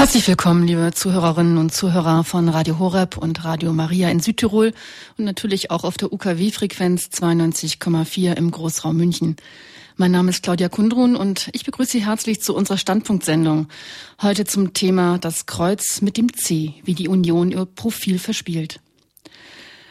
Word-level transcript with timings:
Herzlich 0.00 0.26
willkommen, 0.28 0.66
liebe 0.66 0.92
Zuhörerinnen 0.94 1.58
und 1.58 1.74
Zuhörer 1.74 2.24
von 2.24 2.48
Radio 2.48 2.78
Horeb 2.78 3.18
und 3.18 3.44
Radio 3.44 3.74
Maria 3.74 4.08
in 4.08 4.20
Südtirol 4.20 4.72
und 5.18 5.26
natürlich 5.26 5.70
auch 5.70 5.84
auf 5.84 5.98
der 5.98 6.10
UKW-Frequenz 6.10 7.10
92,4 7.12 8.32
im 8.32 8.50
Großraum 8.50 8.96
München. 8.96 9.36
Mein 9.96 10.10
Name 10.10 10.30
ist 10.30 10.42
Claudia 10.42 10.70
Kundrun 10.70 11.16
und 11.16 11.50
ich 11.52 11.66
begrüße 11.66 11.92
Sie 11.92 12.06
herzlich 12.06 12.40
zu 12.40 12.56
unserer 12.56 12.78
Standpunktsendung. 12.78 13.68
Heute 14.22 14.46
zum 14.46 14.72
Thema 14.72 15.18
Das 15.18 15.44
Kreuz 15.44 16.00
mit 16.00 16.16
dem 16.16 16.32
C, 16.32 16.76
wie 16.82 16.94
die 16.94 17.08
Union 17.08 17.50
ihr 17.50 17.66
Profil 17.66 18.18
verspielt. 18.18 18.80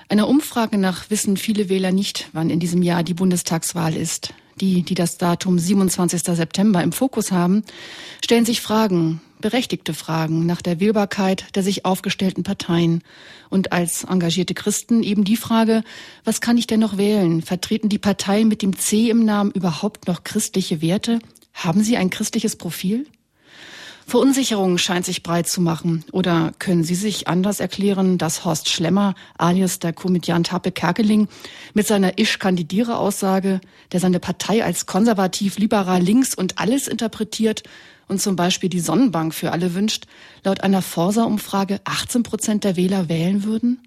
Einer 0.08 0.28
Umfrage 0.28 0.80
nach 0.80 1.12
wissen 1.12 1.38
viele 1.38 1.70
Wähler 1.70 1.92
nicht, 1.92 2.30
wann 2.34 2.50
in 2.50 2.60
diesem 2.60 2.82
Jahr 2.82 3.04
die 3.04 3.14
Bundestagswahl 3.14 3.96
ist. 3.96 4.34
Die, 4.62 4.84
die 4.84 4.94
das 4.94 5.18
Datum 5.18 5.58
27. 5.58 6.22
September 6.22 6.84
im 6.84 6.92
Fokus 6.92 7.32
haben, 7.32 7.64
stellen 8.24 8.46
sich 8.46 8.62
Fragen, 8.62 9.22
berechtigte 9.40 9.94
Fragen 9.94 10.46
nach 10.46 10.62
der 10.62 10.80
Wählbarkeit 10.80 11.56
der 11.56 11.64
sich 11.64 11.86
aufgestellten 11.86 12.44
Parteien 12.44 13.02
und 13.50 13.72
als 13.72 14.04
engagierte 14.04 14.54
Christen 14.54 15.02
eben 15.02 15.24
die 15.24 15.38
Frage, 15.38 15.84
was 16.26 16.42
kann 16.42 16.58
ich 16.58 16.68
denn 16.68 16.82
noch 16.82 16.98
wählen? 16.98 17.42
Vertreten 17.42 17.90
die 17.90 18.00
Parteien 18.00 18.48
mit 18.48 18.62
dem 18.62 18.78
C 18.78 19.10
im 19.10 19.24
Namen 19.24 19.52
überhaupt 19.52 20.08
noch 20.08 20.24
christliche 20.24 20.82
Werte? 20.82 21.20
Haben 21.54 21.84
sie 21.84 21.98
ein 21.98 22.10
christliches 22.10 22.58
Profil? 22.58 23.08
Verunsicherung 24.10 24.78
scheint 24.78 25.06
sich 25.06 25.24
breit 25.24 25.48
zu 25.48 25.62
machen. 25.62 26.04
Oder 26.12 26.52
können 26.60 26.84
Sie 26.84 26.96
sich 26.96 27.28
anders 27.28 27.60
erklären, 27.60 28.18
dass 28.18 28.44
Horst 28.44 28.68
Schlemmer, 28.68 29.16
alias 29.38 29.80
der 29.80 29.94
Komödiant 29.94 30.52
Happe 30.52 30.72
Kerkeling, 30.72 31.28
mit 31.74 31.88
seiner 31.88 32.18
Ich-Kandidiere-Aussage, 32.18 33.62
der 33.92 34.00
seine 34.00 34.20
Partei 34.20 34.64
als 34.64 34.86
konservativ, 34.86 35.58
liberal, 35.58 36.02
links 36.02 36.36
und 36.36 36.60
alles 36.60 36.88
interpretiert 36.88 37.64
und 38.08 38.20
zum 38.20 38.36
Beispiel 38.36 38.70
die 38.70 38.80
Sonnenbank 38.80 39.34
für 39.34 39.52
alle 39.52 39.74
wünscht, 39.76 40.08
laut 40.44 40.62
einer 40.62 40.82
Forsa-Umfrage 40.82 41.80
18 41.86 42.24
Prozent 42.24 42.64
der 42.64 42.76
Wähler 42.76 43.08
wählen 43.08 43.44
würden? 43.44 43.80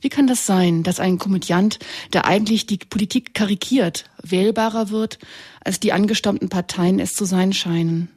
Wie 0.00 0.08
kann 0.08 0.26
das 0.26 0.46
sein, 0.46 0.82
dass 0.82 1.00
ein 1.00 1.18
Komödiant, 1.18 1.78
der 2.12 2.26
eigentlich 2.26 2.66
die 2.66 2.78
Politik 2.78 3.34
karikiert, 3.34 4.04
wählbarer 4.22 4.90
wird, 4.90 5.18
als 5.64 5.78
die 5.78 5.92
angestammten 5.92 6.48
Parteien 6.48 6.98
es 6.98 7.14
zu 7.14 7.24
sein 7.24 7.52
scheinen? 7.52 8.08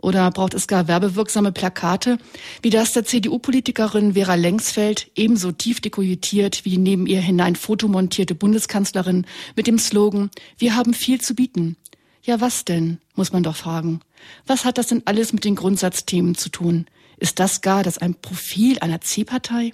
Oder 0.00 0.30
braucht 0.30 0.54
es 0.54 0.68
gar 0.68 0.86
werbewirksame 0.86 1.50
Plakate, 1.50 2.18
wie 2.62 2.70
das 2.70 2.92
der 2.92 3.04
CDU-Politikerin 3.04 4.14
Vera 4.14 4.36
Lengsfeld 4.36 5.10
ebenso 5.16 5.50
tief 5.50 5.80
dekolletiert 5.80 6.64
wie 6.64 6.78
neben 6.78 7.06
ihr 7.06 7.20
hinein 7.20 7.56
fotomontierte 7.56 8.36
Bundeskanzlerin 8.36 9.26
mit 9.56 9.66
dem 9.66 9.78
Slogan 9.78 10.30
Wir 10.56 10.76
haben 10.76 10.94
viel 10.94 11.20
zu 11.20 11.34
bieten. 11.34 11.76
Ja, 12.22 12.40
was 12.40 12.64
denn, 12.64 12.98
muss 13.16 13.32
man 13.32 13.42
doch 13.42 13.56
fragen. 13.56 14.00
Was 14.46 14.64
hat 14.64 14.78
das 14.78 14.88
denn 14.88 15.02
alles 15.04 15.32
mit 15.32 15.44
den 15.44 15.56
Grundsatzthemen 15.56 16.36
zu 16.36 16.48
tun? 16.48 16.86
Ist 17.16 17.40
das 17.40 17.60
gar 17.60 17.82
das 17.82 17.98
ein 17.98 18.14
Profil 18.14 18.78
einer 18.78 19.00
C-Partei? 19.00 19.72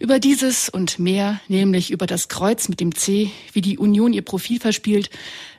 Über 0.00 0.18
dieses 0.18 0.68
und 0.68 0.98
mehr, 0.98 1.40
nämlich 1.46 1.90
über 1.90 2.06
das 2.06 2.28
Kreuz 2.28 2.68
mit 2.68 2.80
dem 2.80 2.94
C, 2.94 3.30
wie 3.52 3.60
die 3.60 3.78
Union 3.78 4.12
ihr 4.12 4.22
Profil 4.22 4.58
verspielt, 4.58 5.10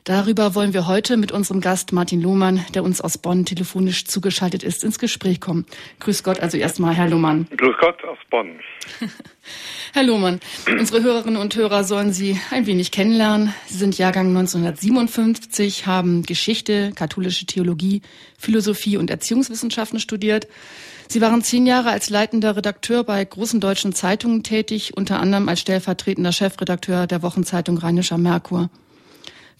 darüber 0.04 0.54
wollen 0.54 0.72
wir 0.72 0.86
heute 0.86 1.16
mit 1.16 1.32
unserem 1.32 1.60
Gast 1.60 1.92
Martin 1.92 2.22
Lohmann, 2.22 2.64
der 2.74 2.84
uns 2.84 3.00
aus 3.00 3.18
Bonn 3.18 3.44
telefonisch 3.44 4.04
zugeschaltet 4.04 4.62
ist, 4.62 4.84
ins 4.84 4.98
Gespräch 4.98 5.40
kommen. 5.40 5.66
Grüß 6.00 6.22
Gott 6.22 6.40
also 6.40 6.56
erstmal, 6.56 6.94
Herr 6.94 7.08
Lohmann. 7.08 7.48
Grüß 7.56 7.74
Gott 7.80 8.02
aus 8.04 8.18
Bonn. 8.30 8.60
Herr 9.92 10.02
Lohmann, 10.02 10.40
unsere 10.66 11.02
Hörerinnen 11.02 11.40
und 11.40 11.54
Hörer 11.54 11.84
sollen 11.84 12.12
Sie 12.12 12.40
ein 12.50 12.66
wenig 12.66 12.90
kennenlernen. 12.90 13.54
Sie 13.66 13.78
sind 13.78 13.96
Jahrgang 13.98 14.28
1957, 14.28 15.86
haben 15.86 16.22
Geschichte, 16.24 16.92
katholische 16.94 17.46
Theologie, 17.46 18.02
Philosophie 18.38 18.96
und 18.96 19.10
Erziehungswissenschaften 19.10 20.00
studiert. 20.00 20.48
Sie 21.08 21.20
waren 21.20 21.42
zehn 21.42 21.66
Jahre 21.66 21.90
als 21.90 22.10
leitender 22.10 22.56
Redakteur 22.56 23.04
bei 23.04 23.24
großen 23.24 23.60
deutschen 23.60 23.92
Zeitungen 23.92 24.42
tätig, 24.42 24.96
unter 24.96 25.20
anderem 25.20 25.48
als 25.48 25.60
stellvertretender 25.60 26.32
Chefredakteur 26.32 27.06
der 27.06 27.22
Wochenzeitung 27.22 27.78
Rheinischer 27.78 28.18
Merkur. 28.18 28.70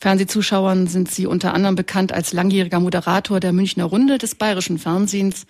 Fernsehzuschauern 0.00 0.86
sind 0.86 1.10
Sie 1.10 1.26
unter 1.26 1.54
anderem 1.54 1.74
bekannt 1.74 2.12
als 2.12 2.32
langjähriger 2.32 2.80
Moderator 2.80 3.40
der 3.40 3.52
Münchner 3.52 3.84
Runde 3.84 4.18
des 4.18 4.34
Bayerischen 4.34 4.78
Fernsehens. 4.78 5.46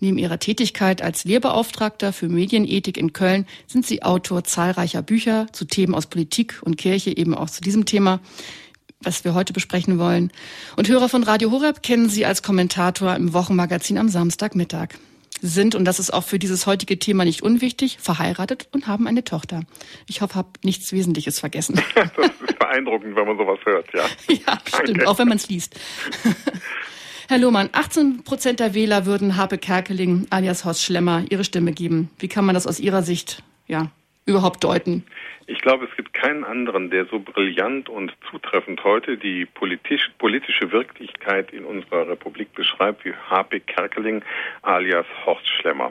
Neben 0.00 0.18
Ihrer 0.18 0.38
Tätigkeit 0.38 1.02
als 1.02 1.24
Lehrbeauftragter 1.24 2.12
für 2.12 2.28
Medienethik 2.28 2.96
in 2.96 3.12
Köln 3.12 3.46
sind 3.66 3.86
Sie 3.86 4.02
Autor 4.02 4.44
zahlreicher 4.44 5.02
Bücher 5.02 5.46
zu 5.52 5.64
Themen 5.64 5.94
aus 5.94 6.06
Politik 6.06 6.60
und 6.62 6.76
Kirche, 6.76 7.16
eben 7.16 7.34
auch 7.34 7.50
zu 7.50 7.60
diesem 7.60 7.84
Thema 7.84 8.20
was 9.02 9.22
wir 9.22 9.34
heute 9.34 9.52
besprechen 9.52 9.98
wollen. 9.98 10.30
Und 10.76 10.88
Hörer 10.88 11.10
von 11.10 11.24
Radio 11.24 11.50
Horeb 11.50 11.82
kennen 11.82 12.08
Sie 12.08 12.24
als 12.24 12.42
Kommentator 12.42 13.14
im 13.14 13.34
Wochenmagazin 13.34 13.98
am 13.98 14.08
Samstagmittag 14.08 14.94
sind, 15.40 15.74
und 15.74 15.84
das 15.84 15.98
ist 15.98 16.12
auch 16.12 16.24
für 16.24 16.38
dieses 16.38 16.66
heutige 16.66 16.98
Thema 16.98 17.24
nicht 17.24 17.42
unwichtig, 17.42 17.98
verheiratet 18.00 18.68
und 18.72 18.86
haben 18.86 19.06
eine 19.06 19.24
Tochter. 19.24 19.62
Ich 20.08 20.20
hoffe, 20.20 20.34
habe 20.36 20.48
nichts 20.62 20.92
Wesentliches 20.92 21.38
vergessen. 21.38 21.80
das 21.94 22.10
ist 22.48 22.58
beeindruckend, 22.58 23.16
wenn 23.16 23.26
man 23.26 23.36
sowas 23.36 23.58
hört, 23.64 23.86
ja. 23.94 24.04
Ja, 24.46 24.58
stimmt, 24.66 24.88
Danke. 24.88 25.08
auch 25.08 25.18
wenn 25.18 25.28
man 25.28 25.36
es 25.36 25.48
liest. 25.48 25.78
Herr 27.28 27.38
Lohmann, 27.38 27.70
18 27.72 28.22
Prozent 28.22 28.60
der 28.60 28.74
Wähler 28.74 29.06
würden 29.06 29.36
Habe 29.36 29.56
Kerkeling 29.56 30.26
alias 30.30 30.64
Horst 30.64 30.82
Schlemmer 30.82 31.24
ihre 31.30 31.44
Stimme 31.44 31.72
geben. 31.72 32.10
Wie 32.18 32.28
kann 32.28 32.44
man 32.44 32.54
das 32.54 32.66
aus 32.66 32.78
Ihrer 32.78 33.02
Sicht 33.02 33.42
ja, 33.66 33.90
überhaupt 34.26 34.64
deuten? 34.64 35.04
Ich 35.46 35.60
glaube, 35.60 35.84
es 35.84 35.96
gibt 35.96 36.14
keinen 36.14 36.44
anderen, 36.44 36.90
der 36.90 37.04
so 37.06 37.20
brillant 37.20 37.88
und 37.88 38.12
zutreffend 38.30 38.82
heute 38.82 39.18
die 39.18 39.44
politisch, 39.44 40.10
politische 40.18 40.72
Wirklichkeit 40.72 41.52
in 41.52 41.64
unserer 41.64 42.08
Republik 42.08 42.54
beschreibt 42.54 43.04
wie 43.04 43.12
H.P. 43.12 43.60
Kerkeling 43.60 44.22
alias 44.62 45.06
Horst 45.26 45.46
Schlemmer. 45.46 45.90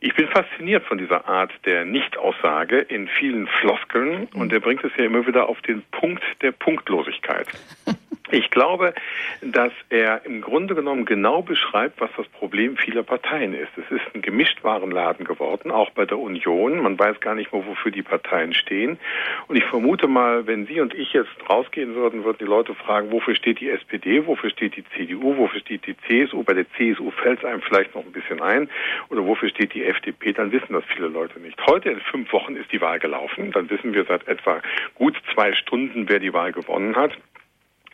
Ich 0.00 0.14
bin 0.14 0.28
fasziniert 0.28 0.84
von 0.84 0.98
dieser 0.98 1.26
Art 1.26 1.50
der 1.64 1.84
Nichtaussage 1.84 2.78
in 2.78 3.08
vielen 3.08 3.48
Floskeln 3.48 4.28
und 4.34 4.52
er 4.52 4.60
bringt 4.60 4.84
es 4.84 4.92
ja 4.96 5.06
immer 5.06 5.26
wieder 5.26 5.48
auf 5.48 5.60
den 5.62 5.82
Punkt 5.90 6.22
der 6.40 6.52
Punktlosigkeit. 6.52 7.48
Ich 8.30 8.50
glaube, 8.50 8.92
dass 9.40 9.72
er 9.88 10.26
im 10.26 10.42
Grunde 10.42 10.74
genommen 10.74 11.06
genau 11.06 11.40
beschreibt, 11.40 11.98
was 11.98 12.10
das 12.14 12.28
Problem 12.28 12.76
vieler 12.76 13.02
Parteien 13.02 13.54
ist. 13.54 13.70
Es 13.76 13.90
ist 13.90 14.04
ein 14.14 14.20
Gemischtwarenladen 14.20 15.24
geworden, 15.24 15.70
auch 15.70 15.90
bei 15.90 16.04
der 16.04 16.18
Union. 16.18 16.82
Man 16.82 16.98
weiß 16.98 17.20
gar 17.20 17.34
nicht 17.34 17.54
mehr, 17.54 17.66
wofür 17.66 17.90
die 17.90 18.02
Parteien 18.02 18.52
stehen. 18.52 18.98
Und 19.46 19.56
ich 19.56 19.64
vermute 19.64 20.08
mal, 20.08 20.46
wenn 20.46 20.66
Sie 20.66 20.80
und 20.80 20.92
ich 20.92 21.14
jetzt 21.14 21.30
rausgehen 21.48 21.94
würden, 21.94 22.24
würden 22.24 22.38
die 22.40 22.44
Leute 22.44 22.74
fragen, 22.74 23.10
wofür 23.10 23.34
steht 23.34 23.60
die 23.60 23.70
SPD, 23.70 24.26
wofür 24.26 24.50
steht 24.50 24.76
die 24.76 24.84
CDU, 24.94 25.38
wofür 25.38 25.60
steht 25.60 25.86
die 25.86 25.96
CSU. 25.96 26.42
Bei 26.42 26.52
der 26.52 26.66
CSU 26.72 27.10
fällt 27.10 27.38
es 27.38 27.44
einem 27.46 27.62
vielleicht 27.62 27.94
noch 27.94 28.04
ein 28.04 28.12
bisschen 28.12 28.42
ein. 28.42 28.68
Oder 29.08 29.24
wofür 29.24 29.48
steht 29.48 29.72
die 29.72 29.84
FDP, 29.84 30.34
dann 30.34 30.52
wissen 30.52 30.74
das 30.74 30.84
viele 30.94 31.08
Leute 31.08 31.40
nicht. 31.40 31.58
Heute 31.66 31.88
in 31.88 32.00
fünf 32.00 32.30
Wochen 32.34 32.56
ist 32.56 32.70
die 32.72 32.82
Wahl 32.82 32.98
gelaufen. 32.98 33.52
Dann 33.52 33.70
wissen 33.70 33.94
wir 33.94 34.04
seit 34.04 34.28
etwa 34.28 34.60
gut 34.96 35.16
zwei 35.32 35.54
Stunden, 35.54 36.10
wer 36.10 36.18
die 36.18 36.34
Wahl 36.34 36.52
gewonnen 36.52 36.94
hat. 36.94 37.12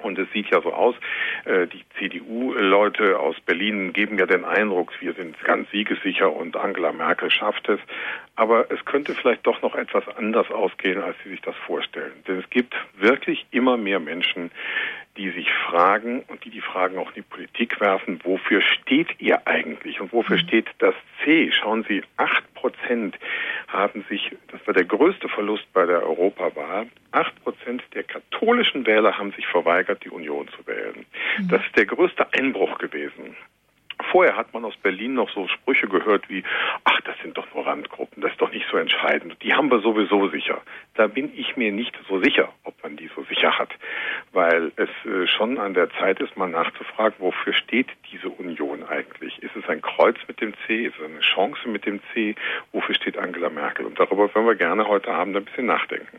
Und 0.04 0.18
es 0.18 0.30
sieht 0.32 0.50
ja 0.50 0.60
so 0.60 0.72
aus, 0.72 0.94
äh, 1.44 1.66
die 1.66 1.84
CDU-Leute 1.98 3.18
aus 3.18 3.36
Berlin 3.40 3.92
geben 3.92 4.18
ja 4.18 4.26
den 4.26 4.44
Eindruck, 4.44 4.92
wir 5.00 5.14
sind 5.14 5.42
ganz 5.44 5.70
siegessicher 5.70 6.32
und 6.32 6.56
Angela 6.56 6.92
Merkel 6.92 7.30
schafft 7.30 7.68
es. 7.68 7.80
Aber 8.36 8.70
es 8.70 8.84
könnte 8.84 9.14
vielleicht 9.14 9.46
doch 9.46 9.62
noch 9.62 9.74
etwas 9.74 10.04
anders 10.16 10.50
ausgehen, 10.50 11.02
als 11.02 11.16
Sie 11.22 11.30
sich 11.30 11.40
das 11.40 11.56
vorstellen. 11.66 12.12
Denn 12.26 12.38
es 12.38 12.50
gibt 12.50 12.74
wirklich 12.96 13.46
immer 13.50 13.76
mehr 13.76 14.00
Menschen, 14.00 14.50
die 15.16 15.30
sich 15.30 15.48
fragen 15.52 16.22
und 16.28 16.44
die 16.44 16.50
die 16.50 16.60
Fragen 16.60 16.98
auch 16.98 17.08
in 17.08 17.14
die 17.14 17.22
Politik 17.22 17.80
werfen, 17.80 18.20
wofür 18.24 18.60
steht 18.60 19.08
ihr 19.20 19.46
eigentlich 19.46 20.00
und 20.00 20.12
wofür 20.12 20.36
mhm. 20.36 20.40
steht 20.40 20.66
das 20.78 20.94
C? 21.22 21.50
Schauen 21.52 21.84
Sie, 21.88 22.02
acht 22.16 22.42
Prozent 22.54 23.18
haben 23.68 24.04
sich, 24.08 24.32
das 24.48 24.66
war 24.66 24.74
der 24.74 24.84
größte 24.84 25.28
Verlust 25.28 25.72
bei 25.72 25.86
der 25.86 26.02
Europawahl, 26.02 26.88
acht 27.12 27.42
Prozent 27.42 27.82
der 27.94 28.02
katholischen 28.02 28.86
Wähler 28.86 29.16
haben 29.16 29.32
sich 29.32 29.46
verweigert, 29.46 30.04
die 30.04 30.10
Union 30.10 30.48
zu 30.48 30.66
wählen. 30.66 31.06
Mhm. 31.38 31.48
Das 31.48 31.64
ist 31.64 31.76
der 31.76 31.86
größte 31.86 32.32
Einbruch 32.32 32.78
gewesen. 32.78 33.36
Vorher 34.10 34.36
hat 34.36 34.52
man 34.52 34.64
aus 34.64 34.76
Berlin 34.76 35.14
noch 35.14 35.30
so 35.30 35.48
Sprüche 35.48 35.88
gehört 35.88 36.28
wie, 36.28 36.42
ach, 36.84 37.00
das 37.02 37.16
sind 37.22 37.36
doch 37.36 37.46
nur 37.54 37.66
Randgruppen, 37.66 38.22
das 38.22 38.32
ist 38.32 38.40
doch 38.40 38.52
nicht 38.52 38.66
so 38.70 38.76
entscheidend. 38.76 39.36
Die 39.42 39.54
haben 39.54 39.70
wir 39.70 39.80
sowieso 39.80 40.28
sicher. 40.28 40.60
Da 40.94 41.06
bin 41.06 41.32
ich 41.36 41.56
mir 41.56 41.72
nicht 41.72 41.96
so 42.08 42.20
sicher, 42.20 42.52
ob 42.64 42.80
man 42.82 42.96
die 42.96 43.10
so 43.14 43.24
sicher 43.24 43.58
hat, 43.58 43.70
weil 44.32 44.72
es 44.76 44.88
äh, 45.04 45.26
schon 45.26 45.58
an 45.58 45.74
der 45.74 45.90
Zeit 45.90 46.20
ist, 46.20 46.36
mal 46.36 46.48
nachzufragen, 46.48 47.16
wofür 47.18 47.52
steht 47.52 47.88
diese 48.12 48.28
Union 48.28 48.84
eigentlich? 48.84 49.42
Ist 49.42 49.56
es 49.56 49.68
ein 49.68 49.82
Kreuz 49.82 50.16
mit 50.28 50.40
dem 50.40 50.54
C? 50.66 50.86
Ist 50.86 50.94
es 50.98 51.04
eine 51.04 51.20
Chance 51.20 51.68
mit 51.68 51.86
dem 51.86 52.00
C? 52.12 52.34
Wofür 52.72 52.94
steht 52.94 53.18
Angela 53.18 53.50
Merkel? 53.50 53.86
Und 53.86 53.98
darüber 53.98 54.32
wollen 54.34 54.46
wir 54.46 54.54
gerne 54.54 54.86
heute 54.86 55.12
Abend 55.12 55.36
ein 55.36 55.44
bisschen 55.44 55.66
nachdenken. 55.66 56.18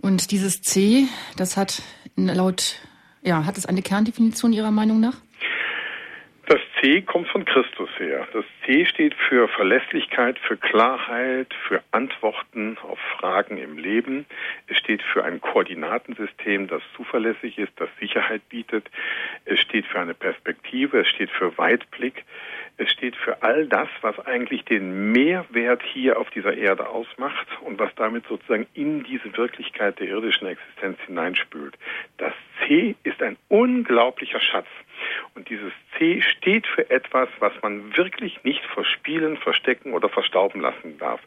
Und 0.00 0.30
dieses 0.30 0.62
C, 0.62 1.06
das 1.36 1.56
hat 1.56 1.82
laut, 2.16 2.80
ja, 3.22 3.44
hat 3.44 3.58
es 3.58 3.66
eine 3.66 3.82
Kerndefinition 3.82 4.52
Ihrer 4.52 4.70
Meinung 4.70 5.00
nach? 5.00 5.16
Das 6.50 6.58
C 6.80 7.00
kommt 7.02 7.28
von 7.28 7.44
Christus 7.44 7.88
her. 8.00 8.26
Das 8.32 8.44
C 8.66 8.84
steht 8.84 9.14
für 9.14 9.46
Verlässlichkeit, 9.46 10.36
für 10.36 10.56
Klarheit, 10.56 11.54
für 11.68 11.80
Antworten 11.92 12.76
auf 12.82 12.98
Fragen 13.20 13.56
im 13.56 13.78
Leben. 13.78 14.26
Es 14.66 14.76
steht 14.78 15.00
für 15.00 15.22
ein 15.22 15.40
Koordinatensystem, 15.40 16.66
das 16.66 16.82
zuverlässig 16.96 17.56
ist, 17.56 17.70
das 17.76 17.88
Sicherheit 18.00 18.42
bietet. 18.48 18.90
Es 19.44 19.60
steht 19.60 19.86
für 19.86 20.00
eine 20.00 20.14
Perspektive, 20.14 21.02
es 21.02 21.08
steht 21.08 21.30
für 21.30 21.56
Weitblick. 21.56 22.24
Es 22.78 22.90
steht 22.90 23.14
für 23.14 23.44
all 23.44 23.68
das, 23.68 23.88
was 24.00 24.18
eigentlich 24.26 24.64
den 24.64 25.12
Mehrwert 25.12 25.84
hier 25.84 26.18
auf 26.18 26.30
dieser 26.30 26.56
Erde 26.56 26.88
ausmacht 26.88 27.46
und 27.60 27.78
was 27.78 27.94
damit 27.94 28.26
sozusagen 28.26 28.66
in 28.74 29.04
diese 29.04 29.36
Wirklichkeit 29.36 30.00
der 30.00 30.08
irdischen 30.08 30.48
Existenz 30.48 30.98
hineinspült. 31.06 31.78
Das 32.18 32.32
C 32.66 32.96
ist 33.04 33.22
ein 33.22 33.36
unglaublicher 33.46 34.40
Schatz. 34.40 34.66
Und 35.34 35.48
dieses 35.48 35.72
C 35.96 36.22
steht 36.22 36.66
für 36.66 36.90
etwas, 36.90 37.28
was 37.38 37.52
man 37.62 37.96
wirklich 37.96 38.42
nicht 38.44 38.64
verspielen, 38.66 39.36
verstecken 39.36 39.92
oder 39.92 40.08
verstauben 40.08 40.60
lassen 40.60 40.98
darf. 40.98 41.20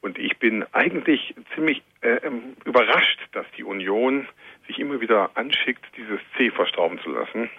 Und 0.00 0.18
ich 0.18 0.38
bin 0.38 0.64
eigentlich 0.72 1.34
ziemlich 1.54 1.82
äh, 2.00 2.16
ähm, 2.26 2.56
überrascht, 2.64 3.20
dass 3.32 3.46
die 3.56 3.64
Union 3.64 4.26
sich 4.66 4.78
immer 4.78 5.00
wieder 5.00 5.30
anschickt, 5.34 5.84
dieses 5.96 6.20
C 6.36 6.50
verstauben 6.50 6.98
zu 7.00 7.10
lassen 7.10 7.50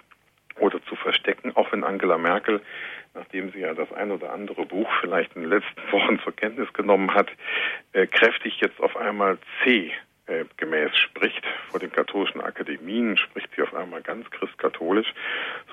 oder 0.58 0.82
zu 0.84 0.96
verstecken, 0.96 1.52
auch 1.56 1.72
wenn 1.72 1.84
Angela 1.84 2.18
Merkel, 2.18 2.60
nachdem 3.14 3.50
sie 3.52 3.60
ja 3.60 3.74
das 3.74 3.92
ein 3.92 4.10
oder 4.10 4.32
andere 4.32 4.66
Buch 4.66 4.90
vielleicht 5.00 5.34
in 5.36 5.42
den 5.42 5.50
letzten 5.50 5.80
Wochen 5.92 6.20
zur 6.20 6.34
Kenntnis 6.34 6.72
genommen 6.72 7.12
hat, 7.14 7.28
äh, 7.92 8.06
kräftig 8.06 8.60
jetzt 8.60 8.80
auf 8.80 8.96
einmal 8.96 9.38
C 9.62 9.92
äh, 10.26 10.44
gemäß 10.56 10.96
spricht. 10.96 11.44
Vor 11.70 11.80
den 11.80 11.92
katholischen 11.92 12.40
Akademien 12.40 13.16
spricht 13.16 13.48
sie 13.54 13.62
auf 13.62 13.74
einmal 13.74 14.02
ganz 14.02 14.30
christkatholisch, 14.30 15.12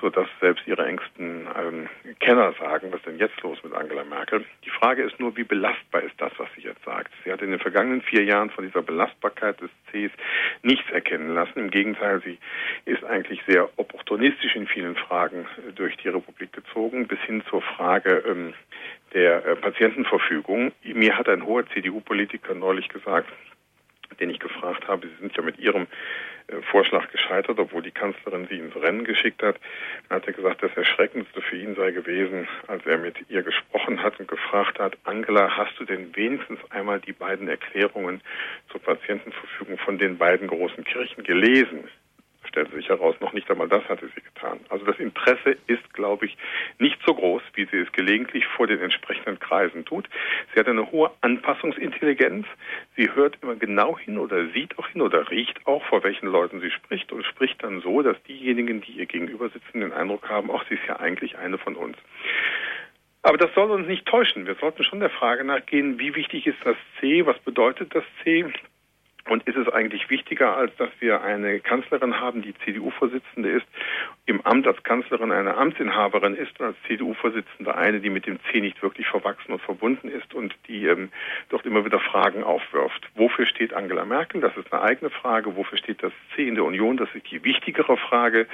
so 0.00 0.10
dass 0.10 0.28
selbst 0.40 0.66
ihre 0.66 0.84
engsten 0.86 1.46
ähm, 1.58 1.88
Kenner 2.20 2.52
sagen, 2.60 2.92
was 2.92 3.02
denn 3.02 3.18
jetzt 3.18 3.40
los 3.42 3.62
mit 3.64 3.72
Angela 3.72 4.04
Merkel? 4.04 4.44
Die 4.64 4.70
Frage 4.70 5.04
ist 5.04 5.18
nur, 5.18 5.36
wie 5.36 5.44
belastbar 5.44 6.02
ist 6.02 6.14
das, 6.18 6.32
was 6.36 6.48
sie 6.54 6.62
jetzt 6.62 6.84
sagt? 6.84 7.12
Sie 7.24 7.32
hat 7.32 7.40
in 7.40 7.50
den 7.50 7.60
vergangenen 7.60 8.02
vier 8.02 8.24
Jahren 8.24 8.50
von 8.50 8.66
dieser 8.66 8.82
Belastbarkeit 8.82 9.60
des 9.60 9.70
Cs 9.90 10.12
nichts 10.62 10.90
erkennen 10.90 11.34
lassen. 11.34 11.58
Im 11.58 11.70
Gegenteil, 11.70 12.20
sie 12.22 12.38
ist 12.84 13.04
eigentlich 13.04 13.40
sehr 13.46 13.68
opportunistisch 13.76 14.54
in 14.54 14.66
vielen 14.66 14.96
Fragen 14.96 15.46
äh, 15.66 15.72
durch 15.72 15.96
die 15.96 16.08
Republik 16.08 16.52
gezogen, 16.52 17.06
bis 17.06 17.20
hin 17.20 17.42
zur 17.48 17.62
Frage 17.62 18.22
ähm, 18.26 18.54
der 19.14 19.46
äh, 19.46 19.56
Patientenverfügung. 19.56 20.72
Mir 20.82 21.16
hat 21.16 21.28
ein 21.28 21.44
hoher 21.44 21.66
CDU-Politiker 21.68 22.54
neulich 22.54 22.88
gesagt, 22.88 23.30
den 24.20 24.30
ich 24.30 24.38
gefragt 24.38 24.86
habe, 24.88 25.06
Sie 25.06 25.14
sind 25.20 25.36
ja 25.36 25.42
mit 25.42 25.58
Ihrem 25.58 25.86
äh, 26.48 26.62
Vorschlag 26.70 27.10
gescheitert, 27.10 27.58
obwohl 27.58 27.82
die 27.82 27.90
Kanzlerin 27.90 28.46
Sie 28.50 28.58
ins 28.58 28.76
Rennen 28.76 29.04
geschickt 29.04 29.42
hat. 29.42 29.56
Dann 30.08 30.16
hat 30.16 30.26
er 30.26 30.32
gesagt, 30.32 30.62
das 30.62 30.76
Erschreckendste 30.76 31.40
für 31.42 31.56
ihn 31.56 31.74
sei 31.74 31.92
gewesen, 31.92 32.48
als 32.66 32.84
er 32.86 32.98
mit 32.98 33.16
ihr 33.28 33.42
gesprochen 33.42 34.02
hat 34.02 34.18
und 34.20 34.28
gefragt 34.28 34.78
hat, 34.78 34.96
Angela, 35.04 35.56
hast 35.56 35.78
du 35.78 35.84
denn 35.84 36.14
wenigstens 36.14 36.58
einmal 36.70 37.00
die 37.00 37.12
beiden 37.12 37.48
Erklärungen 37.48 38.20
zur 38.70 38.80
Patientenverfügung 38.82 39.78
von 39.78 39.98
den 39.98 40.18
beiden 40.18 40.48
großen 40.48 40.84
Kirchen 40.84 41.24
gelesen? 41.24 41.88
Stellte 42.52 42.76
sich 42.76 42.88
heraus, 42.88 43.16
noch 43.20 43.32
nicht 43.32 43.50
einmal 43.50 43.68
das 43.68 43.82
hatte 43.88 44.08
sie 44.14 44.20
getan. 44.20 44.60
Also 44.68 44.84
das 44.84 44.98
Interesse 44.98 45.56
ist, 45.66 45.92
glaube 45.94 46.26
ich, 46.26 46.36
nicht 46.78 46.98
so 47.04 47.14
groß, 47.14 47.42
wie 47.54 47.64
sie 47.64 47.78
es 47.78 47.90
gelegentlich 47.92 48.46
vor 48.46 48.66
den 48.66 48.80
entsprechenden 48.80 49.40
Kreisen 49.40 49.84
tut. 49.84 50.08
Sie 50.52 50.60
hat 50.60 50.68
eine 50.68 50.90
hohe 50.92 51.10
Anpassungsintelligenz. 51.22 52.46
Sie 52.96 53.10
hört 53.14 53.38
immer 53.40 53.56
genau 53.56 53.98
hin 53.98 54.18
oder 54.18 54.46
sieht 54.50 54.78
auch 54.78 54.86
hin 54.88 55.00
oder 55.00 55.30
riecht 55.30 55.66
auch, 55.66 55.82
vor 55.86 56.04
welchen 56.04 56.26
Leuten 56.26 56.60
sie 56.60 56.70
spricht 56.70 57.10
und 57.10 57.24
spricht 57.24 57.62
dann 57.62 57.80
so, 57.80 58.02
dass 58.02 58.22
diejenigen, 58.24 58.82
die 58.82 58.92
ihr 58.92 59.06
gegenüber 59.06 59.48
sitzen, 59.48 59.80
den 59.80 59.92
Eindruck 59.92 60.28
haben, 60.28 60.50
auch 60.50 60.64
sie 60.68 60.74
ist 60.74 60.86
ja 60.86 61.00
eigentlich 61.00 61.38
eine 61.38 61.56
von 61.56 61.74
uns. 61.74 61.96
Aber 63.22 63.38
das 63.38 63.54
soll 63.54 63.70
uns 63.70 63.86
nicht 63.86 64.04
täuschen. 64.04 64.46
Wir 64.46 64.56
sollten 64.56 64.82
schon 64.82 65.00
der 65.00 65.10
Frage 65.10 65.44
nachgehen, 65.44 65.98
wie 65.98 66.14
wichtig 66.16 66.46
ist 66.46 66.58
das 66.64 66.76
C, 67.00 67.24
was 67.24 67.38
bedeutet 67.38 67.94
das 67.94 68.04
C, 68.22 68.44
und 69.28 69.46
ist 69.46 69.56
es 69.56 69.68
eigentlich 69.68 70.10
wichtiger, 70.10 70.56
als 70.56 70.74
dass 70.76 70.90
wir 70.98 71.22
eine 71.22 71.60
Kanzlerin 71.60 72.18
haben, 72.20 72.42
die 72.42 72.54
CDU-Vorsitzende 72.64 73.50
ist, 73.50 73.66
im 74.26 74.40
Amt 74.42 74.66
als 74.66 74.82
Kanzlerin 74.82 75.30
eine 75.30 75.56
Amtsinhaberin 75.56 76.34
ist 76.34 76.58
und 76.58 76.66
als 76.66 76.76
CDU-Vorsitzende 76.86 77.74
eine, 77.74 78.00
die 78.00 78.10
mit 78.10 78.26
dem 78.26 78.38
C 78.50 78.60
nicht 78.60 78.82
wirklich 78.82 79.06
verwachsen 79.06 79.52
und 79.52 79.62
verbunden 79.62 80.08
ist 80.08 80.34
und 80.34 80.54
die 80.66 80.86
ähm, 80.86 81.10
dort 81.50 81.66
immer 81.66 81.84
wieder 81.84 82.00
Fragen 82.00 82.42
aufwirft. 82.42 83.08
Wofür 83.14 83.46
steht 83.46 83.74
Angela 83.74 84.04
Merkel? 84.04 84.40
Das 84.40 84.56
ist 84.56 84.72
eine 84.72 84.82
eigene 84.82 85.10
Frage. 85.10 85.56
Wofür 85.56 85.78
steht 85.78 86.02
das 86.02 86.12
C 86.34 86.46
in 86.46 86.56
der 86.56 86.64
Union? 86.64 86.96
Das 86.96 87.08
ist 87.14 87.30
die 87.30 87.44
wichtigere 87.44 87.96
Frage, 87.96 88.46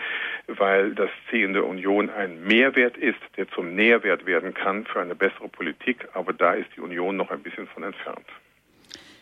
weil 0.47 0.95
das 0.95 1.11
C 1.31 1.43
in 1.43 1.55
der 1.55 1.65
Union 1.65 2.11
ein 2.11 2.45
Mehrwert 2.45 2.97
ist, 2.97 3.21
der 3.37 3.49
zum 3.49 3.75
Nährwert 3.75 4.27
werden 4.27 4.53
kann 4.55 4.85
für 4.85 5.01
eine 5.01 5.15
bessere 5.15 5.49
Politik. 5.49 6.09
Aber 6.13 6.33
da 6.33 6.53
ist 6.53 6.69
die 6.77 6.81
Union 6.81 7.17
noch 7.17 7.31
ein 7.31 7.43
bisschen 7.43 7.67
von 7.69 7.83
entfernt. 7.83 8.27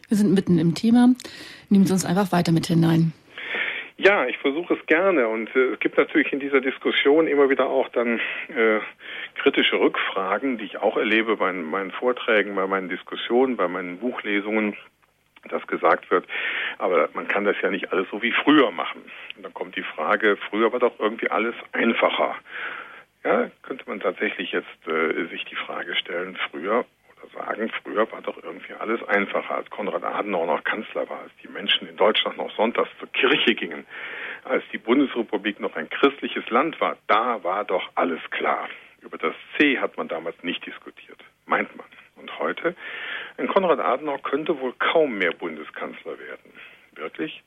Wir 0.08 0.16
sind 0.16 0.34
mitten 0.34 0.58
im 0.58 0.74
Thema. 0.74 1.08
Nehmen 1.68 1.86
Sie 1.86 1.92
uns 1.92 2.04
einfach 2.04 2.32
weiter 2.32 2.52
mit 2.52 2.66
hinein. 2.66 3.12
Ja, 3.98 4.26
ich 4.26 4.36
versuche 4.38 4.74
es 4.74 4.86
gerne 4.86 5.26
und 5.26 5.48
äh, 5.56 5.72
es 5.72 5.80
gibt 5.80 5.96
natürlich 5.96 6.30
in 6.32 6.38
dieser 6.38 6.60
Diskussion 6.60 7.26
immer 7.26 7.48
wieder 7.48 7.66
auch 7.66 7.88
dann 7.88 8.20
äh, 8.48 8.80
kritische 9.36 9.80
Rückfragen, 9.80 10.58
die 10.58 10.66
ich 10.66 10.78
auch 10.78 10.98
erlebe 10.98 11.38
bei 11.38 11.50
meinen 11.52 11.90
Vorträgen, 11.92 12.54
bei 12.54 12.66
meinen 12.66 12.90
Diskussionen, 12.90 13.56
bei 13.56 13.68
meinen 13.68 13.98
Buchlesungen, 13.98 14.76
dass 15.48 15.66
gesagt 15.66 16.10
wird, 16.10 16.26
aber 16.76 17.08
man 17.14 17.26
kann 17.26 17.44
das 17.44 17.56
ja 17.62 17.70
nicht 17.70 17.90
alles 17.90 18.06
so 18.10 18.20
wie 18.20 18.32
früher 18.32 18.70
machen. 18.70 19.02
Und 19.36 19.44
dann 19.44 19.54
kommt 19.54 19.76
die 19.76 19.82
Frage, 19.82 20.36
früher 20.50 20.72
war 20.72 20.80
doch 20.80 20.98
irgendwie 20.98 21.30
alles 21.30 21.54
einfacher. 21.72 22.34
Ja, 23.24 23.50
könnte 23.62 23.84
man 23.86 24.00
tatsächlich 24.00 24.52
jetzt 24.52 24.86
äh, 24.86 25.26
sich 25.28 25.44
die 25.46 25.56
Frage 25.56 25.96
stellen, 25.96 26.38
früher 26.50 26.84
sagen, 27.34 27.70
früher 27.82 28.10
war 28.10 28.22
doch 28.22 28.42
irgendwie 28.42 28.74
alles 28.74 29.02
einfacher, 29.08 29.56
als 29.56 29.70
Konrad 29.70 30.04
Adenauer 30.04 30.46
noch 30.46 30.64
Kanzler 30.64 31.08
war, 31.08 31.20
als 31.20 31.32
die 31.42 31.48
Menschen 31.48 31.88
in 31.88 31.96
Deutschland 31.96 32.36
noch 32.36 32.50
sonntags 32.56 32.90
zur 32.98 33.08
Kirche 33.12 33.54
gingen, 33.54 33.86
als 34.44 34.64
die 34.72 34.78
Bundesrepublik 34.78 35.60
noch 35.60 35.74
ein 35.76 35.88
christliches 35.88 36.48
Land 36.50 36.80
war, 36.80 36.96
da 37.06 37.42
war 37.42 37.64
doch 37.64 37.90
alles 37.94 38.20
klar. 38.30 38.68
Über 39.00 39.18
das 39.18 39.34
C 39.58 39.78
hat 39.78 39.96
man 39.96 40.08
damals 40.08 40.42
nicht 40.42 40.64
diskutiert, 40.66 41.18
meint 41.46 41.74
man. 41.76 41.86
Und 42.16 42.38
heute, 42.38 42.74
ein 43.36 43.48
Konrad 43.48 43.78
Adenauer 43.78 44.22
könnte 44.22 44.58
wohl 44.60 44.72
kaum 44.78 45.18
mehr 45.18 45.32
Bundeskanzler 45.32 46.18
werden. 46.18 46.52
Wirklich? 46.94 47.42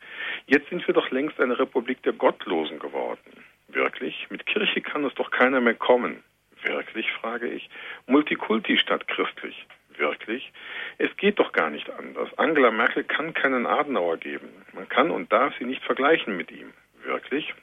Jetzt 0.45 0.69
sind 0.69 0.85
wir 0.87 0.93
doch 0.93 1.09
längst 1.09 1.39
eine 1.39 1.57
Republik 1.57 2.03
der 2.03 2.13
Gottlosen 2.13 2.79
geworden. 2.79 3.43
Wirklich? 3.67 4.27
Mit 4.29 4.45
Kirche 4.45 4.81
kann 4.81 5.03
es 5.05 5.13
doch 5.15 5.31
keiner 5.31 5.59
mehr 5.59 5.73
kommen. 5.73 6.23
Wirklich, 6.63 7.11
frage 7.11 7.47
ich. 7.47 7.69
Multikulti 8.07 8.77
statt 8.77 9.07
christlich. 9.07 9.65
Wirklich? 9.97 10.51
Es 10.97 11.15
geht 11.17 11.39
doch 11.39 11.51
gar 11.51 11.69
nicht 11.69 11.89
anders. 11.89 12.29
Angela 12.37 12.71
Merkel 12.71 13.03
kann 13.03 13.33
keinen 13.33 13.65
Adenauer 13.65 14.17
geben. 14.17 14.49
Man 14.73 14.87
kann 14.87 15.11
und 15.11 15.31
darf 15.31 15.53
sie 15.57 15.65
nicht 15.65 15.83
vergleichen 15.83 16.37
mit 16.37 16.51
ihm. 16.51 16.73
Wirklich? 17.03 17.53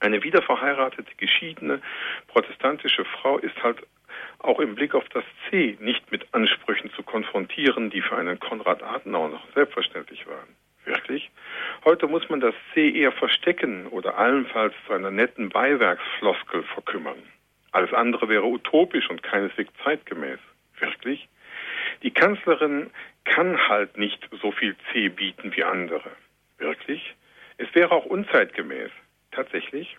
Eine 0.00 0.22
wiederverheiratete, 0.24 1.14
geschiedene, 1.16 1.80
protestantische 2.26 3.04
Frau 3.04 3.38
ist 3.38 3.62
halt 3.62 3.86
auch 4.40 4.58
im 4.58 4.74
Blick 4.74 4.94
auf 4.94 5.08
das 5.10 5.24
C 5.48 5.76
nicht 5.80 6.10
mit 6.10 6.26
Ansprüchen 6.34 6.90
zu 6.92 7.02
konfrontieren, 7.02 7.90
die 7.90 8.02
für 8.02 8.16
einen 8.16 8.40
Konrad 8.40 8.82
Adenauer 8.82 9.28
noch 9.28 9.46
selbstverständlich 9.54 10.26
waren. 10.26 10.56
Wirklich? 10.84 11.30
Heute 11.84 12.08
muss 12.08 12.28
man 12.28 12.40
das 12.40 12.54
C 12.74 12.90
eher 12.90 13.12
verstecken 13.12 13.86
oder 13.86 14.18
allenfalls 14.18 14.74
zu 14.86 14.92
einer 14.92 15.12
netten 15.12 15.48
Beiwerksfloskel 15.48 16.64
verkümmern. 16.64 17.22
Alles 17.72 17.92
andere 17.92 18.28
wäre 18.28 18.44
utopisch 18.44 19.08
und 19.10 19.22
keineswegs 19.22 19.72
zeitgemäß. 19.82 20.38
Wirklich? 20.78 21.28
Die 22.02 22.10
Kanzlerin 22.10 22.90
kann 23.24 23.68
halt 23.68 23.96
nicht 23.96 24.28
so 24.40 24.52
viel 24.52 24.76
C 24.92 25.08
bieten 25.08 25.54
wie 25.56 25.64
andere. 25.64 26.10
Wirklich? 26.58 27.14
Es 27.56 27.74
wäre 27.74 27.92
auch 27.92 28.06
unzeitgemäß. 28.06 28.90
Tatsächlich? 29.30 29.96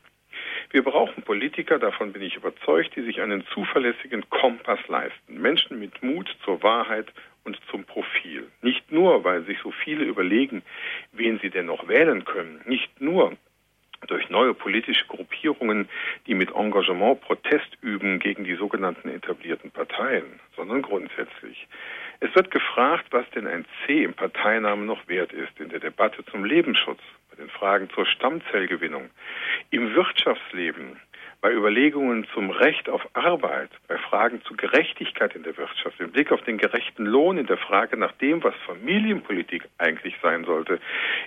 Wir 0.72 0.84
brauchen 0.84 1.24
Politiker, 1.24 1.80
davon 1.80 2.14
bin 2.14 2.22
ich 2.22 2.36
überzeugt, 2.36 2.96
die 2.96 3.04
sich 3.04 3.22
einen 3.22 3.46
zuverlässigen 3.54 4.30
Kompass 4.30 4.80
leisten. 4.88 5.42
Menschen 5.42 5.80
mit 5.80 6.02
Mut 6.02 6.36
zur 6.44 6.62
Wahrheit 6.64 7.08
und 7.44 7.60
zum 7.70 7.84
Profil. 7.84 8.50
Nicht 8.62 8.92
nur, 8.92 9.24
weil 9.24 9.44
sich 9.44 9.60
so 9.60 9.72
viele 9.72 10.04
überlegen, 10.04 10.64
wen 11.12 11.40
sie 11.40 11.50
denn 11.50 11.68
noch 11.68 11.88
wählen 11.88 12.26
können. 12.26 12.62
Nicht 12.66 13.02
nur, 13.02 13.38
durch 14.08 14.30
neue 14.30 14.54
politische 14.54 15.06
Gruppierungen, 15.08 15.88
die 16.28 16.34
mit 16.34 16.52
Engagement 16.56 17.22
Protest 17.22 17.78
üben 17.82 18.20
gegen 18.20 18.44
die 18.44 18.56
sogenannten 18.56 19.10
etablierten 19.10 19.72
Parteien, 19.72 20.40
sondern 20.56 20.82
grundsätzlich. 20.82 21.68
Es 22.20 22.34
wird 22.36 22.52
gefragt, 22.52 23.08
was 23.12 23.30
denn 23.32 23.48
ein 23.48 23.66
C 23.86 24.04
im 24.04 24.14
Parteinamen 24.14 24.86
noch 24.86 25.08
wert 25.08 25.34
ist 25.34 25.60
in 25.60 25.70
der 25.70 25.80
Debatte 25.80 26.24
zum 26.26 26.46
Lebensschutz, 26.46 27.02
bei 27.30 27.36
den 27.36 27.50
Fragen 27.50 27.90
zur 27.90 28.06
Stammzellgewinnung, 28.06 29.10
im 29.72 29.94
Wirtschaftsleben, 29.94 31.00
bei 31.44 31.52
Überlegungen 31.52 32.26
zum 32.34 32.52
Recht 32.52 32.88
auf 32.88 33.06
Arbeit, 33.12 33.70
bei 33.90 33.98
Fragen 33.98 34.42
zu 34.44 34.56
Gerechtigkeit 34.56 35.36
in 35.36 35.44
der 35.44 35.58
Wirtschaft, 35.58 36.00
im 36.00 36.10
Blick 36.10 36.32
auf 36.32 36.42
den 36.44 36.58
gerechten 36.58 37.06
Lohn, 37.06 37.38
in 37.38 37.48
der 37.48 37.58
Frage 37.58 37.98
nach 37.98 38.14
dem, 38.14 38.42
was 38.46 38.56
Familienpolitik 38.66 39.64
eigentlich 39.78 40.16
sein 40.24 40.46
sollte, 40.46 40.80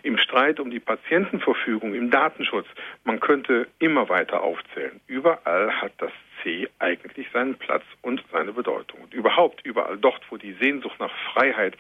im 0.03 0.17
Streit 0.17 0.59
um 0.59 0.71
die 0.71 0.81
Patientenverfügung, 0.81 1.93
im 1.93 2.11
Datenschutz. 2.11 2.67
Man 3.05 3.21
könnte 3.21 3.69
immer 3.79 4.09
weiter 4.09 4.43
aufzählen. 4.43 5.03
Überall 5.07 5.71
hat 5.83 5.93
das 5.99 6.13
C 6.43 6.67
eigentlich 6.79 7.27
seinen 7.35 7.57
Platz 7.57 7.85
und 8.01 8.25
seine 8.33 8.55
Bedeutung. 8.55 9.03
Und 9.03 9.13
überhaupt 9.13 9.67
überall 9.67 9.99
dort, 9.99 10.23
wo 10.31 10.39
die 10.39 10.55
Sehnsucht 10.55 10.99
nach 10.99 11.13
Freiheit 11.35 11.77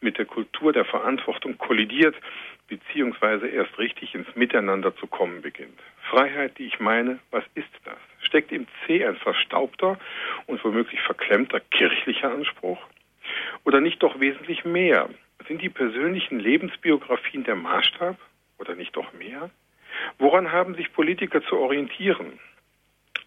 mit 0.00 0.18
der 0.18 0.24
Kultur 0.24 0.72
der 0.72 0.86
Verantwortung 0.86 1.56
kollidiert, 1.56 2.16
beziehungsweise 2.66 3.46
erst 3.46 3.78
richtig 3.78 4.12
ins 4.16 4.34
Miteinander 4.34 4.96
zu 4.96 5.06
kommen 5.06 5.40
beginnt. 5.40 5.78
Freiheit, 6.10 6.58
die 6.58 6.66
ich 6.66 6.80
meine, 6.80 7.18
was 7.30 7.44
ist 7.54 7.68
das? 7.84 7.98
Steckt 8.20 8.52
im 8.52 8.66
C 8.86 9.04
ein 9.04 9.16
verstaubter 9.16 9.98
und 10.46 10.62
womöglich 10.64 11.00
verklemmter 11.00 11.60
kirchlicher 11.60 12.32
Anspruch? 12.32 12.78
Oder 13.64 13.80
nicht 13.80 14.02
doch 14.02 14.20
wesentlich 14.20 14.64
mehr? 14.64 15.08
Sind 15.48 15.62
die 15.62 15.68
persönlichen 15.68 16.40
Lebensbiografien 16.40 17.44
der 17.44 17.56
Maßstab 17.56 18.16
oder 18.58 18.74
nicht 18.74 18.96
doch 18.96 19.12
mehr? 19.12 19.50
Woran 20.18 20.52
haben 20.52 20.74
sich 20.74 20.92
Politiker 20.92 21.42
zu 21.42 21.56
orientieren? 21.56 22.38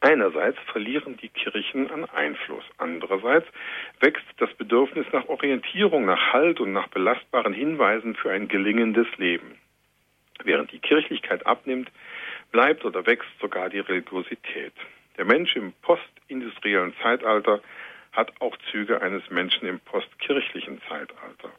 Einerseits 0.01 0.57
verlieren 0.71 1.17
die 1.17 1.27
Kirchen 1.27 1.91
an 1.91 2.05
Einfluss, 2.05 2.63
andererseits 2.77 3.47
wächst 3.99 4.25
das 4.37 4.53
Bedürfnis 4.53 5.05
nach 5.11 5.27
Orientierung, 5.27 6.05
nach 6.05 6.31
Halt 6.31 6.61
und 6.61 6.71
nach 6.71 6.87
belastbaren 6.87 7.51
Hinweisen 7.51 8.15
für 8.15 8.31
ein 8.31 8.47
gelingendes 8.47 9.07
Leben. 9.17 9.57
Während 10.45 10.71
die 10.71 10.79
Kirchlichkeit 10.79 11.45
abnimmt, 11.45 11.91
bleibt 12.51 12.85
oder 12.85 13.05
wächst 13.05 13.29
sogar 13.39 13.69
die 13.69 13.79
Religiosität. 13.79 14.73
Der 15.17 15.25
Mensch 15.25 15.55
im 15.55 15.73
postindustriellen 15.81 16.93
Zeitalter 17.01 17.61
hat 18.11 18.31
auch 18.41 18.57
Züge 18.71 19.01
eines 19.01 19.29
Menschen 19.29 19.67
im 19.67 19.79
postkirchlichen 19.79 20.81
Zeitalter. 20.87 21.51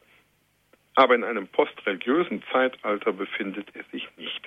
Aber 0.95 1.15
in 1.15 1.25
einem 1.25 1.47
postreligiösen 1.47 2.43
Zeitalter 2.51 3.13
befindet 3.13 3.69
er 3.75 3.85
sich 3.93 4.09
nicht. 4.17 4.47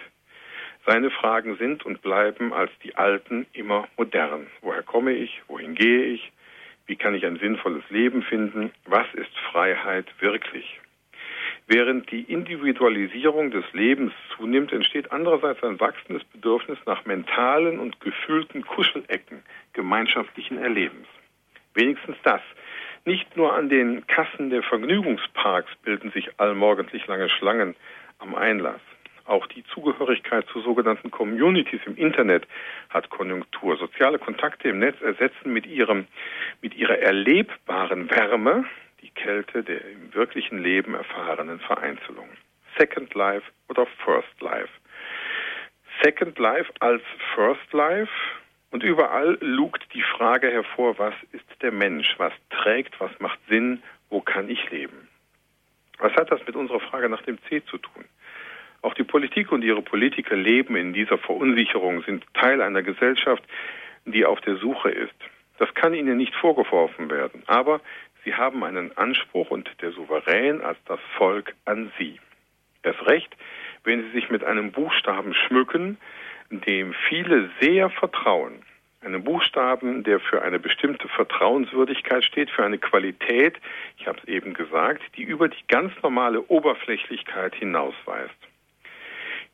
Seine 0.86 1.12
Fragen 1.12 1.58
sind 1.58 1.86
und 1.86 2.02
bleiben 2.02 2.52
als 2.54 2.72
die 2.84 2.96
alten 2.96 3.46
immer 3.54 3.88
modern. 3.98 4.48
Woher 4.62 4.84
komme 4.84 5.14
ich? 5.14 5.42
Wohin 5.48 5.76
gehe 5.76 6.06
ich? 6.06 6.32
Wie 6.86 6.98
kann 6.98 7.16
ich 7.16 7.26
ein 7.26 7.40
sinnvolles 7.40 7.84
Leben 7.90 8.24
finden? 8.24 8.72
Was 8.86 9.08
ist 9.14 9.32
Freiheit 9.52 10.08
wirklich? 10.20 10.82
Während 11.68 12.12
die 12.12 12.22
Individualisierung 12.22 13.52
des 13.52 13.64
Lebens 13.72 14.12
zunimmt, 14.36 14.74
entsteht 14.74 15.12
andererseits 15.12 15.64
ein 15.64 15.80
wachsendes 15.80 16.24
Bedürfnis 16.26 16.78
nach 16.86 17.06
mentalen 17.06 17.80
und 17.80 18.02
gefühlten 18.02 18.66
Kuschelecken 18.66 19.44
gemeinschaftlichen 19.72 20.58
Erlebens. 20.58 21.08
Wenigstens 21.74 22.18
das. 22.24 22.42
Nicht 23.06 23.36
nur 23.38 23.54
an 23.54 23.70
den 23.70 24.06
Kassen 24.08 24.50
der 24.50 24.64
Vergnügungsparks 24.64 25.72
bilden 25.84 26.12
sich 26.12 26.30
allmorgendlich 26.38 27.08
lange 27.08 27.30
Schlangen 27.30 27.76
am 28.20 28.36
Einlass. 28.36 28.82
Auch 29.26 29.48
die 29.48 29.64
Zugehörigkeit 29.74 30.46
zu 30.48 30.62
sogenannten 30.62 31.10
Communities 31.10 31.80
im 31.86 31.96
Internet 31.96 32.46
hat 32.90 33.10
Konjunktur. 33.10 33.78
Soziale 33.78 34.20
Kontakte 34.20 34.68
im 34.68 34.80
Netz 34.80 35.02
ersetzen 35.02 35.54
mit 35.54 35.66
ihrem, 35.66 36.08
mit 36.62 36.76
ihrer 36.76 37.00
erlebbaren 37.00 38.10
Wärme 38.10 38.66
die 39.04 39.12
Kälte 39.12 39.64
der 39.64 39.82
im 39.86 40.14
wirklichen 40.14 40.58
Leben 40.64 40.96
erfahrenen 40.96 41.60
Vereinzelung. 41.60 42.30
Second 42.78 43.14
Life 43.14 43.46
oder 43.70 43.86
First 44.04 44.42
Life. 44.42 44.70
Second 46.02 46.40
Life 46.40 46.72
als 46.80 47.04
First 47.36 47.72
Life 47.74 48.12
und 48.72 48.82
überall 48.82 49.38
lugt 49.42 49.84
die 49.94 50.02
Frage 50.02 50.50
hervor, 50.50 50.98
was 50.98 51.14
ist 51.34 51.46
der 51.62 51.72
Mensch, 51.72 52.16
was 52.18 52.34
trägt, 52.50 53.00
was 53.00 53.12
macht 53.20 53.40
Sinn, 53.48 53.84
wo 54.10 54.22
kann 54.22 54.50
ich 54.50 54.72
leben? 54.72 55.08
Was 56.00 56.14
hat 56.14 56.32
das 56.32 56.46
mit 56.48 56.56
unserer 56.56 56.80
Frage 56.80 57.10
nach 57.10 57.22
dem 57.22 57.38
C 57.50 57.64
zu 57.66 57.78
tun? 57.78 58.06
Auch 58.82 58.94
die 58.96 59.04
Politik 59.04 59.52
und 59.52 59.64
ihre 59.64 59.82
Politiker 59.82 60.36
leben 60.36 60.76
in 60.76 60.94
dieser 60.94 61.18
Verunsicherung, 61.18 62.04
sind 62.04 62.26
Teil 62.34 62.62
einer 62.62 62.84
Gesellschaft, 62.84 63.44
die 64.06 64.26
auf 64.26 64.42
der 64.42 64.58
Suche 64.58 64.90
ist. 64.90 65.14
Das 65.60 65.74
kann 65.76 65.94
ihnen 65.94 66.18
nicht 66.18 66.34
vorgeworfen 66.36 67.10
werden, 67.10 67.44
aber 67.46 67.80
sie 68.24 68.36
haben 68.36 68.64
einen 68.64 68.96
Anspruch 68.98 69.50
und 69.52 69.70
der 69.82 69.92
Souverän 69.92 70.62
als 70.62 70.78
das 70.86 71.00
Volk 71.18 71.54
an 71.66 71.92
sie. 71.98 72.20
Erst 72.84 73.06
recht, 73.08 73.36
wenn 73.84 74.04
sie 74.04 74.12
sich 74.12 74.30
mit 74.30 74.44
einem 74.44 74.72
Buchstaben 74.72 75.34
schmücken, 75.34 75.98
dem 76.50 76.94
viele 77.08 77.50
sehr 77.60 77.90
vertrauen. 77.90 78.62
Einem 79.02 79.24
Buchstaben, 79.24 80.04
der 80.04 80.20
für 80.20 80.42
eine 80.44 80.60
bestimmte 80.60 81.10
Vertrauenswürdigkeit 81.10 82.24
steht, 82.24 82.50
für 82.50 82.64
eine 82.64 82.78
Qualität, 82.78 83.60
ich 83.98 84.08
habe 84.08 84.20
es 84.20 84.28
eben 84.30 84.54
gesagt, 84.54 85.02
die 85.18 85.24
über 85.24 85.50
die 85.50 85.68
ganz 85.68 85.92
normale 86.02 86.42
Oberflächlichkeit 86.44 87.54
hinausweist. 87.56 88.36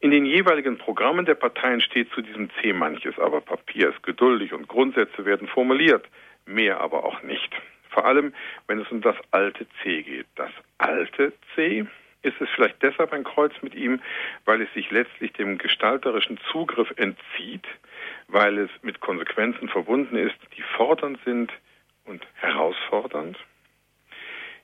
In 0.01 0.11
den 0.11 0.25
jeweiligen 0.25 0.77
Programmen 0.77 1.25
der 1.25 1.35
Parteien 1.35 1.81
steht 1.81 2.11
zu 2.11 2.21
diesem 2.21 2.49
C 2.61 2.73
manches, 2.73 3.17
aber 3.19 3.41
Papier 3.41 3.89
ist 3.89 4.03
geduldig 4.03 4.53
und 4.53 4.67
Grundsätze 4.67 5.25
werden 5.25 5.47
formuliert, 5.47 6.05
mehr 6.45 6.79
aber 6.79 7.03
auch 7.03 7.21
nicht. 7.23 7.51
Vor 7.89 8.05
allem, 8.05 8.33
wenn 8.67 8.79
es 8.79 8.89
um 8.91 9.01
das 9.01 9.15
alte 9.31 9.67
C 9.81 10.03
geht. 10.03 10.27
Das 10.35 10.51
alte 10.77 11.33
C 11.55 11.85
ist 12.21 12.39
es 12.41 12.49
vielleicht 12.55 12.81
deshalb 12.81 13.13
ein 13.13 13.23
Kreuz 13.23 13.53
mit 13.61 13.75
ihm, 13.75 14.01
weil 14.45 14.61
es 14.61 14.73
sich 14.73 14.91
letztlich 14.91 15.33
dem 15.33 15.57
gestalterischen 15.57 16.37
Zugriff 16.51 16.91
entzieht, 16.97 17.65
weil 18.27 18.57
es 18.57 18.69
mit 18.81 18.99
Konsequenzen 18.99 19.69
verbunden 19.69 20.15
ist, 20.15 20.35
die 20.57 20.61
fordernd 20.61 21.19
sind 21.23 21.51
und 22.05 22.25
herausfordernd. 22.35 23.37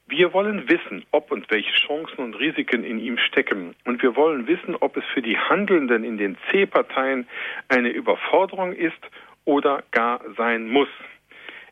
Wir 0.08 0.34
wollen 0.34 0.70
wissen, 0.70 1.03
ob 1.12 1.32
und 1.32 1.50
welche 1.50 1.72
Chancen 1.72 2.17
und 2.20 2.36
Risiken 2.36 2.84
in 2.84 3.00
ihm 3.00 3.17
stecken. 3.17 3.75
Und 3.86 4.03
wir 4.03 4.15
wollen 4.15 4.46
wissen, 4.46 4.75
ob 4.75 4.96
es 4.98 5.03
für 5.13 5.22
die 5.22 5.38
Handelnden 5.38 6.03
in 6.03 6.17
den 6.17 6.38
C-Parteien 6.51 7.27
eine 7.70 7.89
Überforderung 7.89 8.74
ist 8.74 9.00
oder 9.46 9.84
gar 9.91 10.22
sein 10.38 10.67
muss. 10.67 10.89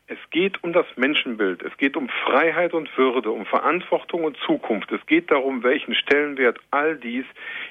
Es 0.06 0.18
geht 0.30 0.62
um 0.62 0.74
das 0.74 0.84
Menschenbild, 0.96 1.62
es 1.62 1.74
geht 1.78 1.96
um 1.96 2.10
Freiheit 2.10 2.74
und 2.74 2.94
Würde, 2.98 3.30
um 3.30 3.46
Verantwortung 3.46 4.24
und 4.24 4.36
Zukunft. 4.44 4.92
Es 4.92 5.04
geht 5.06 5.30
darum, 5.30 5.62
welchen 5.62 5.94
Stellenwert 5.94 6.58
all 6.70 6.96
dies 6.96 7.24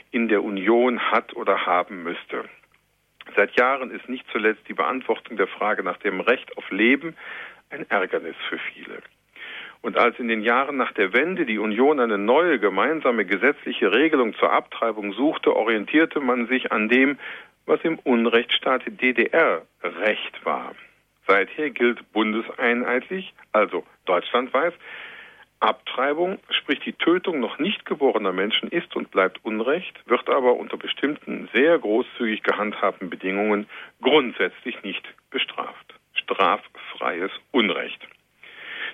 in 0.10 0.30
der 0.30 0.44
Union 0.44 1.00
hat 1.12 1.36
oder 1.36 1.68
haben 1.68 2.02
müsste. 2.02 2.46
Seit 3.36 3.56
Jahren 3.60 3.92
ist 3.92 4.10
nicht 4.10 4.26
zuletzt 4.32 4.68
die 4.68 4.74
Beantwortung 4.74 5.38
der 5.38 5.46
Frage 5.46 5.84
nach 5.84 5.98
dem 5.98 6.22
Recht 6.22 6.58
auf 6.58 6.70
Leben 6.72 7.16
ein 7.70 7.88
Ärgernis 7.90 8.36
für 8.50 8.58
viele. 8.58 9.04
Und 9.84 9.98
als 9.98 10.18
in 10.18 10.28
den 10.28 10.42
Jahren 10.42 10.78
nach 10.78 10.94
der 10.94 11.14
Wende 11.14 11.46
die 11.46 11.60
Union 11.60 12.00
eine 12.00 12.18
neue 12.18 12.58
gemeinsame 12.58 13.26
gesetzliche 13.26 13.92
Regelung 13.92 14.34
zur 14.36 14.52
Abtreibung 14.52 15.14
suchte, 15.14 15.56
orientierte 15.56 16.20
man 16.20 16.48
sich 16.48 16.72
an 16.72 16.90
dem, 16.90 17.20
was 17.68 17.80
im 17.84 18.00
Unrechtsstaat 18.00 18.82
DDR 18.88 19.62
Recht 19.84 20.46
war. 20.46 20.74
Seither 21.28 21.70
gilt 21.70 22.12
bundeseinheitlich, 22.12 23.34
also 23.52 23.86
deutschlandweit, 24.06 24.74
Abtreibung, 25.64 26.40
sprich 26.50 26.82
die 26.82 26.92
Tötung 26.92 27.40
noch 27.40 27.58
nicht 27.58 27.86
geborener 27.86 28.34
Menschen 28.34 28.68
ist 28.68 28.98
und 28.98 29.12
bleibt 29.12 29.40
Unrecht, 29.46 29.98
wird 30.06 30.30
aber 30.30 30.58
unter 30.58 30.76
bestimmten 30.76 31.48
sehr 31.54 31.80
großzügig 31.80 32.44
gehandhabten 32.44 33.10
Bedingungen 33.10 33.68
grundsätzlich 34.02 34.84
nicht 34.84 35.06
bestraft. 35.30 35.94
Straffreies 36.16 37.32
Unrecht. 37.52 38.06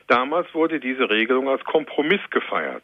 Damals 0.05 0.53
wurde 0.53 0.79
diese 0.79 1.09
Regelung 1.09 1.50
als 1.50 1.63
Kompromiss 1.63 2.21
gefeiert. 2.29 2.83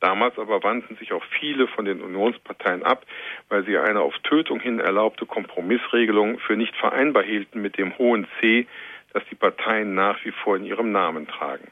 Damals 0.00 0.38
aber 0.38 0.62
wandten 0.62 0.96
sich 0.96 1.12
auch 1.12 1.24
viele 1.40 1.68
von 1.68 1.84
den 1.84 2.02
Unionsparteien 2.02 2.82
ab, 2.82 3.04
weil 3.48 3.64
sie 3.64 3.78
eine 3.78 4.00
auf 4.00 4.14
Tötung 4.20 4.60
hin 4.60 4.78
erlaubte 4.78 5.26
Kompromissregelung 5.26 6.38
für 6.38 6.56
nicht 6.56 6.76
vereinbar 6.76 7.22
hielten 7.22 7.60
mit 7.60 7.78
dem 7.78 7.96
hohen 7.98 8.26
C, 8.40 8.66
das 9.12 9.22
die 9.30 9.34
Parteien 9.34 9.94
nach 9.94 10.24
wie 10.24 10.32
vor 10.32 10.56
in 10.56 10.64
ihrem 10.64 10.92
Namen 10.92 11.26
tragen. 11.26 11.68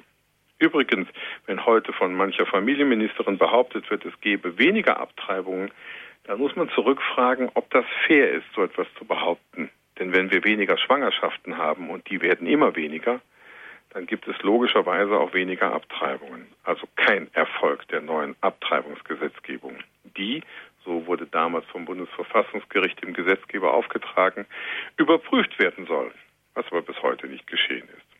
Übrigens, 0.59 1.09
wenn 1.47 1.67
heute 1.67 1.93
von 1.93 2.15
mancher 2.15 2.47
Familienministerin 2.47 3.39
behauptet 3.39 3.91
wird, 3.91 4.05
es 4.05 4.19
gebe 4.21 4.59
weniger 4.59 4.99
Abtreibungen, 4.99 5.71
dann 6.25 6.39
muss 6.39 6.57
man 6.57 6.71
zurückfragen, 6.71 7.51
ob 7.55 7.69
das 7.71 7.85
fair 8.07 8.33
ist, 8.33 8.47
so 8.55 8.63
etwas 8.63 8.87
zu 8.99 9.05
behaupten. 9.05 9.71
Denn 9.99 10.15
wenn 10.15 10.31
wir 10.31 10.45
weniger 10.45 10.79
Schwangerschaften 10.79 11.59
haben 11.59 11.91
und 11.91 12.09
die 12.09 12.21
werden 12.23 12.47
immer 12.47 12.75
weniger, 12.77 13.21
dann 13.91 14.07
gibt 14.07 14.27
es 14.27 14.41
logischerweise 14.43 15.17
auch 15.19 15.35
weniger 15.35 15.73
Abtreibungen. 15.73 16.47
Also 16.65 16.89
kein 16.97 17.33
Erfolg 17.33 17.87
der 17.89 18.01
neuen 18.01 18.35
Abtreibungsgesetzgebung. 18.41 19.77
Die, 20.17 20.43
so 20.85 21.07
wurde 21.07 21.27
damals 21.27 21.65
vom 21.67 21.85
Bundesverfassungsgericht 21.85 23.03
dem 23.03 23.15
Gesetzgeber 23.15 23.73
aufgetragen, 23.73 24.47
überprüft 24.97 25.59
werden 25.59 25.87
soll, 25.87 26.11
was 26.55 26.67
aber 26.71 26.83
bis 26.83 27.01
heute 27.03 27.27
nicht 27.27 27.47
geschehen 27.47 27.89
ist. 27.89 28.15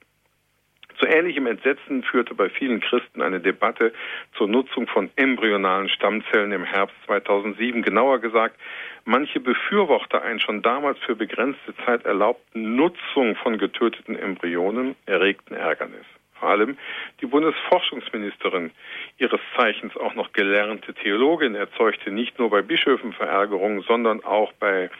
Zu 0.99 1.07
ähnlichem 1.07 1.47
Entsetzen 1.47 2.05
führte 2.05 2.35
bei 2.35 2.49
vielen 2.49 2.81
Christen 2.81 3.21
eine 3.21 3.41
Debatte 3.41 3.93
zur 4.37 4.47
Nutzung 4.47 4.87
von 4.87 5.11
embryonalen 5.17 5.89
Stammzellen 5.89 6.53
im 6.53 6.65
Herbst 6.65 6.95
2007. 7.07 7.83
Genauer 7.83 8.21
gesagt, 8.21 8.57
manche 9.05 9.41
Befürworter 9.41 10.23
einen 10.23 10.39
schon 10.39 10.63
damals 10.63 10.99
für 11.01 11.17
begrenzte 11.17 11.75
Zeit 11.85 12.05
erlaubten 12.05 12.77
Nutzung 12.77 13.35
von 13.37 13.59
getöteten 13.59 14.17
Embryonen 14.17 14.95
erregten 15.07 15.57
Ärgernis. 15.57 16.07
Vor 16.39 16.49
allem 16.49 16.77
die 17.21 17.27
Bundesforschungsministerin, 17.27 18.71
ihres 19.19 19.41
Zeichens 19.57 19.97
auch 19.97 20.15
noch 20.15 20.33
gelernte 20.33 20.95
Theologin, 20.95 21.55
erzeugte 21.55 22.11
nicht 22.11 22.39
nur 22.39 22.51
bei 22.51 22.63
Bischöfen 22.63 23.13
Verärgerung, 23.13 23.83
sondern 23.83 24.23
auch 24.23 24.53
bei 24.55 24.91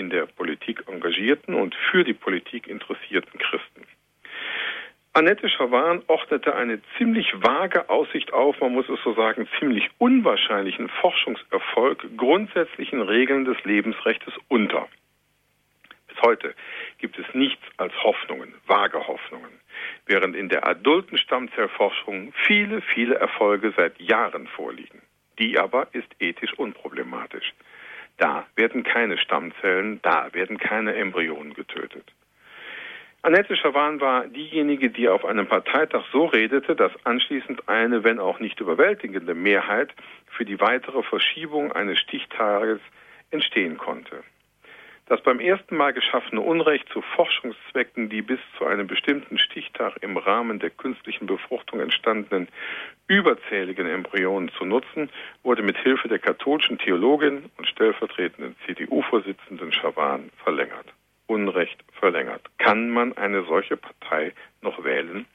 in 0.00 0.10
der 0.10 0.26
Politik 0.26 0.82
engagierten 0.88 1.54
und 1.54 1.74
für 1.90 2.02
die 2.02 2.14
Politik 2.14 2.66
interessierten 2.66 3.38
Christen. 3.38 3.86
Annette 5.12 5.48
Schawan 5.48 6.02
ordnete 6.06 6.54
eine 6.54 6.80
ziemlich 6.96 7.32
vage 7.34 7.88
Aussicht 7.88 8.32
auf, 8.32 8.60
man 8.60 8.72
muss 8.72 8.88
es 8.88 9.00
so 9.04 9.12
sagen, 9.14 9.48
ziemlich 9.58 9.90
unwahrscheinlichen 9.98 10.88
Forschungserfolg 10.88 12.16
grundsätzlichen 12.16 13.02
Regeln 13.02 13.44
des 13.44 13.62
Lebensrechts 13.64 14.32
unter. 14.48 14.88
Bis 16.08 16.22
heute 16.22 16.54
gibt 16.98 17.18
es 17.18 17.26
nichts 17.34 17.62
als 17.76 17.92
Hoffnungen, 18.02 18.54
vage 18.66 19.06
Hoffnungen. 19.06 19.60
während 20.06 20.36
in 20.36 20.48
der 20.48 20.66
adulten 20.66 21.18
Stammzellforschung 21.18 22.32
viele, 22.46 22.82
viele 22.82 23.14
Erfolge 23.16 23.72
seit 23.76 24.00
Jahren 24.00 24.46
vorliegen. 24.48 25.02
Die 25.38 25.58
aber 25.58 25.88
ist 25.92 26.08
ethisch 26.18 26.52
unproblematisch. 26.54 27.52
Da 28.20 28.46
werden 28.54 28.82
keine 28.82 29.16
Stammzellen, 29.16 29.98
da 30.02 30.28
werden 30.34 30.58
keine 30.58 30.94
Embryonen 30.94 31.54
getötet. 31.54 32.04
Annette 33.22 33.56
Schawan 33.56 33.98
war 34.00 34.26
diejenige, 34.26 34.90
die 34.90 35.08
auf 35.08 35.24
einem 35.24 35.46
Parteitag 35.46 36.04
so 36.12 36.26
redete, 36.26 36.76
dass 36.76 36.92
anschließend 37.04 37.66
eine, 37.66 38.04
wenn 38.04 38.18
auch 38.18 38.38
nicht 38.38 38.60
überwältigende 38.60 39.34
Mehrheit 39.34 39.94
für 40.26 40.44
die 40.44 40.60
weitere 40.60 41.02
Verschiebung 41.02 41.72
eines 41.72 41.98
Stichtages 41.98 42.80
entstehen 43.30 43.78
konnte. 43.78 44.22
Das 45.10 45.20
beim 45.22 45.40
ersten 45.40 45.76
Mal 45.76 45.92
geschaffene 45.92 46.40
Unrecht 46.40 46.88
zu 46.90 47.02
Forschungszwecken 47.02 48.08
die 48.10 48.22
bis 48.22 48.38
zu 48.56 48.64
einem 48.64 48.86
bestimmten 48.86 49.38
Stichtag 49.38 49.96
im 50.02 50.16
Rahmen 50.16 50.60
der 50.60 50.70
künstlichen 50.70 51.26
Befruchtung 51.26 51.80
entstandenen 51.80 52.46
überzähligen 53.08 53.88
Embryonen 53.88 54.52
zu 54.56 54.64
nutzen, 54.64 55.10
wurde 55.42 55.62
mit 55.62 55.76
Hilfe 55.78 56.06
der 56.06 56.20
katholischen 56.20 56.78
Theologin 56.78 57.50
und 57.58 57.66
stellvertretenden 57.66 58.54
CDU-Vorsitzenden 58.64 59.72
Schawan 59.72 60.30
verlängert. 60.44 60.86
Unrecht 61.30 61.84
verlängert. 61.92 62.42
Kann 62.58 62.90
man 62.90 63.16
eine 63.16 63.44
solche 63.44 63.76
Partei 63.76 64.32
noch 64.62 64.82
wählen? 64.82 65.26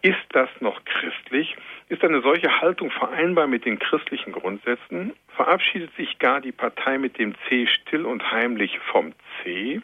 Ist 0.00 0.24
das 0.30 0.48
noch 0.60 0.82
christlich? 0.86 1.54
Ist 1.90 2.02
eine 2.02 2.22
solche 2.22 2.62
Haltung 2.62 2.90
vereinbar 2.90 3.46
mit 3.46 3.66
den 3.66 3.78
christlichen 3.78 4.32
Grundsätzen? 4.32 5.12
Verabschiedet 5.36 5.94
sich 5.96 6.18
gar 6.18 6.40
die 6.40 6.52
Partei 6.52 6.96
mit 6.96 7.18
dem 7.18 7.34
C 7.46 7.66
still 7.66 8.06
und 8.06 8.30
heimlich 8.32 8.78
vom 8.90 9.12
C? 9.42 9.82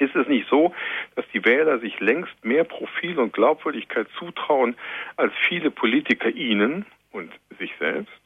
Ist 0.00 0.16
es 0.16 0.26
nicht 0.26 0.48
so, 0.48 0.74
dass 1.14 1.26
die 1.32 1.44
Wähler 1.44 1.78
sich 1.78 2.00
längst 2.00 2.44
mehr 2.44 2.64
Profil 2.64 3.20
und 3.20 3.32
Glaubwürdigkeit 3.32 4.08
zutrauen 4.18 4.74
als 5.16 5.32
viele 5.48 5.70
Politiker 5.70 6.30
ihnen 6.30 6.86
und 7.12 7.32
sich 7.60 7.72
selbst? 7.78 8.20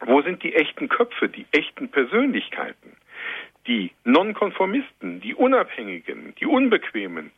Wo 0.00 0.22
sind 0.22 0.44
die 0.44 0.54
echten 0.54 0.88
Köpfe, 0.88 1.28
die 1.28 1.46
echten 1.50 1.90
Persönlichkeiten? 1.90 2.96
Die 3.68 3.92
Nonkonformisten, 4.04 5.20
die 5.20 5.34
Unabhängigen, 5.34 6.34
die 6.40 6.46
Unbequemen, 6.46 7.30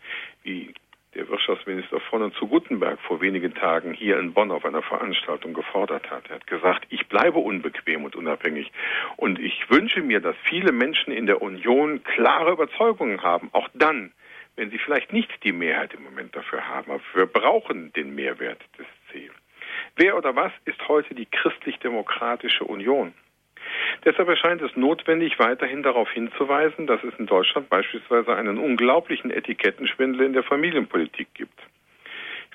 wie 0.45 0.73
der 1.15 1.29
Wirtschaftsminister 1.29 1.99
von 1.99 2.23
und 2.23 2.35
zu 2.37 2.47
Gutenberg 2.47 3.01
vor 3.01 3.21
wenigen 3.21 3.53
Tagen 3.53 3.93
hier 3.93 4.17
in 4.19 4.33
Bonn 4.33 4.53
auf 4.53 4.65
einer 4.65 4.83
Veranstaltung 4.83 5.55
gefordert 5.55 6.09
hat. 6.09 6.29
Er 6.29 6.37
hat 6.37 6.47
gesagt, 6.47 6.87
ich 6.91 7.09
bleibe 7.09 7.41
unbequem 7.41 8.05
und 8.05 8.15
unabhängig. 8.15 8.71
Und 9.17 9.41
ich 9.41 9.69
wünsche 9.69 10.03
mir, 10.03 10.21
dass 10.21 10.37
viele 10.45 10.71
Menschen 10.71 11.13
in 11.13 11.27
der 11.27 11.43
Union 11.43 12.05
klare 12.05 12.53
Überzeugungen 12.53 13.23
haben, 13.23 13.51
auch 13.53 13.69
dann, 13.75 14.13
wenn 14.55 14.71
sie 14.71 14.79
vielleicht 14.79 15.13
nicht 15.13 15.43
die 15.43 15.53
Mehrheit 15.53 15.95
im 15.95 16.05
Moment 16.05 16.37
dafür 16.37 16.69
haben. 16.69 16.93
Aber 16.93 17.03
wir 17.15 17.27
brauchen 17.27 17.93
den 17.95 18.15
Mehrwert 18.15 18.61
des 18.79 18.87
C. 19.11 19.31
Wer 19.97 20.17
oder 20.17 20.37
was 20.37 20.53
ist 20.65 20.87
heute 20.87 21.17
die 21.17 21.27
christlich-demokratische 21.27 22.63
Union? 22.63 23.15
Deshalb 24.05 24.29
erscheint 24.29 24.63
es 24.63 24.77
notwendig, 24.77 25.39
weiterhin 25.39 25.83
darauf 25.83 26.11
hinzuweisen, 26.11 26.87
dass 26.87 27.03
es 27.05 27.15
in 27.19 27.27
Deutschland 27.27 27.69
beispielsweise 27.69 28.35
einen 28.35 28.59
unglaublichen 28.59 29.31
Etikettenschwindel 29.31 30.27
in 30.27 30.33
der 30.33 30.43
Familienpolitik 30.43 31.29
gibt. 31.35 31.59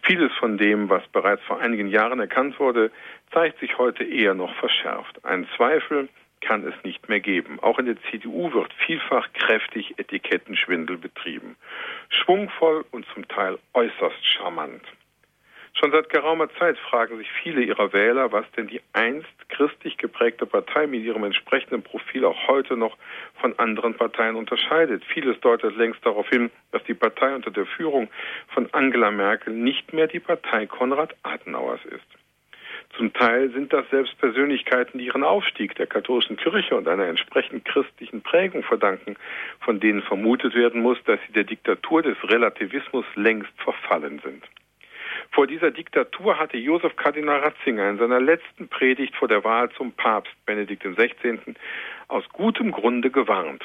Vieles 0.03 0.31
von 0.33 0.57
dem, 0.57 0.89
was 0.89 1.05
bereits 1.07 1.43
vor 1.43 1.59
einigen 1.59 1.87
Jahren 1.87 2.19
erkannt 2.19 2.59
wurde, 2.59 2.91
zeigt 3.31 3.59
sich 3.59 3.77
heute 3.77 4.03
eher 4.03 4.35
noch 4.35 4.53
verschärft. 4.55 5.23
Ein 5.25 5.47
Zweifel 5.55 6.09
kann 6.41 6.63
es 6.67 6.75
nicht 6.83 7.09
mehr 7.09 7.19
geben. 7.19 7.59
Auch 7.61 7.79
in 7.79 7.87
der 7.87 7.97
CDU 8.11 8.53
wird 8.53 8.71
vielfach 8.85 9.27
kräftig 9.33 9.97
Etikettenschwindel 9.97 10.97
betrieben. 10.97 11.55
Schwungvoll 12.09 12.85
und 12.91 13.05
zum 13.13 13.27
Teil 13.27 13.57
äußerst 13.73 14.23
charmant. 14.25 14.83
Schon 15.77 15.91
seit 15.91 16.07
geraumer 16.07 16.49
Zeit 16.57 16.77
fragen 16.77 17.17
sich 17.17 17.29
viele 17.43 17.61
ihrer 17.61 17.91
Wähler, 17.91 18.31
was 18.31 18.49
denn 18.51 18.67
die 18.67 18.79
einst 18.93 19.27
christlich 19.49 19.97
geprägte 19.97 20.45
Partei 20.45 20.87
mit 20.87 21.03
ihrem 21.03 21.25
entsprechenden 21.25 21.83
Profil 21.83 22.23
auch 22.23 22.47
heute 22.47 22.77
noch 22.77 22.97
von 23.41 23.59
anderen 23.59 23.93
Parteien 23.93 24.37
unterscheidet. 24.37 25.03
Vieles 25.03 25.37
deutet 25.41 25.75
längst 25.75 26.05
darauf 26.05 26.29
hin, 26.29 26.49
dass 26.71 26.81
die 26.85 26.93
Partei 26.93 27.35
unter 27.35 27.51
der 27.51 27.65
Führung 27.65 28.07
von 28.47 28.69
Angela 28.73 29.11
Merkel 29.11 29.53
nicht 29.53 29.91
mehr 29.91 30.07
die 30.07 30.21
Partei 30.21 30.65
Konrad 30.65 31.13
Adenauers 31.23 31.83
ist. 31.85 32.07
Zum 32.95 33.11
Teil 33.11 33.51
sind 33.51 33.73
das 33.73 33.83
selbst 33.89 34.17
Persönlichkeiten, 34.19 34.97
die 34.97 35.07
ihren 35.07 35.25
Aufstieg 35.25 35.75
der 35.75 35.87
katholischen 35.87 36.37
Kirche 36.37 36.77
und 36.77 36.87
einer 36.87 37.07
entsprechend 37.07 37.65
christlichen 37.65 38.21
Prägung 38.21 38.63
verdanken, 38.63 39.17
von 39.59 39.81
denen 39.81 40.01
vermutet 40.01 40.55
werden 40.55 40.81
muss, 40.81 40.97
dass 41.03 41.19
sie 41.27 41.33
der 41.33 41.43
Diktatur 41.43 42.01
des 42.01 42.15
Relativismus 42.23 43.05
längst 43.15 43.51
verfallen 43.57 44.21
sind. 44.23 44.43
Vor 45.35 45.47
dieser 45.47 45.69
Diktatur 45.69 46.39
hatte 46.39 46.55
Josef 46.55 46.95
Kardinal 46.95 47.41
Ratzinger 47.41 47.89
in 47.89 47.97
seiner 47.97 48.21
letzten 48.21 48.69
Predigt 48.69 49.13
vor 49.17 49.27
der 49.27 49.43
Wahl 49.43 49.69
zum 49.71 49.91
Papst 49.91 50.33
Benedikt 50.45 50.83
XVI. 50.83 51.37
aus 52.07 52.23
gutem 52.29 52.71
Grunde 52.71 53.11
gewarnt. 53.11 53.61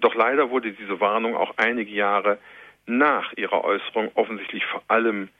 Doch 0.00 0.14
leider 0.14 0.50
wurde 0.50 0.72
diese 0.72 1.00
Warnung 1.00 1.34
auch 1.34 1.54
einige 1.56 1.90
Jahre 1.90 2.36
nach 2.84 3.32
ihrer 3.38 3.64
Äußerung 3.64 4.10
offensichtlich 4.16 4.66
vor 4.66 4.82
allem 4.88 5.30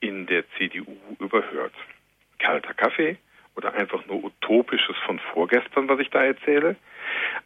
in 0.00 0.26
der 0.26 0.44
CDU 0.58 0.94
überhört. 1.18 1.72
Kalter 2.38 2.74
Kaffee 2.74 3.16
oder 3.56 3.74
einfach 3.74 4.06
nur 4.06 4.24
utopisches 4.24 4.96
von 5.04 5.18
vorgestern, 5.18 5.88
was 5.88 6.00
ich 6.00 6.10
da 6.10 6.24
erzähle? 6.24 6.76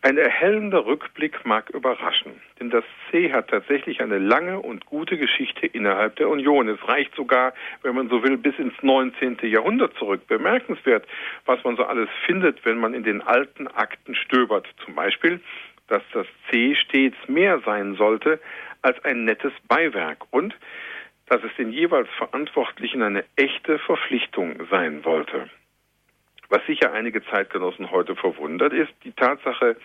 Ein 0.03 0.19
erhellender 0.19 0.87
Rückblick 0.87 1.45
mag 1.45 1.71
überraschen, 1.71 2.41
denn 2.61 2.71
das 2.71 2.85
C 3.11 3.33
hat 3.33 3.49
tatsächlich 3.49 4.01
eine 4.01 4.19
lange 4.19 4.61
und 4.61 4.87
gute 4.87 5.17
Geschichte 5.17 5.67
innerhalb 5.67 6.17
der 6.17 6.29
Union. 6.29 6.69
Es 6.69 6.87
reicht 6.87 7.15
sogar, 7.15 7.55
wenn 7.83 7.95
man 7.95 8.09
so 8.09 8.23
will, 8.23 8.37
bis 8.37 8.59
ins 8.59 8.75
19. 8.83 9.39
Jahrhundert 9.43 9.95
zurück. 9.95 10.27
Bemerkenswert, 10.29 11.07
was 11.45 11.63
man 11.65 11.77
so 11.77 11.85
alles 11.85 12.09
findet, 12.25 12.65
wenn 12.65 12.79
man 12.79 12.95
in 12.95 13.03
den 13.03 13.23
alten 13.23 13.67
Akten 13.67 14.15
stöbert. 14.15 14.69
Zum 14.85 14.95
Beispiel, 14.95 15.41
dass 15.89 16.03
das 16.13 16.27
C 16.51 16.75
stets 16.75 17.17
mehr 17.29 17.61
sein 17.65 17.95
sollte 17.95 18.41
als 18.83 19.03
ein 19.05 19.25
nettes 19.25 19.53
Beiwerk 19.69 20.25
und 20.31 20.55
dass 21.29 21.43
es 21.43 21.55
den 21.57 21.73
jeweils 21.73 22.09
Verantwortlichen 22.17 23.03
eine 23.03 23.25
echte 23.35 23.79
Verpflichtung 23.81 24.65
sein 24.71 25.05
wollte. 25.05 25.49
Was 26.49 26.65
sicher 26.67 26.93
einige 26.93 27.25
Zeitgenossen 27.25 27.91
heute 27.91 28.15
verwundert, 28.15 28.73
ist 28.73 28.93
die 29.05 29.13
Tatsache, 29.13 29.77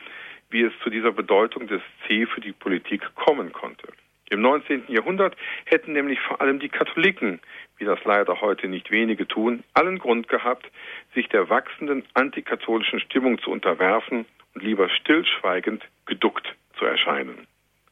wie 0.50 0.64
es 0.64 0.74
zu 0.84 0.90
dieser 0.90 1.12
Bedeutung 1.12 1.68
des 1.68 1.82
C 2.06 2.26
für 2.26 2.42
die 2.42 2.52
Politik 2.52 3.04
kommen 3.16 3.52
konnte. 3.52 3.88
Im 4.30 4.42
19. 4.42 4.86
Jahrhundert 4.88 5.36
hätten 5.66 5.92
nämlich 5.92 6.20
vor 6.22 6.40
allem 6.40 6.60
die 6.60 6.70
Katholiken, 6.70 7.42
wie 7.78 7.86
das 7.86 8.00
leider 8.06 8.40
heute 8.40 8.70
nicht 8.70 8.90
wenige 8.90 9.28
tun, 9.28 9.64
allen 9.74 10.00
Grund 10.00 10.30
gehabt, 10.30 10.72
sich 11.14 11.28
der 11.28 11.50
wachsenden 11.50 12.04
antikatholischen 12.14 13.02
Stimmung 13.02 13.40
zu 13.40 13.52
unterwerfen 13.52 14.26
und 14.54 14.64
lieber 14.64 14.90
stillschweigend 14.90 15.84
geduckt 16.06 16.48
zu 16.78 16.86
erscheinen. 16.86 17.46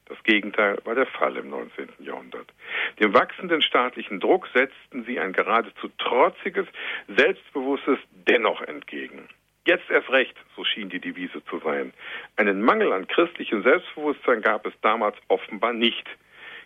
Das 0.10 0.22
Gegenteil 0.24 0.80
war 0.86 0.96
der 0.96 1.06
Fall 1.06 1.38
im 1.38 1.50
19. 1.50 1.88
Jahrhundert. 2.00 2.52
Dem 3.00 3.14
wachsenden 3.14 3.62
staatlichen 3.62 4.20
Druck 4.20 4.48
setzten 4.54 5.06
sie 5.06 5.20
ein 5.20 5.34
geradezu 5.34 5.90
trotziges, 6.00 6.66
selbstbewusstes 7.08 8.00
Dennoch 8.28 8.62
entgegen. 8.64 9.30
Jetzt 9.66 9.90
erst 9.92 10.10
recht, 10.10 10.36
so 10.56 10.64
schien 10.64 10.90
die 10.90 11.00
Devise 11.00 11.46
zu 11.46 11.60
sein. 11.60 11.94
Einen 12.38 12.62
Mangel 12.64 12.92
an 12.92 13.08
christlichem 13.08 13.62
Selbstbewusstsein 13.62 14.42
gab 14.42 14.66
es 14.66 14.74
damals 14.82 15.16
offenbar 15.28 15.74
nicht, 15.74 16.08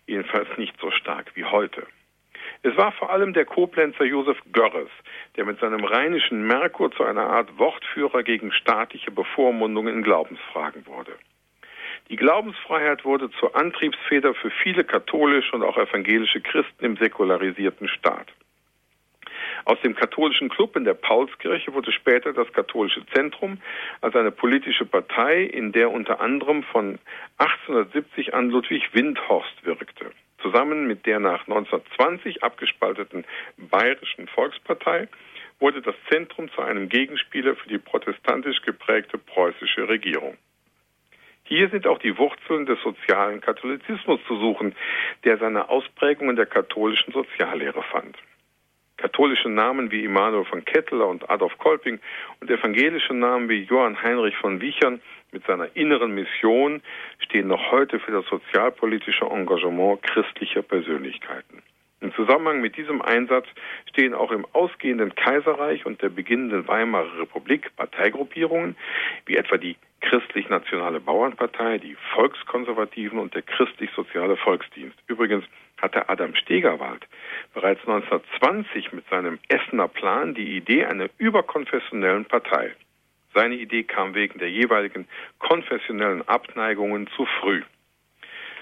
jedenfalls 0.08 0.48
nicht 0.58 0.80
so 0.80 0.90
stark 0.92 1.36
wie 1.36 1.44
heute. 1.44 1.86
Es 2.62 2.78
war 2.78 2.94
vor 2.94 3.10
allem 3.10 3.34
der 3.34 3.44
Koblenzer 3.44 4.06
Josef 4.06 4.38
Görres, 4.54 4.90
der 5.36 5.44
mit 5.44 5.60
seinem 5.60 5.84
rheinischen 5.84 6.48
Merkur 6.48 6.92
zu 6.94 7.04
einer 7.04 7.30
Art 7.30 7.58
Wortführer 7.60 8.24
gegen 8.24 8.54
staatliche 8.54 9.12
Bevormundung 9.12 9.90
in 9.90 10.02
Glaubensfragen 10.02 10.86
wurde. 10.86 11.18
Die 12.10 12.16
Glaubensfreiheit 12.16 13.06
wurde 13.06 13.32
zur 13.40 13.56
Antriebsfeder 13.56 14.34
für 14.34 14.52
viele 14.52 14.84
katholische 14.84 15.56
und 15.56 15.64
auch 15.64 15.78
evangelische 15.78 16.42
Christen 16.42 16.86
im 16.86 16.98
säkularisierten 16.98 17.88
Staat. 17.88 18.28
Aus 19.66 19.80
dem 19.82 19.96
katholischen 19.96 20.50
Club 20.50 20.76
in 20.76 20.84
der 20.84 20.94
Paulskirche 20.94 21.74
wurde 21.74 21.92
später 21.92 22.34
das 22.34 22.52
katholische 22.52 23.06
Zentrum 23.14 23.60
als 24.02 24.16
eine 24.16 24.32
politische 24.32 24.86
Partei, 24.86 25.44
in 25.44 25.72
der 25.72 25.92
unter 25.92 26.20
anderem 26.20 26.64
von 26.64 27.00
1870 27.38 28.34
an 28.34 28.50
Ludwig 28.50 28.94
Windhorst 28.94 29.66
wirkte. 29.66 30.12
Zusammen 30.42 30.88
mit 30.88 31.06
der 31.06 31.20
nach 31.20 31.48
1920 31.48 32.44
abgespalteten 32.44 33.24
Bayerischen 33.58 34.28
Volkspartei 34.28 35.08
wurde 35.60 35.82
das 35.82 35.96
Zentrum 36.12 36.52
zu 36.52 36.62
einem 36.62 36.90
Gegenspieler 36.90 37.56
für 37.56 37.70
die 37.70 37.78
protestantisch 37.78 38.62
geprägte 38.64 39.18
preußische 39.18 39.88
Regierung. 39.88 40.38
Hier 41.46 41.70
sind 41.70 41.88
auch 41.88 42.00
die 42.00 42.18
Wurzeln 42.18 42.66
des 42.66 42.82
sozialen 42.82 43.42
Katholizismus 43.42 44.20
zu 44.28 44.38
suchen, 44.38 44.76
der 45.26 45.38
seine 45.38 45.70
Ausprägung 45.70 46.30
in 46.30 46.36
der 46.36 46.46
katholischen 46.46 47.14
Soziallehre 47.14 47.84
fand. 47.84 48.18
Katholische 48.98 49.50
Namen 49.50 49.92
wie 49.92 50.06
Immanuel 50.06 50.46
von 50.46 50.64
Kettler 50.64 51.08
und 51.08 51.30
Adolf 51.30 51.58
Kolping 51.58 52.00
und 52.40 52.50
evangelische 52.50 53.14
Namen 53.14 53.50
wie 53.50 53.64
Johann 53.64 54.02
Heinrich 54.02 54.38
von 54.38 54.62
Wiechern 54.62 55.02
mit 55.34 55.46
seiner 55.46 55.76
inneren 55.76 56.14
Mission 56.14 56.82
stehen 57.20 57.48
noch 57.48 57.72
heute 57.72 58.00
für 58.00 58.12
das 58.12 58.26
sozialpolitische 58.28 59.26
Engagement 59.26 60.02
christlicher 60.04 60.62
Persönlichkeiten. 60.62 61.64
In 62.00 62.14
Zusammenhang 62.14 62.62
mit 62.62 62.78
diesem 62.78 63.02
Einsatz 63.02 63.48
stehen 63.90 64.14
auch 64.14 64.32
im 64.32 64.46
ausgehenden 64.54 65.16
Kaiserreich 65.16 65.86
und 65.86 66.02
der 66.02 66.10
beginnenden 66.10 66.68
Weimarer 66.68 67.20
Republik 67.20 67.76
Parteigruppierungen, 67.76 68.76
wie 69.26 69.38
etwa 69.38 69.58
die 69.58 69.76
christlich-nationale 70.04 71.00
Bauernpartei, 71.00 71.78
die 71.78 71.96
Volkskonservativen 72.14 73.20
und 73.20 73.34
der 73.34 73.42
christlich-soziale 73.42 74.38
Volksdienst. 74.38 74.98
Übrigens 75.08 75.46
hatte 75.82 76.08
Adam 76.10 76.36
Stegerwald 76.36 77.08
bereits 77.54 77.82
1920 77.82 78.94
mit 78.94 79.08
seinem 79.10 79.40
Essener 79.48 79.88
Plan 79.88 80.34
die 80.34 80.58
Idee 80.58 80.86
einer 80.86 81.10
überkonfessionellen 81.18 82.26
Partei. 82.26 82.76
Seine 83.34 83.56
Idee 83.56 83.84
kam 83.84 84.14
wegen 84.14 84.40
der 84.40 84.52
jeweiligen 84.52 85.08
konfessionellen 85.40 86.28
Abneigungen 86.28 87.08
zu 87.16 87.26
früh. 87.26 87.64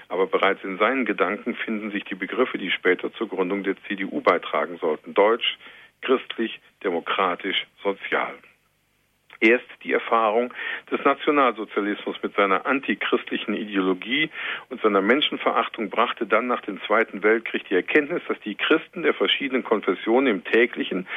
Aber 0.08 0.26
bereits 0.26 0.62
in 0.64 0.78
seinen 0.78 1.04
Gedanken 1.04 1.54
finden 1.54 1.90
sich 1.90 2.04
die 2.04 2.14
Begriffe, 2.14 2.58
die 2.58 2.70
später 2.70 3.12
zur 3.14 3.28
Gründung 3.28 3.62
der 3.62 3.76
CDU 3.88 4.20
beitragen 4.20 4.78
sollten. 4.78 5.14
Deutsch, 5.14 5.58
christlich, 6.02 6.60
demokratisch, 6.84 7.66
sozial. 7.82 8.34
Erst 9.42 9.66
die 9.82 9.92
Erfahrung 9.92 10.54
des 10.88 11.04
Nationalsozialismus 11.04 12.16
mit 12.22 12.32
seiner 12.36 12.64
antichristlichen 12.64 13.54
Ideologie 13.54 14.30
und 14.70 14.80
seiner 14.82 15.02
Menschenverachtung 15.02 15.90
brachte 15.90 16.26
dann 16.26 16.46
nach 16.46 16.60
dem 16.60 16.80
Zweiten 16.82 17.24
Weltkrieg 17.24 17.64
die 17.68 17.74
Erkenntnis, 17.74 18.22
dass 18.28 18.38
die 18.44 18.54
Christen 18.54 19.02
der 19.02 19.14
verschiedenen 19.14 19.64
Konfessionen 19.64 20.28
im 20.28 20.44
täglichen 20.44 21.08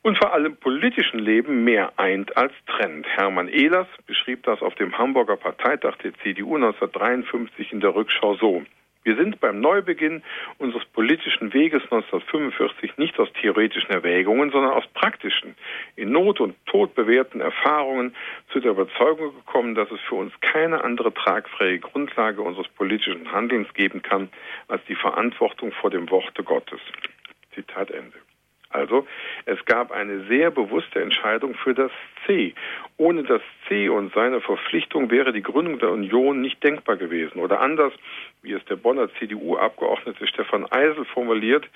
und 0.00 0.16
vor 0.16 0.32
allem 0.32 0.56
politischen 0.56 1.18
Leben 1.18 1.62
mehr 1.62 1.92
eint 1.98 2.34
als 2.34 2.54
trennt. 2.66 3.06
Hermann 3.06 3.48
Ehlers 3.48 3.88
beschrieb 4.06 4.42
das 4.44 4.62
auf 4.62 4.74
dem 4.76 4.96
Hamburger 4.96 5.36
Parteitag 5.36 5.96
der 5.96 6.14
CDU 6.22 6.56
1953 6.56 7.72
in 7.72 7.80
der 7.80 7.94
Rückschau 7.94 8.36
so. 8.36 8.64
Wir 9.02 9.16
sind 9.16 9.40
beim 9.40 9.60
Neubeginn 9.60 10.22
unseres 10.58 10.84
politischen 10.84 11.54
Weges 11.54 11.82
1945 11.84 12.98
nicht 12.98 13.18
aus 13.18 13.32
theoretischen 13.40 13.90
Erwägungen, 13.90 14.50
sondern 14.50 14.72
aus 14.72 14.86
praktischen, 14.88 15.54
in 15.96 16.12
Not 16.12 16.40
und 16.40 16.54
Tod 16.66 16.94
bewährten 16.94 17.40
Erfahrungen 17.40 18.14
zu 18.52 18.60
der 18.60 18.72
Überzeugung 18.72 19.34
gekommen, 19.34 19.74
dass 19.74 19.90
es 19.90 20.00
für 20.00 20.16
uns 20.16 20.32
keine 20.42 20.84
andere 20.84 21.14
tragfähige 21.14 21.80
Grundlage 21.80 22.42
unseres 22.42 22.68
politischen 22.68 23.32
Handelns 23.32 23.72
geben 23.72 24.02
kann 24.02 24.28
als 24.68 24.84
die 24.84 24.94
Verantwortung 24.94 25.72
vor 25.72 25.88
dem 25.88 26.10
Worte 26.10 26.42
Gottes. 26.42 26.80
Zitat 27.54 27.90
Ende. 27.90 28.18
Also 28.70 29.04
es 29.46 29.64
gab 29.64 29.90
eine 29.90 30.26
sehr 30.26 30.52
bewusste 30.52 31.02
Entscheidung 31.02 31.54
für 31.54 31.74
das 31.74 31.90
C. 32.24 32.54
Ohne 32.96 33.24
das 33.24 33.42
C 33.66 33.88
und 33.88 34.14
seine 34.14 34.40
Verpflichtung 34.40 35.10
wäre 35.10 35.32
die 35.32 35.42
Gründung 35.42 35.80
der 35.80 35.90
Union 35.90 36.40
nicht 36.40 36.62
denkbar 36.62 36.96
gewesen. 36.96 37.40
Oder 37.40 37.60
anders, 37.60 37.92
wie 38.42 38.52
es 38.52 38.64
der 38.66 38.76
Bonner 38.76 39.08
CDU-Abgeordnete 39.18 40.26
Stefan 40.26 40.66
Eisel 40.70 41.04
formuliert, 41.04 41.68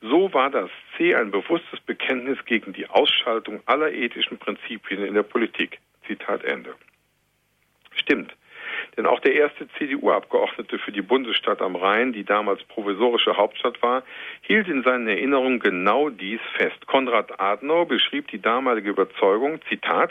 so 0.00 0.32
war 0.32 0.50
das 0.50 0.70
C 0.96 1.14
ein 1.14 1.30
bewusstes 1.30 1.80
Bekenntnis 1.80 2.38
gegen 2.44 2.72
die 2.72 2.88
Ausschaltung 2.88 3.60
aller 3.66 3.92
ethischen 3.92 4.38
Prinzipien 4.38 5.04
in 5.04 5.14
der 5.14 5.22
Politik. 5.22 5.78
Zitat 6.06 6.44
Ende. 6.44 6.74
Stimmt. 7.92 8.34
Denn 8.98 9.06
auch 9.06 9.20
der 9.20 9.32
erste 9.32 9.68
CDU-Abgeordnete 9.78 10.76
für 10.80 10.90
die 10.90 11.02
Bundesstadt 11.02 11.62
am 11.62 11.76
Rhein, 11.76 12.12
die 12.12 12.24
damals 12.24 12.64
provisorische 12.64 13.36
Hauptstadt 13.36 13.80
war, 13.80 14.02
hielt 14.42 14.66
in 14.66 14.82
seinen 14.82 15.06
Erinnerungen 15.06 15.60
genau 15.60 16.10
dies 16.10 16.40
fest. 16.56 16.84
Konrad 16.88 17.40
Adenauer 17.40 17.86
beschrieb 17.86 18.26
die 18.26 18.42
damalige 18.42 18.90
Überzeugung, 18.90 19.60
Zitat, 19.68 20.10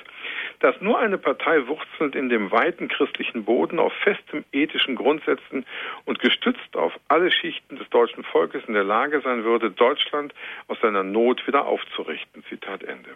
dass 0.62 0.80
nur 0.80 0.98
eine 0.98 1.18
Partei 1.18 1.68
wurzelnd 1.68 2.16
in 2.16 2.30
dem 2.30 2.50
weiten 2.50 2.88
christlichen 2.88 3.44
Boden 3.44 3.78
auf 3.78 3.92
festem 3.92 4.46
ethischen 4.54 4.96
Grundsätzen 4.96 5.66
und 6.06 6.20
gestützt 6.20 6.78
auf 6.78 6.94
alle 7.10 7.30
Schichten 7.30 7.76
des 7.76 7.90
deutschen 7.90 8.24
Volkes 8.24 8.64
in 8.68 8.74
der 8.74 8.86
Lage 8.86 9.20
sein 9.20 9.44
würde, 9.44 9.70
Deutschland 9.70 10.34
aus 10.70 10.80
seiner 10.80 11.04
Not 11.04 11.46
wieder 11.46 11.66
aufzurichten. 11.66 12.46
Zitat 12.48 12.84
Ende. 12.84 13.10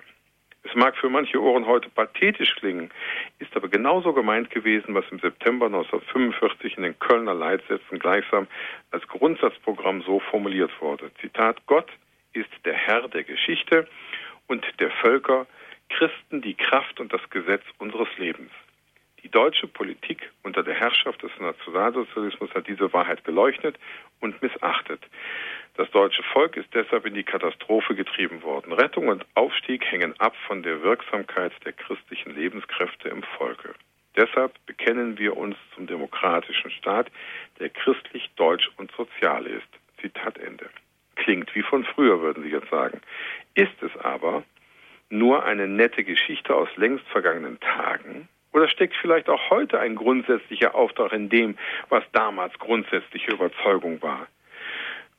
Es 0.64 0.76
mag 0.76 0.96
für 0.96 1.10
manche 1.10 1.42
Ohren 1.42 1.66
heute 1.66 1.90
pathetisch 1.90 2.56
klingen, 2.56 2.92
ist 3.40 3.56
aber 3.56 3.68
genauso 3.68 4.14
gemeint 4.14 4.52
gewesen, 4.52 4.94
was 4.94 5.06
im 5.12 5.20
September 5.20 5.66
1945 5.66 6.78
in 6.78 6.84
den 6.84 7.00
Kölner 7.00 7.34
Leitsätzen 7.34 8.00
gleichsam 8.00 8.48
als 8.92 9.08
Grundsatzprogramm 9.08 10.04
so 10.04 10.20
formuliert 10.20 10.72
wurde. 10.80 11.12
Zitat, 11.20 11.66
Gott 11.66 11.90
ist 12.34 12.50
der 12.64 12.74
Herr 12.74 13.08
der 13.08 13.24
Geschichte 13.24 13.88
und 14.48 14.64
der 14.80 14.92
Völker, 14.92 15.48
Christen 15.90 16.42
die 16.42 16.54
Kraft 16.54 17.00
und 17.00 17.12
das 17.12 17.28
Gesetz 17.30 17.64
unseres 17.80 18.08
Lebens. 18.18 18.52
Die 19.24 19.30
deutsche 19.30 19.68
Politik 19.68 20.32
unter 20.44 20.64
der 20.64 20.74
Herrschaft 20.74 21.22
des 21.22 21.32
Nationalsozialismus 21.40 22.50
hat 22.56 22.68
diese 22.68 22.92
Wahrheit 22.94 23.24
geleuchtet 23.24 23.78
und 24.20 24.42
missachtet. 24.42 25.02
Das 25.76 25.90
deutsche 25.92 26.24
Volk 26.24 26.58
ist 26.58 26.74
deshalb 26.74 27.06
in 27.06 27.14
die 27.14 27.24
Katastrophe 27.24 27.96
getrieben 27.96 28.44
worden. 28.44 28.74
Rettung 28.74 29.08
und 29.08 29.26
Aufstieg 29.36 29.86
hängen 29.86 30.14
ab 30.20 30.36
von 30.48 30.64
der 30.64 30.82
Wirksamkeit 30.84 31.54
der 31.66 31.72
christlichen 31.74 32.36
Lebenskräfte 32.36 33.10
im 33.10 33.24
Volke. 33.38 33.74
Deshalb 34.18 34.54
bekennen 34.66 35.18
wir 35.18 35.38
uns 35.38 35.56
zum 35.74 35.88
demokratischen 35.88 36.72
Staat, 36.72 37.10
der 37.60 37.70
christlich, 37.70 38.30
deutsch 38.36 38.70
und 38.78 38.92
sozial 38.92 39.46
ist. 39.46 39.68
Zitat 40.02 40.38
Ende. 40.38 40.70
Klingt 41.16 41.54
wie 41.56 41.62
von 41.62 41.86
früher, 41.86 42.20
würden 42.22 42.44
Sie 42.44 42.50
jetzt 42.50 42.70
sagen. 42.70 43.00
Ist 43.54 43.82
es 43.82 43.96
aber 43.98 44.44
nur 45.10 45.46
eine 45.46 45.68
nette 45.68 46.04
Geschichte 46.04 46.54
aus 46.54 46.70
längst 46.76 47.08
vergangenen 47.08 47.60
Tagen? 47.62 48.28
Oder 48.54 48.68
steckt 48.68 48.96
vielleicht 48.98 49.30
auch 49.30 49.50
heute 49.50 49.80
ein 49.80 49.96
grundsätzlicher 49.96 50.76
Auftrag 50.76 51.14
in 51.14 51.30
dem, 51.30 51.58
was 51.88 52.04
damals 52.12 52.58
grundsätzliche 52.60 53.32
Überzeugung 53.32 54.02
war? 54.02 54.28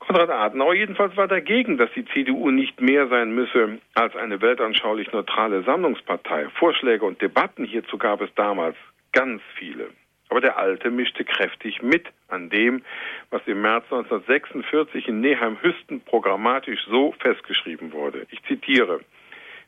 Konrad 0.07 0.31
Adenauer 0.31 0.75
jedenfalls 0.75 1.17
war 1.17 1.29
dagegen, 1.29 1.79
dass 1.79 1.89
die 1.95 2.05
CDU 2.05 2.51
nicht 2.51 2.81
mehr 2.81 3.07
sein 3.07 3.33
müsse 3.35 3.79
als 3.95 4.17
eine 4.17 4.41
weltanschaulich 4.41 5.13
neutrale 5.13 5.63
Sammlungspartei. 5.63 6.49
Vorschläge 6.59 7.05
und 7.05 7.23
Debatten 7.23 7.65
hierzu 7.65 7.99
gab 7.99 8.21
es 8.21 8.35
damals 8.35 8.77
ganz 9.13 9.41
viele. 9.55 9.91
Aber 10.29 10.41
der 10.41 10.59
Alte 10.59 10.91
mischte 10.91 11.25
kräftig 11.25 11.83
mit 11.83 12.07
an 12.29 12.51
dem, 12.51 12.83
was 13.31 13.43
im 13.47 13.61
März 13.61 13.85
1946 13.93 15.07
in 15.07 15.21
Neheim-Hüsten 15.21 16.01
programmatisch 16.01 16.81
so 16.91 17.15
festgeschrieben 17.21 17.93
wurde. 17.93 18.27
Ich 18.31 18.43
zitiere. 18.43 19.01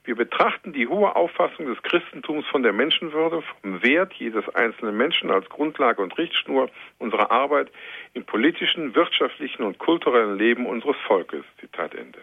Wir 0.04 0.16
betrachten 0.16 0.74
die 0.74 0.86
hohe 0.86 1.16
Auffassung 1.16 1.66
des 1.66 1.82
Christentums 1.82 2.46
von 2.46 2.62
der 2.62 2.74
Menschenwürde, 2.74 3.42
vom 3.62 3.82
Wert 3.82 4.12
jedes 4.14 4.46
einzelnen 4.54 4.96
Menschen 4.96 5.30
als 5.30 5.48
Grundlage 5.48 6.02
und 6.02 6.16
Richtschnur 6.18 6.68
unserer 6.98 7.30
Arbeit 7.30 7.70
im 8.12 8.24
politischen, 8.24 8.94
wirtschaftlichen 8.94 9.62
und 9.62 9.78
kulturellen 9.78 10.36
Leben 10.36 10.66
unseres 10.66 10.96
Volkes. 11.06 11.44
Zitat 11.58 11.94
Ende. 11.94 12.18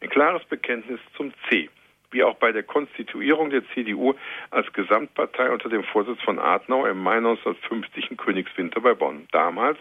Ein 0.00 0.10
klares 0.10 0.44
Bekenntnis 0.44 1.00
zum 1.16 1.32
C 1.48 1.70
wie 2.12 2.22
auch 2.22 2.36
bei 2.36 2.52
der 2.52 2.62
Konstituierung 2.62 3.50
der 3.50 3.66
CDU 3.68 4.14
als 4.50 4.72
Gesamtpartei 4.72 5.50
unter 5.50 5.68
dem 5.68 5.84
Vorsitz 5.84 6.20
von 6.22 6.38
Adenauer 6.38 6.90
im 6.90 7.02
Mai 7.02 7.16
1950 7.16 8.10
in 8.10 8.16
Königswinter 8.16 8.80
bei 8.80 8.94
Bonn. 8.94 9.26
Damals 9.32 9.78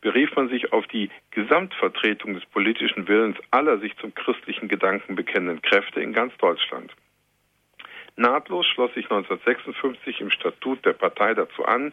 berief 0.00 0.34
man 0.36 0.48
sich 0.48 0.72
auf 0.72 0.86
die 0.88 1.10
Gesamtvertretung 1.30 2.34
des 2.34 2.44
politischen 2.46 3.08
Willens 3.08 3.36
aller 3.50 3.78
sich 3.78 3.96
zum 3.98 4.14
christlichen 4.14 4.68
Gedanken 4.68 5.14
bekennenden 5.14 5.62
Kräfte 5.62 6.00
in 6.00 6.12
ganz 6.12 6.36
Deutschland. 6.38 6.92
Nahtlos 8.16 8.66
schloss 8.66 8.92
sich 8.94 9.04
1956 9.04 10.20
im 10.20 10.30
Statut 10.30 10.84
der 10.86 10.94
Partei 10.94 11.34
dazu 11.34 11.64
an, 11.64 11.92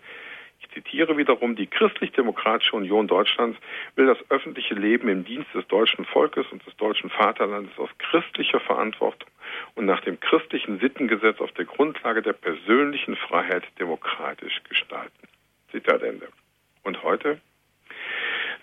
ich 0.64 0.70
zitiere 0.70 1.18
wiederum, 1.18 1.56
die 1.56 1.68
Christlich-Demokratische 1.68 2.76
Union 2.76 3.08
Deutschlands 3.08 3.60
will 3.96 4.06
das 4.06 4.18
öffentliche 4.30 4.74
Leben 4.74 5.10
im 5.10 5.26
Dienst 5.26 5.54
des 5.54 5.68
deutschen 5.68 6.06
Volkes 6.06 6.46
und 6.52 6.66
des 6.66 6.76
deutschen 6.78 7.10
Vaterlandes 7.10 7.78
aus 7.78 7.90
christlicher 7.98 8.62
Verantwortung 8.62 9.30
und 9.76 9.86
nach 9.86 10.02
dem 10.02 10.20
christlichen 10.20 10.80
Sittengesetz 10.80 11.40
auf 11.40 11.52
der 11.54 11.66
Grundlage 11.66 12.22
der 12.22 12.34
persönlichen 12.34 13.16
Freiheit 13.16 13.64
demokratisch 13.80 14.62
gestalten. 14.70 15.28
Zitat 15.72 16.04
Ende. 16.04 16.28
Und 16.84 17.02
heute? 17.04 17.40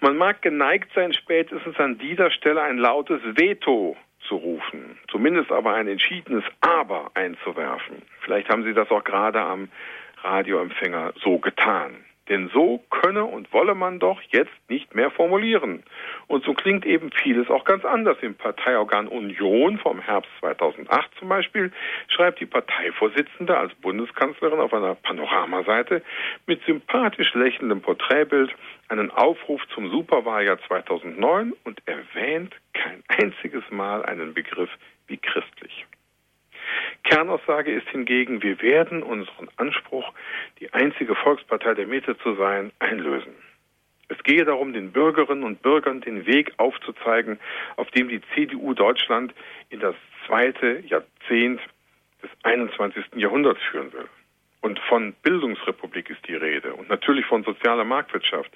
Man 0.01 0.16
mag 0.16 0.40
geneigt 0.42 0.90
sein, 0.94 1.12
spätestens 1.12 1.77
an 1.79 1.99
dieser 1.99 2.31
Stelle 2.31 2.62
ein 2.62 2.79
lautes 2.79 3.20
Veto 3.23 3.96
zu 4.27 4.37
rufen, 4.37 4.99
zumindest 5.11 5.51
aber 5.51 5.75
ein 5.75 5.88
entschiedenes 5.88 6.44
Aber 6.61 7.11
einzuwerfen. 7.14 8.03
Vielleicht 8.20 8.49
haben 8.49 8.64
Sie 8.64 8.73
das 8.73 8.90
auch 8.90 9.05
gerade 9.05 9.40
am 9.40 9.68
Radioempfänger 10.23 11.14
so 11.23 11.38
getan. 11.38 12.05
Denn 12.28 12.48
so 12.52 12.85
könne 12.90 13.24
und 13.24 13.52
wolle 13.52 13.74
man 13.74 13.98
doch 13.98 14.20
jetzt 14.30 14.52
nicht 14.68 14.94
mehr 14.94 15.11
formulieren. 15.11 15.83
Und 16.28 16.44
so 16.44 16.54
klingt 16.54 16.87
eben 16.87 17.11
vieles 17.11 17.50
auch 17.50 17.64
ganz 17.64 17.85
anders. 17.85 18.18
Im 18.20 18.35
Parteiorgan 18.35 19.09
Union 19.09 19.78
vom 19.78 20.00
Herbst 20.00 20.30
2008 20.40 21.11
zum 21.18 21.28
Beispiel 21.28 21.72
schreibt 22.09 22.40
die 22.40 22.46
Parteivorsitzende 22.46 23.56
als 23.56 23.74
Bundeskanzlerin 23.74 24.61
auf 24.61 24.72
einer 24.72 24.94
Panoramaseite 24.94 26.02
mit 26.46 26.64
sympathisch 26.66 27.35
lächelndem 27.35 27.80
Porträtbild 27.80 28.54
einen 28.88 29.11
Aufruf 29.11 29.62
zum 29.74 29.90
Superwahljahr 29.90 30.59
2009 30.68 31.52
und 31.64 31.83
erwähnt 31.87 32.54
kein 32.74 33.02
einziges 33.09 33.64
Mal 33.70 34.04
einen 34.04 34.35
Begriff 34.35 34.70
wie 35.06 35.16
christlich. 35.16 35.87
Kernaussage 37.04 37.72
ist 37.72 37.88
hingegen, 37.88 38.42
wir 38.42 38.61
werden 38.62 39.02
unseren 39.02 39.48
Anspruch, 39.56 40.12
die 40.59 40.72
einzige 40.72 41.14
Volkspartei 41.14 41.74
der 41.74 41.87
Mitte 41.87 42.16
zu 42.18 42.35
sein, 42.35 42.72
einlösen. 42.78 43.35
Es 44.09 44.20
gehe 44.24 44.44
darum, 44.44 44.72
den 44.72 44.90
Bürgerinnen 44.90 45.44
und 45.44 45.62
Bürgern 45.62 46.00
den 46.00 46.26
Weg 46.26 46.52
aufzuzeigen, 46.56 47.38
auf 47.76 47.90
dem 47.92 48.09
die 48.09 48.20
CDU 48.35 48.74
Deutschland 48.74 49.33
in 49.70 49.78
das 49.78 49.94
zweite 50.26 50.80
Jahrzehnt 50.80 51.61
des 52.22 52.30
21. 52.42 53.04
Jahrhunderts 53.14 53.61
führen 53.70 53.92
will. 53.92 54.09
Und 54.62 54.78
von 54.80 55.14
Bildungsrepublik 55.22 56.11
ist 56.11 56.26
die 56.26 56.35
Rede 56.35 56.74
und 56.74 56.88
natürlich 56.88 57.24
von 57.24 57.44
sozialer 57.44 57.85
Marktwirtschaft. 57.85 58.50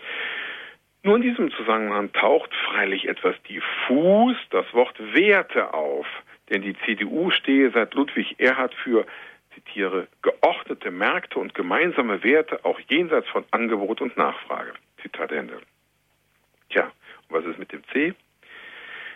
Nur 1.04 1.16
in 1.16 1.22
diesem 1.22 1.50
Zusammenhang 1.52 2.12
taucht 2.12 2.50
freilich 2.66 3.06
etwas 3.06 3.36
diffus 3.42 4.36
das 4.50 4.66
Wort 4.72 4.98
Werte 5.14 5.72
auf, 5.72 6.06
denn 6.50 6.62
die 6.62 6.76
CDU 6.84 7.30
stehe 7.30 7.70
seit 7.70 7.94
Ludwig 7.94 8.38
Erhard 8.38 8.74
für, 8.74 9.06
zitiere, 9.54 10.08
geordnete 10.22 10.90
Märkte 10.90 11.38
und 11.38 11.54
gemeinsame 11.54 12.22
Werte 12.22 12.64
auch 12.64 12.78
jenseits 12.88 13.28
von 13.28 13.44
Angebot 13.50 14.00
und 14.00 14.16
Nachfrage. 14.16 14.72
Zitat 15.00 15.32
Ende. 15.32 15.60
Tja, 16.70 16.90
und 17.28 17.36
was 17.36 17.44
ist 17.44 17.58
mit 17.58 17.72
dem 17.72 17.82
C? 17.92 18.14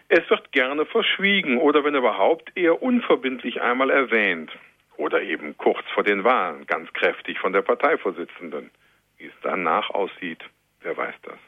Es 0.08 0.28
wird 0.30 0.52
gerne 0.52 0.86
verschwiegen 0.86 1.58
oder 1.58 1.84
wenn 1.84 1.94
überhaupt 1.94 2.56
eher 2.56 2.82
unverbindlich 2.82 3.60
einmal 3.60 3.90
erwähnt. 3.90 4.50
Oder 4.96 5.22
eben 5.22 5.56
kurz 5.58 5.86
vor 5.94 6.02
den 6.02 6.24
Wahlen, 6.24 6.66
ganz 6.66 6.92
kräftig 6.92 7.38
von 7.38 7.52
der 7.52 7.62
Parteivorsitzenden. 7.62 8.70
Wie 9.18 9.26
es 9.26 9.32
danach 9.42 9.90
aussieht, 9.90 10.42
wer 10.80 10.96
weiß 10.96 11.14
das. 11.22 11.38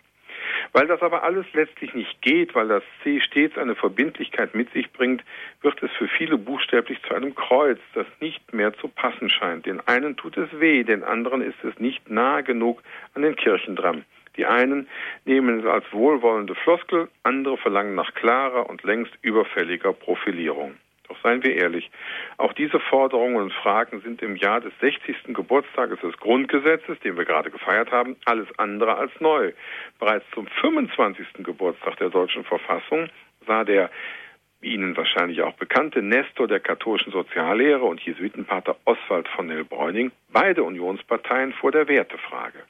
Weil 0.73 0.87
das 0.87 1.03
aber 1.03 1.25
alles 1.25 1.47
letztlich 1.53 1.95
nicht 1.95 2.23
geht, 2.23 2.55
weil 2.55 2.69
das 2.69 2.83
C 3.03 3.21
stets 3.21 3.59
eine 3.59 3.75
Verbindlichkeit 3.75 4.55
mit 4.55 4.73
sich 4.73 4.93
bringt, 4.93 5.25
wird 5.63 5.83
es 5.83 5.91
für 5.93 6.09
viele 6.09 6.39
buchstäblich 6.39 7.03
zu 7.03 7.15
einem 7.15 7.35
Kreuz, 7.35 7.79
das 7.95 8.07
nicht 8.21 8.53
mehr 8.53 8.73
zu 8.75 8.89
passen 8.89 9.29
scheint. 9.31 9.67
Den 9.67 9.81
einen 9.89 10.17
tut 10.17 10.37
es 10.37 10.49
weh, 10.61 10.85
den 10.85 11.03
anderen 11.03 11.43
ist 11.43 11.63
es 11.65 11.79
nicht 11.79 12.09
nah 12.09 12.41
genug 12.41 12.83
an 13.15 13.23
den 13.23 13.37
Kirchen 13.37 13.75
dran. 13.75 14.05
Die 14.37 14.47
einen 14.47 14.89
nehmen 15.25 15.61
es 15.61 15.67
als 15.67 15.85
wohlwollende 15.93 16.55
Floskel, 16.55 17.09
andere 17.25 17.57
verlangen 17.57 17.97
nach 17.97 18.15
klarer 18.15 18.71
und 18.71 18.85
längst 18.85 19.13
überfälliger 19.23 19.93
Profilierung. 19.93 20.77
Doch 21.11 21.21
seien 21.25 21.43
wir 21.43 21.57
ehrlich, 21.57 21.91
auch 22.37 22.53
diese 22.53 22.79
Forderungen 22.79 23.43
und 23.43 23.53
Fragen 23.53 24.01
sind 24.01 24.23
im 24.23 24.37
Jahr 24.37 24.61
des 24.61 24.73
60. 24.81 25.35
Geburtstages 25.35 25.99
des 25.99 26.17
Grundgesetzes, 26.19 27.01
den 27.01 27.17
wir 27.17 27.25
gerade 27.25 27.51
gefeiert 27.51 27.91
haben, 27.91 28.15
alles 28.27 28.47
andere 28.59 28.97
als 28.97 29.11
neu. 29.19 29.51
Bereits 29.99 30.25
zum 30.33 30.47
25. 30.47 31.27
Geburtstag 31.43 31.97
der 31.97 32.11
deutschen 32.11 32.45
Verfassung 32.45 33.09
sah 33.45 33.65
der 33.65 33.91
Ihnen 34.63 34.97
wahrscheinlich 34.97 35.43
auch 35.43 35.55
bekannte 35.55 36.01
Nestor 36.01 36.47
der 36.47 36.61
katholischen 36.61 37.11
Soziallehre 37.11 37.85
und 37.85 38.01
Jesuitenpater 38.03 38.77
Oswald 38.85 39.27
von 39.31 39.49
Nell-Bräuning 39.49 40.13
beide 40.33 40.63
Unionsparteien 40.63 41.53
vor 41.55 41.73
der 41.73 41.89
Wertefrage. 41.89 42.61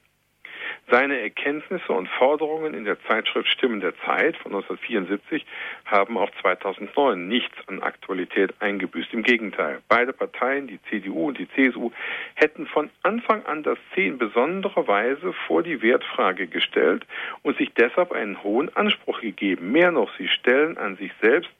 Seine 0.90 1.20
Erkenntnisse 1.20 1.92
und 1.92 2.08
Forderungen 2.08 2.74
in 2.74 2.84
der 2.84 3.00
Zeitschrift 3.04 3.48
Stimmen 3.48 3.80
der 3.80 3.94
Zeit 4.00 4.36
von 4.38 4.52
1974 4.52 5.46
haben 5.84 6.18
auch 6.18 6.30
2009 6.42 7.28
nichts 7.28 7.56
an 7.68 7.80
Aktualität 7.80 8.54
eingebüßt. 8.58 9.12
Im 9.12 9.22
Gegenteil, 9.22 9.82
beide 9.88 10.12
Parteien, 10.12 10.66
die 10.66 10.80
CDU 10.90 11.28
und 11.28 11.38
die 11.38 11.48
CSU, 11.50 11.92
hätten 12.34 12.66
von 12.66 12.90
Anfang 13.04 13.46
an 13.46 13.62
das 13.62 13.78
C 13.94 14.08
in 14.08 14.18
besonderer 14.18 14.88
Weise 14.88 15.32
vor 15.46 15.62
die 15.62 15.80
Wertfrage 15.80 16.48
gestellt 16.48 17.06
und 17.42 17.56
sich 17.56 17.72
deshalb 17.74 18.10
einen 18.10 18.42
hohen 18.42 18.74
Anspruch 18.74 19.20
gegeben. 19.20 19.70
Mehr 19.70 19.92
noch, 19.92 20.10
sie 20.18 20.26
stellen 20.26 20.76
an 20.76 20.96
sich 20.96 21.12
selbst 21.20 21.50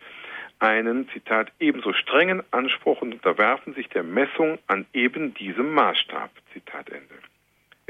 einen, 0.58 1.08
Zitat, 1.10 1.52
ebenso 1.60 1.92
strengen 1.92 2.42
Anspruch 2.50 3.00
und 3.00 3.14
unterwerfen 3.14 3.74
sich 3.74 3.88
der 3.90 4.02
Messung 4.02 4.58
an 4.66 4.86
eben 4.92 5.34
diesem 5.34 5.72
Maßstab. 5.72 6.30
Zitat 6.52 6.90
Ende. 6.90 7.14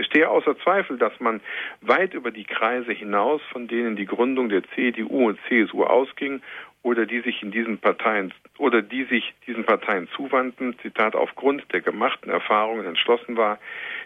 Es 0.00 0.06
stehe 0.06 0.30
außer 0.30 0.58
Zweifel, 0.60 0.96
dass 0.96 1.12
man 1.20 1.42
weit 1.82 2.14
über 2.14 2.30
die 2.30 2.44
Kreise 2.44 2.90
hinaus, 2.90 3.42
von 3.52 3.68
denen 3.68 3.96
die 3.96 4.06
Gründung 4.06 4.48
der 4.48 4.62
CDU 4.74 5.28
und 5.28 5.38
CSU 5.46 5.84
ausging 5.84 6.40
oder 6.82 7.04
die 7.04 7.20
sich 7.20 7.42
in 7.42 7.50
diesen 7.50 7.76
Parteien 7.76 8.32
oder 8.56 8.80
die 8.80 9.04
sich 9.04 9.34
diesen 9.46 9.64
Parteien 9.64 10.08
zuwandten, 10.16 10.78
Zitat, 10.78 11.14
aufgrund 11.14 11.70
der 11.74 11.82
gemachten 11.82 12.30
Erfahrungen 12.30 12.86
entschlossen 12.86 13.36
war, 13.36 13.58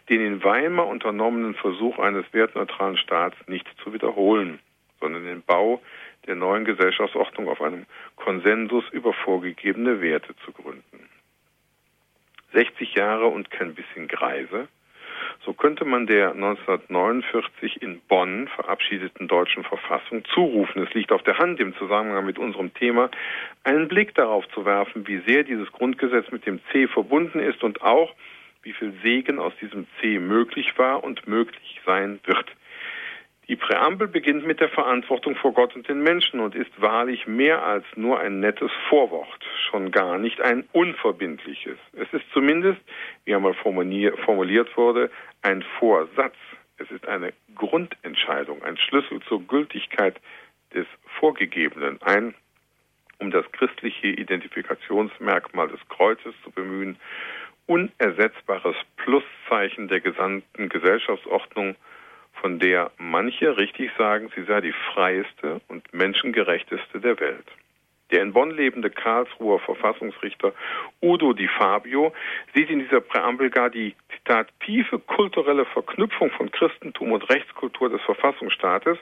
den 0.08 0.20
in 0.20 0.42
Weimar 0.42 0.88
unternommenen 0.88 1.54
Versuch 1.54 2.00
eines 2.00 2.24
wertneutralen 2.32 2.96
Staats 2.96 3.36
nicht 3.46 3.68
zu 3.84 3.92
wiederholen, 3.92 4.58
sondern 4.98 5.24
den 5.24 5.42
Bau 5.42 5.80
der 6.26 6.34
neuen 6.34 6.64
Gesellschaftsordnung 6.64 7.48
auf 7.48 7.62
einem 7.62 7.86
Konsensus 8.16 8.82
über 8.90 9.12
vorgegebene 9.12 10.00
Werte 10.00 10.34
zu 10.44 10.50
gründen. 10.50 11.08
60 12.52 12.94
Jahre 12.94 13.26
und 13.26 13.52
kein 13.52 13.76
bisschen 13.76 14.08
Greise, 14.08 14.66
so 15.44 15.52
könnte 15.52 15.84
man 15.84 16.06
der 16.06 16.32
1949 16.32 17.82
in 17.82 18.00
Bonn 18.08 18.48
verabschiedeten 18.48 19.28
deutschen 19.28 19.64
Verfassung 19.64 20.24
zurufen. 20.26 20.82
Es 20.82 20.94
liegt 20.94 21.12
auf 21.12 21.22
der 21.22 21.38
Hand, 21.38 21.60
im 21.60 21.74
Zusammenhang 21.76 22.26
mit 22.26 22.38
unserem 22.38 22.72
Thema 22.74 23.10
einen 23.64 23.88
Blick 23.88 24.14
darauf 24.14 24.48
zu 24.50 24.64
werfen, 24.64 25.06
wie 25.06 25.22
sehr 25.26 25.44
dieses 25.44 25.70
Grundgesetz 25.72 26.30
mit 26.30 26.46
dem 26.46 26.60
C 26.72 26.86
verbunden 26.88 27.40
ist 27.40 27.62
und 27.62 27.82
auch, 27.82 28.12
wie 28.62 28.72
viel 28.72 28.94
Segen 29.02 29.38
aus 29.38 29.52
diesem 29.60 29.86
C 30.00 30.18
möglich 30.18 30.72
war 30.78 31.04
und 31.04 31.26
möglich 31.28 31.80
sein 31.84 32.20
wird. 32.24 32.46
Die 33.48 33.56
Präambel 33.56 34.08
beginnt 34.08 34.46
mit 34.46 34.60
der 34.60 34.70
Verantwortung 34.70 35.36
vor 35.36 35.52
Gott 35.52 35.76
und 35.76 35.86
den 35.86 36.02
Menschen 36.02 36.40
und 36.40 36.54
ist 36.54 36.80
wahrlich 36.80 37.26
mehr 37.26 37.62
als 37.62 37.84
nur 37.94 38.18
ein 38.18 38.40
nettes 38.40 38.70
Vorwort, 38.88 39.44
schon 39.68 39.90
gar 39.90 40.18
nicht 40.18 40.40
ein 40.40 40.66
unverbindliches. 40.72 41.78
Es 41.92 42.10
ist 42.12 42.24
zumindest, 42.32 42.80
wie 43.26 43.34
einmal 43.34 43.54
formuliert 43.54 44.76
wurde, 44.76 45.10
ein 45.42 45.62
Vorsatz. 45.78 46.36
Es 46.78 46.90
ist 46.90 47.06
eine 47.06 47.34
Grundentscheidung, 47.54 48.62
ein 48.62 48.78
Schlüssel 48.78 49.20
zur 49.28 49.46
Gültigkeit 49.46 50.18
des 50.72 50.86
Vorgegebenen, 51.20 52.00
ein, 52.02 52.34
um 53.18 53.30
das 53.30 53.44
christliche 53.52 54.08
Identifikationsmerkmal 54.08 55.68
des 55.68 55.80
Kreuzes 55.90 56.34
zu 56.42 56.50
bemühen, 56.50 56.96
unersetzbares 57.66 58.76
Pluszeichen 58.96 59.88
der 59.88 60.00
gesamten 60.00 60.68
Gesellschaftsordnung, 60.70 61.76
von 62.44 62.58
der 62.58 62.90
manche 62.98 63.56
richtig 63.56 63.90
sagen, 63.96 64.30
sie 64.36 64.42
sei 64.42 64.60
die 64.60 64.74
freieste 64.92 65.62
und 65.68 65.82
menschengerechteste 65.94 67.00
der 67.00 67.18
Welt. 67.18 67.46
Der 68.10 68.20
in 68.20 68.34
Bonn 68.34 68.50
lebende 68.50 68.90
Karlsruher 68.90 69.58
Verfassungsrichter 69.60 70.52
Udo 71.00 71.32
Di 71.32 71.48
Fabio 71.48 72.12
sieht 72.54 72.68
in 72.68 72.80
dieser 72.80 73.00
Präambel 73.00 73.48
gar 73.48 73.70
die, 73.70 73.94
Zitat, 74.14 74.48
tiefe 74.60 74.98
kulturelle 74.98 75.64
Verknüpfung 75.64 76.30
von 76.32 76.50
Christentum 76.50 77.12
und 77.12 77.26
Rechtskultur 77.30 77.88
des 77.88 78.02
Verfassungsstaates 78.02 78.98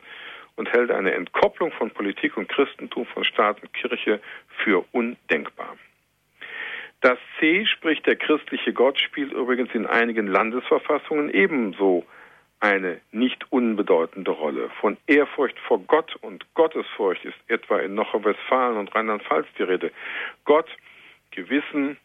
und 0.55 0.73
hält 0.73 0.93
eine 0.93 1.11
Entkopplung 1.13 1.73
von 1.73 1.91
Politik 1.91 2.37
und 2.37 2.49
Christentum 2.49 3.07
von 3.07 3.25
Staat 3.25 3.61
und 3.61 3.73
Kirche 3.73 4.21
für 4.63 4.85
undenkbar. 4.93 5.77
Das 7.01 7.19
C, 7.41 7.67
sprich 7.67 8.03
der 8.03 8.15
christliche 8.15 8.73
Gott, 8.73 9.01
spielt 9.01 9.33
übrigens 9.33 9.75
in 9.75 9.87
einigen 9.87 10.29
Landesverfassungen 10.29 11.29
ebenso 11.29 12.07
eine 12.63 13.01
nicht 13.11 13.51
unbedeutende 13.51 14.31
Rolle. 14.31 14.71
Von 14.81 14.97
Ehrfurcht 15.09 15.59
vor 15.67 15.81
Gott 15.81 16.15
und 16.21 16.47
Gottesfurcht 16.55 17.25
ist 17.25 17.37
etwa 17.49 17.79
in 17.81 17.97
Nordrhein-Westfalen 17.97 18.79
und 18.79 18.95
Rheinland-Pfalz 18.95 19.49
die 19.59 19.65
Rede. 19.65 19.91
Gott, 20.45 20.69
Gewissen 21.33 21.97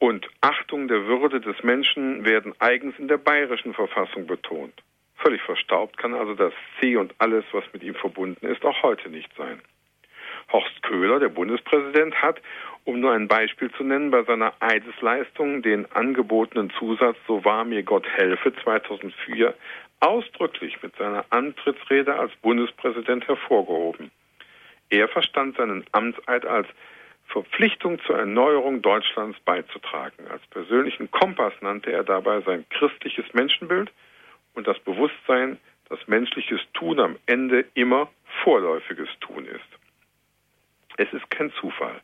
und 0.00 0.28
Achtung 0.40 0.88
der 0.88 1.06
Würde 1.06 1.40
des 1.40 1.62
Menschen 1.62 2.24
werden 2.24 2.54
eigens 2.58 2.98
in 2.98 3.06
der 3.06 3.18
bayerischen 3.18 3.72
Verfassung 3.72 4.26
betont. 4.26 4.74
Völlig 5.16 5.42
verstaubt 5.42 5.96
kann 5.96 6.12
also 6.12 6.34
das 6.34 6.52
C 6.80 6.96
und 6.96 7.14
alles, 7.18 7.44
was 7.52 7.64
mit 7.72 7.84
ihm 7.84 7.94
verbunden 7.94 8.46
ist, 8.46 8.64
auch 8.64 8.82
heute 8.82 9.08
nicht 9.08 9.30
sein. 9.36 9.60
Horst 10.52 10.82
Köhler, 10.82 11.20
der 11.20 11.28
Bundespräsident, 11.28 12.14
hat, 12.22 12.40
um 12.84 13.00
nur 13.00 13.12
ein 13.12 13.28
Beispiel 13.28 13.70
zu 13.72 13.84
nennen, 13.84 14.10
bei 14.10 14.22
seiner 14.24 14.54
Eidesleistung 14.60 15.62
den 15.62 15.90
angebotenen 15.92 16.70
Zusatz 16.78 17.16
So 17.26 17.44
wahr 17.44 17.64
mir 17.64 17.82
Gott 17.82 18.06
helfe 18.08 18.54
2004 18.62 19.54
ausdrücklich 20.00 20.82
mit 20.82 20.96
seiner 20.96 21.24
Antrittsrede 21.30 22.18
als 22.18 22.32
Bundespräsident 22.36 23.26
hervorgehoben. 23.26 24.10
Er 24.90 25.08
verstand 25.08 25.56
seinen 25.56 25.84
Amtseid 25.92 26.46
als 26.46 26.66
Verpflichtung 27.26 28.00
zur 28.06 28.18
Erneuerung 28.18 28.80
Deutschlands 28.80 29.38
beizutragen. 29.40 30.26
Als 30.30 30.46
persönlichen 30.46 31.10
Kompass 31.10 31.52
nannte 31.60 31.92
er 31.92 32.04
dabei 32.04 32.40
sein 32.40 32.64
christliches 32.70 33.26
Menschenbild 33.34 33.90
und 34.54 34.66
das 34.66 34.78
Bewusstsein, 34.78 35.58
dass 35.90 35.98
menschliches 36.08 36.60
Tun 36.72 37.00
am 37.00 37.16
Ende 37.26 37.66
immer 37.74 38.10
vorläufiges 38.44 39.08
Tun 39.20 39.44
ist. 39.44 39.77
Es 40.98 41.12
ist 41.12 41.30
kein 41.30 41.52
Zufall, 41.52 42.00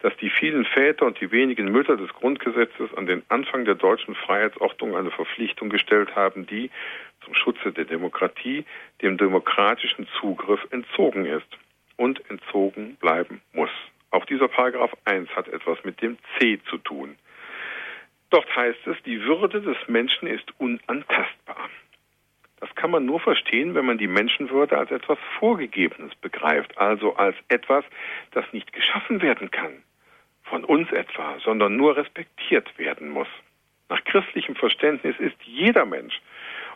dass 0.00 0.14
die 0.16 0.28
vielen 0.28 0.64
Väter 0.64 1.06
und 1.06 1.20
die 1.20 1.30
wenigen 1.30 1.70
Mütter 1.70 1.96
des 1.96 2.12
Grundgesetzes 2.12 2.92
an 2.94 3.06
den 3.06 3.22
Anfang 3.28 3.64
der 3.64 3.76
deutschen 3.76 4.16
Freiheitsordnung 4.16 4.96
eine 4.96 5.12
Verpflichtung 5.12 5.70
gestellt 5.70 6.14
haben, 6.16 6.44
die 6.44 6.70
zum 7.24 7.34
Schutze 7.34 7.72
der 7.72 7.84
Demokratie 7.84 8.64
dem 9.02 9.16
demokratischen 9.16 10.08
Zugriff 10.20 10.60
entzogen 10.70 11.24
ist 11.26 11.46
und 11.96 12.28
entzogen 12.28 12.96
bleiben 12.96 13.40
muss. 13.52 13.70
Auch 14.10 14.26
dieser 14.26 14.48
Paragraph 14.48 14.92
1 15.04 15.30
hat 15.36 15.48
etwas 15.48 15.82
mit 15.84 16.02
dem 16.02 16.18
C 16.38 16.60
zu 16.68 16.78
tun. 16.78 17.16
Dort 18.30 18.54
heißt 18.56 18.84
es, 18.86 18.96
die 19.04 19.22
Würde 19.22 19.60
des 19.60 19.76
Menschen 19.86 20.26
ist 20.26 20.52
unantastbar. 20.58 21.70
Das 22.64 22.74
kann 22.76 22.92
man 22.92 23.04
nur 23.04 23.20
verstehen, 23.20 23.74
wenn 23.74 23.84
man 23.84 23.98
die 23.98 24.06
Menschenwürde 24.06 24.78
als 24.78 24.90
etwas 24.90 25.18
Vorgegebenes 25.38 26.14
begreift, 26.14 26.78
also 26.78 27.14
als 27.14 27.36
etwas, 27.48 27.84
das 28.30 28.46
nicht 28.52 28.72
geschaffen 28.72 29.20
werden 29.20 29.50
kann, 29.50 29.82
von 30.44 30.64
uns 30.64 30.90
etwa, 30.90 31.36
sondern 31.44 31.76
nur 31.76 31.94
respektiert 31.94 32.78
werden 32.78 33.10
muss. 33.10 33.28
Nach 33.90 34.02
christlichem 34.04 34.56
Verständnis 34.56 35.14
ist 35.18 35.36
jeder 35.42 35.84
Mensch, 35.84 36.22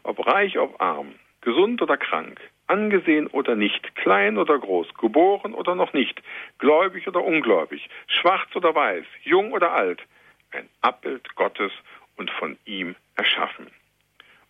ob 0.03 0.27
reich, 0.27 0.59
ob 0.59 0.79
arm, 0.79 1.15
gesund 1.41 1.81
oder 1.81 1.97
krank, 1.97 2.39
angesehen 2.67 3.27
oder 3.27 3.57
nicht, 3.57 3.95
klein 3.97 4.37
oder 4.37 4.59
groß, 4.59 4.93
geboren 4.93 5.55
oder 5.55 5.75
noch 5.75 5.95
nicht, 5.95 6.21
gläubig 6.59 7.09
oder 7.09 7.25
ungläubig, 7.25 7.89
schwarz 8.09 8.55
oder 8.55 8.75
weiß, 8.75 9.07
jung 9.23 9.53
oder 9.53 9.73
alt, 9.73 10.03
ein 10.51 10.69
Abbild 10.83 11.35
Gottes 11.35 11.73
und 12.19 12.31
von 12.31 12.59
ihm 12.67 12.95
erschaffen. 13.17 13.69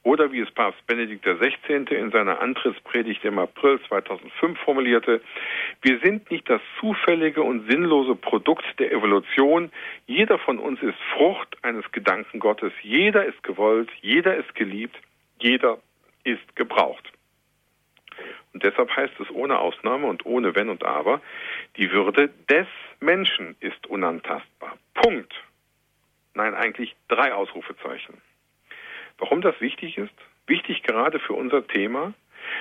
Oder 0.09 0.33
wie 0.33 0.41
es 0.41 0.51
Papst 0.51 0.87
Benedikt 0.87 1.27
XVI. 1.27 1.85
in 1.95 2.11
seiner 2.11 2.41
Antrittspredigt 2.41 3.23
im 3.27 3.39
April 3.39 3.79
2005 3.89 4.59
formulierte, 4.61 5.21
wir 5.83 6.01
sind 6.03 6.31
nicht 6.31 6.49
das 6.49 6.63
zufällige 6.81 7.43
und 7.43 7.71
sinnlose 7.71 8.15
Produkt 8.15 8.65
der 8.79 8.91
Evolution. 8.91 9.71
Jeder 10.07 10.39
von 10.39 10.59
uns 10.61 10.81
ist 10.81 10.97
Frucht 11.13 11.59
eines 11.61 11.85
Gedanken 11.93 12.39
Gottes. 12.39 12.73
Jeder 12.81 13.27
ist 13.27 13.43
gewollt, 13.43 13.91
jeder 14.01 14.35
ist 14.35 14.55
geliebt, 14.55 14.97
jeder 15.41 15.77
ist 16.25 16.57
gebraucht. 16.57 17.13
Und 18.55 18.63
deshalb 18.63 18.89
heißt 18.97 19.21
es 19.21 19.31
ohne 19.31 19.59
Ausnahme 19.59 20.07
und 20.07 20.25
ohne 20.25 20.55
Wenn 20.55 20.71
und 20.71 20.85
Aber, 20.85 21.21
die 21.77 21.93
Würde 21.93 22.31
des 22.49 22.67
Menschen 23.01 23.57
ist 23.61 23.87
unantastbar. 23.87 24.79
Punkt. 24.95 25.35
Nein, 26.33 26.55
eigentlich 26.55 26.97
drei 27.09 27.35
Ausrufezeichen. 27.35 28.23
Warum 29.19 29.41
das 29.41 29.61
wichtig 29.61 29.99
ist? 29.99 30.15
Wichtig 30.47 30.83
gerade 30.83 31.19
für 31.19 31.35
unser 31.35 31.67
Thema, 31.67 32.15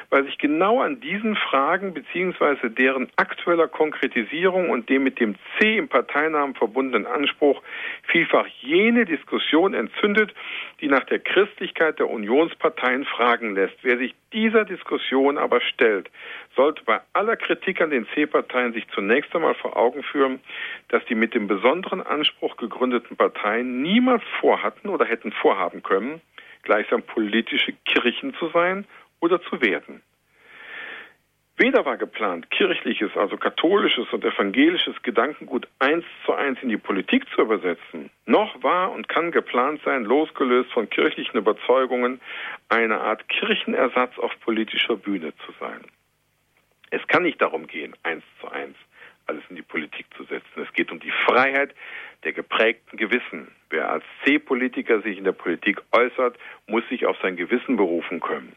weil 0.09 0.25
sich 0.25 0.37
genau 0.37 0.81
an 0.81 0.99
diesen 0.99 1.35
Fragen 1.35 1.93
beziehungsweise 1.93 2.69
deren 2.69 3.09
aktueller 3.15 3.67
Konkretisierung 3.67 4.69
und 4.69 4.89
dem 4.89 5.03
mit 5.03 5.19
dem 5.19 5.35
C 5.57 5.77
im 5.77 5.87
Parteinamen 5.87 6.55
verbundenen 6.55 7.05
Anspruch 7.05 7.61
vielfach 8.07 8.47
jene 8.61 9.05
Diskussion 9.05 9.73
entzündet, 9.73 10.33
die 10.81 10.87
nach 10.87 11.05
der 11.05 11.19
Christlichkeit 11.19 11.99
der 11.99 12.09
Unionsparteien 12.09 13.05
fragen 13.05 13.55
lässt. 13.55 13.77
Wer 13.81 13.97
sich 13.97 14.13
dieser 14.33 14.65
Diskussion 14.65 15.37
aber 15.37 15.61
stellt, 15.61 16.09
sollte 16.55 16.83
bei 16.83 16.99
aller 17.13 17.37
Kritik 17.37 17.81
an 17.81 17.89
den 17.91 18.07
C-Parteien 18.13 18.73
sich 18.73 18.87
zunächst 18.89 19.33
einmal 19.35 19.55
vor 19.55 19.77
Augen 19.77 20.03
führen, 20.03 20.39
dass 20.89 21.05
die 21.05 21.15
mit 21.15 21.33
dem 21.33 21.47
besonderen 21.47 22.01
Anspruch 22.01 22.57
gegründeten 22.57 23.15
Parteien 23.15 23.81
niemals 23.81 24.23
vorhatten 24.41 24.89
oder 24.89 25.05
hätten 25.05 25.31
vorhaben 25.31 25.83
können, 25.83 26.21
gleichsam 26.67 27.01
politische 27.01 27.73
Kirchen 27.85 28.35
zu 28.35 28.49
sein 28.49 28.85
oder 29.21 29.41
zu 29.41 29.61
werden. 29.61 30.03
Weder 31.59 31.85
war 31.85 31.97
geplant, 31.97 32.51
kirchliches, 32.51 33.15
also 33.15 33.35
katholisches 33.37 34.05
und 34.11 34.23
evangelisches 34.23 35.01
Gedankengut 35.01 35.67
eins 35.79 36.05
zu 36.23 36.33
eins 36.33 36.59
in 36.61 36.69
die 36.69 36.77
Politik 36.77 37.25
zu 37.33 37.41
übersetzen, 37.41 38.11
noch 38.27 38.61
war 38.61 38.91
und 38.91 39.07
kann 39.09 39.31
geplant 39.31 39.81
sein, 39.83 40.03
losgelöst 40.03 40.71
von 40.71 40.87
kirchlichen 40.87 41.39
Überzeugungen, 41.39 42.19
eine 42.69 42.99
Art 42.99 43.27
Kirchenersatz 43.29 44.19
auf 44.19 44.31
politischer 44.41 44.97
Bühne 44.97 45.33
zu 45.45 45.53
sein. 45.59 45.81
Es 46.91 47.05
kann 47.07 47.23
nicht 47.23 47.41
darum 47.41 47.65
gehen, 47.65 47.95
eins 48.03 48.23
zu 48.39 48.49
eins 48.49 48.77
alles 49.27 49.43
in 49.49 49.55
die 49.55 49.61
Politik 49.61 50.05
zu 50.15 50.23
setzen. 50.23 50.61
Es 50.61 50.71
geht 50.73 50.91
um 50.91 50.99
die 50.99 51.13
Freiheit 51.25 51.73
der 52.23 52.33
geprägten 52.33 52.97
Gewissen. 52.97 53.47
Wer 53.69 53.89
als 53.89 54.03
C-Politiker 54.23 55.01
sich 55.01 55.17
in 55.17 55.23
der 55.23 55.33
Politik 55.33 55.81
äußert, 55.91 56.37
muss 56.67 56.87
sich 56.89 57.05
auf 57.05 57.17
sein 57.21 57.35
Gewissen 57.35 57.77
berufen 57.77 58.19
können. 58.19 58.55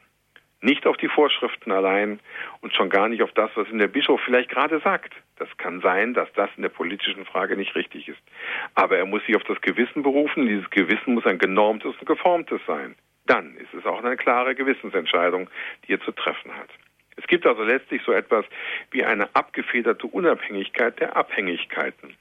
Nicht 0.62 0.86
auf 0.86 0.98
die 0.98 1.08
Vorschriften 1.08 1.72
allein 1.72 2.20
und 2.60 2.74
schon 2.74 2.90
gar 2.90 3.08
nicht 3.08 3.22
auf 3.22 3.32
das, 3.32 3.50
was 3.54 3.68
ihm 3.70 3.78
der 3.78 3.88
Bischof 3.88 4.20
vielleicht 4.20 4.50
gerade 4.50 4.78
sagt. 4.80 5.14
Das 5.36 5.48
kann 5.56 5.80
sein, 5.80 6.12
dass 6.12 6.30
das 6.34 6.50
in 6.56 6.62
der 6.62 6.68
politischen 6.68 7.24
Frage 7.24 7.56
nicht 7.56 7.74
richtig 7.74 8.08
ist. 8.08 8.20
Aber 8.74 8.98
er 8.98 9.06
muss 9.06 9.24
sich 9.24 9.36
auf 9.36 9.44
das 9.44 9.60
Gewissen 9.62 10.02
berufen. 10.02 10.46
Dieses 10.46 10.68
Gewissen 10.68 11.14
muss 11.14 11.24
ein 11.24 11.38
genormtes 11.38 11.96
und 11.98 12.06
geformtes 12.06 12.60
sein. 12.66 12.94
Dann 13.24 13.56
ist 13.56 13.72
es 13.72 13.86
auch 13.86 14.04
eine 14.04 14.16
klare 14.16 14.54
Gewissensentscheidung, 14.54 15.48
die 15.86 15.94
er 15.94 16.00
zu 16.00 16.12
treffen 16.12 16.54
hat. 16.54 16.68
Es 17.16 17.26
gibt 17.26 17.46
also 17.46 17.62
letztlich 17.62 18.02
so 18.04 18.12
etwas 18.12 18.44
wie 18.90 19.04
eine 19.04 19.34
abgefederte 19.34 20.06
Unabhängigkeit 20.06 20.98
der 21.00 21.16
Abhängigkeiten. 21.16 22.16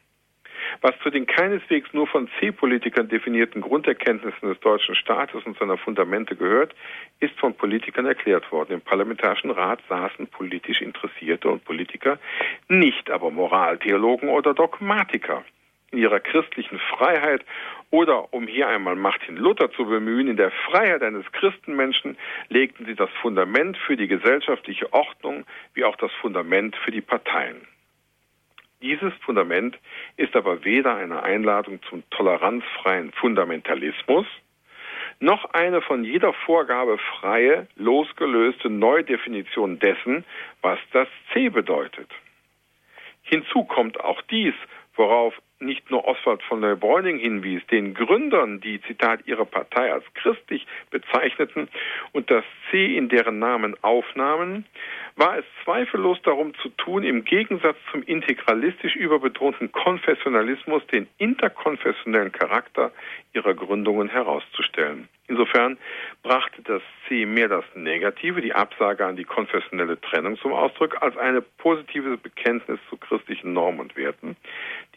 Was 0.82 0.94
zu 1.02 1.10
den 1.10 1.26
keineswegs 1.26 1.94
nur 1.94 2.08
von 2.08 2.30
C-Politikern 2.40 3.08
definierten 3.08 3.62
Grunderkenntnissen 3.62 4.50
des 4.50 4.60
deutschen 4.60 4.96
Staates 4.96 5.44
und 5.46 5.58
seiner 5.58 5.78
Fundamente 5.78 6.36
gehört, 6.36 6.76
ist 7.20 7.38
von 7.40 7.54
Politikern 7.54 8.06
erklärt 8.06 8.52
worden. 8.52 8.74
Im 8.74 8.82
Parlamentarischen 8.82 9.52
Rat 9.52 9.80
saßen 9.90 10.28
politisch 10.28 10.82
Interessierte 10.82 11.50
und 11.50 11.66
Politiker, 11.66 12.20
nicht 12.68 13.10
aber 13.10 13.32
Moraltheologen 13.32 14.30
oder 14.30 14.54
Dogmatiker. 14.54 15.44
In 15.92 15.98
ihrer 16.00 16.20
christlichen 16.20 16.80
Freiheit 16.80 17.44
oder, 17.90 18.34
um 18.34 18.48
hier 18.48 18.68
einmal 18.68 18.96
Martin 18.96 19.38
Luther 19.38 19.72
zu 19.72 19.86
bemühen, 19.86 20.28
in 20.28 20.38
der 20.38 20.52
Freiheit 20.52 21.02
eines 21.02 21.26
Christenmenschen 21.32 22.18
legten 22.50 22.86
sie 22.86 22.96
das 22.96 23.10
Fundament 23.22 23.78
für 23.78 23.98
die 23.98 24.08
gesellschaftliche 24.08 24.94
Ordnung 24.94 25.46
wie 25.74 25.84
auch 25.84 25.96
das 25.96 26.12
Fundament 26.22 26.76
für 26.76 26.92
die 26.92 27.02
Parteien. 27.02 27.68
Dieses 28.82 29.14
Fundament 29.26 29.78
ist 30.16 30.36
aber 30.36 30.64
weder 30.64 30.96
eine 30.96 31.24
Einladung 31.24 31.82
zum 31.90 32.04
toleranzfreien 32.12 33.12
Fundamentalismus, 33.12 34.26
noch 35.20 35.44
eine 35.52 35.82
von 35.82 36.06
jeder 36.06 36.32
Vorgabe 36.32 36.98
freie, 36.98 37.68
losgelöste 37.76 38.70
Neudefinition 38.70 39.80
dessen, 39.80 40.24
was 40.62 40.80
das 40.94 41.10
C 41.34 41.50
bedeutet. 41.50 42.10
Hinzu 43.24 43.66
kommt 43.66 44.00
auch 44.00 44.22
dies, 44.24 44.54
worauf 44.96 45.34
nicht 45.60 45.92
nur 45.92 46.06
Oswald 46.06 46.42
von 46.44 46.62
Neubräuning 46.62 47.18
hinwies, 47.18 47.66
den 47.68 47.94
Gründern, 47.94 48.62
die, 48.62 48.82
Zitat, 48.82 49.22
ihre 49.26 49.46
Partei 49.46 49.92
als 49.92 50.06
christlich 50.14 50.66
bezeichneten 50.90 51.68
und 52.14 52.32
das 52.32 52.44
C 52.70 52.96
in 52.96 53.10
deren 53.10 53.40
Namen 53.40 53.76
aufnahmen, 53.82 54.66
war 55.16 55.38
es 55.38 55.46
zweifellos 55.64 56.22
darum 56.24 56.54
zu 56.56 56.70
tun, 56.70 57.04
im 57.04 57.26
Gegensatz 57.26 57.78
zum 57.92 58.04
integralistisch 58.04 58.96
überbetonten 58.96 59.72
Konfessionalismus 59.72 60.86
den 60.88 61.08
interkonfessionellen 61.18 62.32
Charakter 62.32 62.92
ihrer 63.34 63.54
Gründungen 63.54 64.10
herauszustellen. 64.10 65.10
Insofern 65.30 65.78
brachte 66.24 66.64
das 66.64 66.82
C 67.08 67.28
mehr 67.28 67.48
das 67.48 67.64
Negative, 67.76 68.42
die 68.42 68.54
Absage 68.54 69.06
an 69.06 69.16
die 69.16 69.26
konfessionelle 69.26 70.02
Trennung 70.02 70.38
zum 70.40 70.54
Ausdruck, 70.54 71.02
als 71.04 71.16
eine 71.18 71.42
positive 71.42 72.18
Bekenntnis 72.18 72.80
zu 72.90 72.98
christlichen 72.98 73.54
Normen 73.54 73.80
und 73.80 73.96
Werten, 73.96 74.36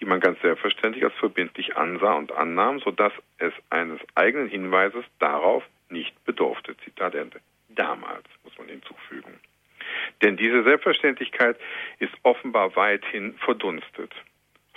die 0.00 0.06
man 0.06 0.20
ganz 0.20 0.40
selbstverständlich 0.40 1.04
als 1.04 1.14
verbindlich 1.16 1.76
ansah 1.76 2.14
und 2.14 2.32
annahm, 2.32 2.80
sodass 2.80 3.12
es 3.38 3.52
eines 3.68 4.00
eigenen 4.14 4.48
Hinweises 4.48 5.04
darauf 5.18 5.64
nicht 5.90 6.14
bedurfte. 6.24 6.74
Zitat 6.78 7.14
Ende. 7.14 7.38
Damals, 7.68 8.24
muss 8.42 8.56
man 8.56 8.68
hinzufügen. 8.68 9.38
Denn 10.22 10.38
diese 10.38 10.62
Selbstverständlichkeit 10.62 11.58
ist 11.98 12.14
offenbar 12.22 12.74
weithin 12.74 13.34
verdunstet. 13.34 14.14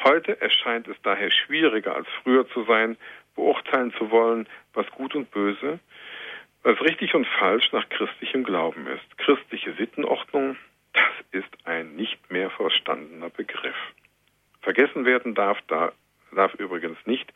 Heute 0.03 0.39
erscheint 0.41 0.89
es 0.89 0.97
daher 1.01 1.31
schwieriger 1.31 1.95
als 1.95 2.07
früher 2.23 2.45
zu 2.49 2.65
sein, 2.65 2.97
beurteilen 3.35 3.93
zu 3.97 4.11
wollen, 4.11 4.47
was 4.73 4.89
gut 4.91 5.15
und 5.15 5.31
böse, 5.31 5.79
was 6.63 6.81
richtig 6.81 7.13
und 7.13 7.27
falsch 7.27 7.71
nach 7.71 7.87
christlichem 7.89 8.43
Glauben 8.43 8.87
ist. 8.87 9.17
Christliche 9.17 9.73
Sittenordnung, 9.73 10.57
das 10.93 11.03
ist 11.31 11.67
ein 11.67 11.95
nicht 11.95 12.31
mehr 12.31 12.49
verstandener 12.49 13.29
Begriff. 13.29 13.75
Vergessen 14.61 15.05
werden 15.05 15.35
darf, 15.35 15.59
da, 15.67 15.91
darf 16.31 16.53
übrigens 16.55 16.97
nicht, 17.05 17.31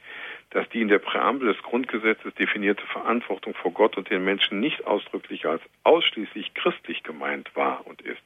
dass 0.49 0.67
die 0.69 0.81
in 0.81 0.87
der 0.87 0.99
Präambel 0.99 1.53
des 1.53 1.61
Grundgesetzes 1.61 2.33
definierte 2.35 2.85
Verantwortung 2.87 3.53
vor 3.53 3.71
Gott 3.71 3.97
und 3.97 4.09
den 4.09 4.23
Menschen 4.23 4.59
nicht 4.59 4.87
ausdrücklich 4.87 5.45
als 5.45 5.61
ausschließlich 5.83 6.53
christlich 6.55 7.03
gemeint 7.03 7.55
war 7.55 7.85
und 7.85 8.01
ist. 8.01 8.23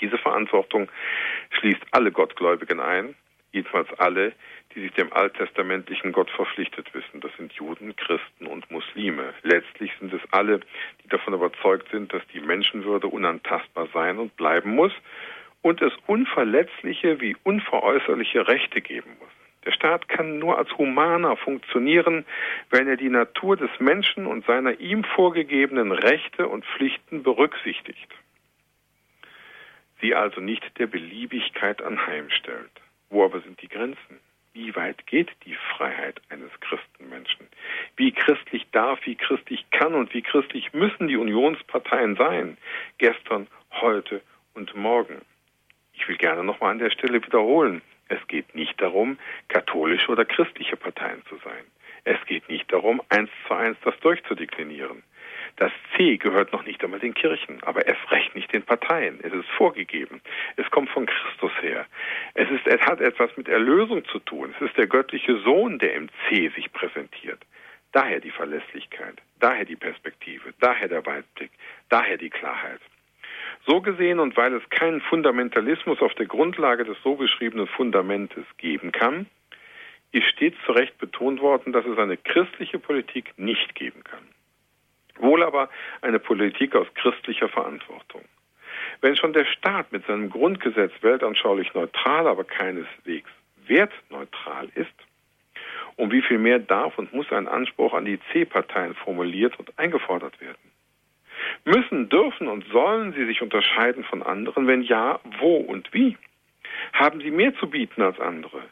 Diese 0.00 0.18
Verantwortung 0.18 0.90
schließt 1.50 1.82
alle 1.92 2.10
Gottgläubigen 2.10 2.80
ein, 2.80 3.14
jedenfalls 3.52 3.88
alle, 3.98 4.32
die 4.74 4.82
sich 4.82 4.92
dem 4.92 5.12
alttestamentlichen 5.12 6.12
Gott 6.12 6.30
verpflichtet 6.30 6.92
wissen. 6.94 7.20
Das 7.20 7.32
sind 7.36 7.52
Juden, 7.54 7.96
Christen 7.96 8.46
und 8.46 8.70
Muslime. 8.70 9.34
Letztlich 9.42 9.92
sind 9.98 10.12
es 10.12 10.20
alle, 10.30 10.60
die 11.02 11.08
davon 11.08 11.34
überzeugt 11.34 11.88
sind, 11.90 12.12
dass 12.12 12.22
die 12.32 12.40
Menschenwürde 12.40 13.08
unantastbar 13.08 13.88
sein 13.92 14.18
und 14.18 14.36
bleiben 14.36 14.74
muss 14.74 14.92
und 15.62 15.82
es 15.82 15.92
unverletzliche 16.06 17.20
wie 17.20 17.36
unveräußerliche 17.42 18.46
Rechte 18.46 18.80
geben 18.80 19.10
muss. 19.18 19.28
Der 19.64 19.72
Staat 19.72 20.08
kann 20.08 20.38
nur 20.38 20.56
als 20.56 20.76
humaner 20.78 21.36
funktionieren, 21.36 22.24
wenn 22.70 22.88
er 22.88 22.96
die 22.96 23.10
Natur 23.10 23.56
des 23.56 23.70
Menschen 23.78 24.26
und 24.26 24.46
seiner 24.46 24.80
ihm 24.80 25.04
vorgegebenen 25.04 25.92
Rechte 25.92 26.48
und 26.48 26.64
Pflichten 26.64 27.22
berücksichtigt. 27.22 28.08
Sie 30.00 30.14
also 30.14 30.40
nicht 30.40 30.78
der 30.78 30.86
Beliebigkeit 30.86 31.82
anheimstellt. 31.82 32.70
Wo 33.10 33.24
aber 33.24 33.40
sind 33.40 33.60
die 33.60 33.68
Grenzen? 33.68 34.20
Wie 34.52 34.74
weit 34.74 35.06
geht 35.06 35.30
die 35.44 35.56
Freiheit 35.76 36.20
eines 36.28 36.50
Christenmenschen? 36.60 37.46
Wie 37.96 38.12
christlich 38.12 38.66
darf, 38.72 38.98
wie 39.04 39.14
christlich 39.14 39.68
kann 39.70 39.94
und 39.94 40.12
wie 40.14 40.22
christlich 40.22 40.72
müssen 40.72 41.08
die 41.08 41.16
Unionsparteien 41.16 42.16
sein? 42.16 42.56
Gestern, 42.98 43.46
heute 43.80 44.22
und 44.54 44.74
morgen. 44.74 45.22
Ich 45.92 46.08
will 46.08 46.16
gerne 46.16 46.42
nochmal 46.42 46.72
an 46.72 46.78
der 46.78 46.90
Stelle 46.90 47.24
wiederholen. 47.24 47.82
Es 48.08 48.26
geht 48.26 48.54
nicht 48.54 48.80
darum, 48.80 49.18
katholische 49.48 50.10
oder 50.10 50.24
christliche 50.24 50.76
Parteien 50.76 51.22
zu 51.28 51.36
sein. 51.44 51.64
Es 52.04 52.18
geht 52.26 52.48
nicht 52.48 52.72
darum, 52.72 53.02
eins 53.08 53.30
zu 53.46 53.54
eins 53.54 53.76
das 53.84 53.98
durchzudeklinieren. 54.00 55.02
Das 55.60 55.72
C 55.94 56.16
gehört 56.16 56.54
noch 56.54 56.64
nicht 56.64 56.82
einmal 56.82 57.00
den 57.00 57.12
Kirchen, 57.12 57.62
aber 57.64 57.86
erst 57.86 58.10
recht 58.10 58.34
nicht 58.34 58.50
den 58.50 58.62
Parteien. 58.62 59.18
Es 59.22 59.30
ist 59.30 59.46
vorgegeben. 59.58 60.22
Es 60.56 60.70
kommt 60.70 60.88
von 60.88 61.04
Christus 61.04 61.52
her. 61.60 61.84
Es, 62.32 62.50
ist, 62.50 62.66
es 62.66 62.80
hat 62.80 63.02
etwas 63.02 63.36
mit 63.36 63.46
Erlösung 63.46 64.02
zu 64.06 64.20
tun. 64.20 64.54
Es 64.56 64.66
ist 64.66 64.78
der 64.78 64.86
göttliche 64.86 65.38
Sohn, 65.40 65.78
der 65.78 65.92
im 65.92 66.08
C 66.26 66.48
sich 66.56 66.72
präsentiert. 66.72 67.42
Daher 67.92 68.20
die 68.20 68.30
Verlässlichkeit, 68.30 69.20
daher 69.38 69.66
die 69.66 69.76
Perspektive, 69.76 70.54
daher 70.60 70.88
der 70.88 71.04
Weitblick, 71.04 71.50
daher 71.90 72.16
die 72.16 72.30
Klarheit. 72.30 72.80
So 73.66 73.82
gesehen 73.82 74.18
und 74.18 74.38
weil 74.38 74.54
es 74.54 74.66
keinen 74.70 75.02
Fundamentalismus 75.02 76.00
auf 76.00 76.14
der 76.14 76.24
Grundlage 76.24 76.84
des 76.84 76.96
so 77.04 77.16
beschriebenen 77.16 77.66
Fundamentes 77.66 78.46
geben 78.56 78.92
kann, 78.92 79.26
ist 80.12 80.26
stets 80.30 80.56
zu 80.64 80.72
Recht 80.72 80.96
betont 80.96 81.42
worden, 81.42 81.74
dass 81.74 81.84
es 81.84 81.98
eine 81.98 82.16
christliche 82.16 82.78
Politik 82.78 83.34
nicht 83.36 83.74
geben 83.74 84.02
kann. 84.04 84.26
Wohl 85.22 85.42
aber 85.42 85.68
eine 86.02 86.18
Politik 86.18 86.74
aus 86.74 86.86
christlicher 86.94 87.48
Verantwortung. 87.48 88.22
Wenn 89.00 89.16
schon 89.16 89.32
der 89.32 89.44
Staat 89.46 89.92
mit 89.92 90.06
seinem 90.06 90.30
Grundgesetz 90.30 90.92
weltanschaulich 91.00 91.72
neutral, 91.74 92.26
aber 92.26 92.44
keineswegs 92.44 93.30
wertneutral 93.66 94.68
ist, 94.74 94.92
um 95.96 96.10
wie 96.10 96.22
viel 96.22 96.38
mehr 96.38 96.58
darf 96.58 96.98
und 96.98 97.12
muss 97.12 97.30
ein 97.32 97.48
Anspruch 97.48 97.94
an 97.94 98.04
die 98.04 98.18
C-Parteien 98.32 98.94
formuliert 98.94 99.58
und 99.58 99.78
eingefordert 99.78 100.40
werden? 100.40 100.56
Müssen, 101.64 102.08
dürfen 102.08 102.48
und 102.48 102.66
sollen 102.68 103.12
sie 103.12 103.26
sich 103.26 103.42
unterscheiden 103.42 104.04
von 104.04 104.22
anderen? 104.22 104.66
Wenn 104.66 104.82
ja, 104.82 105.20
wo 105.38 105.56
und 105.56 105.92
wie? 105.92 106.16
Haben 106.92 107.20
sie 107.20 107.30
mehr 107.30 107.54
zu 107.56 107.68
bieten 107.68 108.02
als 108.02 108.18
andere? 108.20 108.62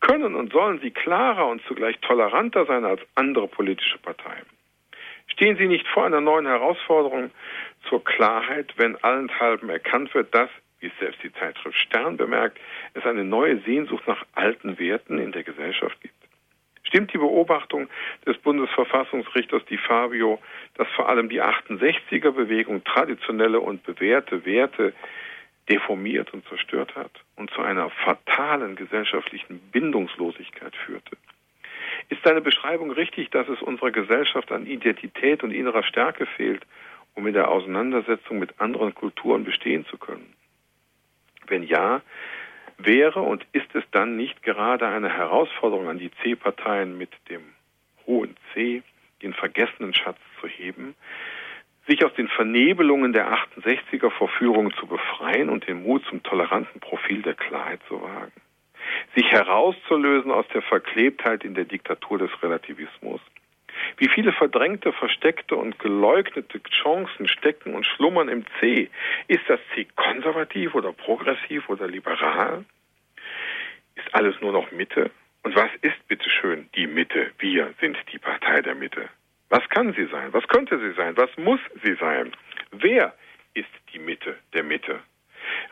Können 0.00 0.34
und 0.34 0.52
sollen 0.52 0.80
sie 0.80 0.90
klarer 0.90 1.48
und 1.48 1.62
zugleich 1.66 1.98
toleranter 2.00 2.66
sein 2.66 2.84
als 2.84 3.00
andere 3.14 3.48
politische 3.48 3.98
Parteien? 3.98 4.46
Stehen 5.34 5.56
Sie 5.56 5.66
nicht 5.66 5.86
vor 5.88 6.04
einer 6.04 6.20
neuen 6.20 6.46
Herausforderung 6.46 7.32
zur 7.88 8.04
Klarheit, 8.04 8.72
wenn 8.76 8.96
allenthalben 9.02 9.68
erkannt 9.68 10.14
wird, 10.14 10.32
dass, 10.32 10.48
wie 10.78 10.92
selbst 11.00 11.22
die 11.24 11.32
Zeitschrift 11.32 11.76
Stern 11.76 12.16
bemerkt, 12.16 12.58
es 12.94 13.04
eine 13.04 13.24
neue 13.24 13.58
Sehnsucht 13.62 14.06
nach 14.06 14.24
alten 14.34 14.78
Werten 14.78 15.18
in 15.18 15.32
der 15.32 15.42
Gesellschaft 15.42 16.00
gibt? 16.00 16.14
Stimmt 16.84 17.12
die 17.12 17.18
Beobachtung 17.18 17.88
des 18.24 18.38
Bundesverfassungsrichters 18.38 19.64
Di 19.64 19.76
Fabio, 19.76 20.40
dass 20.76 20.86
vor 20.94 21.08
allem 21.08 21.28
die 21.28 21.42
68er 21.42 22.30
Bewegung 22.30 22.84
traditionelle 22.84 23.58
und 23.58 23.82
bewährte 23.82 24.46
Werte 24.46 24.92
deformiert 25.68 26.32
und 26.32 26.46
zerstört 26.46 26.94
hat 26.94 27.10
und 27.34 27.50
zu 27.50 27.60
einer 27.60 27.90
fatalen 27.90 28.76
gesellschaftlichen 28.76 29.58
Bindungslosigkeit 29.72 30.76
führte? 30.76 31.16
Ist 32.08 32.22
seine 32.24 32.40
Beschreibung 32.40 32.90
richtig, 32.90 33.30
dass 33.30 33.48
es 33.48 33.62
unserer 33.62 33.90
Gesellschaft 33.90 34.52
an 34.52 34.66
Identität 34.66 35.42
und 35.42 35.50
innerer 35.50 35.82
Stärke 35.82 36.26
fehlt, 36.26 36.64
um 37.14 37.26
in 37.26 37.34
der 37.34 37.50
Auseinandersetzung 37.50 38.38
mit 38.38 38.60
anderen 38.60 38.94
Kulturen 38.94 39.44
bestehen 39.44 39.86
zu 39.86 39.98
können? 39.98 40.34
Wenn 41.46 41.62
ja, 41.62 42.02
wäre 42.78 43.20
und 43.20 43.46
ist 43.52 43.74
es 43.74 43.84
dann 43.90 44.16
nicht 44.16 44.42
gerade 44.42 44.86
eine 44.88 45.10
Herausforderung 45.10 45.88
an 45.88 45.98
die 45.98 46.10
C-Parteien 46.22 46.98
mit 46.98 47.10
dem 47.28 47.42
hohen 48.06 48.36
C, 48.52 48.82
den 49.22 49.32
vergessenen 49.32 49.94
Schatz 49.94 50.18
zu 50.40 50.48
heben, 50.48 50.94
sich 51.86 52.04
aus 52.04 52.14
den 52.14 52.28
Vernebelungen 52.28 53.12
der 53.12 53.30
68er 53.32 54.10
Verführung 54.10 54.72
zu 54.74 54.86
befreien 54.86 55.50
und 55.50 55.66
den 55.68 55.82
Mut 55.82 56.04
zum 56.06 56.22
toleranten 56.22 56.80
Profil 56.80 57.22
der 57.22 57.34
Klarheit 57.34 57.80
zu 57.88 58.00
wagen? 58.00 58.32
Sich 59.14 59.30
herauszulösen 59.30 60.30
aus 60.30 60.46
der 60.54 60.62
Verklebtheit 60.62 61.44
in 61.44 61.54
der 61.54 61.64
Diktatur 61.64 62.18
des 62.18 62.30
Relativismus. 62.42 63.20
Wie 63.96 64.08
viele 64.08 64.32
verdrängte, 64.32 64.92
versteckte 64.92 65.56
und 65.56 65.78
geleugnete 65.78 66.60
Chancen 66.82 67.28
stecken 67.28 67.74
und 67.74 67.84
schlummern 67.86 68.28
im 68.28 68.44
C. 68.58 68.90
Ist 69.28 69.44
das 69.48 69.60
C 69.74 69.86
konservativ 69.96 70.74
oder 70.74 70.92
progressiv 70.92 71.68
oder 71.68 71.86
liberal? 71.86 72.64
Ist 73.94 74.14
alles 74.14 74.40
nur 74.40 74.52
noch 74.52 74.70
Mitte? 74.72 75.10
Und 75.42 75.54
was 75.54 75.70
ist 75.82 76.08
bitteschön 76.08 76.68
die 76.74 76.86
Mitte? 76.86 77.30
Wir 77.38 77.74
sind 77.80 77.96
die 78.12 78.18
Partei 78.18 78.62
der 78.62 78.74
Mitte. 78.74 79.08
Was 79.50 79.68
kann 79.68 79.92
sie 79.92 80.06
sein? 80.06 80.32
Was 80.32 80.46
könnte 80.48 80.78
sie 80.78 80.92
sein? 80.94 81.16
Was 81.16 81.30
muss 81.36 81.60
sie 81.82 81.94
sein? 81.94 82.32
Wer 82.72 83.14
ist 83.52 83.68
die 83.92 83.98
Mitte 83.98 84.36
der 84.52 84.64
Mitte? 84.64 85.00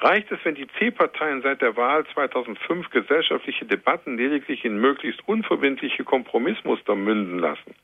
Reicht 0.01 0.31
es, 0.33 0.39
wenn 0.45 0.55
die 0.55 0.67
C-Parteien 0.79 1.43
seit 1.43 1.63
der 1.63 1.77
Wahl 1.77 2.05
2005 2.13 2.91
gesellschaftliche 2.91 3.65
Debatten 3.65 4.17
lediglich 4.17 4.65
in 4.65 4.79
möglichst 4.79 5.27
unverbindliche 5.27 6.05
Kompromissmuster 6.05 6.95
münden 6.95 7.39
lassen? 7.39 7.75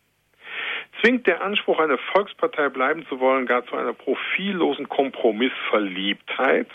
Zwingt 1.00 1.26
der 1.26 1.42
Anspruch, 1.42 1.78
eine 1.78 1.98
Volkspartei 1.98 2.68
bleiben 2.68 3.06
zu 3.06 3.20
wollen, 3.20 3.46
gar 3.46 3.64
zu 3.66 3.76
einer 3.76 3.92
profillosen 3.92 4.88
Kompromissverliebtheit? 4.88 6.68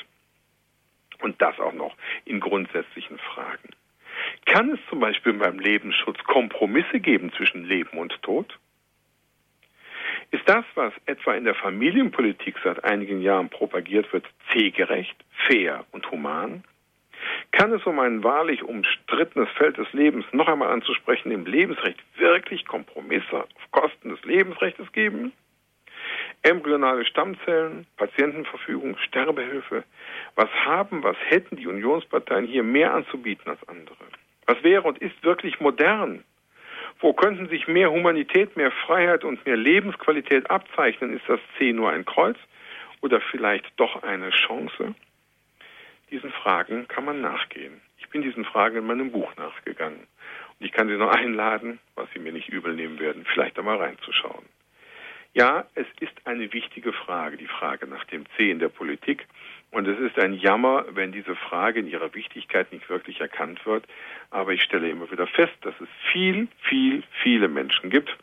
Und 1.22 1.42
das 1.42 1.60
auch 1.60 1.74
noch 1.74 1.96
in 2.26 2.40
grundsätzlichen 2.40 3.18
Fragen. 3.18 3.70
Kann 4.46 4.72
es 4.72 4.80
zum 4.90 5.00
Beispiel 5.00 5.34
beim 5.34 5.60
Lebensschutz 5.60 6.22
Kompromisse 6.26 7.00
geben 7.00 7.32
zwischen 7.34 7.66
Leben 7.66 7.98
und 7.98 8.22
Tod? 8.22 8.58
Ist 10.34 10.50
das, 10.50 10.66
was 10.74 10.92
etwa 11.06 11.36
in 11.36 11.44
der 11.44 11.54
Familienpolitik 11.54 12.56
seit 12.64 12.84
einigen 12.84 13.22
Jahren 13.22 13.50
propagiert 13.50 14.12
wird, 14.12 14.26
zielgerecht, 14.52 15.16
fair 15.48 15.86
und 15.92 16.10
human? 16.10 16.64
Kann 17.52 17.72
es, 17.72 17.86
um 17.86 18.00
ein 18.00 18.24
wahrlich 18.24 18.64
umstrittenes 18.64 19.48
Feld 19.52 19.78
des 19.78 19.94
Lebens 19.94 20.26
noch 20.32 20.48
einmal 20.48 20.72
anzusprechen, 20.72 21.32
im 21.32 21.46
Lebensrecht 21.46 22.00
wirklich 22.18 22.66
Kompromisse 22.66 23.44
auf 23.44 23.72
Kosten 23.72 24.10
des 24.10 24.26
Lebensrechts 24.26 24.92
geben? 24.92 25.34
Embryonale 26.42 27.06
Stammzellen, 27.06 27.86
Patientenverfügung, 27.98 28.98
Sterbehilfe. 28.98 29.84
Was 30.34 30.50
haben, 30.66 31.04
was 31.04 31.18
hätten 31.28 31.58
die 31.58 31.68
Unionsparteien 31.68 32.48
hier 32.48 32.64
mehr 32.64 32.92
anzubieten 32.96 33.52
als 33.52 33.66
andere? 33.68 34.04
Was 34.48 34.64
wäre 34.64 34.82
und 34.82 34.98
ist 34.98 35.24
wirklich 35.24 35.60
modern 35.60 36.24
wo 37.04 37.12
könnten 37.12 37.50
sich 37.50 37.68
mehr 37.68 37.92
Humanität, 37.92 38.56
mehr 38.56 38.72
Freiheit 38.72 39.26
und 39.26 39.46
mehr 39.46 39.58
Lebensqualität 39.58 40.50
abzeichnen? 40.50 41.14
Ist 41.14 41.28
das 41.28 41.42
C 41.58 41.74
nur 41.74 41.92
ein 41.92 42.06
Kreuz 42.06 42.38
oder 43.02 43.20
vielleicht 43.20 43.66
doch 43.76 44.04
eine 44.04 44.30
Chance? 44.30 44.96
Diesen 46.12 46.32
Fragen 46.32 46.88
kann 46.88 47.04
man 47.04 47.20
nachgehen. 47.20 47.82
Ich 47.98 48.08
bin 48.08 48.22
diesen 48.22 48.46
Fragen 48.46 48.78
in 48.78 48.88
meinem 48.88 49.12
Buch 49.12 49.36
nachgegangen. 49.36 50.00
Und 50.60 50.66
ich 50.66 50.72
kann 50.72 50.88
Sie 50.88 50.96
nur 50.96 51.14
einladen, 51.16 51.80
was 51.96 52.08
Sie 52.14 52.20
mir 52.20 52.32
nicht 52.32 52.48
übel 52.48 52.74
nehmen 52.74 52.98
werden, 53.00 53.26
vielleicht 53.26 53.60
einmal 53.60 53.78
reinzuschauen. 53.78 54.46
Ja, 55.34 55.66
es 55.76 55.88
ist 56.00 56.14
eine 56.26 56.54
wichtige 56.54 56.94
Frage, 56.94 57.36
die 57.36 57.48
Frage 57.48 57.86
nach 57.86 58.06
dem 58.06 58.24
C 58.38 58.50
in 58.50 58.60
der 58.60 58.70
Politik. 58.70 59.28
Und 59.74 59.88
es 59.88 60.00
ist 60.00 60.20
ein 60.20 60.36
Jammer, 60.36 60.86
wenn 60.92 61.12
diese 61.12 61.36
Frage 61.36 61.80
in 61.80 61.88
ihrer 61.88 62.14
Wichtigkeit 62.14 62.72
nicht 62.72 62.88
wirklich 62.92 63.22
erkannt 63.22 63.66
wird. 63.66 63.88
Aber 64.30 64.52
ich 64.54 64.62
stelle 64.62 64.88
immer 64.88 65.10
wieder 65.10 65.26
fest, 65.26 65.56
dass 65.62 65.74
es 65.82 65.88
viel, 66.12 66.48
viel, 66.62 67.02
viele 67.24 67.48
Menschen 67.48 67.90
gibt, 67.90 68.16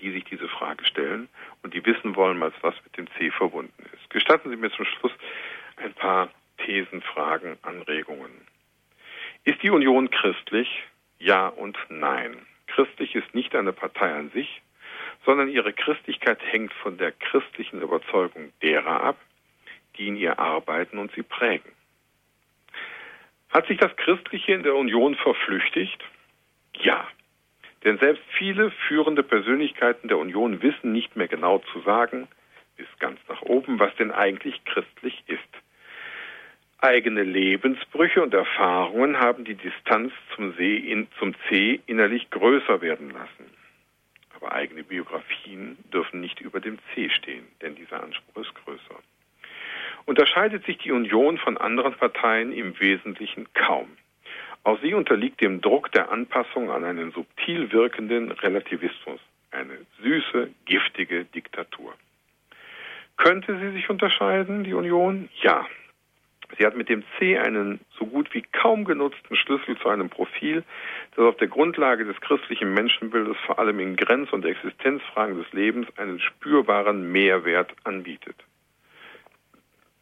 die 0.00 0.10
sich 0.12 0.24
diese 0.24 0.48
Frage 0.48 0.82
stellen 0.86 1.28
und 1.62 1.74
die 1.74 1.84
wissen 1.84 2.16
wollen, 2.16 2.40
was 2.40 2.74
mit 2.84 2.96
dem 2.96 3.06
C 3.18 3.30
verbunden 3.30 3.84
ist. 3.92 4.08
Gestatten 4.08 4.48
Sie 4.48 4.56
mir 4.56 4.70
zum 4.70 4.86
Schluss 4.86 5.12
ein 5.76 5.92
paar 5.92 6.30
Thesen, 6.64 7.02
Fragen, 7.02 7.58
Anregungen. 7.60 8.32
Ist 9.44 9.62
die 9.62 9.70
Union 9.70 10.08
christlich? 10.08 10.84
Ja 11.18 11.48
und 11.48 11.76
nein. 11.90 12.34
Christlich 12.68 13.14
ist 13.14 13.34
nicht 13.34 13.54
eine 13.54 13.74
Partei 13.74 14.10
an 14.10 14.30
sich, 14.30 14.62
sondern 15.26 15.50
ihre 15.50 15.74
Christlichkeit 15.74 16.38
hängt 16.42 16.72
von 16.72 16.96
der 16.96 17.12
christlichen 17.12 17.82
Überzeugung 17.82 18.54
derer 18.62 19.02
ab, 19.02 19.18
die 19.98 20.08
in 20.08 20.16
ihr 20.16 20.38
arbeiten 20.38 20.98
und 20.98 21.12
sie 21.12 21.22
prägen. 21.22 21.70
Hat 23.50 23.66
sich 23.68 23.78
das 23.78 23.94
Christliche 23.96 24.52
in 24.52 24.62
der 24.62 24.74
Union 24.74 25.14
verflüchtigt? 25.14 26.02
Ja. 26.74 27.08
Denn 27.84 27.98
selbst 27.98 28.24
viele 28.36 28.70
führende 28.88 29.22
Persönlichkeiten 29.22 30.08
der 30.08 30.18
Union 30.18 30.60
wissen 30.60 30.92
nicht 30.92 31.16
mehr 31.16 31.28
genau 31.28 31.58
zu 31.72 31.80
sagen, 31.80 32.26
bis 32.76 32.86
ganz 32.98 33.18
nach 33.28 33.42
oben, 33.42 33.78
was 33.78 33.94
denn 33.96 34.10
eigentlich 34.10 34.64
christlich 34.64 35.22
ist. 35.26 35.40
Eigene 36.78 37.22
Lebensbrüche 37.22 38.22
und 38.22 38.34
Erfahrungen 38.34 39.18
haben 39.18 39.44
die 39.44 39.54
Distanz 39.54 40.12
zum, 40.34 40.54
See, 40.56 41.06
zum 41.18 41.34
C 41.48 41.80
innerlich 41.86 42.28
größer 42.30 42.82
werden 42.82 43.10
lassen. 43.10 43.50
Aber 44.34 44.52
eigene 44.52 44.82
Biografien 44.82 45.78
dürfen 45.92 46.20
nicht 46.20 46.40
über 46.40 46.60
dem 46.60 46.78
C 46.94 47.08
stehen, 47.08 47.46
denn 47.62 47.74
dieser 47.74 48.02
Anspruch 48.02 48.42
ist 48.42 48.54
größer 48.54 49.00
unterscheidet 50.06 50.64
sich 50.64 50.78
die 50.78 50.92
Union 50.92 51.36
von 51.38 51.58
anderen 51.58 51.94
Parteien 51.94 52.52
im 52.52 52.78
Wesentlichen 52.80 53.46
kaum. 53.52 53.88
Auch 54.64 54.80
sie 54.82 54.94
unterliegt 54.94 55.40
dem 55.40 55.60
Druck 55.60 55.92
der 55.92 56.10
Anpassung 56.10 56.70
an 56.70 56.84
einen 56.84 57.12
subtil 57.12 57.70
wirkenden 57.72 58.32
Relativismus, 58.32 59.20
eine 59.50 59.78
süße, 60.02 60.50
giftige 60.64 61.24
Diktatur. 61.24 61.94
Könnte 63.16 63.58
sie 63.58 63.70
sich 63.70 63.88
unterscheiden, 63.90 64.64
die 64.64 64.74
Union? 64.74 65.28
Ja. 65.40 65.66
Sie 66.58 66.64
hat 66.64 66.76
mit 66.76 66.88
dem 66.88 67.02
C 67.18 67.38
einen 67.38 67.80
so 67.98 68.06
gut 68.06 68.32
wie 68.32 68.42
kaum 68.42 68.84
genutzten 68.84 69.36
Schlüssel 69.36 69.76
zu 69.78 69.88
einem 69.88 70.08
Profil, 70.08 70.62
das 71.16 71.24
auf 71.24 71.36
der 71.38 71.48
Grundlage 71.48 72.04
des 72.04 72.20
christlichen 72.20 72.72
Menschenbildes 72.72 73.36
vor 73.46 73.58
allem 73.58 73.80
in 73.80 73.96
Grenz- 73.96 74.32
und 74.32 74.44
Existenzfragen 74.44 75.38
des 75.38 75.52
Lebens 75.52 75.88
einen 75.96 76.20
spürbaren 76.20 77.10
Mehrwert 77.10 77.72
anbietet. 77.84 78.36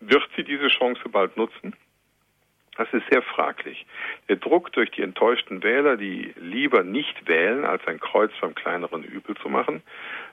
Wird 0.07 0.29
sie 0.37 0.45
diese 0.45 0.69
Chance 0.69 1.09
bald 1.09 1.37
nutzen? 1.37 1.75
Das 2.77 2.93
ist 2.93 3.05
sehr 3.11 3.23
fraglich. 3.23 3.87
Der 4.29 4.37
Druck 4.37 4.73
durch 4.73 4.91
die 4.91 5.03
enttäuschten 5.03 5.63
Wähler, 5.63 5.97
die 5.97 6.35
lieber 6.37 6.83
nicht 6.83 7.29
wählen, 7.29 7.65
als 7.65 7.87
ein 7.87 8.01
Kreuz 8.01 8.33
beim 8.41 8.55
kleineren 8.55 9.05
Übel 9.05 9.37
zu 9.37 9.49
machen, 9.49 9.83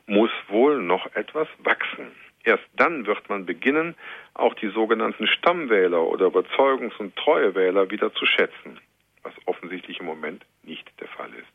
muss 0.07 0.31
wohl 0.47 0.81
noch 0.81 1.05
etwas 1.15 1.47
wachsen. 1.59 2.11
Erst 2.43 2.65
dann 2.75 3.05
wird 3.05 3.29
man 3.29 3.45
beginnen, 3.45 3.95
auch 4.33 4.55
die 4.55 4.69
sogenannten 4.69 5.27
Stammwähler 5.27 6.01
oder 6.01 6.25
Überzeugungs- 6.25 6.97
und 6.97 7.15
Treuewähler 7.15 7.91
wieder 7.91 8.11
zu 8.13 8.25
schätzen, 8.25 8.79
was 9.21 9.33
offensichtlich 9.45 9.99
im 9.99 10.07
Moment 10.07 10.43
nicht 10.63 10.89
der 10.99 11.07
Fall 11.09 11.29
ist. 11.35 11.53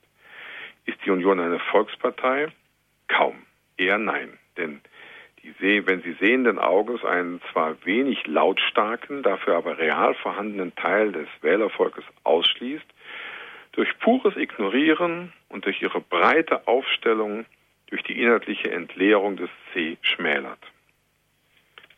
Ist 0.85 1.05
die 1.05 1.11
Union 1.11 1.41
eine 1.41 1.59
Volkspartei? 1.59 2.49
Kaum. 3.09 3.43
Eher 3.77 3.99
nein. 3.99 4.39
Denn 4.57 4.81
die, 5.55 5.87
wenn 5.87 6.03
sie 6.03 6.13
sehenden 6.21 6.59
Auges 6.59 7.05
einen 7.05 7.41
zwar 7.53 7.77
wenig 7.85 8.27
lautstarken, 8.27 9.23
dafür 9.23 9.57
aber 9.57 9.79
real 9.79 10.15
vorhandenen 10.15 10.75
Teil 10.75 11.13
des 11.13 11.29
Wählervolkes 11.43 12.05
ausschließt, 12.25 12.87
durch 13.73 13.99
pures 13.99 14.37
Ignorieren 14.37 15.33
und 15.49 15.67
durch 15.67 15.83
ihre 15.83 16.01
breite 16.01 16.67
Aufstellung 16.67 17.45
durch 17.89 18.03
die 18.03 18.21
inhaltliche 18.21 18.71
Entleerung 18.71 19.37
des 19.37 19.51
C 19.73 19.97
schmälert. 20.03 20.59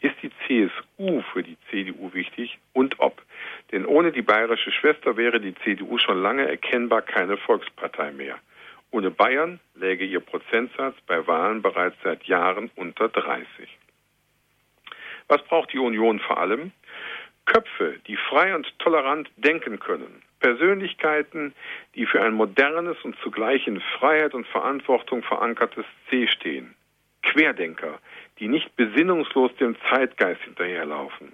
Ist 0.00 0.16
die 0.22 0.30
CSU 0.46 1.22
für 1.32 1.42
die 1.42 1.56
CDU 1.70 2.12
wichtig 2.14 2.58
und 2.72 3.00
ob? 3.00 3.20
Denn 3.72 3.84
ohne 3.84 4.12
die 4.12 4.22
bayerische 4.22 4.70
Schwester 4.70 5.16
wäre 5.16 5.40
die 5.40 5.54
CDU 5.64 5.98
schon 5.98 6.22
lange 6.22 6.46
erkennbar 6.46 7.02
keine 7.02 7.36
Volkspartei 7.36 8.12
mehr. 8.12 8.38
Ohne 8.90 9.10
Bayern 9.10 9.60
läge 9.74 10.04
ihr 10.04 10.20
Prozentsatz 10.20 10.96
bei 11.06 11.26
Wahlen 11.26 11.62
bereits 11.62 11.96
seit 12.02 12.24
Jahren 12.24 12.70
unter 12.74 13.08
30. 13.08 13.46
Was 15.28 15.42
braucht 15.44 15.72
die 15.72 15.78
Union 15.78 16.20
vor 16.20 16.38
allem? 16.38 16.72
Köpfe, 17.44 17.98
die 18.06 18.16
frei 18.16 18.54
und 18.54 18.78
tolerant 18.78 19.30
denken 19.36 19.78
können. 19.78 20.22
Persönlichkeiten, 20.40 21.54
die 21.94 22.06
für 22.06 22.22
ein 22.22 22.34
modernes 22.34 22.96
und 23.02 23.16
zugleich 23.22 23.66
in 23.66 23.80
Freiheit 23.98 24.34
und 24.34 24.46
Verantwortung 24.46 25.22
verankertes 25.22 25.84
C 26.08 26.26
stehen. 26.28 26.74
Querdenker, 27.22 27.98
die 28.38 28.48
nicht 28.48 28.74
besinnungslos 28.76 29.54
dem 29.56 29.76
Zeitgeist 29.90 30.42
hinterherlaufen. 30.42 31.32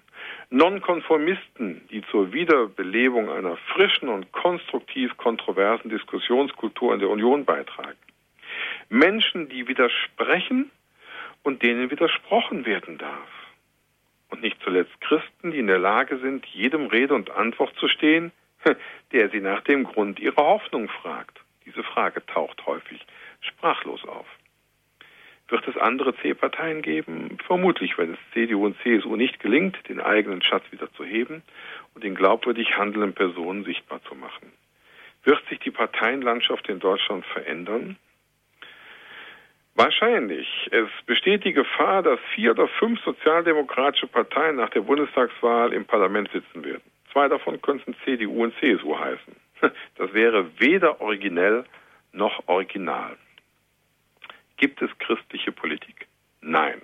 Nonkonformisten, 0.51 1.87
die 1.91 2.03
zur 2.11 2.33
Wiederbelebung 2.33 3.31
einer 3.31 3.57
frischen 3.75 4.09
und 4.09 4.33
konstruktiv 4.33 5.17
kontroversen 5.17 5.91
Diskussionskultur 5.91 6.95
in 6.95 7.01
der 7.01 7.11
Union 7.11 7.45
beitragen. 7.45 7.99
Menschen, 8.89 9.49
die 9.49 9.69
widersprechen 9.69 10.71
und 11.43 11.63
denen 11.63 11.91
widersprochen 11.91 12.65
werden 12.67 12.99
darf. 12.99 13.29
Und 14.31 14.43
nicht 14.43 14.61
zuletzt 14.63 15.01
Christen, 15.01 15.51
die 15.51 15.59
in 15.59 15.67
der 15.67 15.79
Lage 15.79 16.19
sind, 16.19 16.47
jedem 16.47 16.87
Rede 16.87 17.15
und 17.15 17.31
Antwort 17.31 17.75
zu 17.79 17.89
stehen, 17.89 18.33
der 19.13 19.29
sie 19.31 19.41
nach 19.41 19.63
dem 19.63 19.85
Grund 19.85 20.19
ihrer 20.19 20.45
Hoffnung 20.45 20.89
fragt. 20.89 21.41
Diese 21.67 21.83
Frage 21.83 22.25
taucht 22.27 22.65
häufig 22.67 23.05
sprachlos 23.41 24.05
auf. 24.05 24.27
Wird 25.49 25.69
es 25.69 25.77
andere 25.77 26.17
C-Parteien 26.17 26.81
geben? 26.81 27.39
Vermutlich, 27.47 27.99
wenn 27.99 28.15
es 28.15 28.19
CDU 28.33 28.65
und 28.65 28.77
CSU 28.83 29.17
nicht 29.17 29.41
gelingt, 29.41 29.77
den 29.89 30.01
eigenen 30.01 30.43
Schatz 30.43 30.65
wieder 30.71 30.91
zu 30.95 31.05
heben 31.05 31.43
und 31.95 32.03
den 32.03 32.15
glaubwürdig 32.15 32.77
handelnden 32.77 33.13
Personen 33.13 33.65
sichtbar 33.65 34.03
zu 34.05 34.15
machen. 34.15 34.53
Wird 35.25 35.43
sich 35.49 35.59
die 35.59 35.71
Parteienlandschaft 35.71 36.69
in 36.69 36.81
Deutschland 36.81 37.27
verändern? 37.27 37.97
Wahrscheinlich. 39.75 40.49
Es 40.71 40.89
besteht 41.05 41.45
die 41.45 41.53
Gefahr, 41.53 42.03
dass 42.03 42.21
vier 42.35 42.53
oder 42.53 42.69
fünf 42.69 43.03
sozialdemokratische 43.03 44.07
Parteien 44.07 44.57
nach 44.57 44.71
der 44.71 44.83
Bundestagswahl 44.83 45.73
im 45.73 45.85
Parlament 45.85 46.31
sitzen 46.33 46.65
werden. 46.65 46.83
Zwei 47.13 47.29
davon 47.29 47.61
könnten 47.61 47.95
CDU 48.05 48.45
und 48.45 48.55
CSU 48.61 48.99
heißen. 48.99 49.37
Das 49.97 50.13
wäre 50.13 50.47
weder 50.59 51.01
originell 51.01 51.65
noch 52.13 52.43
original. 52.47 53.17
Gibt 54.65 54.81
es 54.81 54.99
christliche 54.99 55.53
Politik? 55.53 56.07
Nein. 56.41 56.81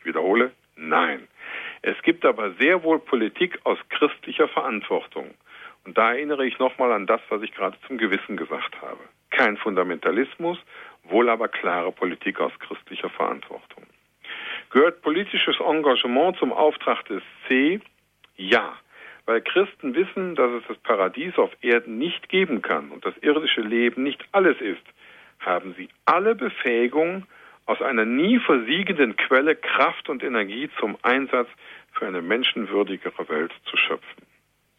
Ich 0.00 0.06
wiederhole, 0.06 0.50
nein. 0.74 1.28
Es 1.82 1.94
gibt 2.02 2.24
aber 2.24 2.50
sehr 2.54 2.82
wohl 2.82 2.98
Politik 2.98 3.60
aus 3.62 3.78
christlicher 3.90 4.48
Verantwortung. 4.48 5.32
Und 5.84 5.96
da 5.96 6.14
erinnere 6.14 6.44
ich 6.44 6.58
nochmal 6.58 6.90
an 6.90 7.06
das, 7.06 7.20
was 7.28 7.42
ich 7.42 7.54
gerade 7.54 7.78
zum 7.86 7.96
Gewissen 7.96 8.36
gesagt 8.36 8.82
habe. 8.82 8.98
Kein 9.30 9.56
Fundamentalismus, 9.56 10.58
wohl 11.04 11.28
aber 11.28 11.46
klare 11.46 11.92
Politik 11.92 12.40
aus 12.40 12.50
christlicher 12.58 13.10
Verantwortung. 13.10 13.86
Gehört 14.70 15.00
politisches 15.02 15.60
Engagement 15.60 16.36
zum 16.38 16.52
Auftrag 16.52 17.04
des 17.04 17.22
C? 17.46 17.78
Ja, 18.34 18.76
weil 19.26 19.42
Christen 19.42 19.94
wissen, 19.94 20.34
dass 20.34 20.50
es 20.50 20.64
das 20.66 20.78
Paradies 20.78 21.38
auf 21.38 21.52
Erden 21.60 21.98
nicht 21.98 22.28
geben 22.28 22.62
kann 22.62 22.90
und 22.90 23.06
das 23.06 23.16
irdische 23.18 23.60
Leben 23.60 24.02
nicht 24.02 24.26
alles 24.32 24.60
ist, 24.60 24.82
haben 25.40 25.74
sie 25.76 25.88
alle 26.04 26.34
Befähigung, 26.34 27.26
aus 27.66 27.82
einer 27.82 28.04
nie 28.04 28.38
versiegenden 28.38 29.16
Quelle 29.16 29.56
Kraft 29.56 30.08
und 30.08 30.22
Energie 30.22 30.70
zum 30.78 30.96
Einsatz 31.02 31.48
für 31.92 32.06
eine 32.06 32.22
menschenwürdigere 32.22 33.28
Welt 33.28 33.52
zu 33.64 33.76
schöpfen. 33.76 34.22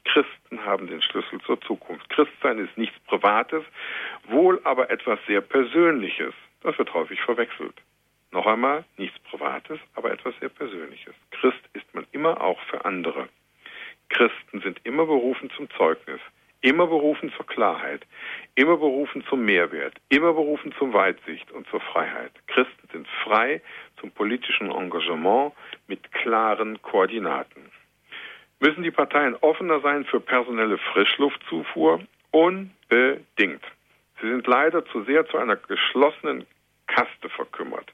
Christen 0.06 0.66
haben 0.66 0.88
den 0.88 1.02
Schlüssel 1.02 1.42
zur 1.42 1.60
Zukunft. 1.62 2.10
Christsein 2.10 2.60
ist 2.60 2.78
nichts 2.78 2.98
Privates, 3.02 3.64
wohl 4.28 4.62
aber 4.64 4.90
etwas 4.90 5.20
sehr 5.28 5.42
Persönliches. 5.42 6.34
Das 6.62 6.78
wird 6.78 6.94
häufig 6.94 7.20
verwechselt. 7.22 7.76
Noch 8.32 8.46
einmal, 8.46 8.86
nichts 8.98 9.20
Privates, 9.20 9.80
aber 9.96 10.12
etwas 10.12 10.34
sehr 10.40 10.50
Persönliches. 10.50 11.14
Christ 11.32 11.62
ist 11.74 11.94
man 11.94 12.06
immer 12.12 12.42
auch 12.42 12.60
für 12.70 12.86
andere. 12.86 13.28
Christen 14.10 14.62
sind 14.62 14.80
immer 14.86 15.06
berufen 15.06 15.50
zum 15.52 15.70
Zeugnis. 15.72 16.22
Immer 16.68 16.88
berufen 16.88 17.32
zur 17.38 17.48
Klarheit, 17.48 18.06
immer 18.56 18.76
berufen 18.76 19.24
zum 19.30 19.46
Mehrwert, 19.46 19.94
immer 20.10 20.34
berufen 20.34 20.76
zum 20.78 20.92
Weitsicht 20.92 21.50
und 21.54 21.66
zur 21.70 21.80
Freiheit. 21.80 22.34
Christen 22.48 22.90
sind 22.92 23.08
frei 23.24 23.62
zum 24.02 24.12
politischen 24.12 24.70
Engagement 24.70 25.54
mit 25.88 26.12
klaren 26.12 26.82
Koordinaten. 26.82 27.72
Müssen 28.60 28.84
die 28.84 28.92
Parteien 28.92 29.36
offener 29.36 29.80
sein 29.80 30.04
für 30.04 30.20
personelle 30.20 30.78
Frischluftzufuhr? 30.78 32.02
Unbedingt. 32.32 33.64
Sie 34.20 34.28
sind 34.28 34.46
leider 34.46 34.86
zu 34.88 35.06
sehr 35.06 35.26
zu 35.28 35.38
einer 35.38 35.56
geschlossenen 35.56 36.46
Kaste 36.88 37.30
verkümmert. 37.30 37.90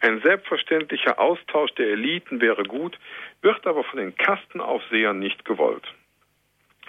Ein 0.00 0.20
selbstverständlicher 0.22 1.20
Austausch 1.20 1.70
der 1.74 1.86
Eliten 1.86 2.40
wäre 2.40 2.64
gut, 2.64 2.98
wird 3.42 3.64
aber 3.64 3.84
von 3.84 4.00
den 4.00 4.16
Kastenaufsehern 4.16 5.20
nicht 5.20 5.44
gewollt. 5.44 5.86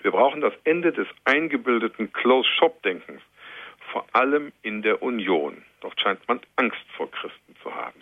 Wir 0.03 0.11
brauchen 0.11 0.41
das 0.41 0.53
Ende 0.65 0.91
des 0.91 1.07
eingebildeten 1.23 2.11
Close-Shop-Denkens, 2.11 3.21
vor 3.91 4.05
allem 4.11 4.51
in 4.61 4.81
der 4.81 5.01
Union. 5.01 5.63
Dort 5.79 5.99
scheint 5.99 6.27
man 6.27 6.41
Angst 6.57 6.85
vor 6.97 7.09
Christen 7.09 7.55
zu 7.63 7.73
haben. 7.73 8.01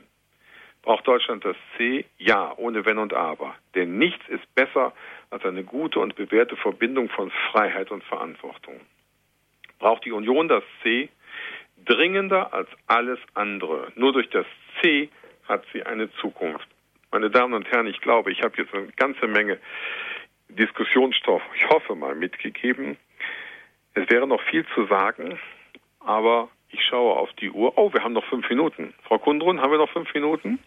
Braucht 0.82 1.08
Deutschland 1.08 1.46
das 1.46 1.56
C? 1.78 2.06
Ja, 2.18 2.54
ohne 2.58 2.86
Wenn 2.86 2.98
und 2.98 3.14
Aber. 3.14 3.56
Denn 3.76 4.00
nichts 4.00 4.28
ist 4.30 4.56
besser 4.56 4.94
als 5.30 5.46
eine 5.46 5.64
gute 5.64 6.00
und 6.00 6.16
bewährte 6.16 6.58
Verbindung 6.58 7.08
von 7.10 7.30
Freiheit 7.52 7.92
und 7.92 8.04
Verantwortung. 8.04 8.82
Braucht 9.78 10.04
die 10.04 10.12
Union 10.12 10.48
das 10.48 10.64
C? 10.82 11.10
Dringender 11.86 12.52
als 12.52 12.70
alles 12.88 13.20
andere. 13.36 13.92
Nur 13.96 14.12
durch 14.12 14.30
das 14.32 14.48
C 14.82 15.10
hat 15.48 15.64
sie 15.72 15.84
eine 15.84 16.12
Zukunft. 16.14 16.68
Meine 17.12 17.30
Damen 17.30 17.54
und 17.54 17.70
Herren, 17.70 17.88
ich 17.88 18.02
glaube, 18.02 18.32
ich 18.32 18.42
habe 18.42 18.58
jetzt 18.58 18.74
eine 18.74 18.88
ganze 18.94 19.28
Menge 19.28 19.60
Diskussionsstoff, 20.58 21.42
ich 21.56 21.68
hoffe 21.70 21.96
mal, 21.96 22.16
mitgegeben. 22.16 22.98
Es 23.94 24.10
wäre 24.10 24.28
noch 24.28 24.42
viel 24.50 24.66
zu 24.74 24.86
sagen, 24.88 25.38
aber 26.00 26.50
ich 26.70 26.80
schaue 26.90 27.16
auf 27.16 27.30
die 27.40 27.50
Uhr. 27.50 27.78
Oh, 27.78 27.92
wir 27.94 28.04
haben 28.04 28.14
noch 28.14 28.26
fünf 28.26 28.50
Minuten. 28.50 28.94
Frau 29.04 29.18
Kundrun, 29.20 29.62
haben 29.62 29.72
wir 29.72 29.78
noch 29.78 29.92
fünf 29.92 30.14
Minuten? 30.14 30.60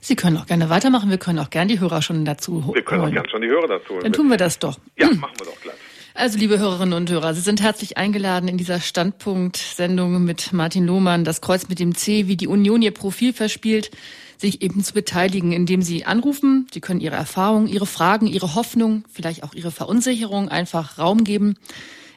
Sie 0.00 0.16
können 0.16 0.36
auch 0.36 0.46
gerne 0.46 0.70
weitermachen. 0.70 1.10
Wir 1.10 1.18
können 1.18 1.38
auch 1.38 1.50
gerne 1.50 1.72
die 1.72 1.80
Hörer 1.80 2.02
schon 2.02 2.24
dazu 2.24 2.64
holen. 2.64 2.74
Wir 2.74 2.82
können 2.82 3.02
auch 3.02 3.10
gerne 3.10 3.28
schon 3.28 3.42
die 3.42 3.48
Hörer 3.48 3.68
dazu 3.68 3.94
holen. 3.94 4.02
Dann 4.02 4.12
tun 4.12 4.28
wir 4.28 4.36
das 4.36 4.58
doch. 4.58 4.78
Ja, 4.98 5.08
hm. 5.08 5.20
machen 5.20 5.34
wir 5.38 5.46
doch 5.46 5.60
gleich. 5.60 5.76
Also, 6.16 6.38
liebe 6.38 6.58
Hörerinnen 6.58 6.94
und 6.94 7.10
Hörer, 7.10 7.34
Sie 7.34 7.40
sind 7.40 7.60
herzlich 7.60 7.96
eingeladen 7.98 8.48
in 8.48 8.56
dieser 8.56 8.78
Standpunkt-Sendung 8.78 10.24
mit 10.24 10.52
Martin 10.52 10.86
Lohmann, 10.86 11.24
das 11.24 11.40
Kreuz 11.40 11.68
mit 11.68 11.80
dem 11.80 11.94
C, 11.94 12.28
wie 12.28 12.36
die 12.36 12.46
Union 12.46 12.82
ihr 12.82 12.92
Profil 12.92 13.32
verspielt 13.32 13.90
sich 14.38 14.62
eben 14.62 14.82
zu 14.82 14.94
beteiligen, 14.94 15.52
indem 15.52 15.82
Sie 15.82 16.04
anrufen. 16.04 16.66
Sie 16.72 16.80
können 16.80 17.00
Ihre 17.00 17.16
Erfahrungen, 17.16 17.66
Ihre 17.66 17.86
Fragen, 17.86 18.26
Ihre 18.26 18.54
Hoffnung, 18.54 19.04
vielleicht 19.12 19.42
auch 19.42 19.54
Ihre 19.54 19.70
Verunsicherung 19.70 20.48
einfach 20.48 20.98
Raum 20.98 21.24
geben. 21.24 21.56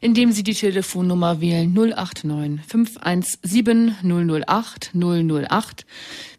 indem 0.01 0.31
Sie 0.31 0.43
die 0.43 0.53
Telefonnummer 0.53 1.41
wählen 1.41 1.73
089 1.73 2.61
517 2.67 3.95
008 4.03 4.91
008. 4.93 5.85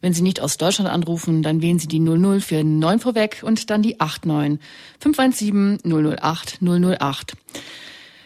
Wenn 0.00 0.12
Sie 0.12 0.22
nicht 0.22 0.40
aus 0.40 0.56
Deutschland 0.56 0.90
anrufen, 0.90 1.42
dann 1.42 1.62
wählen 1.62 1.78
Sie 1.78 1.88
die 1.88 2.00
00 2.00 2.40
für 2.40 2.62
9 2.62 3.00
vorweg 3.00 3.40
und 3.42 3.70
dann 3.70 3.82
die 3.82 3.96
89 3.98 4.60
517 5.00 5.80
008 5.84 6.58
008. 6.62 7.32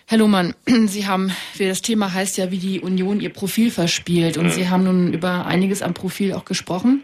Herr 0.07 0.19
Lohmann, 0.19 0.55
Sie 0.87 1.07
haben, 1.07 1.33
das 1.59 1.83
Thema 1.83 2.13
heißt 2.13 2.37
ja, 2.37 2.51
wie 2.51 2.59
die 2.59 2.81
Union 2.81 3.21
ihr 3.21 3.33
Profil 3.33 3.71
verspielt 3.71 4.37
und 4.37 4.51
Sie 4.51 4.69
haben 4.69 4.85
nun 4.85 5.13
über 5.13 5.47
einiges 5.47 5.83
am 5.83 5.95
Profil 5.95 6.35
auch 6.35 6.45
gesprochen. 6.45 7.03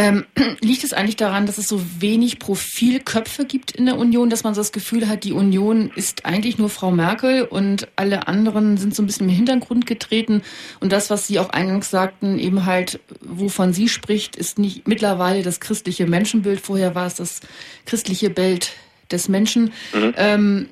Ähm, 0.00 0.24
liegt 0.62 0.82
es 0.82 0.94
eigentlich 0.94 1.16
daran, 1.16 1.44
dass 1.44 1.58
es 1.58 1.68
so 1.68 1.82
wenig 1.98 2.38
Profilköpfe 2.38 3.44
gibt 3.44 3.70
in 3.72 3.84
der 3.84 3.98
Union, 3.98 4.30
dass 4.30 4.44
man 4.44 4.54
so 4.54 4.62
das 4.62 4.72
Gefühl 4.72 5.06
hat, 5.08 5.24
die 5.24 5.34
Union 5.34 5.90
ist 5.94 6.24
eigentlich 6.24 6.56
nur 6.56 6.70
Frau 6.70 6.90
Merkel 6.90 7.44
und 7.44 7.86
alle 7.96 8.26
anderen 8.26 8.78
sind 8.78 8.94
so 8.94 9.02
ein 9.02 9.06
bisschen 9.06 9.28
im 9.28 9.34
Hintergrund 9.34 9.86
getreten 9.86 10.40
und 10.80 10.90
das, 10.90 11.10
was 11.10 11.26
Sie 11.26 11.38
auch 11.38 11.50
eingangs 11.50 11.90
sagten, 11.90 12.38
eben 12.38 12.64
halt, 12.64 13.00
wovon 13.20 13.74
sie 13.74 13.90
spricht, 13.90 14.36
ist 14.36 14.58
nicht 14.58 14.88
mittlerweile 14.88 15.42
das 15.42 15.60
christliche 15.60 16.06
Menschenbild. 16.06 16.60
Vorher 16.60 16.94
war 16.94 17.06
es 17.06 17.16
das 17.16 17.40
christliche 17.84 18.30
Bild 18.30 18.72
des 19.10 19.28
Menschen. 19.28 19.72
Mhm. 19.92 20.14
Ähm, 20.16 20.68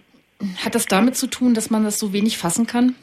hat 0.65 0.75
das 0.75 0.87
damit 0.87 1.17
zu 1.17 1.27
tun, 1.27 1.53
dass 1.53 1.69
man 1.69 1.85
das 1.85 1.99
so 1.99 2.15
wenig 2.15 2.39
fassen 2.39 2.67
kann? 2.67 2.95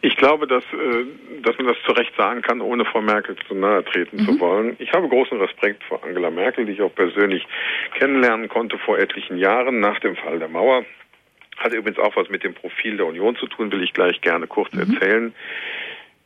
Ich 0.00 0.16
glaube, 0.16 0.46
dass, 0.46 0.62
äh, 0.72 1.40
dass 1.42 1.56
man 1.58 1.66
das 1.66 1.76
zu 1.84 1.92
Recht 1.92 2.14
sagen 2.16 2.42
kann, 2.42 2.60
ohne 2.60 2.84
Frau 2.84 3.00
Merkel 3.00 3.36
zu 3.46 3.54
nahe 3.54 3.84
treten 3.84 4.18
mhm. 4.18 4.24
zu 4.24 4.40
wollen. 4.40 4.76
Ich 4.78 4.92
habe 4.92 5.08
großen 5.08 5.40
Respekt 5.40 5.82
vor 5.84 6.04
Angela 6.04 6.30
Merkel, 6.30 6.66
die 6.66 6.72
ich 6.72 6.82
auch 6.82 6.94
persönlich 6.94 7.46
kennenlernen 7.94 8.48
konnte 8.48 8.78
vor 8.78 8.98
etlichen 8.98 9.38
Jahren 9.38 9.80
nach 9.80 9.98
dem 10.00 10.16
Fall 10.16 10.38
der 10.38 10.48
Mauer. 10.48 10.84
Hat 11.56 11.72
übrigens 11.72 11.98
auch 11.98 12.14
was 12.14 12.28
mit 12.28 12.44
dem 12.44 12.54
Profil 12.54 12.96
der 12.96 13.06
Union 13.06 13.34
zu 13.36 13.46
tun, 13.46 13.72
will 13.72 13.82
ich 13.82 13.92
gleich 13.92 14.20
gerne 14.20 14.46
kurz 14.46 14.72
mhm. 14.72 14.80
erzählen. 14.80 15.34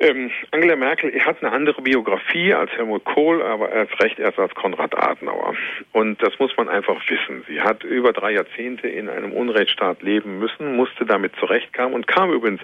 Ähm, 0.03 0.32
Angela 0.50 0.74
Merkel 0.74 1.12
hat 1.24 1.44
eine 1.44 1.53
andere 1.53 1.80
Biografie 1.80 2.53
als 2.53 2.72
Helmut 2.72 3.05
Kohl, 3.05 3.40
aber 3.40 3.70
erst 3.70 4.03
recht 4.03 4.18
erst 4.18 4.36
als 4.36 4.53
Konrad 4.57 4.98
Adenauer. 4.98 5.55
Und 5.92 6.20
das 6.20 6.36
muss 6.40 6.57
man 6.57 6.68
einfach 6.68 7.00
wissen. 7.09 7.44
Sie 7.46 7.61
hat 7.61 7.84
über 7.84 8.12
drei 8.12 8.32
Jahrzehnte 8.32 8.88
in 8.88 9.09
einem 9.09 9.30
Unrechtsstaat 9.30 10.03
leben 10.03 10.40
müssen, 10.40 10.74
musste 10.74 11.07
damit 11.07 11.36
zurechtkommen 11.36 11.94
und 11.94 12.09
kam 12.09 12.32
übrigens 12.32 12.61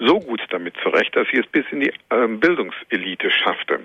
so 0.00 0.20
gut 0.20 0.42
damit 0.50 0.74
zurecht, 0.82 1.16
dass 1.16 1.26
sie 1.32 1.38
es 1.38 1.46
bis 1.46 1.64
in 1.70 1.80
die 1.80 1.92
ähm, 2.10 2.40
Bildungselite 2.40 3.30
schaffte. 3.30 3.80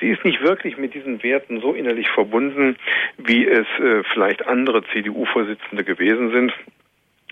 Sie 0.00 0.08
ist 0.08 0.24
nicht 0.24 0.40
wirklich 0.40 0.78
mit 0.78 0.94
diesen 0.94 1.22
Werten 1.22 1.60
so 1.60 1.74
innerlich 1.74 2.08
verbunden, 2.08 2.76
wie 3.18 3.46
es 3.46 3.66
äh, 3.80 4.02
vielleicht 4.14 4.46
andere 4.46 4.82
CDU-Vorsitzende 4.94 5.84
gewesen 5.84 6.30
sind. 6.30 6.54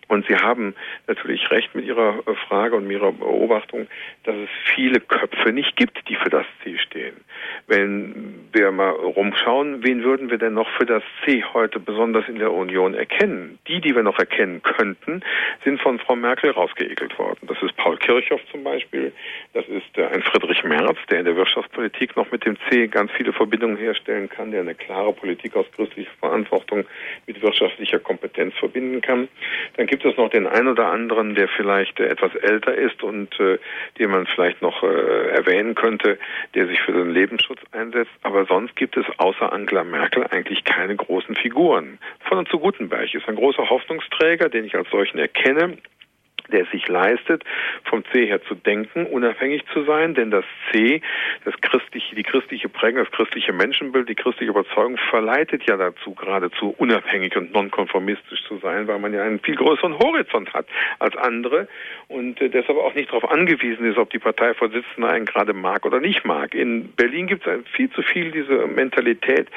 Und 0.09 0.27
Sie 0.27 0.37
haben 0.37 0.75
natürlich 1.07 1.51
recht 1.51 1.75
mit 1.75 1.85
Ihrer 1.85 2.23
äh, 2.27 2.35
Frage 2.49 2.77
und 2.77 2.91
Ihrer 2.91 3.13
Beobachtung, 3.13 3.87
dass 4.25 4.35
es 4.35 4.49
viele 4.75 5.01
Köpfe 5.01 5.53
nicht 5.53 5.77
gibt, 5.77 6.09
die 6.09 6.17
für 6.17 6.31
das 6.31 6.47
C 6.65 6.79
stehen. 6.79 7.17
Wenn 7.67 8.49
wir 8.53 8.73
mal 8.73 8.91
rumschauen, 8.91 9.85
wen 9.85 10.03
würden 10.03 10.31
wir 10.31 10.39
denn 10.39 10.55
noch 10.55 10.69
für 10.79 10.87
das 10.87 11.03
C 11.25 11.45
heute 11.53 11.79
besonders 11.79 12.27
in 12.29 12.39
der 12.39 12.53
Union 12.53 12.95
erkennen? 12.95 13.59
Die, 13.69 13.81
die 13.81 13.95
wir 13.95 14.03
noch 14.03 14.19
erkennen 14.19 14.63
könnten, 14.63 15.23
sind 15.65 15.81
von 15.81 15.99
Frau 15.99 16.17
Merkel 16.17 16.51
rausgeekelt 16.51 17.19
worden. 17.19 17.47
Das 17.47 17.63
ist 17.63 17.77
Paul 17.77 17.99
Kirchhoff 17.99 18.41
zum 18.51 18.65
Beispiel. 18.65 19.13
Das 19.53 19.67
ist 19.69 19.99
äh, 19.99 20.07
ein 20.07 20.23
Friedrich 20.23 20.65
Merz, 20.65 20.99
der 21.11 21.21
in 21.21 21.27
der 21.27 21.37
Wirtschaftspolitik 21.37 22.17
noch 22.17 22.31
mit 22.33 22.47
dem 22.47 22.57
C 22.69 22.87
ganz 22.87 23.13
viele 23.13 23.35
Verbindungen 23.35 23.77
herstellen 23.77 24.31
kann, 24.31 24.51
der 24.51 24.61
eine 24.63 24.75
klare 24.75 25.13
Politik 25.13 25.55
aus 25.55 25.67
christlicher 25.77 26.11
Verantwortung 26.21 26.87
mit 27.27 27.43
wirtschaftlicher 27.43 27.99
Kompetenz 27.99 28.55
verbinden 28.55 29.03
kann. 29.03 29.29
Dann 29.77 29.87
gibt 29.87 29.98
gibt 29.99 30.13
es 30.13 30.17
noch 30.17 30.31
den 30.31 30.47
einen 30.47 30.69
oder 30.69 30.93
anderen, 30.93 31.35
der 31.35 31.49
vielleicht 31.49 31.99
äh, 31.99 32.07
etwas 32.07 32.33
älter 32.37 32.73
ist 32.73 33.03
und 33.03 33.39
äh, 33.41 33.59
den 33.99 34.11
man 34.11 34.27
vielleicht 34.27 34.63
noch 34.63 34.85
äh, 34.85 35.31
erwähnen 35.31 35.75
könnte, 35.75 36.19
der 36.55 36.69
sich 36.69 36.81
für 36.83 36.93
den 36.93 37.11
Lebensschutz 37.11 37.59
einsetzt. 37.73 38.13
Aber 38.23 38.45
sonst 38.45 38.77
gibt 38.77 38.97
es 38.97 39.05
außer 39.17 39.53
Angela 39.53 39.83
Merkel 39.83 40.25
eigentlich 40.31 40.63
keine 40.63 40.95
großen 40.95 41.35
Figuren. 41.35 41.99
Von 42.21 42.39
und 42.39 42.49
zu 42.49 42.61
Gutenberg 42.61 43.13
ist 43.13 43.29
ein 43.29 43.35
großer 43.35 43.69
Hoffnungsträger, 43.69 44.49
den 44.49 44.67
ich 44.67 44.77
als 44.77 44.89
solchen 44.91 45.19
erkenne 45.19 45.79
der 46.53 46.63
es 46.63 46.71
sich 46.71 46.89
leistet, 46.89 47.45
vom 47.85 48.05
C 48.13 48.27
her 48.27 48.43
zu 48.43 48.55
denken, 48.55 49.07
unabhängig 49.07 49.65
zu 49.73 49.85
sein, 49.85 50.15
denn 50.15 50.31
das 50.31 50.45
C, 50.71 51.01
das 51.45 51.55
christliche, 51.61 52.15
die 52.15 52.23
christliche 52.23 52.69
Prägung, 52.69 53.05
das 53.05 53.13
christliche 53.13 53.53
Menschenbild, 53.53 54.09
die 54.09 54.15
christliche 54.15 54.51
Überzeugung 54.51 54.97
verleitet 55.11 55.65
ja 55.69 55.77
dazu, 55.77 56.15
geradezu 56.15 56.75
unabhängig 56.79 57.37
und 57.37 57.53
nonkonformistisch 57.53 58.43
zu 58.47 58.59
sein, 58.59 58.89
weil 58.89 58.99
man 58.99 59.13
ja 59.13 59.23
einen 59.23 59.41
viel 59.41 59.57
größeren 59.57 59.99
Horizont 59.99 60.53
hat 60.55 60.67
als 60.99 61.17
andere 61.17 61.69
und 62.09 62.41
äh, 62.41 62.49
deshalb 62.49 62.79
auch 62.79 62.95
nicht 62.95 63.11
darauf 63.11 63.31
angewiesen 63.31 63.85
ist, 63.85 63.99
ob 63.99 64.11
die 64.11 64.19
Parteivorsitzende 64.19 65.09
einen 65.09 65.27
gerade 65.27 65.53
mag 65.53 65.85
oder 65.85 66.01
nicht 66.01 66.25
mag. 66.25 66.55
In 66.55 66.93
Berlin 66.93 67.27
gibt 67.27 67.47
es 67.47 67.61
viel 67.73 67.91
zu 67.91 68.03
viel 68.03 68.31
diese 68.31 68.67
Mentalität 68.67 69.49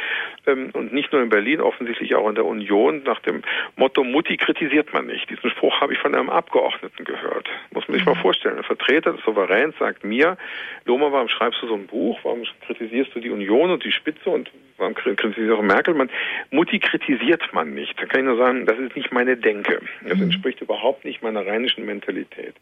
ähm, 0.46 0.72
und 0.74 0.94
nicht 0.94 1.12
nur 1.14 1.22
in 1.22 1.30
Berlin, 1.30 1.62
offensichtlich 1.62 2.16
auch 2.16 2.28
in 2.28 2.36
der 2.36 2.46
Union 2.46 3.04
nach 3.04 3.20
dem 3.22 3.42
Motto 3.76 4.04
Mutti 4.04 4.38
kritisiert 4.38 4.94
man 4.94 5.06
nicht. 5.08 5.30
Diesen 5.30 5.50
Spruch 5.50 5.80
habe 5.80 5.94
ich 5.94 6.00
von 6.00 6.14
einem 6.14 6.30
Abgeordneten 6.30 6.81
Abgeordneten 6.82 7.06
gehört. 7.06 7.48
Muss 7.72 7.88
man 7.88 7.98
sich 7.98 8.06
mal 8.06 8.16
mhm. 8.16 8.22
vorstellen. 8.22 8.58
Ein 8.58 8.64
Vertreter 8.64 9.14
des 9.14 9.24
Souveräns 9.24 9.76
sagt 9.80 10.04
mir, 10.04 10.38
Loma, 10.86 11.12
warum 11.12 11.28
schreibst 11.28 11.62
du 11.62 11.68
so 11.68 11.76
ein 11.76 11.88
Buch? 11.88 12.20
Warum 12.24 12.44
kritisierst 12.66 13.14
du 13.16 13.20
die 13.20 13.30
Union 13.30 13.72
und 13.72 13.84
die 13.84 13.92
Spitze 13.92 14.30
und 14.30 14.50
warum 14.82 14.96
kritisierst 14.96 15.38
du 15.38 15.56
auch 15.56 15.62
Merkel? 15.62 15.94
Man, 15.94 16.10
Mutti 16.50 16.80
kritisiert 16.80 17.42
man 17.54 17.74
nicht. 17.74 17.94
Da 17.98 18.06
kann 18.06 18.22
ich 18.22 18.26
nur 18.26 18.38
sagen, 18.38 18.66
das 18.66 18.78
ist 18.80 18.96
nicht 18.96 19.12
meine 19.14 19.38
Denke. 19.38 19.80
Das 20.02 20.18
mhm. 20.18 20.24
entspricht 20.24 20.60
überhaupt 20.60 21.06
nicht 21.06 21.22
meiner 21.22 21.46
rheinischen 21.46 21.86
Mentalität. 21.86 22.56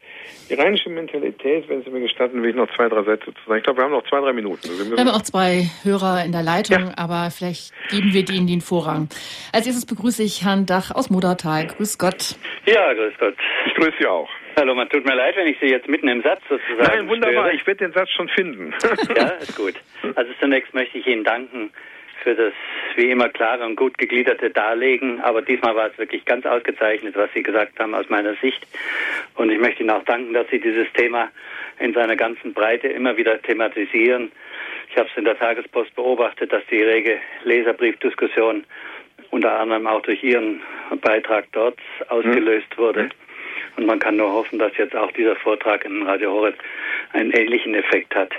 Die 0.50 0.54
rheinische 0.54 0.90
Mentalität, 0.90 1.68
wenn 1.68 1.82
Sie 1.84 1.90
mir 1.90 2.02
gestatten, 2.02 2.44
will 2.44 2.52
ich 2.52 2.56
noch 2.56 2.70
zwei, 2.76 2.90
drei 2.90 3.04
Sätze 3.04 3.34
zu 3.34 3.40
sagen. 3.48 3.58
Ich 3.58 3.64
glaube, 3.64 3.80
wir 3.80 3.86
haben 3.86 3.92
noch 3.92 4.08
zwei, 4.08 4.20
drei 4.20 4.34
Minuten. 4.34 4.70
Also 4.70 4.86
wir, 4.86 4.98
wir 4.98 5.00
haben 5.00 5.10
auch 5.10 5.24
zwei 5.24 5.64
Hörer 5.84 6.26
in 6.26 6.32
der 6.32 6.44
Leitung, 6.44 6.88
ja. 6.88 6.94
aber 6.98 7.32
vielleicht 7.32 7.74
geben 7.90 8.14
wir 8.14 8.26
denen 8.26 8.46
den 8.46 8.62
Vorrang. 8.62 9.10
Als 9.54 9.66
erstes 9.66 9.86
begrüße 9.86 10.22
ich 10.22 10.44
Herrn 10.44 10.66
Dach 10.66 10.92
aus 10.94 11.10
Modertal. 11.10 11.68
Grüß 11.68 11.98
Gott. 11.98 12.36
Ja, 12.66 12.94
grüß 12.94 13.14
Gott. 13.18 13.36
Ich 13.66 13.74
grüße 13.76 13.94
Sie 14.00 14.08
auch. 14.08 14.30
Hallo, 14.58 14.76
man 14.76 14.90
tut 14.90 15.06
mir 15.06 15.16
leid, 15.16 15.38
wenn 15.38 15.48
ich 15.48 15.58
Sie 15.62 15.68
jetzt 15.68 15.88
mitten 15.88 16.10
im 16.10 16.22
Satz 16.22 16.42
sozusagen. 16.50 16.98
Nein, 16.98 17.08
wunderbar, 17.08 17.46
störe. 17.46 17.56
ich 17.56 17.66
werde 17.66 17.86
den 17.86 17.94
Satz 17.94 18.10
schon 18.10 18.28
finden. 18.28 18.74
ja, 19.16 19.28
ist 19.40 19.56
gut. 19.56 19.76
Also 20.16 20.32
zunächst 20.42 20.74
möchte 20.74 20.98
ich 20.98 21.08
Ihnen 21.08 21.24
danken 21.24 21.72
für 22.24 22.36
das 22.36 22.54
wie 22.96 23.10
immer 23.10 23.30
klare 23.30 23.66
und 23.66 23.76
gut 23.76 23.98
gegliederte 23.98 24.50
Darlegen. 24.50 25.22
Aber 25.22 25.42
diesmal 25.42 25.76
war 25.76 25.88
es 25.88 25.98
wirklich 25.98 26.26
ganz 26.26 26.46
ausgezeichnet, 26.46 27.16
was 27.16 27.30
Sie 27.34 27.44
gesagt 27.44 27.80
haben 27.80 27.96
aus 27.96 28.10
meiner 28.10 28.36
Sicht. 28.36 28.66
Und 29.36 29.52
ich 29.52 29.60
möchte 29.60 29.82
Ihnen 29.84 29.92
auch 29.92 30.04
danken, 30.04 30.34
dass 30.34 30.48
Sie 30.50 30.60
dieses 30.60 30.92
Thema 30.94 31.30
in 31.80 31.94
seiner 31.94 32.16
ganzen 32.16 32.54
Breite 32.54 32.88
immer 32.88 33.16
wieder 33.18 33.42
thematisieren. 33.42 34.32
Ich 34.90 34.98
habe 34.98 35.08
es 35.10 35.18
in 35.18 35.26
der 35.26 35.38
Tagespost 35.38 35.96
beobachtet, 35.96 36.52
dass 36.52 36.66
die 36.70 36.82
rege 36.82 37.20
Leserbriefdiskussion 37.44 38.64
unter 39.32 39.60
anderem 39.60 39.88
auch 39.88 40.02
durch 40.02 40.24
Ihren 40.24 40.62
Beitrag 41.02 41.46
dort 41.52 41.80
ausgelöst 42.10 42.78
wurde. 42.78 43.04
Mhm. 43.04 43.12
Und 43.78 43.86
man 43.86 44.00
kann 44.00 44.18
nur 44.18 44.32
hoffen, 44.32 44.60
dass 44.60 44.76
jetzt 44.78 44.96
auch 44.96 45.12
dieser 45.12 45.36
Vortrag 45.36 45.86
in 45.86 46.04
Radio 46.04 46.32
Horeb 46.32 46.56
einen 47.14 47.32
ähnlichen 47.32 47.76
Effekt 47.76 48.14
hat. 48.16 48.34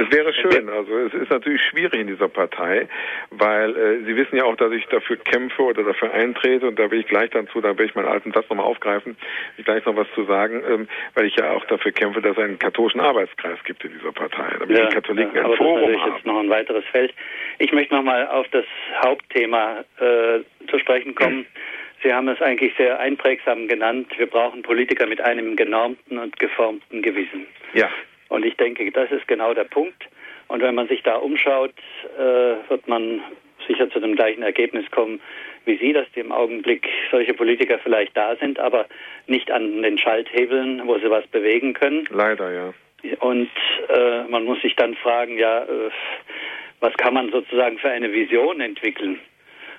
Es 0.00 0.10
wäre 0.10 0.32
schön. 0.32 0.68
Also 0.70 0.96
es 0.98 1.14
ist 1.14 1.30
natürlich 1.30 1.60
schwierig 1.62 2.00
in 2.00 2.06
dieser 2.06 2.28
Partei, 2.28 2.88
weil 3.30 3.76
äh, 3.76 4.04
Sie 4.04 4.16
wissen 4.16 4.36
ja 4.36 4.44
auch, 4.44 4.56
dass 4.56 4.72
ich 4.72 4.86
dafür 4.86 5.16
kämpfe 5.16 5.62
oder 5.62 5.82
dafür 5.82 6.12
eintrete 6.12 6.66
und 6.66 6.78
da 6.78 6.90
will 6.90 7.00
ich 7.00 7.06
gleich 7.06 7.30
dazu, 7.30 7.60
da 7.60 7.68
werde 7.68 7.84
ich 7.84 7.94
meinen 7.94 8.08
alten 8.08 8.32
Satz 8.32 8.48
nochmal 8.48 8.64
aufgreifen, 8.64 9.16
ich 9.58 9.64
gleich 9.64 9.84
noch 9.84 9.96
was 9.96 10.06
zu 10.14 10.24
sagen, 10.24 10.62
ähm, 10.66 10.88
weil 11.14 11.26
ich 11.26 11.36
ja 11.36 11.50
auch 11.50 11.64
dafür 11.66 11.92
kämpfe, 11.92 12.22
dass 12.22 12.32
es 12.32 12.42
einen 12.42 12.58
katholischen 12.58 13.00
Arbeitskreis 13.00 13.58
gibt 13.64 13.84
in 13.84 13.92
dieser 13.92 14.12
Partei, 14.12 14.56
damit 14.58 14.76
ja, 14.76 14.86
die 14.86 14.94
Katholiken 14.94 15.36
ja, 15.36 15.44
ein 15.44 15.56
Forum 15.56 15.80
das 15.80 15.90
ist 15.90 16.00
haben. 16.00 16.14
jetzt 16.14 16.26
noch 16.26 16.40
ein 16.40 16.50
weiteres 16.50 16.84
Feld. 16.86 17.14
Ich 17.58 17.72
möchte 17.72 17.94
nochmal 17.94 18.26
auf 18.28 18.48
das 18.48 18.64
Hauptthema 19.04 19.84
äh, 19.98 20.40
zu 20.70 20.78
sprechen 20.78 21.14
kommen. 21.14 21.44
Sie 22.02 22.12
haben 22.12 22.28
es 22.28 22.40
eigentlich 22.40 22.72
sehr 22.78 22.98
einprägsam 22.98 23.68
genannt. 23.68 24.08
Wir 24.16 24.26
brauchen 24.26 24.62
Politiker 24.62 25.06
mit 25.06 25.20
einem 25.20 25.56
genormten 25.56 26.18
und 26.18 26.38
geformten 26.38 27.02
Gewissen. 27.02 27.46
Ja. 27.74 27.90
Und 28.30 28.46
ich 28.46 28.56
denke, 28.56 28.90
das 28.90 29.10
ist 29.10 29.28
genau 29.28 29.52
der 29.52 29.64
Punkt. 29.64 30.08
Und 30.48 30.62
wenn 30.62 30.74
man 30.74 30.88
sich 30.88 31.02
da 31.02 31.16
umschaut, 31.16 31.74
äh, 32.18 32.68
wird 32.68 32.88
man 32.88 33.20
sicher 33.68 33.90
zu 33.90 34.00
dem 34.00 34.16
gleichen 34.16 34.42
Ergebnis 34.42 34.90
kommen 34.90 35.20
wie 35.64 35.76
Sie, 35.76 35.92
dass 35.92 36.06
im 36.14 36.32
Augenblick 36.32 36.88
solche 37.10 37.34
Politiker 37.34 37.78
vielleicht 37.78 38.16
da 38.16 38.36
sind, 38.36 38.58
aber 38.58 38.86
nicht 39.26 39.50
an 39.50 39.82
den 39.82 39.98
Schalthebeln, 39.98 40.86
wo 40.86 40.98
sie 40.98 41.10
was 41.10 41.26
bewegen 41.28 41.74
können. 41.74 42.06
Leider, 42.10 42.52
ja. 42.52 42.74
Und 43.20 43.50
äh, 43.88 44.24
man 44.28 44.44
muss 44.44 44.60
sich 44.62 44.76
dann 44.76 44.94
fragen, 44.94 45.38
ja, 45.38 45.62
äh, 45.62 45.90
was 46.80 46.94
kann 46.94 47.14
man 47.14 47.30
sozusagen 47.30 47.78
für 47.78 47.90
eine 47.90 48.12
Vision 48.12 48.60
entwickeln? 48.60 49.20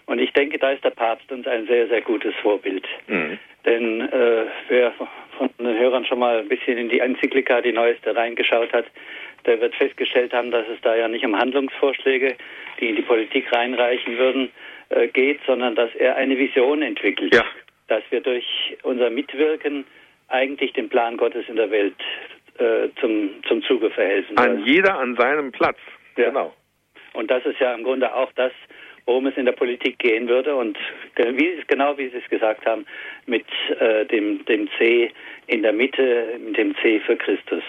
Und 0.05 0.19
ich 0.19 0.33
denke, 0.33 0.57
da 0.57 0.71
ist 0.71 0.83
der 0.83 0.89
Papst 0.91 1.31
uns 1.31 1.47
ein 1.47 1.67
sehr, 1.67 1.87
sehr 1.87 2.01
gutes 2.01 2.33
Vorbild. 2.41 2.87
Mhm. 3.07 3.39
Denn 3.65 4.01
äh, 4.01 4.45
wer 4.67 4.93
von 5.37 5.49
den 5.59 5.77
Hörern 5.77 6.05
schon 6.05 6.19
mal 6.19 6.39
ein 6.39 6.49
bisschen 6.49 6.77
in 6.77 6.89
die 6.89 6.99
Enzyklika, 6.99 7.61
die 7.61 7.71
neueste, 7.71 8.15
reingeschaut 8.15 8.73
hat, 8.73 8.85
der 9.45 9.59
wird 9.61 9.75
festgestellt 9.75 10.33
haben, 10.33 10.51
dass 10.51 10.67
es 10.67 10.79
da 10.81 10.95
ja 10.95 11.07
nicht 11.07 11.25
um 11.25 11.37
Handlungsvorschläge, 11.37 12.35
die 12.79 12.89
in 12.89 12.95
die 12.95 13.01
Politik 13.01 13.51
reinreichen 13.51 14.17
würden, 14.17 14.51
äh, 14.89 15.07
geht, 15.07 15.39
sondern 15.45 15.75
dass 15.75 15.93
er 15.95 16.15
eine 16.15 16.37
Vision 16.37 16.81
entwickelt. 16.81 17.33
Ja. 17.33 17.43
dass 17.87 18.03
wir 18.09 18.21
durch 18.21 18.45
unser 18.83 19.09
Mitwirken 19.09 19.85
eigentlich 20.29 20.71
den 20.73 20.87
Plan 20.87 21.17
Gottes 21.17 21.47
in 21.49 21.57
der 21.57 21.69
Welt 21.69 21.95
äh, 22.57 22.87
zum, 22.99 23.31
zum 23.47 23.61
Zuge 23.63 23.89
verhelfen. 23.89 24.37
An 24.37 24.63
jeder 24.65 24.97
an 24.97 25.15
seinem 25.15 25.51
Platz. 25.51 25.77
Ja. 26.15 26.29
Genau. 26.29 26.53
Und 27.13 27.29
das 27.29 27.45
ist 27.45 27.59
ja 27.59 27.73
im 27.73 27.83
Grunde 27.83 28.13
auch 28.15 28.31
das, 28.35 28.53
worum 29.05 29.27
es 29.27 29.37
in 29.37 29.45
der 29.45 29.53
Politik 29.53 29.99
gehen 29.99 30.27
würde. 30.27 30.55
Und 30.55 30.77
wie, 31.15 31.61
genau 31.67 31.97
wie 31.97 32.09
Sie 32.09 32.17
es 32.17 32.29
gesagt 32.29 32.65
haben, 32.65 32.85
mit 33.25 33.45
äh, 33.79 34.05
dem, 34.05 34.43
dem 34.45 34.69
C 34.77 35.11
in 35.47 35.63
der 35.63 35.73
Mitte, 35.73 36.39
mit 36.39 36.57
dem 36.57 36.75
C 36.77 36.99
für 36.99 37.15
Christus. 37.15 37.63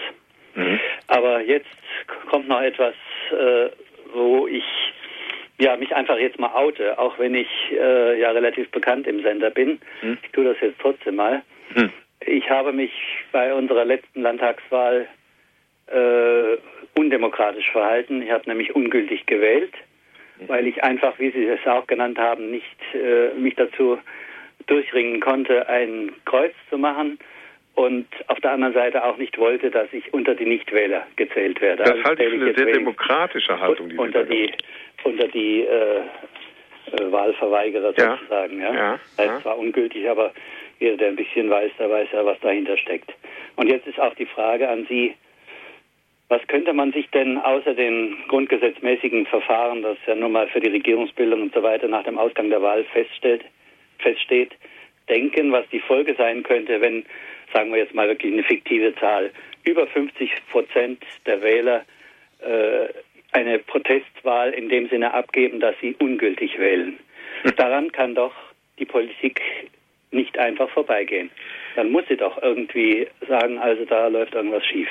Mhm. 0.55 0.79
Aber 1.07 1.41
jetzt 1.41 1.67
kommt 2.29 2.47
noch 2.47 2.61
etwas, 2.61 2.95
äh, 3.31 3.69
wo 4.13 4.47
ich 4.47 4.63
ja, 5.59 5.77
mich 5.77 5.95
einfach 5.95 6.17
jetzt 6.17 6.39
mal 6.39 6.53
oute, 6.53 6.97
auch 6.97 7.17
wenn 7.19 7.35
ich 7.35 7.49
äh, 7.71 8.19
ja 8.19 8.31
relativ 8.31 8.69
bekannt 8.71 9.07
im 9.07 9.21
Sender 9.21 9.49
bin. 9.49 9.79
Mhm. 10.01 10.17
Ich 10.23 10.31
tue 10.31 10.45
das 10.45 10.57
jetzt 10.61 10.79
trotzdem 10.79 11.15
mal. 11.15 11.41
Mhm. 11.75 11.91
Ich 12.25 12.49
habe 12.49 12.71
mich 12.71 12.91
bei 13.31 13.53
unserer 13.53 13.85
letzten 13.85 14.21
Landtagswahl 14.21 15.07
äh, 15.87 16.57
undemokratisch 16.95 17.69
verhalten. 17.71 18.21
Ich 18.21 18.31
habe 18.31 18.47
nämlich 18.47 18.75
ungültig 18.75 19.25
gewählt. 19.25 19.73
Weil 20.47 20.67
ich 20.67 20.83
einfach, 20.83 21.17
wie 21.19 21.31
Sie 21.31 21.45
es 21.45 21.65
auch 21.65 21.87
genannt 21.87 22.17
haben, 22.17 22.51
nicht 22.51 22.65
äh, 22.93 23.33
mich 23.37 23.55
dazu 23.55 23.97
durchringen 24.67 25.19
konnte, 25.19 25.67
ein 25.67 26.11
Kreuz 26.25 26.53
zu 26.69 26.77
machen 26.77 27.19
und 27.75 28.07
auf 28.27 28.39
der 28.39 28.51
anderen 28.51 28.73
Seite 28.73 29.03
auch 29.03 29.17
nicht 29.17 29.37
wollte, 29.37 29.71
dass 29.71 29.91
ich 29.91 30.13
unter 30.13 30.35
die 30.35 30.45
Nichtwähler 30.45 31.05
gezählt 31.15 31.59
werde. 31.59 31.83
Das 31.83 31.91
also 31.91 32.03
halte 32.03 32.23
ich 32.23 32.29
für 32.29 32.41
eine 32.41 32.53
sehr 32.53 32.65
demokratische 32.65 33.59
Haltung, 33.59 33.89
die 33.89 33.97
unter 33.97 34.23
die 34.23 34.51
unter 35.03 35.27
die 35.27 35.61
äh, 35.61 35.97
äh, 35.97 37.11
Wahlverweigerer 37.11 37.93
ja. 37.97 38.17
sozusagen. 38.17 38.61
Ja, 38.61 38.73
ja. 38.73 38.99
Das 39.17 39.27
heißt 39.27 39.41
zwar 39.41 39.57
ungültig, 39.57 40.09
aber 40.09 40.31
jeder, 40.79 40.97
der 40.97 41.07
ein 41.09 41.15
bisschen 41.15 41.49
weiß, 41.49 41.71
der 41.79 41.89
weiß 41.89 42.07
ja, 42.13 42.25
was 42.25 42.39
dahinter 42.41 42.77
steckt. 42.77 43.11
Und 43.55 43.67
jetzt 43.67 43.87
ist 43.87 43.99
auch 43.99 44.13
die 44.15 44.25
Frage 44.25 44.69
an 44.69 44.85
Sie, 44.87 45.15
was 46.33 46.47
könnte 46.47 46.73
man 46.73 46.91
sich 46.91 47.07
denn 47.11 47.37
außer 47.37 47.75
den 47.75 48.17
grundgesetzmäßigen 48.27 49.27
Verfahren, 49.27 49.83
das 49.83 49.99
ja 50.07 50.15
nun 50.15 50.31
mal 50.31 50.47
für 50.47 50.59
die 50.59 50.69
Regierungsbildung 50.69 51.43
und 51.43 51.53
so 51.53 51.61
weiter 51.61 51.87
nach 51.87 52.03
dem 52.05 52.17
Ausgang 52.17 52.49
der 52.49 52.59
Wahl 52.59 52.83
feststellt, 52.85 53.45
feststeht, 53.99 54.51
denken, 55.07 55.51
was 55.51 55.69
die 55.69 55.79
Folge 55.79 56.15
sein 56.15 56.41
könnte, 56.41 56.81
wenn, 56.81 57.05
sagen 57.53 57.71
wir 57.71 57.77
jetzt 57.77 57.93
mal 57.93 58.07
wirklich 58.07 58.33
eine 58.33 58.41
fiktive 58.41 58.95
Zahl, 58.95 59.29
über 59.63 59.85
50 59.85 60.31
Prozent 60.49 61.03
der 61.27 61.39
Wähler 61.43 61.85
äh, 62.39 62.87
eine 63.31 63.59
Protestwahl 63.59 64.53
in 64.53 64.69
dem 64.69 64.89
Sinne 64.89 65.13
abgeben, 65.13 65.59
dass 65.59 65.75
sie 65.81 65.95
ungültig 65.99 66.57
wählen. 66.57 66.97
Daran 67.57 67.91
kann 67.91 68.15
doch 68.15 68.33
die 68.79 68.85
Politik 68.85 69.39
nicht 70.09 70.39
einfach 70.39 70.71
vorbeigehen. 70.71 71.29
Dann 71.75 71.91
muss 71.91 72.05
sie 72.07 72.17
doch 72.17 72.41
irgendwie 72.41 73.07
sagen, 73.27 73.59
also 73.59 73.85
da 73.85 74.07
läuft 74.07 74.33
irgendwas 74.33 74.65
schief. 74.65 74.89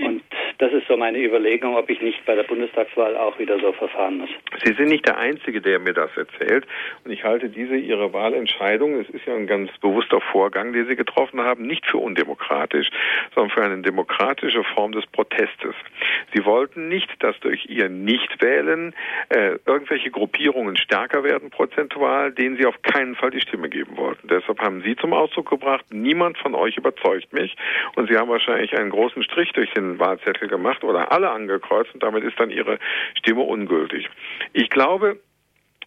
Und 0.00 0.22
das 0.58 0.72
ist 0.72 0.88
so 0.88 0.96
meine 0.96 1.18
Überlegung, 1.18 1.76
ob 1.76 1.88
ich 1.88 2.00
nicht 2.00 2.24
bei 2.26 2.34
der 2.34 2.42
Bundestagswahl 2.42 3.16
auch 3.16 3.38
wieder 3.38 3.60
so 3.60 3.72
verfahren 3.72 4.18
muss. 4.18 4.30
Sie 4.64 4.72
sind 4.72 4.88
nicht 4.88 5.06
der 5.06 5.16
Einzige, 5.16 5.60
der 5.60 5.78
mir 5.78 5.94
das 5.94 6.10
erzählt. 6.16 6.66
Und 7.04 7.12
ich 7.12 7.22
halte 7.22 7.48
diese 7.48 7.76
Ihre 7.76 8.12
Wahlentscheidung, 8.12 9.00
es 9.00 9.08
ist 9.10 9.24
ja 9.24 9.34
ein 9.34 9.46
ganz 9.46 9.70
bewusster 9.78 10.20
Vorgang, 10.20 10.72
den 10.72 10.88
Sie 10.88 10.96
getroffen 10.96 11.40
haben, 11.40 11.62
nicht 11.62 11.86
für 11.86 11.98
undemokratisch, 11.98 12.90
sondern 13.34 13.50
für 13.50 13.64
eine 13.64 13.82
demokratische 13.82 14.64
Form 14.74 14.92
des 14.92 15.06
Protestes. 15.06 15.74
Sie 16.34 16.44
wollten 16.44 16.88
nicht, 16.88 17.08
dass 17.22 17.38
durch 17.40 17.66
Ihr 17.66 17.88
Nichtwählen 17.88 18.94
äh, 19.28 19.58
irgendwelche 19.64 20.10
Gruppierungen 20.10 20.76
stärker 20.76 21.22
werden 21.22 21.50
prozentual, 21.50 22.32
denen 22.32 22.56
Sie 22.56 22.66
auf 22.66 22.82
keinen 22.82 23.14
Fall 23.14 23.30
die 23.30 23.40
Stimme 23.40 23.68
geben 23.68 23.96
wollten. 23.96 24.26
Deshalb 24.26 24.60
haben 24.60 24.82
Sie 24.82 24.96
zum 24.96 25.12
Ausdruck 25.12 25.50
gebracht, 25.50 25.84
niemand 25.90 26.36
von 26.38 26.56
euch 26.56 26.76
überzeugt 26.76 27.32
mich. 27.32 27.56
Und 27.94 28.08
Sie 28.08 28.16
haben 28.16 28.28
wahrscheinlich 28.28 28.76
einen 28.76 28.90
großen 28.90 29.22
Strich 29.22 29.52
durch 29.52 29.70
den 29.72 30.00
Wahlzettel 30.00 30.47
gemacht 30.48 30.84
oder 30.84 31.12
alle 31.12 31.30
angekreuzt 31.30 31.94
und 31.94 32.02
damit 32.02 32.24
ist 32.24 32.38
dann 32.38 32.50
ihre 32.50 32.78
Stimme 33.18 33.42
ungültig. 33.42 34.08
Ich 34.52 34.70
glaube, 34.70 35.18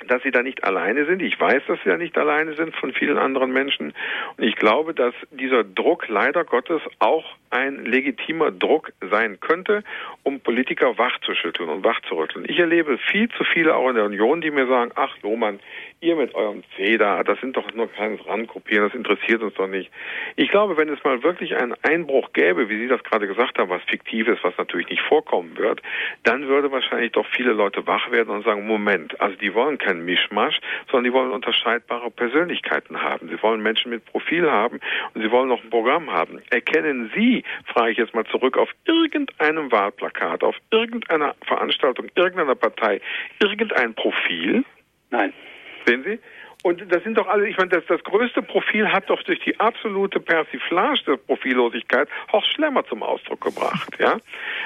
dass 0.08 0.24
sie 0.24 0.32
da 0.32 0.42
nicht 0.42 0.64
alleine 0.64 1.06
sind. 1.06 1.22
Ich 1.22 1.40
weiß, 1.40 1.64
dass 1.68 1.80
sie 1.84 1.90
da 1.90 1.98
nicht 1.98 2.18
alleine 2.18 2.56
sind 2.56 2.76
von 2.76 2.94
vielen 2.94 3.18
anderen 3.18 3.52
Menschen. 3.52 3.94
Und 4.38 4.44
ich 4.44 4.56
glaube, 4.56 4.94
dass 4.94 5.14
dieser 5.32 5.64
Druck 5.64 6.08
leider 6.08 6.44
Gottes 6.44 6.82
auch 7.00 7.26
ein 7.50 7.86
legitimer 7.86 8.52
Druck 8.52 8.94
sein 9.10 9.40
könnte, 9.40 9.84
um 10.24 10.40
Politiker 10.40 10.98
wachzuschütteln 10.98 11.70
und 11.70 11.84
wachzurütteln. 11.84 12.46
Ich 12.48 12.60
erlebe 12.60 12.98
viel 12.98 13.30
zu 13.30 13.44
viele 13.44 13.76
auch 13.76 13.90
in 13.90 13.96
der 13.96 14.06
Union, 14.06 14.42
die 14.42 14.52
mir 14.52 14.68
sagen, 14.68 14.92
ach 14.96 15.16
Lohmann, 15.22 15.60
ihr 16.02 16.16
mit 16.16 16.34
eurem 16.34 16.64
Feder, 16.76 17.24
das 17.24 17.40
sind 17.42 17.56
doch 17.56 17.72
nur 17.74 17.88
kleines 17.88 18.26
Randkopieren, 18.26 18.88
das 18.88 18.96
interessiert 18.96 19.44
uns 19.44 19.54
doch 19.54 19.68
nicht. 19.68 19.92
Ich 20.36 20.50
glaube, 20.50 20.76
wenn 20.76 20.90
es 20.90 21.04
mal 21.04 21.22
wirklich 21.22 21.56
einen 21.56 21.76
Einbruch 21.84 22.34
gäbe, 22.34 22.70
wie 22.70 22.78
Sie 22.80 22.88
das 22.88 23.04
gerade 23.04 23.28
gesagt 23.28 23.60
haben, 23.60 23.70
was 23.70 23.84
fiktiv 23.84 24.28
ist, 24.28 24.44
was 24.44 24.58
natürlich 24.58 24.90
nicht 24.90 25.04
vorkommen 25.04 25.56
wird, 25.58 25.82
dann 26.24 26.48
würde 26.48 26.72
wahrscheinlich 26.72 27.12
doch 27.12 27.26
viele 27.28 27.54
Leute 27.54 27.86
wach 27.86 28.12
werden 28.12 28.30
und 28.30 28.44
sagen, 28.44 28.66
Moment, 28.66 29.22
also 29.22 29.38
die 29.38 29.54
wollen 29.54 29.78
keinen 29.78 30.04
Mischmasch, 30.04 30.60
sondern 30.90 31.04
die 31.04 31.14
wollen 31.14 31.32
unterscheidbare 31.32 32.10
Persönlichkeiten 32.10 33.00
haben. 33.00 33.30
Sie 33.30 33.42
wollen 33.44 33.62
Menschen 33.62 33.92
mit 33.92 34.04
Profil 34.06 34.50
haben 34.50 34.80
und 35.14 35.22
sie 35.22 35.30
wollen 35.30 35.50
noch 35.50 35.64
ein 35.64 35.70
Programm 35.70 36.12
haben. 36.12 36.42
Erkennen 36.50 37.12
Sie, 37.16 37.44
frage 37.66 37.92
ich 37.92 37.98
jetzt 38.00 38.16
mal 38.16 38.26
zurück, 38.26 38.58
auf 38.58 38.70
irgendeinem 38.86 39.72
Wahlplakat, 39.72 40.44
auf 40.44 40.56
irgendeiner 40.72 41.36
Veranstaltung, 41.46 42.08
irgendeiner 42.16 42.56
Partei, 42.56 43.02
irgendein 43.40 43.94
Profil? 43.94 44.66
Nein. 45.12 45.32
Sehen 45.86 46.04
Sie? 46.04 46.20
Und 46.64 46.92
das 46.92 47.04
sind 47.04 47.18
doch 47.18 47.28
alle, 47.28 47.48
ich 47.48 47.58
meine, 47.58 47.70
das, 47.70 47.84
das 47.88 48.04
größte 48.04 48.44
Profil 48.44 48.92
hat 48.92 49.10
doch 49.10 49.24
durch 49.24 49.40
die 49.40 49.60
absolute 49.60 50.20
Persiflage 50.20 51.02
der 51.08 51.18
Profillosigkeit 51.18 52.08
Horst 52.32 52.54
Schlemmer 52.54 52.86
zum 52.86 53.02
Ausdruck 53.02 53.42
gebracht, 53.42 53.98
ja. 54.00 54.18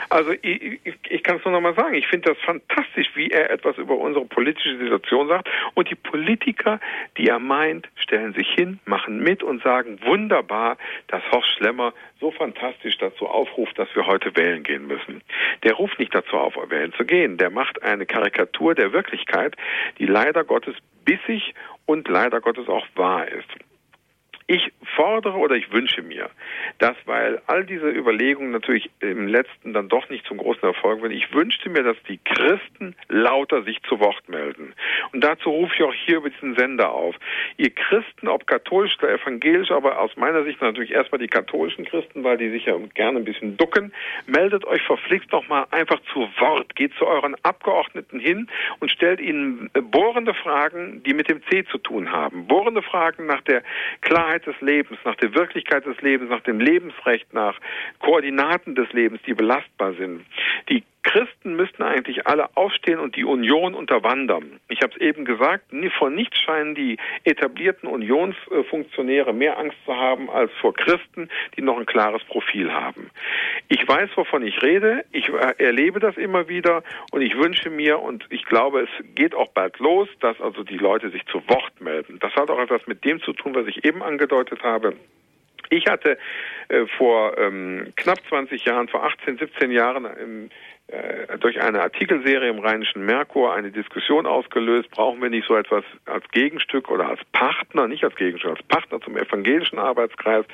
Also 0.10 0.34
ich, 0.42 0.80
ich, 0.84 0.96
ich 1.08 1.24
kann 1.24 1.38
es 1.38 1.46
nur 1.46 1.54
noch 1.54 1.62
mal 1.62 1.74
sagen, 1.74 1.96
ich 1.96 2.08
finde 2.08 2.34
das 2.34 2.38
fantastisch, 2.40 3.08
wie 3.16 3.30
er 3.30 3.50
etwas 3.50 3.78
über 3.78 3.98
unsere 3.98 4.26
politische 4.26 4.78
Situation 4.78 5.30
sagt. 5.30 5.48
Und 5.74 5.90
die 5.90 5.96
Politiker, 5.96 6.80
die 7.18 7.28
er 7.28 7.40
meint, 7.40 7.88
stellen 7.96 8.34
sich 8.34 8.50
hin, 8.50 8.80
machen 8.86 9.20
mit 9.20 9.42
und 9.42 9.64
sagen, 9.64 10.00
wunderbar, 10.04 10.78
dass 11.08 11.22
Horst 11.32 11.50
Schlemmer 11.58 11.94
so 12.20 12.32
fantastisch 12.32 12.98
dazu 12.98 13.28
aufruft, 13.28 13.78
dass 13.78 13.94
wir 13.96 14.08
heute 14.08 14.36
wählen 14.36 14.64
gehen 14.64 14.88
müssen. 14.88 15.22
Der 15.64 15.74
ruft 15.74 16.00
nicht 16.00 16.16
dazu 16.16 16.38
auf, 16.38 16.56
wählen 16.70 16.94
zu 16.94 17.06
gehen. 17.06 17.38
Der 17.38 17.50
macht 17.50 17.84
eine 17.84 18.06
Karikatur 18.06 18.74
der 18.76 18.94
Wirklichkeit, 18.94 19.56
die 20.00 20.06
leider 20.06 20.44
Gottes 20.44 20.76
bissig 21.04 21.54
und 21.86 22.08
leider 22.08 22.42
Gottes 22.42 22.68
auch 22.68 22.88
wahr 22.96 23.28
ist. 23.28 23.50
Ich 24.48 24.72
fordere 24.96 25.38
oder 25.38 25.56
ich 25.56 25.72
wünsche 25.72 26.04
mir, 26.04 26.30
dass, 26.78 26.96
weil 27.06 27.42
all 27.48 27.66
diese 27.66 27.90
Überlegungen 27.90 28.52
natürlich 28.52 28.92
im 29.00 29.28
letzten 29.28 29.74
dann 29.74 29.90
doch 29.90 30.08
nicht 30.10 30.24
zum 30.28 30.38
großen 30.38 30.62
Erfolg 30.62 31.02
werden, 31.02 31.14
ich 31.14 31.34
wünschte 31.34 31.68
mir, 31.68 31.82
dass 31.82 31.98
die 32.08 32.20
Christen 32.20 32.96
lauter 33.10 33.64
sich 33.64 33.82
zu 33.90 34.00
Wort 34.00 34.30
melden. 34.30 34.74
Und 35.14 35.24
dazu 35.24 35.50
rufe 35.50 35.74
ich 35.76 35.82
auch 35.82 35.94
hier 35.94 36.18
über 36.18 36.30
diesen 36.30 36.56
Sender 36.56 36.92
auf. 36.92 37.16
Ihr 37.58 37.72
Christen, 37.72 38.28
ob 38.28 38.46
katholisch 38.46 38.96
oder 39.00 39.14
evangelisch, 39.14 39.72
aber 39.72 40.00
aus 40.00 40.16
meiner 40.16 40.44
Sicht 40.44 40.62
natürlich 40.62 40.92
erstmal 40.92 41.20
die 41.20 41.28
katholischen 41.28 41.86
Christen, 41.86 42.24
weil 42.24 42.38
die 42.38 42.52
sich 42.52 42.66
ja 42.66 42.78
gerne 42.94 43.18
ein 43.18 43.26
bisschen 43.26 43.58
ducken, 43.58 43.94
meldet 44.28 44.64
euch 44.66 44.84
verflixt 44.84 45.32
noch 45.32 45.48
mal 45.48 45.66
einfach 45.72 46.00
zu 46.14 46.20
Wort. 46.38 46.76
Geht 46.76 46.94
zu 47.00 47.08
euren 47.08 47.36
Abgeordneten 47.42 48.20
hin 48.20 48.48
und 48.80 48.92
stellt 48.92 49.20
ihnen 49.20 49.72
bohrende 49.74 50.36
Fragen, 50.36 51.02
die 51.04 51.16
mit 51.16 51.30
dem 51.30 51.42
C 51.50 51.66
zu 51.66 51.80
tun 51.80 52.12
haben. 52.12 52.46
Bohrende 52.46 52.84
Fragen 52.84 53.26
nach 53.26 53.42
der 53.42 53.64
Klarheit 54.02 54.35
Wahrheit 54.36 54.46
des 54.46 54.60
Lebens, 54.62 55.00
nach 55.06 55.16
der 55.16 55.34
Wirklichkeit 55.34 55.86
des 55.86 56.00
Lebens, 56.02 56.30
nach 56.30 56.42
dem 56.42 56.60
Lebensrecht, 56.60 57.34
nach 57.34 57.58
Koordinaten 58.00 58.76
des 58.76 58.92
Lebens, 58.92 59.22
die 59.26 59.34
belastbar 59.34 59.94
sind. 59.94 60.26
Die 60.70 60.84
Christen 61.06 61.56
müssten 61.56 61.84
eigentlich 61.84 62.26
alle 62.26 62.50
aufstehen 62.58 63.00
und 63.00 63.16
die 63.16 63.26
Union 63.26 63.76
unterwandern. 63.76 64.60
Ich 64.70 64.82
habe 64.82 64.92
es 64.96 65.00
eben 65.00 65.24
gesagt, 65.24 65.66
vor 66.00 66.10
nichts 66.10 66.40
scheinen 66.40 66.74
die 66.74 66.98
etablierten 67.24 67.88
Unionsfunktionäre 67.88 69.32
mehr 69.32 69.60
Angst 69.60 69.78
zu 69.86 69.96
haben 69.96 70.32
als 70.32 70.52
vor 70.60 70.74
Christen, 70.74 71.30
die 71.56 71.62
noch 71.62 71.78
ein 71.78 71.86
klares 71.86 72.24
Profil 72.24 72.74
haben. 72.74 73.12
Ich 73.68 73.88
weiß, 73.88 74.10
wovon 74.16 74.46
ich 74.48 74.64
rede, 74.64 75.06
ich 75.12 75.30
äh, 75.30 75.54
erlebe 75.64 76.00
das 76.00 76.18
immer 76.18 76.50
wieder 76.50 76.84
und 77.12 77.22
ich 77.22 77.38
wünsche 77.38 77.70
mir 77.70 78.00
und 78.00 78.26
ich 78.32 78.44
glaube, 78.46 78.82
es 78.82 78.90
geht 79.14 79.36
auch 79.36 79.50
bald 79.50 79.78
los, 79.78 80.10
dass 80.22 80.42
also 80.42 80.64
die 80.64 80.78
Leute 80.78 81.12
sich 81.12 81.24
zu 81.28 81.48
Wort 81.48 81.80
melden. 81.82 82.18
Das 82.20 82.34
hat 82.36 82.50
auch 82.50 82.60
etwas 82.60 82.88
mit 82.88 83.06
dem 83.06 83.22
zu 83.22 83.34
tun, 83.34 83.54
was 83.54 83.68
ich 83.68 83.86
eben 83.86 84.02
angedeutet 84.02 84.64
habe. 84.64 84.96
Ich 85.70 85.88
hatte 85.88 86.18
äh, 86.68 86.86
vor 86.98 87.38
ähm, 87.38 87.94
knapp 87.96 88.20
20 88.30 88.66
Jahren, 88.66 88.88
vor 88.88 89.04
18, 89.04 89.38
17 89.38 89.72
Jahren 89.72 90.06
im 90.06 90.46
äh, 90.46 90.50
durch 91.40 91.62
eine 91.62 91.82
Artikelserie 91.82 92.50
im 92.50 92.60
Rheinischen 92.60 93.06
Merkur 93.06 93.54
eine 93.54 93.72
Diskussion 93.72 94.26
ausgelöst, 94.26 94.90
brauchen 94.92 95.22
wir 95.22 95.30
nicht 95.30 95.48
so 95.48 95.56
etwas 95.56 95.84
als 96.06 96.24
Gegenstück 96.32 96.90
oder 96.90 97.10
als 97.10 97.20
Partner, 97.32 97.88
nicht 97.88 98.04
als 98.04 98.16
Gegenstück, 98.16 98.52
als 98.52 98.64
Partner 98.64 99.02
zum 99.02 99.18
evangelischen 99.18 99.80
Arbeitskreis. 99.80 100.46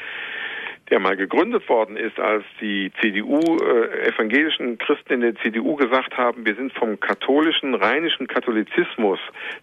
Der 0.91 0.99
mal 0.99 1.15
gegründet 1.15 1.67
worden 1.69 1.95
ist, 1.95 2.19
als 2.19 2.43
die 2.59 2.91
CDU, 2.99 3.39
äh, 3.39 4.09
evangelischen 4.09 4.77
Christen 4.77 5.13
in 5.13 5.21
der 5.21 5.35
CDU 5.35 5.77
gesagt 5.77 6.17
haben, 6.17 6.45
wir 6.45 6.53
sind 6.55 6.73
vom 6.73 6.99
katholischen, 6.99 7.73
rheinischen 7.75 8.27
Katholizismus, 8.27 9.17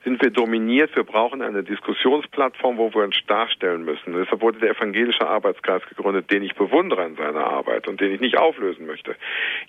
sind 0.05 0.23
wir 0.23 0.31
dominiert, 0.31 0.97
wir 0.97 1.05
brauchen 1.05 1.43
eine 1.43 1.63
Diskussionsplattform, 1.63 2.79
wo 2.79 2.93
wir 2.95 3.05
uns 3.05 3.17
darstellen 3.27 3.85
müssen. 3.85 4.15
Deshalb 4.15 4.41
wurde 4.41 4.59
der 4.59 4.71
evangelische 4.71 5.29
Arbeitskreis 5.29 5.83
gegründet, 5.87 6.31
den 6.31 6.43
ich 6.43 6.55
bewundere 6.55 7.05
in 7.05 7.17
seiner 7.17 7.45
Arbeit 7.45 7.89
und 7.89 8.01
den 8.01 8.15
ich 8.15 8.21
nicht 8.21 8.39
auflösen 8.39 8.87
möchte. 8.87 9.15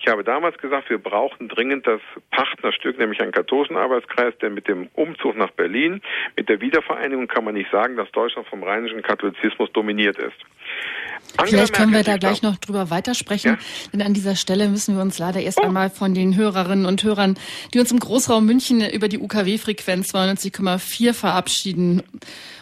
Ich 0.00 0.08
habe 0.08 0.24
damals 0.24 0.56
gesagt, 0.56 0.88
wir 0.88 0.98
brauchen 0.98 1.48
dringend 1.48 1.86
das 1.86 2.00
Partnerstück, 2.30 2.98
nämlich 2.98 3.20
einen 3.20 3.32
katholischen 3.32 3.76
Arbeitskreis, 3.76 4.32
denn 4.38 4.54
mit 4.54 4.66
dem 4.66 4.88
Umzug 4.94 5.36
nach 5.36 5.50
Berlin, 5.50 6.00
mit 6.36 6.48
der 6.48 6.62
Wiedervereinigung 6.62 7.28
kann 7.28 7.44
man 7.44 7.52
nicht 7.52 7.70
sagen, 7.70 7.96
dass 7.96 8.10
Deutschland 8.12 8.48
vom 8.48 8.62
rheinischen 8.62 9.02
Katholizismus 9.02 9.70
dominiert 9.72 10.16
ist. 10.16 10.36
Vielleicht 11.46 11.72
können 11.72 11.92
wir 11.92 12.02
da 12.02 12.16
gleich 12.16 12.42
noch 12.42 12.56
drüber 12.56 12.90
weitersprechen, 12.90 13.52
ja? 13.52 13.58
denn 13.92 14.02
an 14.02 14.14
dieser 14.14 14.36
Stelle 14.36 14.68
müssen 14.68 14.96
wir 14.96 15.02
uns 15.02 15.18
leider 15.18 15.40
erst 15.40 15.58
oh. 15.58 15.62
einmal 15.62 15.90
von 15.90 16.14
den 16.14 16.36
Hörerinnen 16.36 16.86
und 16.86 17.02
Hörern, 17.02 17.36
die 17.72 17.80
uns 17.80 17.90
im 17.90 17.98
Großraum 17.98 18.44
München 18.44 18.82
über 18.90 19.08
die 19.08 19.18
UKW-Frequenz 19.18 20.12
92,4 20.14 21.12
verabschieden. 21.12 22.02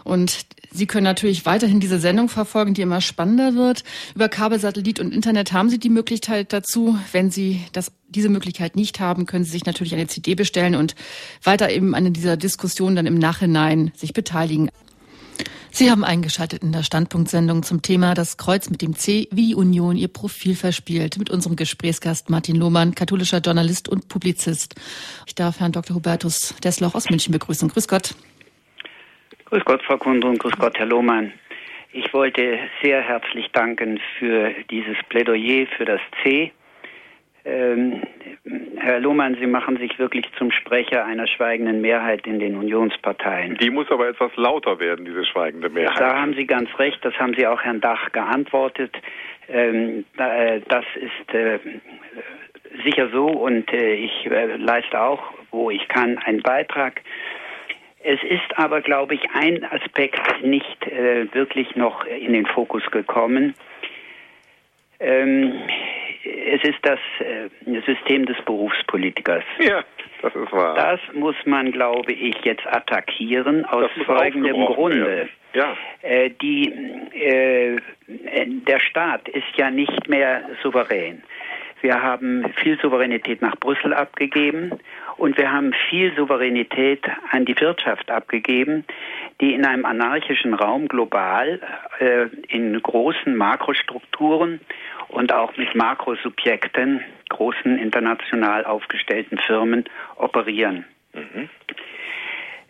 Und 0.05 0.47
Sie 0.71 0.87
können 0.87 1.05
natürlich 1.05 1.47
weiterhin 1.47 1.81
diese 1.81 1.99
Sendung 1.99 2.29
verfolgen, 2.29 2.75
die 2.75 2.83
immer 2.83 3.01
spannender 3.01 3.55
wird. 3.55 3.85
Über 4.15 4.29
Kabel, 4.29 4.61
Satellit 4.61 5.01
und 5.01 5.15
Internet 5.15 5.53
haben 5.53 5.71
Sie 5.71 5.79
die 5.79 5.89
Möglichkeit 5.89 6.53
dazu. 6.53 6.99
Wenn 7.11 7.31
Sie 7.31 7.65
das, 7.73 7.91
diese 8.09 8.29
Möglichkeit 8.29 8.77
nicht 8.77 9.01
haben, 9.01 9.25
können 9.25 9.45
Sie 9.45 9.51
sich 9.51 9.65
natürlich 9.65 9.95
eine 9.95 10.09
CD 10.09 10.35
bestellen 10.35 10.75
und 10.75 10.95
weiter 11.43 11.71
eben 11.71 11.95
an 11.95 12.13
dieser 12.13 12.37
Diskussion 12.37 12.97
dann 12.97 13.07
im 13.07 13.19
Nachhinein 13.19 13.93
sich 13.97 14.13
beteiligen. 14.13 14.71
Sie 15.71 15.91
haben 15.91 16.05
eingeschaltet 16.05 16.63
in 16.63 16.73
der 16.73 16.83
Standpunktsendung 16.83 17.63
zum 17.63 17.83
Thema 17.83 18.15
Das 18.15 18.37
Kreuz 18.37 18.71
mit 18.71 18.83
dem 18.83 18.95
C, 18.95 19.29
wie 19.31 19.55
Union 19.55 19.97
ihr 19.97 20.09
Profil 20.09 20.57
verspielt, 20.57 21.19
mit 21.19 21.31
unserem 21.31 21.57
Gesprächsgast 21.57 22.31
Martin 22.31 22.57
Lohmann, 22.57 22.95
katholischer 22.95 23.39
Journalist 23.39 23.89
und 23.89 24.09
Publizist. 24.09 24.75
Ich 25.27 25.35
darf 25.35 25.61
Herrn 25.61 25.73
Dr. 25.73 25.95
Hubertus 25.95 26.55
Desloch 26.65 26.95
aus 26.95 27.11
München 27.11 27.33
begrüßen. 27.33 27.69
Grüß 27.69 27.87
Gott. 27.87 28.15
Grüß 29.45 29.65
Gott, 29.65 29.83
Frau 29.85 29.97
Kundrun, 29.97 30.37
grüß 30.37 30.55
Gott, 30.59 30.77
Herr 30.79 30.87
Lohmann. 30.87 31.33
Ich 31.93 32.13
wollte 32.13 32.59
sehr 32.83 33.01
herzlich 33.01 33.47
danken 33.53 34.01
für 34.19 34.53
dieses 34.71 34.97
Plädoyer 35.09 35.67
für 35.77 35.85
das 35.85 36.01
C. 36.23 36.53
Ähm, 37.49 38.03
Herr 38.77 39.01
Lohmann, 39.01 39.37
Sie 39.41 39.47
machen 39.47 39.79
sich 39.79 39.99
wirklich 39.99 40.27
zum 40.37 40.51
Sprecher 40.51 41.05
einer 41.05 41.27
schweigenden 41.27 41.81
Mehrheit 41.81 42.27
in 42.27 42.39
den 42.39 42.57
Unionsparteien. 42.57 43.57
Die 43.59 43.71
muss 43.71 43.91
aber 43.91 44.09
etwas 44.09 44.35
lauter 44.37 44.79
werden, 44.79 45.05
diese 45.05 45.25
schweigende 45.25 45.69
Mehrheit. 45.69 46.01
Da 46.01 46.21
haben 46.21 46.35
Sie 46.35 46.47
ganz 46.47 46.69
recht, 46.79 47.03
das 47.05 47.15
haben 47.15 47.35
Sie 47.35 47.47
auch 47.47 47.63
Herrn 47.63 47.81
Dach 47.81 48.13
geantwortet. 48.13 48.95
Ähm, 49.49 50.05
äh, 50.19 50.61
das 50.69 50.85
ist 50.97 51.35
äh, 51.35 51.59
sicher 52.85 53.09
so 53.11 53.27
und 53.27 53.73
äh, 53.73 53.95
ich 53.95 54.27
äh, 54.27 54.57
leiste 54.57 55.01
auch, 55.01 55.23
wo 55.51 55.71
ich 55.71 55.89
kann, 55.89 56.19
einen 56.19 56.43
Beitrag. 56.43 57.01
Es 58.01 58.23
ist 58.23 58.57
aber, 58.57 58.81
glaube 58.81 59.15
ich, 59.15 59.23
ein 59.33 59.65
Aspekt 59.65 60.45
nicht 60.45 60.87
äh, 60.87 61.33
wirklich 61.35 61.75
noch 61.77 62.05
in 62.05 62.33
den 62.33 62.47
Fokus 62.47 62.89
gekommen. 62.91 63.55
Ähm, 65.01 65.55
es 66.29 66.63
ist 66.63 66.79
das 66.83 66.99
äh, 67.21 67.81
System 67.87 68.27
des 68.27 68.37
Berufspolitikers. 68.45 69.45
Ja, 69.59 69.83
das 70.23 70.35
ist 70.35 70.53
wahr. 70.53 70.75
Das 70.75 71.01
muss 71.15 71.37
man, 71.45 71.73
glaube 71.73 72.13
ich, 72.13 72.37
jetzt 72.45 72.67
attackieren 72.67 73.65
aus 73.65 73.91
folgendem 74.05 74.67
Grunde. 74.67 75.29
Ja. 75.55 75.77
Äh, 76.03 76.31
die, 76.43 76.73
äh, 77.15 77.79
der 78.07 78.81
Staat 78.81 79.29
ist 79.29 79.57
ja 79.57 79.71
nicht 79.71 80.09
mehr 80.09 80.43
souverän. 80.63 81.23
Wir 81.81 82.03
haben 82.03 82.45
viel 82.57 82.79
Souveränität 82.81 83.41
nach 83.41 83.57
Brüssel 83.57 83.95
abgegeben 83.95 84.73
und 85.17 85.39
wir 85.39 85.53
haben 85.53 85.73
viel 85.89 86.13
Souveränität 86.17 87.05
an 87.31 87.45
die 87.45 87.59
Wirtschaft 87.61 88.11
abgegeben, 88.11 88.85
die 89.41 89.55
in 89.55 89.65
einem 89.65 89.85
anarchischen 89.85 90.55
Raum 90.55 90.89
global 90.89 91.61
äh, 92.01 92.27
in 92.49 92.81
großen 92.83 93.37
Makrostrukturen 93.37 94.61
und 95.09 95.33
auch 95.33 95.57
mit 95.57 95.75
Makrosubjekten, 95.75 97.03
großen 97.29 97.79
international 97.79 98.65
aufgestellten 98.65 99.39
Firmen 99.39 99.85
operieren. 100.17 100.85
Mhm. 101.13 101.49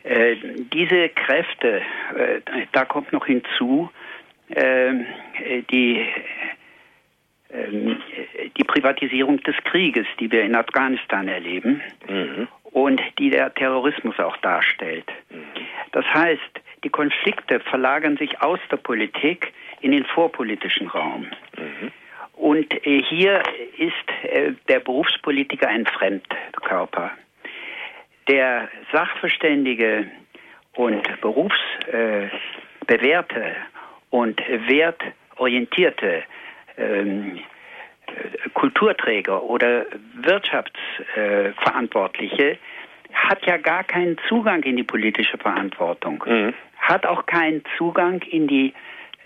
Äh, 0.04 0.36
diese 0.72 1.08
Kräfte, 1.10 1.82
äh, 2.16 2.40
da 2.72 2.84
kommt 2.84 3.12
noch 3.12 3.26
hinzu, 3.26 3.90
äh, 4.48 4.92
die 5.70 6.06
ähm, 7.50 7.96
die 8.58 8.64
Privatisierung 8.64 9.42
des 9.42 9.56
Krieges, 9.64 10.06
die 10.20 10.30
wir 10.30 10.42
in 10.42 10.54
Afghanistan 10.54 11.28
erleben 11.28 11.80
mhm. 12.06 12.46
und 12.64 13.00
die 13.18 13.30
der 13.30 13.54
Terrorismus 13.54 14.18
auch 14.18 14.36
darstellt. 14.38 15.06
Mhm. 15.30 15.44
Das 15.92 16.04
heißt, 16.12 16.60
die 16.84 16.90
Konflikte 16.90 17.60
verlagern 17.60 18.18
sich 18.18 18.40
aus 18.42 18.60
der 18.70 18.76
Politik 18.76 19.52
in 19.80 19.92
den 19.92 20.04
vorpolitischen 20.04 20.88
Raum. 20.88 21.26
Mhm. 21.56 21.90
Und 22.38 22.72
äh, 22.86 23.02
hier 23.02 23.42
ist 23.76 23.92
äh, 24.22 24.52
der 24.68 24.80
Berufspolitiker 24.80 25.68
ein 25.68 25.84
Fremdkörper. 25.86 27.10
Der 28.28 28.68
Sachverständige 28.92 30.06
und 30.74 31.20
berufsbewährte 31.20 33.40
äh, 33.40 33.54
und 34.10 34.40
wertorientierte 34.48 36.22
ähm, 36.76 37.40
Kulturträger 38.54 39.42
oder 39.42 39.84
Wirtschaftsverantwortliche 40.14 42.58
hat 43.12 43.44
ja 43.46 43.56
gar 43.56 43.82
keinen 43.84 44.16
Zugang 44.28 44.62
in 44.62 44.76
die 44.76 44.84
politische 44.84 45.38
Verantwortung, 45.38 46.22
mhm. 46.26 46.54
hat 46.78 47.04
auch 47.04 47.26
keinen 47.26 47.62
Zugang 47.76 48.22
in, 48.22 48.46
die, 48.46 48.72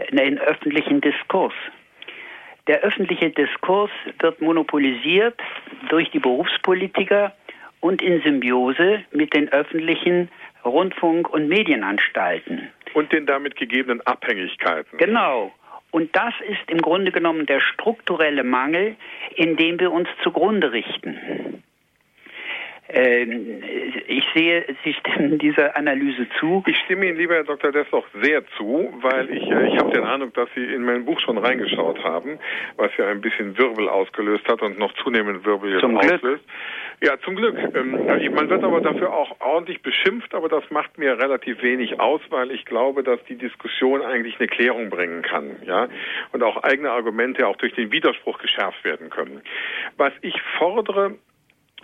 in 0.08 0.16
den 0.16 0.38
öffentlichen 0.38 1.00
Diskurs. 1.00 1.54
Der 2.68 2.80
öffentliche 2.80 3.30
Diskurs 3.30 3.90
wird 4.20 4.40
monopolisiert 4.40 5.40
durch 5.88 6.10
die 6.10 6.20
Berufspolitiker 6.20 7.34
und 7.80 8.00
in 8.00 8.22
Symbiose 8.22 9.04
mit 9.10 9.34
den 9.34 9.48
öffentlichen 9.48 10.28
Rundfunk- 10.64 11.28
und 11.28 11.48
Medienanstalten. 11.48 12.68
Und 12.94 13.12
den 13.12 13.26
damit 13.26 13.56
gegebenen 13.56 14.00
Abhängigkeiten. 14.02 14.98
Genau. 14.98 15.52
Und 15.90 16.14
das 16.14 16.34
ist 16.48 16.70
im 16.70 16.78
Grunde 16.78 17.10
genommen 17.10 17.46
der 17.46 17.60
strukturelle 17.60 18.44
Mangel, 18.44 18.96
in 19.34 19.56
dem 19.56 19.80
wir 19.80 19.90
uns 19.90 20.08
zugrunde 20.22 20.72
richten. 20.72 21.62
Ähm, 22.88 23.62
ich 24.08 24.24
sehe, 24.34 24.64
Sie 24.84 24.92
stimmen 24.94 25.38
dieser 25.38 25.76
Analyse 25.76 26.26
zu. 26.38 26.64
Ich 26.66 26.76
stimme 26.84 27.06
Ihnen, 27.06 27.16
lieber 27.16 27.34
Herr 27.34 27.44
Dr. 27.44 27.70
Dessloch, 27.70 28.04
sehr 28.22 28.44
zu, 28.56 28.92
weil 29.00 29.30
ich, 29.30 29.48
äh, 29.50 29.68
ich 29.68 29.78
habe 29.78 29.92
den 29.92 30.04
Eindruck, 30.04 30.34
dass 30.34 30.48
Sie 30.54 30.64
in 30.64 30.84
mein 30.84 31.04
Buch 31.04 31.18
schon 31.20 31.38
reingeschaut 31.38 32.02
haben, 32.02 32.38
was 32.76 32.90
ja 32.98 33.06
ein 33.08 33.20
bisschen 33.20 33.56
Wirbel 33.56 33.88
ausgelöst 33.88 34.46
hat 34.48 34.62
und 34.62 34.78
noch 34.78 34.92
zunehmend 34.94 35.44
Wirbel 35.46 35.72
jetzt 35.72 35.80
zum 35.80 35.96
auslöst. 35.96 36.22
Glück. 36.22 36.40
Ja, 37.02 37.18
zum 37.20 37.36
Glück. 37.36 37.56
Ähm, 37.74 37.92
man 38.34 38.50
wird 38.50 38.64
aber 38.64 38.80
dafür 38.80 39.12
auch 39.12 39.40
ordentlich 39.40 39.80
beschimpft, 39.82 40.34
aber 40.34 40.48
das 40.48 40.64
macht 40.70 40.98
mir 40.98 41.18
relativ 41.18 41.62
wenig 41.62 42.00
aus, 42.00 42.20
weil 42.30 42.50
ich 42.50 42.64
glaube, 42.64 43.04
dass 43.04 43.22
die 43.24 43.36
Diskussion 43.36 44.02
eigentlich 44.02 44.38
eine 44.38 44.48
Klärung 44.48 44.90
bringen 44.90 45.22
kann, 45.22 45.56
ja, 45.64 45.88
und 46.32 46.42
auch 46.42 46.62
eigene 46.64 46.90
Argumente 46.90 47.46
auch 47.46 47.56
durch 47.56 47.74
den 47.74 47.92
Widerspruch 47.92 48.38
geschärft 48.38 48.84
werden 48.84 49.08
können. 49.08 49.40
Was 49.96 50.12
ich 50.20 50.34
fordere, 50.58 51.14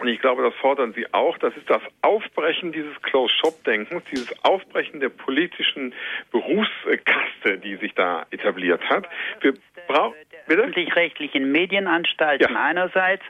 und 0.01 0.09
ich 0.09 0.21
glaube, 0.21 0.43
das 0.43 0.55
fordern 0.55 0.93
Sie 0.95 1.13
auch. 1.13 1.39
Das 1.39 1.57
ist 1.57 1.69
das 1.69 1.83
Aufbrechen 2.03 2.73
dieses 2.73 3.01
Close-Shop-Denkens, 3.03 4.05
dieses 4.11 4.45
Aufbrechen 4.45 5.01
der 5.01 5.09
politischen 5.09 5.95
Berufskaste, 6.31 7.59
die 7.59 7.77
sich 7.77 7.95
da 7.95 8.27
etabliert 8.31 8.83
hat. 8.89 9.07
Wir 9.41 9.55
brauchen 9.87 10.15
öffentlich-rechtlichen 10.49 11.51
Medienanstalten 11.53 12.55
ja. 12.55 12.61
einerseits 12.61 13.23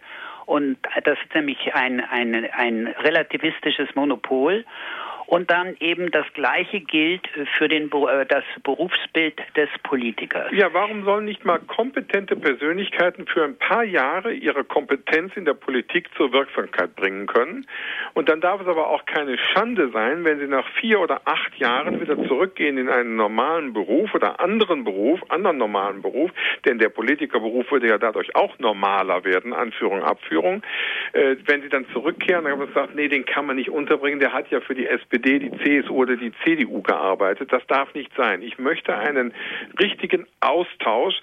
und 0.47 0.79
das 1.05 1.19
ist 1.23 1.35
nämlich 1.35 1.75
ein, 1.75 2.01
ein, 2.01 2.49
ein 2.53 2.87
relativistisches 2.87 3.95
Monopol 3.95 4.64
und 5.29 5.51
dann 5.51 5.76
eben 5.81 6.11
das 6.11 6.24
Gleiche 6.33 6.81
gilt 6.81 7.29
für 7.59 7.68
den, 7.68 7.91
äh, 7.93 8.24
das 8.24 8.45
Berufsbild 8.62 9.39
des 9.57 9.68
Politikers. 9.83 10.51
Ja, 10.53 10.72
warum 10.72 11.05
sollen 11.05 11.26
nicht 11.26 11.45
mal 11.45 11.59
kompetente 11.59 12.35
Persönlichkeiten 12.35 13.26
für 13.26 13.45
ein 13.45 13.57
paar 13.57 13.85
Jahre 13.85 14.33
ihre 14.33 14.64
Kompetenz 14.64 15.37
in 15.37 15.45
der 15.45 15.53
Politik 15.53 16.09
zur 16.16 16.33
Wirksamkeit 16.33 16.97
bringen 16.97 17.26
können? 17.26 17.66
Und 18.14 18.31
dann 18.31 18.41
darf 18.41 18.62
es 18.62 18.66
aber 18.66 18.89
auch 18.89 19.05
keine 19.05 19.37
Schande 19.37 19.91
sein, 19.93 20.24
wenn 20.24 20.39
sie 20.39 20.47
nach 20.47 20.66
vier 20.81 20.99
oder 20.99 21.20
acht 21.26 21.55
Jahren 21.57 22.01
wieder 22.01 22.16
zurückgehen 22.26 22.79
in 22.79 22.89
einen 22.89 23.16
normalen 23.16 23.74
Beruf 23.74 24.14
oder 24.14 24.41
anderen 24.41 24.83
Beruf, 24.83 25.20
anderen 25.29 25.59
normalen 25.59 26.01
Beruf, 26.01 26.31
denn 26.64 26.79
der 26.79 26.89
Politikerberuf 26.89 27.70
würde 27.70 27.89
ja 27.89 27.99
dadurch 27.99 28.35
auch 28.35 28.59
normaler 28.59 29.24
werden, 29.24 29.53
Anführung, 29.53 30.03
Abführung. 30.03 30.62
Äh, 31.12 31.37
wenn 31.45 31.61
sie 31.61 31.68
dann 31.68 31.85
zurückkehren, 31.93 32.45
dann 32.45 32.55
haben 32.55 32.61
wir 32.61 32.68
gesagt, 32.68 32.95
nee, 32.95 33.09
den 33.09 33.26
kann 33.26 33.45
man 33.45 33.57
nicht 33.57 33.68
unterbringen, 33.68 34.20
der 34.20 34.33
hat 34.33 34.51
ja 34.51 34.61
für 34.62 34.74
die 34.74 34.87
SPD 34.87 35.18
SPD, 35.19 35.39
die 35.39 35.51
CSU 35.59 35.95
oder 35.95 36.16
die 36.16 36.33
CDU 36.45 36.83
gearbeitet. 36.83 37.53
Das 37.53 37.66
darf 37.66 37.93
nicht 37.95 38.11
sein. 38.16 38.43
Ich 38.43 38.59
möchte 38.59 38.97
einen 38.97 39.35
richtigen 39.81 40.27
Austausch, 40.41 41.14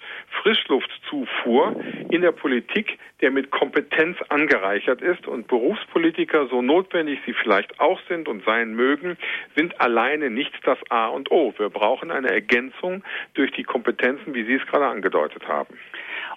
Frischluftzufuhr 0.42 1.76
in 2.10 2.20
der 2.22 2.32
Politik, 2.32 2.98
der 3.20 3.30
mit 3.30 3.50
Kompetenz 3.50 4.18
angereichert 4.28 5.00
ist 5.00 5.26
und 5.26 5.48
Berufspolitiker, 5.48 6.46
so 6.48 6.62
notwendig 6.62 7.20
sie 7.24 7.32
vielleicht 7.32 7.80
auch 7.80 7.98
sind 8.08 8.28
und 8.28 8.44
sein 8.44 8.74
mögen, 8.74 9.16
sind 9.56 9.80
alleine 9.80 10.30
nicht 10.30 10.52
das 10.64 10.78
A 10.90 11.06
und 11.08 11.30
O. 11.30 11.54
Wir 11.56 11.70
brauchen 11.70 12.10
eine 12.10 12.30
Ergänzung 12.30 13.02
durch 13.34 13.50
die 13.52 13.64
Kompetenzen, 13.64 14.34
wie 14.34 14.44
Sie 14.44 14.54
es 14.54 14.66
gerade 14.66 14.86
angedeutet 14.86 15.46
haben. 15.48 15.78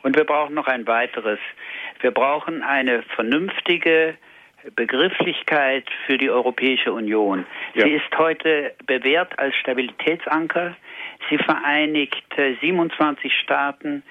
Und 0.01 0.15
wir 0.15 0.23
brauchen 0.23 0.55
noch 0.55 0.67
ein 0.67 0.87
weiteres. 0.87 1.39
Wir 1.99 2.11
brauchen 2.11 2.63
eine 2.63 3.03
vernünftige 3.15 4.15
Begrifflichkeit 4.75 5.85
für 6.05 6.17
die 6.17 6.29
Europäische 6.29 6.93
Union. 6.93 7.45
Ja. 7.73 7.85
Sie 7.85 7.93
ist 7.93 8.17
heute 8.17 8.73
bewährt 8.85 9.37
als 9.39 9.55
Stabilitätsanker. 9.55 10.75
Sie 11.29 11.37
vereinigt 11.37 12.23
27 12.61 13.33
Staaten. 13.33 14.03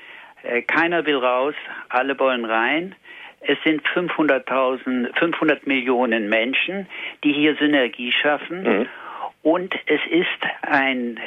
Äh, 0.42 0.62
keiner 0.62 1.04
will 1.06 1.16
raus, 1.16 1.54
alle 1.88 2.18
wollen 2.18 2.44
rein. 2.44 2.94
Es 3.40 3.59
sind 3.64 3.82
500.000, 3.86 5.16
500 5.16 5.66
Millionen 5.66 6.28
Menschen, 6.28 6.88
die 7.22 7.32
hier 7.32 7.54
Synergie 7.56 8.12
schaffen. 8.12 8.62
Mhm. 8.62 8.86
Und 9.42 9.74
es 9.86 10.00
ist 10.11 10.26
ein, 10.62 11.20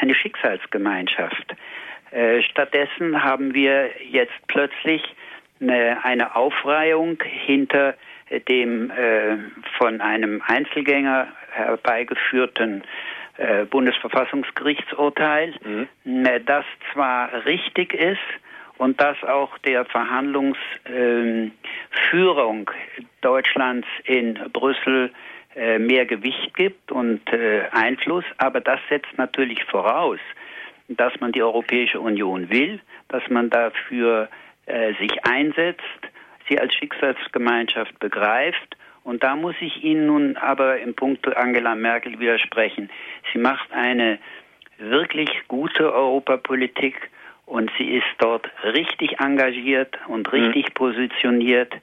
eine 0.00 0.14
Schicksalsgemeinschaft. 0.14 1.54
Äh, 2.10 2.42
stattdessen 2.42 3.22
haben 3.22 3.54
wir 3.54 3.90
jetzt 4.10 4.32
plötzlich 4.46 5.02
eine, 5.60 6.02
eine 6.04 6.34
Aufreihung 6.34 7.22
hinter 7.22 7.94
dem 8.48 8.90
äh, 8.90 9.36
von 9.76 10.00
einem 10.00 10.42
Einzelgänger 10.46 11.28
herbeigeführten 11.50 12.82
äh, 13.38 13.64
Bundesverfassungsgerichtsurteil, 13.66 15.54
mhm. 15.64 16.26
Äh, 16.26 16.40
das 16.40 16.64
zwar 16.92 17.44
richtig 17.46 17.94
ist 17.94 18.18
und 18.78 19.00
das 19.00 19.16
auch 19.22 19.56
der 19.58 19.84
Verhandlungsführung 19.84 21.52
äh, 22.70 23.02
Deutschlands 23.20 23.86
in 24.04 24.34
Brüssel 24.52 25.12
äh, 25.54 25.78
mehr 25.78 26.04
Gewicht 26.04 26.52
gibt 26.56 26.90
und 26.90 27.20
Einfluss, 27.70 28.24
aber 28.38 28.60
das 28.60 28.80
setzt 28.88 29.16
natürlich 29.16 29.62
voraus, 29.64 30.18
dass 30.88 31.12
man 31.20 31.30
die 31.30 31.42
Europäische 31.42 32.00
Union 32.00 32.50
will, 32.50 32.80
dass 33.08 33.22
man 33.28 33.50
dafür 33.50 34.28
sich 34.98 35.24
einsetzt, 35.24 35.82
sie 36.48 36.58
als 36.58 36.74
Schicksalsgemeinschaft 36.74 37.98
begreift. 37.98 38.76
Und 39.04 39.22
da 39.22 39.36
muss 39.36 39.54
ich 39.60 39.82
Ihnen 39.82 40.06
nun 40.06 40.36
aber 40.36 40.80
im 40.80 40.94
Punkt 40.94 41.26
Angela 41.36 41.74
Merkel 41.74 42.18
widersprechen. 42.20 42.90
Sie 43.32 43.38
macht 43.38 43.72
eine 43.72 44.18
wirklich 44.78 45.30
gute 45.48 45.92
Europapolitik 45.92 47.10
und 47.46 47.70
sie 47.78 47.96
ist 47.96 48.06
dort 48.18 48.48
richtig 48.62 49.18
engagiert 49.20 49.98
und 50.06 50.30
mhm. 50.30 50.38
richtig 50.38 50.68
mhm. 50.68 50.74
positioniert. 50.74 51.74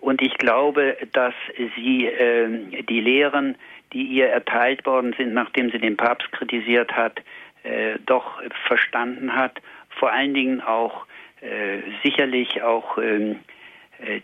Und 0.00 0.20
ich 0.20 0.36
glaube, 0.38 0.96
dass 1.12 1.34
sie 1.76 2.06
äh, 2.06 2.82
die 2.82 3.00
Lehren, 3.00 3.56
die 3.92 4.02
ihr 4.02 4.28
erteilt 4.28 4.84
worden 4.86 5.14
sind, 5.16 5.32
nachdem 5.32 5.70
sie 5.70 5.78
den 5.78 5.96
Papst 5.96 6.30
kritisiert 6.32 6.92
hat, 6.92 7.20
äh, 7.62 7.98
doch 8.04 8.42
verstanden 8.66 9.34
hat. 9.34 9.60
Vor 9.88 10.12
allen 10.12 10.34
Dingen 10.34 10.60
auch 10.60 11.06
äh, 11.40 11.78
sicherlich 12.02 12.62
auch 12.62 12.98
ähm, 12.98 13.32
äh, 13.32 13.55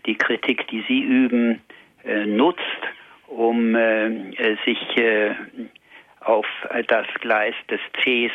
die 0.05 0.15
Kritik, 0.15 0.67
die 0.67 0.83
Sie 0.87 1.01
üben, 1.01 1.61
äh, 2.03 2.25
nutzt, 2.25 2.61
um 3.27 3.75
äh, 3.75 4.55
sich 4.65 4.79
auf 6.21 6.45
das 6.87 7.07
Gleis 7.19 7.55
des 7.69 7.81
Cs 7.93 8.31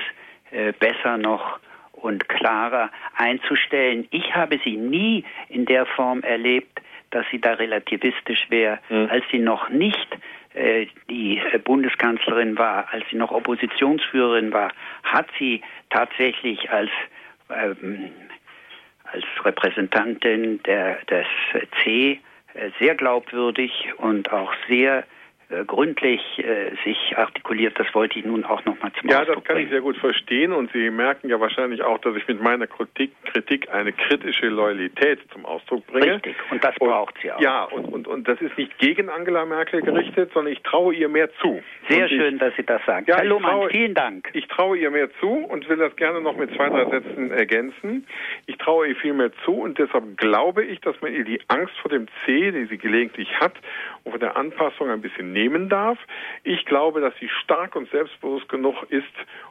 besser 0.78 1.16
noch 1.16 1.58
und 1.92 2.28
klarer 2.28 2.90
einzustellen. 3.16 4.06
Ich 4.10 4.34
habe 4.34 4.60
sie 4.64 4.76
nie 4.76 5.24
in 5.48 5.64
der 5.64 5.86
Form 5.86 6.22
erlebt, 6.22 6.80
dass 7.10 7.24
sie 7.30 7.40
da 7.40 7.54
relativistisch 7.54 8.46
wäre, 8.50 8.78
mhm. 8.88 9.08
als 9.10 9.24
sie 9.30 9.38
noch 9.38 9.68
nicht 9.68 10.18
äh, 10.54 10.86
die 11.08 11.40
Bundeskanzlerin 11.64 12.58
war, 12.58 12.88
als 12.92 13.04
sie 13.10 13.16
noch 13.16 13.30
Oppositionsführerin 13.30 14.52
war, 14.52 14.72
hat 15.02 15.26
sie 15.38 15.62
tatsächlich 15.90 16.70
als 16.70 16.90
ähm, 17.50 18.10
als 19.12 19.24
Repräsentantin 19.44 20.62
der, 20.64 20.98
des 21.04 21.26
C 21.82 22.20
äh, 22.54 22.70
sehr 22.78 22.94
glaubwürdig 22.94 23.92
und 23.98 24.32
auch 24.32 24.52
sehr 24.68 25.04
äh, 25.50 25.64
gründlich 25.64 26.20
äh, 26.38 26.72
sich 26.84 27.16
artikuliert. 27.16 27.78
Das 27.78 27.86
wollte 27.94 28.18
ich 28.18 28.24
nun 28.24 28.44
auch 28.44 28.62
noch 28.66 28.78
mal 28.82 28.92
zum 29.00 29.08
ja, 29.08 29.20
Ausdruck 29.20 29.28
Ja, 29.28 29.34
das 29.34 29.44
kann 29.44 29.54
bringen. 29.54 29.66
ich 29.66 29.72
sehr 29.72 29.80
gut 29.80 29.96
verstehen 29.96 30.52
und 30.52 30.70
Sie 30.72 30.90
merken 30.90 31.30
ja 31.30 31.40
wahrscheinlich 31.40 31.82
auch, 31.82 31.98
dass 31.98 32.14
ich 32.16 32.28
mit 32.28 32.42
meiner 32.42 32.66
Kritik, 32.66 33.12
Kritik 33.24 33.70
eine 33.70 33.92
kritische 33.92 34.48
Loyalität 34.48 35.20
zum 35.32 35.46
Ausdruck 35.46 35.86
bringe. 35.86 36.16
Richtig, 36.16 36.36
und 36.50 36.62
das 36.62 36.76
und, 36.78 36.88
braucht 36.88 37.14
sie 37.22 37.32
auch. 37.32 37.40
Ja, 37.40 37.64
und, 37.64 37.86
und, 37.86 38.06
und 38.06 38.28
das 38.28 38.38
ist 38.42 38.58
nicht 38.58 38.76
gegen 38.78 39.08
Angela 39.08 39.46
Merkel 39.46 39.80
gerichtet, 39.80 40.30
sondern 40.34 40.52
ich 40.52 40.60
traue 40.62 40.94
ihr 40.94 41.08
mehr 41.08 41.30
zu. 41.40 41.62
Sehr 41.88 42.02
und 42.02 42.08
schön, 42.10 42.34
ich, 42.34 42.40
dass 42.40 42.54
Sie 42.56 42.64
das 42.64 42.84
sagen. 42.84 43.06
Ja, 43.08 43.16
Herr 43.16 43.24
Lohmann, 43.24 43.70
vielen 43.70 43.94
Dank. 43.94 44.28
Ich 44.34 44.46
traue 44.48 44.76
ihr 44.76 44.90
mehr 44.90 45.08
zu 45.20 45.28
und 45.28 45.66
will 45.68 45.78
das 45.78 45.96
gerne 45.96 46.20
noch 46.20 46.36
mit 46.36 46.54
zwei, 46.54 46.68
drei 46.68 46.84
Sätzen 46.90 47.30
ergänzen. 47.30 48.06
Ich 48.44 48.58
traue 48.58 48.88
ihr 48.88 48.96
viel 48.96 49.14
mehr 49.14 49.30
zu 49.44 49.52
und 49.52 49.78
deshalb 49.78 50.18
glaube 50.18 50.62
ich, 50.64 50.80
dass 50.80 51.00
man 51.00 51.14
ihr 51.14 51.24
die 51.24 51.40
Angst 51.48 51.74
vor 51.80 51.90
dem 51.90 52.06
C, 52.26 52.50
die 52.50 52.66
sie 52.66 52.76
gelegentlich 52.76 53.28
hat, 53.40 53.54
und 54.04 54.12
von 54.12 54.20
der 54.20 54.36
Anpassung 54.36 54.90
ein 54.90 55.00
bisschen 55.00 55.32
nehmen 55.38 55.68
darf. 55.68 55.98
Ich 56.44 56.64
glaube, 56.64 57.00
dass 57.00 57.14
sie 57.20 57.28
stark 57.28 57.76
und 57.76 57.90
selbstbewusst 57.90 58.48
genug 58.48 58.76
ist, 58.90 59.04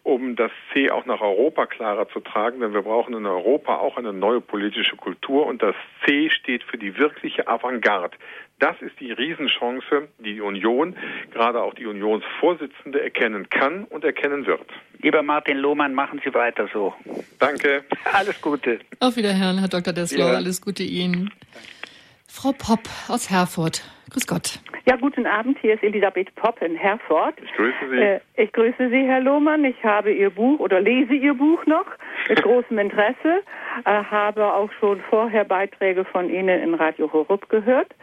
um 0.03 0.35
das 0.35 0.51
C 0.73 0.89
auch 0.89 1.05
nach 1.05 1.21
Europa 1.21 1.65
klarer 1.65 2.09
zu 2.09 2.19
tragen, 2.19 2.59
denn 2.59 2.73
wir 2.73 2.81
brauchen 2.81 3.13
in 3.13 3.25
Europa 3.25 3.77
auch 3.77 3.97
eine 3.97 4.13
neue 4.13 4.41
politische 4.41 4.95
Kultur 4.95 5.45
und 5.45 5.61
das 5.61 5.75
C 6.05 6.29
steht 6.29 6.63
für 6.63 6.77
die 6.77 6.97
wirkliche 6.97 7.47
Avantgarde. 7.47 8.17
Das 8.59 8.75
ist 8.81 8.99
die 8.99 9.11
Riesenchance, 9.11 10.07
die 10.17 10.33
die 10.33 10.41
Union, 10.41 10.95
gerade 11.31 11.61
auch 11.61 11.73
die 11.75 11.85
Unionsvorsitzende, 11.85 13.01
erkennen 13.01 13.49
kann 13.49 13.83
und 13.85 14.03
erkennen 14.03 14.45
wird. 14.45 14.65
Lieber 14.99 15.21
Martin 15.21 15.57
Lohmann, 15.57 15.93
machen 15.93 16.19
Sie 16.23 16.33
weiter 16.33 16.67
so. 16.73 16.93
Danke. 17.39 17.83
Alles 18.11 18.41
Gute. 18.41 18.79
Auf 18.99 19.15
Wiederhören, 19.15 19.59
Herr 19.59 19.67
Dr. 19.67 19.93
Dessler. 19.93 20.27
Ja. 20.27 20.33
Alles 20.33 20.59
Gute 20.61 20.83
Ihnen. 20.83 21.31
Frau 22.28 22.51
Popp 22.51 22.88
aus 23.07 23.30
Herford. 23.30 23.84
Grüß 24.11 24.28
Gott. 24.28 24.59
Ja, 24.86 24.95
guten 24.95 25.25
Abend. 25.25 25.57
Hier 25.59 25.73
ist 25.73 25.84
Elisabeth 25.84 26.34
Popp 26.36 26.61
in 26.61 26.75
Herford. 26.75 27.36
Ich 27.43 27.51
grüße 27.53 27.89
Sie. 27.89 27.97
Äh, 27.97 28.19
ich 28.38 28.51
grüße 28.53 28.89
Sie, 28.89 29.03
Herr 29.05 29.19
Lohmann. 29.19 29.65
Ich 29.65 29.84
habe 29.84 30.13
Ihr 30.13 30.30
Buch 30.30 30.59
oder 30.59 30.80
lese 30.80 31.13
Ihr 31.13 31.34
Buch 31.34 31.65
noch 31.65 31.86
mit 32.30 32.41
großem 32.43 32.78
Interesse. 32.78 33.43
Äh, 33.84 34.03
habe 34.03 34.53
auch 34.53 34.71
schon 34.80 35.01
vorher 35.09 35.43
Beiträge 35.43 36.05
von 36.05 36.30
Ihnen 36.30 36.61
in 36.61 36.73
Radio 36.73 37.11
Horup 37.11 37.49
gehört. 37.49 37.93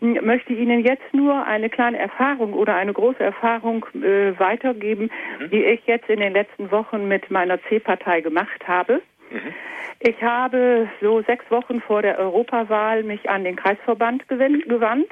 Hm, 0.00 0.24
möchte 0.24 0.52
Ihnen 0.52 0.84
jetzt 0.84 1.12
nur 1.12 1.44
eine 1.44 1.68
kleine 1.68 1.98
Erfahrung 1.98 2.52
oder 2.52 2.76
eine 2.76 2.92
große 2.92 3.22
Erfahrung 3.22 3.84
äh, 3.94 4.38
weitergeben, 4.38 5.10
mhm. 5.40 5.50
die 5.50 5.64
ich 5.64 5.80
jetzt 5.86 6.08
in 6.08 6.20
den 6.20 6.34
letzten 6.34 6.70
Wochen 6.70 7.08
mit 7.08 7.30
meiner 7.30 7.60
C-Partei 7.64 8.20
gemacht 8.20 8.68
habe. 8.68 9.02
Mhm. 9.30 9.54
Ich 10.00 10.22
habe 10.22 10.88
so 11.00 11.22
sechs 11.22 11.50
Wochen 11.50 11.80
vor 11.80 12.02
der 12.02 12.18
Europawahl 12.18 13.02
mich 13.02 13.28
an 13.28 13.44
den 13.44 13.56
Kreisverband 13.56 14.28
gewandt, 14.28 15.10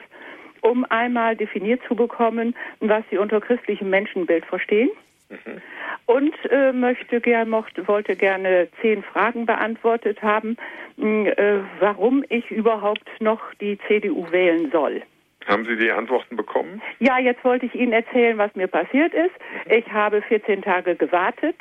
um 0.61 0.85
einmal 0.89 1.37
definiert 1.37 1.81
zu 1.89 1.97
bekommen, 1.97 2.55
was 2.81 3.03
sie 3.11 3.19
unter 3.19 3.41
christlichem 3.41 3.91
Menschenbild 3.91 4.45
verstehen. 4.47 4.91
Mhm. 5.29 5.61
Und 6.07 6.35
äh, 6.51 6.73
möchte 6.73 7.21
gern, 7.21 7.51
mochte, 7.51 7.89
wollte 7.89 8.15
gerne 8.15 8.69
zehn 8.81 9.03
Fragen 9.03 9.45
beantwortet 9.45 10.23
haben, 10.23 10.57
hm, 10.99 11.27
äh, 11.27 11.59
warum 11.81 12.25
ich 12.29 12.49
überhaupt 12.53 13.09
noch 13.19 13.41
die 13.61 13.79
CDU 13.89 14.31
wählen 14.31 14.71
soll. 14.71 15.03
Haben 15.47 15.65
Sie 15.65 15.77
die 15.77 15.91
Antworten 15.91 16.37
bekommen? 16.37 16.81
Ja, 17.01 17.19
jetzt 17.19 17.45
wollte 17.45 17.67
ich 17.67 17.75
Ihnen 17.75 17.93
erzählen, 17.93 18.39
was 18.39 18.55
mir 18.55 18.69
passiert 18.69 19.15
ist. 19.15 19.35
Mhm. 19.67 19.73
Ich 19.73 19.93
habe 19.93 20.23
14 20.23 20.63
Tage 20.63 20.95
gewartet 20.95 21.57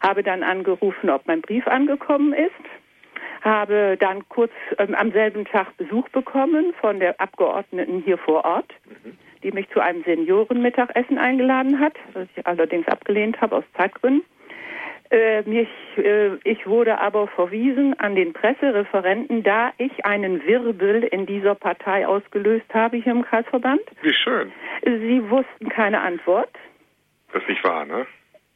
habe 0.00 0.22
dann 0.22 0.42
angerufen, 0.42 1.10
ob 1.10 1.26
mein 1.26 1.42
Brief 1.42 1.66
angekommen 1.66 2.32
ist, 2.32 2.50
habe 3.42 3.96
dann 3.98 4.28
kurz 4.28 4.52
ähm, 4.78 4.94
am 4.94 5.12
selben 5.12 5.44
Tag 5.44 5.76
Besuch 5.76 6.08
bekommen 6.10 6.74
von 6.80 7.00
der 7.00 7.20
Abgeordneten 7.20 8.02
hier 8.04 8.18
vor 8.18 8.44
Ort, 8.44 8.72
mhm. 8.86 9.16
die 9.42 9.52
mich 9.52 9.68
zu 9.70 9.80
einem 9.80 10.02
Seniorenmittagessen 10.04 11.18
eingeladen 11.18 11.80
hat, 11.80 11.94
was 12.12 12.28
ich 12.36 12.46
allerdings 12.46 12.86
abgelehnt 12.88 13.40
habe 13.40 13.56
aus 13.56 13.64
Zeitgründen. 13.76 14.24
Äh, 15.10 15.42
mich, 15.42 15.68
äh, 15.96 16.36
ich 16.44 16.68
wurde 16.68 17.00
aber 17.00 17.26
verwiesen 17.26 17.98
an 17.98 18.14
den 18.14 18.32
Pressereferenten, 18.32 19.42
da 19.42 19.72
ich 19.76 20.04
einen 20.04 20.46
Wirbel 20.46 21.02
in 21.02 21.26
dieser 21.26 21.56
Partei 21.56 22.06
ausgelöst 22.06 22.72
habe 22.72 22.98
hier 22.98 23.12
im 23.12 23.22
Kreisverband. 23.22 23.82
Wie 24.02 24.14
schön. 24.14 24.52
Sie 24.84 25.28
wussten 25.28 25.68
keine 25.68 26.00
Antwort. 26.00 26.50
Das 27.32 27.42
ist 27.42 27.48
nicht 27.48 27.64
wahr, 27.64 27.84
ne? 27.86 28.06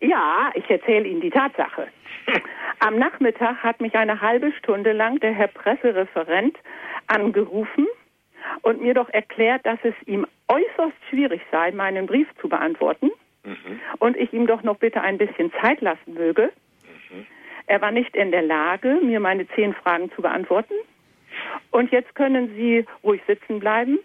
Ja, 0.05 0.51
ich 0.55 0.69
erzähle 0.69 1.09
Ihnen 1.09 1.23
die 1.23 1.31
Tatsache. 1.31 1.89
Am 2.81 2.99
Nachmittag 2.99 3.63
hat 3.63 3.81
mich 3.81 3.95
eine 3.95 4.21
halbe 4.21 4.53
Stunde 4.53 4.93
lang 4.93 5.19
der 5.21 5.33
Herr 5.33 5.49
Pressereferent 5.49 6.59
angerufen 7.07 7.87
und 8.63 8.83
mir 8.83 8.93
doch 8.93 9.09
erklärt, 9.09 9.65
dass 9.65 9.79
es 9.83 9.95
ihm 10.07 10.27
äußerst 10.49 10.97
schwierig 11.09 11.41
sei, 11.51 11.73
meinen 11.73 12.07
Brief 12.07 12.29
zu 12.41 12.49
beantworten 12.49 13.11
mhm. 13.45 13.81
und 13.99 14.17
ich 14.19 14.33
ihm 14.35 14.47
doch 14.47 14.63
noch 14.63 14.77
bitte 14.77 15.01
ein 15.01 15.17
bisschen 15.17 15.51
Zeit 15.63 15.81
lassen 15.81 16.13
möge. 16.13 16.53
Mhm. 17.11 17.27
Er 17.67 17.81
war 17.81 17.91
nicht 17.91 18.15
in 18.15 18.31
der 18.31 18.43
Lage, 18.43 18.99
mir 19.03 19.21
meine 19.21 19.49
zehn 19.49 19.73
Fragen 19.73 20.11
zu 20.13 20.21
beantworten. 20.21 20.75
Und 21.71 21.91
jetzt 21.93 22.15
können 22.15 22.55
Sie 22.55 22.85
ruhig 23.03 23.23
sitzen 23.27 23.59
bleiben. 23.59 23.99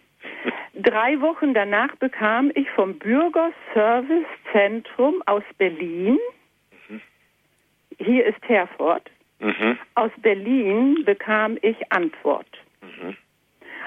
Drei 0.73 1.21
Wochen 1.21 1.53
danach 1.53 1.95
bekam 1.97 2.51
ich 2.55 2.67
vom 2.71 2.97
Bürgerservicezentrum 2.99 5.21
aus 5.25 5.43
Berlin, 5.57 6.17
mhm. 6.87 7.01
hier 7.97 8.25
ist 8.25 8.39
Herford, 8.47 9.11
mhm. 9.39 9.77
aus 9.95 10.11
Berlin 10.17 11.03
bekam 11.05 11.57
ich 11.61 11.91
Antwort 11.91 12.47
mhm. 12.81 13.17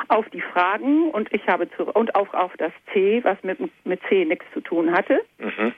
auf 0.09 0.29
die 0.31 0.43
Fragen 0.43 1.11
und 1.11 1.33
ich 1.33 1.47
habe 1.49 1.71
zu, 1.71 1.85
und 1.85 2.15
auch 2.15 2.35
auf 2.35 2.53
das 2.59 2.73
C, 2.93 3.25
was 3.25 3.43
mit, 3.43 3.59
mit 3.87 4.03
C 4.09 4.27
nichts 4.27 4.45
zu 4.53 4.61
tun 4.61 4.93
hatte. 4.93 5.23
Mhm. 5.39 5.73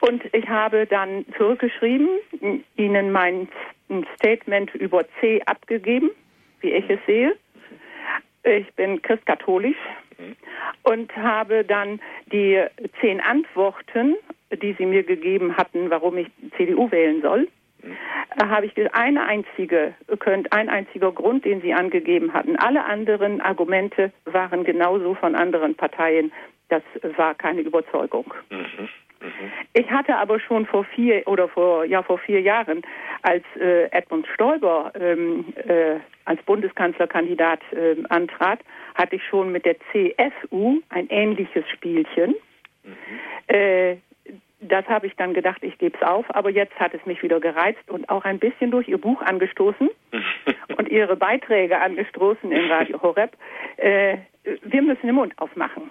Und 0.00 0.22
ich 0.32 0.48
habe 0.48 0.86
dann 0.86 1.26
zurückgeschrieben, 1.36 2.08
Ihnen 2.76 3.10
mein 3.10 3.48
Statement 4.14 4.72
über 4.76 5.04
C 5.20 5.42
abgegeben, 5.46 6.12
wie 6.60 6.70
ich 6.70 6.88
es 6.88 7.00
sehe. 7.06 7.36
Ich 8.44 8.72
bin 8.74 9.02
christkatholisch 9.02 9.76
und 10.82 11.14
habe 11.16 11.64
dann 11.64 12.00
die 12.32 12.62
zehn 13.00 13.20
Antworten, 13.20 14.16
die 14.62 14.74
Sie 14.78 14.86
mir 14.86 15.02
gegeben 15.02 15.56
hatten, 15.56 15.90
warum 15.90 16.16
ich 16.18 16.28
CDU 16.56 16.90
wählen 16.90 17.20
soll, 17.22 17.48
da 18.36 18.48
habe 18.48 18.66
ich 18.66 18.94
eine 18.94 19.24
einzige, 19.24 19.94
könnt, 20.18 20.52
ein 20.52 20.68
einziger 20.68 21.12
Grund, 21.12 21.44
den 21.44 21.60
Sie 21.60 21.72
angegeben 21.72 22.32
hatten. 22.32 22.56
Alle 22.56 22.84
anderen 22.84 23.40
Argumente 23.40 24.12
waren 24.24 24.64
genauso 24.64 25.14
von 25.14 25.34
anderen 25.34 25.74
Parteien. 25.74 26.32
Das 26.68 26.82
war 27.16 27.34
keine 27.34 27.60
Überzeugung. 27.60 28.32
Mhm. 28.50 28.88
Ich 29.72 29.90
hatte 29.90 30.16
aber 30.16 30.38
schon 30.40 30.66
vor 30.66 30.84
vier 30.84 31.26
oder 31.26 31.48
vor 31.48 31.84
ja 31.84 32.02
vor 32.02 32.18
vier 32.18 32.40
Jahren, 32.40 32.82
als 33.22 33.44
äh, 33.60 33.84
Edmund 33.90 34.26
Stoiber 34.34 34.92
ähm, 34.98 35.44
äh, 35.56 35.96
als 36.24 36.42
Bundeskanzlerkandidat 36.42 37.60
äh, 37.72 37.96
antrat, 38.10 38.60
hatte 38.94 39.16
ich 39.16 39.24
schon 39.26 39.50
mit 39.50 39.64
der 39.64 39.76
CSU 39.90 40.80
ein 40.90 41.08
ähnliches 41.08 41.64
Spielchen. 41.68 42.34
Mhm. 42.84 43.54
Äh, 43.54 43.96
das 44.60 44.84
habe 44.86 45.06
ich 45.06 45.14
dann 45.16 45.34
gedacht, 45.34 45.62
ich 45.62 45.78
gebe 45.78 45.96
es 45.96 46.06
auf, 46.06 46.26
aber 46.34 46.50
jetzt 46.50 46.74
hat 46.80 46.92
es 46.92 47.04
mich 47.06 47.22
wieder 47.22 47.38
gereizt 47.40 47.88
und 47.88 48.08
auch 48.08 48.24
ein 48.24 48.38
bisschen 48.38 48.70
durch 48.70 48.88
Ihr 48.88 48.98
Buch 48.98 49.22
angestoßen 49.22 49.88
und 50.76 50.88
Ihre 50.88 51.16
Beiträge 51.16 51.80
angestoßen 51.80 52.50
in 52.50 52.70
Radio 52.70 53.00
Horeb. 53.00 53.36
Äh, 53.76 54.18
wir 54.62 54.82
müssen 54.82 55.06
den 55.06 55.14
Mund 55.14 55.32
aufmachen. 55.38 55.90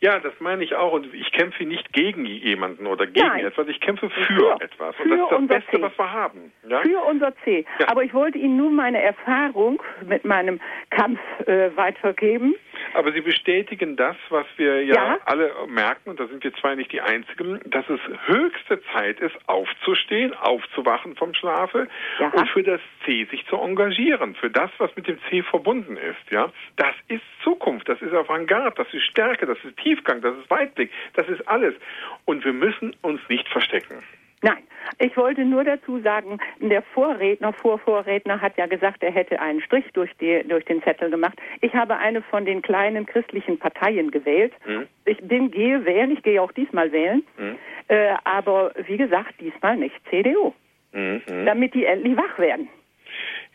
Ja, 0.00 0.18
das 0.18 0.32
meine 0.40 0.64
ich 0.64 0.74
auch. 0.74 0.92
Und 0.92 1.12
ich 1.14 1.32
kämpfe 1.32 1.64
nicht 1.64 1.92
gegen 1.92 2.24
jemanden 2.24 2.86
oder 2.86 3.06
gegen 3.06 3.26
Nein. 3.26 3.46
etwas. 3.46 3.68
Ich 3.68 3.80
kämpfe 3.80 4.10
für, 4.10 4.24
für 4.24 4.60
etwas. 4.60 4.94
Und 5.00 5.10
das 5.10 5.18
ist 5.20 5.32
das 5.32 5.46
Beste, 5.46 5.76
C. 5.76 5.82
was 5.82 5.98
wir 5.98 6.12
haben. 6.12 6.52
Ja? 6.68 6.80
Für 6.80 7.00
unser 7.08 7.34
C. 7.44 7.64
Ja. 7.78 7.88
Aber 7.88 8.04
ich 8.04 8.14
wollte 8.14 8.38
Ihnen 8.38 8.56
nur 8.56 8.70
meine 8.70 9.02
Erfahrung 9.02 9.82
mit 10.06 10.24
meinem 10.24 10.60
Kampf 10.90 11.20
äh, 11.46 11.76
weitergeben. 11.76 12.54
Aber 12.94 13.12
Sie 13.12 13.20
bestätigen 13.20 13.96
das, 13.96 14.16
was 14.30 14.46
wir 14.56 14.82
ja, 14.84 14.94
ja, 14.94 15.18
alle 15.24 15.52
merken, 15.68 16.10
und 16.10 16.20
da 16.20 16.26
sind 16.26 16.42
wir 16.42 16.52
zwei 16.54 16.74
nicht 16.74 16.92
die 16.92 17.00
Einzigen, 17.00 17.60
dass 17.66 17.88
es 17.88 18.00
höchste 18.26 18.80
Zeit 18.92 19.20
ist, 19.20 19.36
aufzustehen, 19.46 20.34
aufzuwachen 20.34 21.16
vom 21.16 21.34
Schlafe 21.34 21.88
ja. 22.18 22.28
und 22.28 22.48
für 22.50 22.62
das 22.62 22.80
C 23.04 23.24
sich 23.30 23.46
zu 23.46 23.56
engagieren, 23.56 24.34
für 24.34 24.50
das, 24.50 24.70
was 24.78 24.94
mit 24.96 25.06
dem 25.06 25.18
C 25.28 25.42
verbunden 25.42 25.96
ist. 25.96 26.30
Ja, 26.30 26.52
Das 26.76 26.94
ist 27.08 27.22
Zukunft, 27.42 27.88
das 27.88 28.00
ist 28.02 28.12
Avantgarde, 28.12 28.74
das 28.76 28.92
ist 28.92 29.04
Stärke, 29.04 29.46
das 29.46 29.58
ist 29.64 29.76
Tiefgang, 29.78 30.20
das 30.20 30.36
ist 30.36 30.50
Weitblick, 30.50 30.90
das 31.14 31.28
ist 31.28 31.46
alles. 31.48 31.74
Und 32.24 32.44
wir 32.44 32.52
müssen 32.52 32.94
uns 33.02 33.20
nicht 33.28 33.48
verstecken. 33.48 34.02
Nein, 34.42 34.62
ich 34.98 35.16
wollte 35.16 35.44
nur 35.44 35.64
dazu 35.64 35.98
sagen, 36.00 36.38
der 36.60 36.82
Vorredner, 36.82 37.52
Vorvorredner 37.52 38.40
hat 38.40 38.56
ja 38.56 38.66
gesagt, 38.66 39.02
er 39.02 39.10
hätte 39.10 39.40
einen 39.40 39.60
Strich 39.60 39.84
durch, 39.92 40.10
die, 40.20 40.42
durch 40.46 40.64
den 40.64 40.82
Zettel 40.82 41.10
gemacht. 41.10 41.38
Ich 41.60 41.74
habe 41.74 41.96
eine 41.96 42.22
von 42.22 42.44
den 42.44 42.62
kleinen 42.62 43.06
christlichen 43.06 43.58
Parteien 43.58 44.10
gewählt. 44.10 44.52
Mhm. 44.66 44.86
Ich 45.04 45.18
bin, 45.18 45.50
gehe 45.50 45.84
wählen, 45.84 46.12
ich 46.12 46.22
gehe 46.22 46.40
auch 46.40 46.52
diesmal 46.52 46.92
wählen, 46.92 47.22
mhm. 47.36 47.56
äh, 47.88 48.14
aber 48.24 48.72
wie 48.86 48.96
gesagt, 48.96 49.34
diesmal 49.40 49.76
nicht 49.76 49.96
CDU. 50.08 50.54
Mhm. 50.92 51.22
Damit 51.44 51.74
die 51.74 51.84
endlich 51.84 52.16
wach 52.16 52.38
werden. 52.38 52.68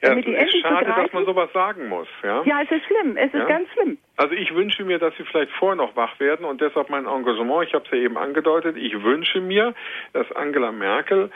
Ja, 0.02 0.14
es 0.18 0.54
ist 0.54 0.62
schade, 0.62 0.86
dass 0.86 1.14
man 1.14 1.26
sowas 1.26 1.50
sagen 1.54 1.88
muss. 1.88 2.08
Ja, 2.24 2.44
ja 2.44 2.62
es 2.62 2.72
ist 2.72 2.86
schlimm. 2.86 3.16
Es 3.16 3.34
ist 3.34 3.40
ja? 3.40 3.46
ganz 3.46 3.70
schlimm. 3.72 3.98
Also 4.16 4.36
ich 4.36 4.53
wünsche 4.53 4.84
mir, 4.84 4.99
dass 4.99 5.16
Sie 5.18 5.24
vielleicht 5.24 5.51
vorher 5.53 5.76
noch 5.76 5.95
wach 5.95 6.20
werden 6.20 6.45
und 6.45 6.61
deshalb 6.61 6.89
mein 6.89 7.05
Engagement, 7.05 7.68
ich 7.68 7.74
habe 7.74 7.86
es 7.86 7.91
ja 7.91 7.97
eben 7.97 8.18
angedeutet, 8.18 8.78
ich 8.78 9.01
wünsche 9.01 9.41
mir, 9.41 9.74
dass 10.14 10.32
Angela 10.34 10.72
Merkel 10.72 11.32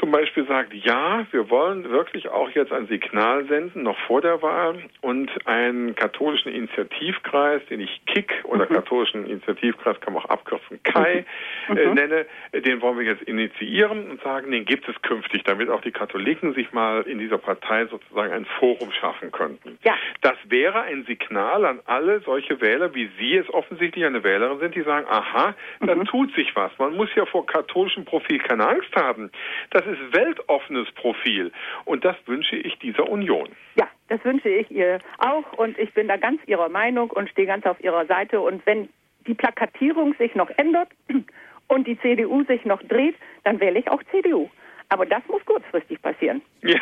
zum 0.00 0.10
Beispiel 0.10 0.46
sagt, 0.46 0.72
ja, 0.72 1.26
wir 1.30 1.50
wollen 1.50 1.90
wirklich 1.90 2.28
auch 2.28 2.50
jetzt 2.50 2.72
ein 2.72 2.86
Signal 2.86 3.44
senden, 3.46 3.82
noch 3.82 3.98
vor 4.06 4.22
der 4.22 4.40
Wahl 4.40 4.82
und 5.02 5.30
einen 5.46 5.94
katholischen 5.94 6.50
Initiativkreis, 6.52 7.60
den 7.66 7.80
ich 7.80 8.00
KIK 8.06 8.44
oder 8.44 8.64
mhm. 8.64 8.74
katholischen 8.74 9.26
Initiativkreis 9.26 10.00
kann 10.00 10.14
man 10.14 10.22
auch 10.22 10.30
abkürzen, 10.30 10.82
KAI 10.82 11.26
mhm. 11.68 11.76
äh, 11.76 11.86
mhm. 11.86 11.94
nenne, 11.94 12.26
den 12.54 12.80
wollen 12.80 12.98
wir 12.98 13.04
jetzt 13.04 13.22
initiieren 13.22 14.10
und 14.10 14.22
sagen, 14.22 14.50
den 14.50 14.64
gibt 14.64 14.88
es 14.88 15.00
künftig, 15.02 15.44
damit 15.44 15.68
auch 15.68 15.82
die 15.82 15.92
Katholiken 15.92 16.54
sich 16.54 16.72
mal 16.72 17.02
in 17.02 17.18
dieser 17.18 17.38
Partei 17.38 17.86
sozusagen 17.86 18.32
ein 18.32 18.46
Forum 18.58 18.90
schaffen 18.92 19.30
könnten. 19.30 19.78
Ja. 19.84 19.94
Das 20.22 20.36
wäre 20.48 20.80
ein 20.82 21.04
Signal 21.04 21.66
an 21.66 21.80
alle 21.84 22.09
solche 22.18 22.60
Wähler, 22.60 22.92
wie 22.94 23.08
Sie 23.18 23.36
es 23.36 23.48
offensichtlich 23.54 24.04
eine 24.04 24.24
Wählerin 24.24 24.58
sind, 24.58 24.74
die 24.74 24.82
sagen, 24.82 25.06
aha, 25.08 25.54
da 25.80 25.94
mhm. 25.94 26.04
tut 26.06 26.34
sich 26.34 26.54
was. 26.56 26.72
Man 26.78 26.96
muss 26.96 27.08
ja 27.14 27.24
vor 27.26 27.46
katholischem 27.46 28.04
Profil 28.04 28.38
keine 28.40 28.66
Angst 28.66 28.94
haben. 28.96 29.30
Das 29.70 29.86
ist 29.86 29.98
weltoffenes 30.12 30.90
Profil. 30.92 31.52
Und 31.84 32.04
das 32.04 32.16
wünsche 32.26 32.56
ich 32.56 32.76
dieser 32.80 33.08
Union. 33.08 33.48
Ja, 33.76 33.86
das 34.08 34.24
wünsche 34.24 34.48
ich 34.48 34.68
ihr 34.70 34.98
auch. 35.18 35.52
Und 35.52 35.78
ich 35.78 35.94
bin 35.94 36.08
da 36.08 36.16
ganz 36.16 36.40
Ihrer 36.46 36.68
Meinung 36.68 37.10
und 37.10 37.30
stehe 37.30 37.46
ganz 37.46 37.64
auf 37.66 37.80
Ihrer 37.82 38.06
Seite. 38.06 38.40
Und 38.40 38.66
wenn 38.66 38.88
die 39.26 39.34
Plakatierung 39.34 40.14
sich 40.14 40.34
noch 40.34 40.50
ändert 40.56 40.88
und 41.68 41.86
die 41.86 41.98
CDU 42.00 42.42
sich 42.44 42.64
noch 42.64 42.82
dreht, 42.82 43.14
dann 43.44 43.60
wähle 43.60 43.78
ich 43.78 43.88
auch 43.88 44.02
CDU. 44.10 44.50
Aber 44.90 45.06
das 45.06 45.22
muss 45.28 45.44
kurzfristig 45.46 46.02
passieren. 46.02 46.42
Ja. 46.62 46.78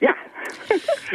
ja. 0.00 0.14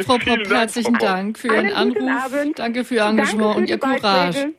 Frau 0.04 0.18
Popp, 0.18 0.48
herzlichen 0.48 0.94
Dank 0.94 1.38
für 1.38 1.48
Ihren 1.48 1.72
Anruf. 1.72 2.10
Abend. 2.10 2.58
Danke 2.58 2.84
für 2.84 2.96
Ihr 2.96 3.04
Engagement 3.04 3.56
und 3.56 3.70
Ihr 3.70 3.78
Courage. 3.78 4.52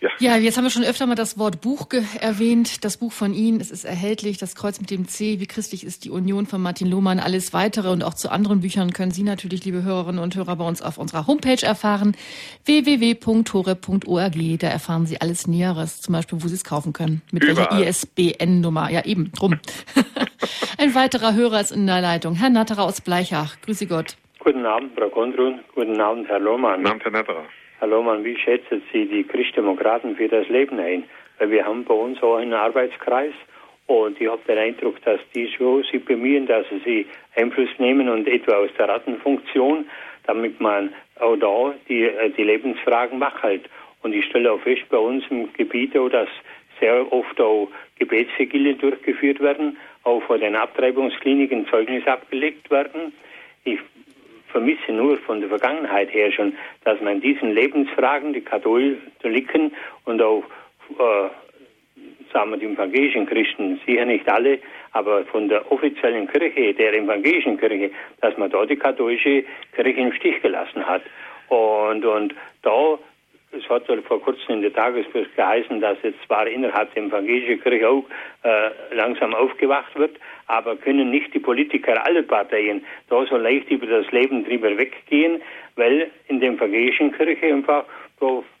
Ja. 0.00 0.10
ja, 0.20 0.36
jetzt 0.36 0.56
haben 0.56 0.64
wir 0.64 0.70
schon 0.70 0.84
öfter 0.84 1.06
mal 1.06 1.16
das 1.16 1.38
Wort 1.38 1.60
Buch 1.60 1.88
erwähnt. 2.20 2.84
Das 2.84 2.98
Buch 2.98 3.12
von 3.12 3.34
Ihnen, 3.34 3.60
es 3.60 3.70
ist 3.70 3.84
erhältlich. 3.84 4.38
Das 4.38 4.54
Kreuz 4.54 4.80
mit 4.80 4.90
dem 4.90 5.08
C, 5.08 5.40
wie 5.40 5.46
christlich 5.46 5.84
ist 5.84 6.04
die 6.04 6.10
Union 6.10 6.46
von 6.46 6.62
Martin 6.62 6.88
Lohmann. 6.88 7.18
Alles 7.18 7.52
weitere 7.52 7.88
und 7.90 8.04
auch 8.04 8.14
zu 8.14 8.30
anderen 8.30 8.60
Büchern 8.60 8.92
können 8.92 9.10
Sie 9.10 9.24
natürlich, 9.24 9.64
liebe 9.64 9.82
Hörerinnen 9.82 10.22
und 10.22 10.36
Hörer, 10.36 10.56
bei 10.56 10.64
uns 10.64 10.82
auf 10.82 10.98
unserer 10.98 11.26
Homepage 11.26 11.62
erfahren. 11.62 12.16
www.tore.org. 12.64 14.58
Da 14.58 14.68
erfahren 14.68 15.06
Sie 15.06 15.20
alles 15.20 15.46
Näheres, 15.46 16.00
zum 16.00 16.12
Beispiel, 16.12 16.42
wo 16.42 16.48
Sie 16.48 16.54
es 16.54 16.64
kaufen 16.64 16.92
können. 16.92 17.22
Mit 17.32 17.44
Überall. 17.44 17.78
welcher 17.78 17.88
ISBN-Nummer. 17.88 18.90
Ja, 18.90 19.04
eben, 19.04 19.32
drum. 19.32 19.58
Ein 20.78 20.94
weiterer 20.94 21.34
Hörer 21.34 21.60
ist 21.60 21.72
in 21.72 21.86
der 21.86 22.00
Leitung. 22.00 22.34
Herr 22.34 22.50
Natterer 22.50 22.84
aus 22.84 23.00
Bleichach. 23.00 23.60
Grüße 23.62 23.86
Gott. 23.86 24.16
Guten 24.38 24.64
Abend, 24.64 24.92
Frau 24.96 25.08
Gondrun. 25.08 25.60
Guten 25.74 26.00
Abend, 26.00 26.28
Herr 26.28 26.38
Lohmann. 26.38 26.76
Guten 26.76 26.86
Abend, 26.86 27.04
Herr 27.04 27.10
Natterer. 27.12 27.44
Hallo 27.80 28.02
Mann, 28.02 28.24
wie 28.24 28.36
schätzen 28.36 28.82
Sie 28.92 29.06
die 29.06 29.22
Christdemokraten 29.22 30.16
für 30.16 30.26
das 30.26 30.48
Leben 30.48 30.80
ein? 30.80 31.04
Weil 31.38 31.52
wir 31.52 31.64
haben 31.64 31.84
bei 31.84 31.94
uns 31.94 32.20
auch 32.24 32.34
einen 32.34 32.52
Arbeitskreis 32.52 33.32
und 33.86 34.20
ich 34.20 34.28
habe 34.28 34.40
den 34.48 34.58
Eindruck, 34.58 35.00
dass 35.04 35.20
die 35.32 35.46
schon 35.46 35.84
sich 35.84 36.04
bemühen, 36.04 36.48
dass 36.48 36.66
sie 36.84 37.06
Einfluss 37.36 37.68
nehmen 37.78 38.08
und 38.08 38.26
etwa 38.26 38.54
aus 38.56 38.70
der 38.76 38.88
Rattenfunktion, 38.88 39.84
damit 40.26 40.60
man 40.60 40.92
auch 41.20 41.36
da 41.36 41.72
die, 41.88 42.02
äh, 42.02 42.30
die 42.30 42.42
Lebensfragen 42.42 43.20
macht. 43.20 43.44
Und 44.02 44.12
ich 44.12 44.24
stelle 44.24 44.50
auch 44.50 44.60
fest, 44.60 44.82
bei 44.90 44.98
uns 44.98 45.22
im 45.30 45.52
Gebiet 45.52 45.96
auch, 45.96 46.08
dass 46.08 46.28
sehr 46.80 47.12
oft 47.12 47.40
auch 47.40 47.68
Gebetsvigilien 48.00 48.78
durchgeführt 48.78 49.38
werden, 49.38 49.76
auch 50.02 50.20
vor 50.24 50.38
den 50.38 50.56
Abtreibungskliniken 50.56 51.68
Zeugnis 51.68 52.04
abgelegt 52.08 52.72
werden. 52.72 53.12
Ich 53.62 53.78
vermisse 54.48 54.92
nur 54.92 55.16
von 55.18 55.40
der 55.40 55.48
Vergangenheit 55.48 56.12
her 56.12 56.32
schon, 56.32 56.54
dass 56.84 57.00
man 57.00 57.20
diesen 57.20 57.52
Lebensfragen, 57.54 58.32
die 58.32 58.40
Katholiken 58.40 59.72
und 60.04 60.22
auch, 60.22 60.44
äh, 60.98 61.28
sagen 62.32 62.50
wir, 62.50 62.56
die 62.58 62.66
evangelischen 62.66 63.26
Christen, 63.26 63.80
sicher 63.86 64.04
nicht 64.04 64.28
alle, 64.28 64.58
aber 64.92 65.24
von 65.26 65.48
der 65.48 65.70
offiziellen 65.70 66.26
Kirche, 66.28 66.74
der 66.74 66.94
evangelischen 66.94 67.58
Kirche, 67.58 67.90
dass 68.20 68.36
man 68.36 68.50
da 68.50 68.64
die 68.66 68.76
katholische 68.76 69.44
Kirche 69.74 70.00
im 70.00 70.12
Stich 70.12 70.40
gelassen 70.42 70.86
hat. 70.86 71.02
Und, 71.48 72.04
und 72.04 72.34
da 72.62 72.98
es 73.52 73.68
hat 73.68 73.84
vor 74.06 74.20
kurzem 74.20 74.56
in 74.56 74.62
der 74.62 74.72
Tagespost 74.72 75.34
geheißen, 75.34 75.80
dass 75.80 75.98
jetzt 76.02 76.22
zwar 76.26 76.46
innerhalb 76.46 76.92
der 76.94 77.04
evangelischen 77.04 77.60
Kirche 77.62 77.88
auch 77.88 78.04
äh, 78.42 78.94
langsam 78.94 79.34
aufgewacht 79.34 79.98
wird, 79.98 80.16
aber 80.46 80.76
können 80.76 81.10
nicht 81.10 81.32
die 81.32 81.38
Politiker 81.38 82.04
aller 82.04 82.22
Parteien 82.22 82.84
da 83.08 83.24
so 83.26 83.36
leicht 83.36 83.70
über 83.70 83.86
das 83.86 84.10
Leben 84.12 84.44
drüber 84.44 84.76
weggehen, 84.76 85.40
weil 85.76 86.10
in 86.28 86.40
der 86.40 86.50
evangelischen 86.50 87.12
Kirche 87.12 87.46
einfach 87.46 87.84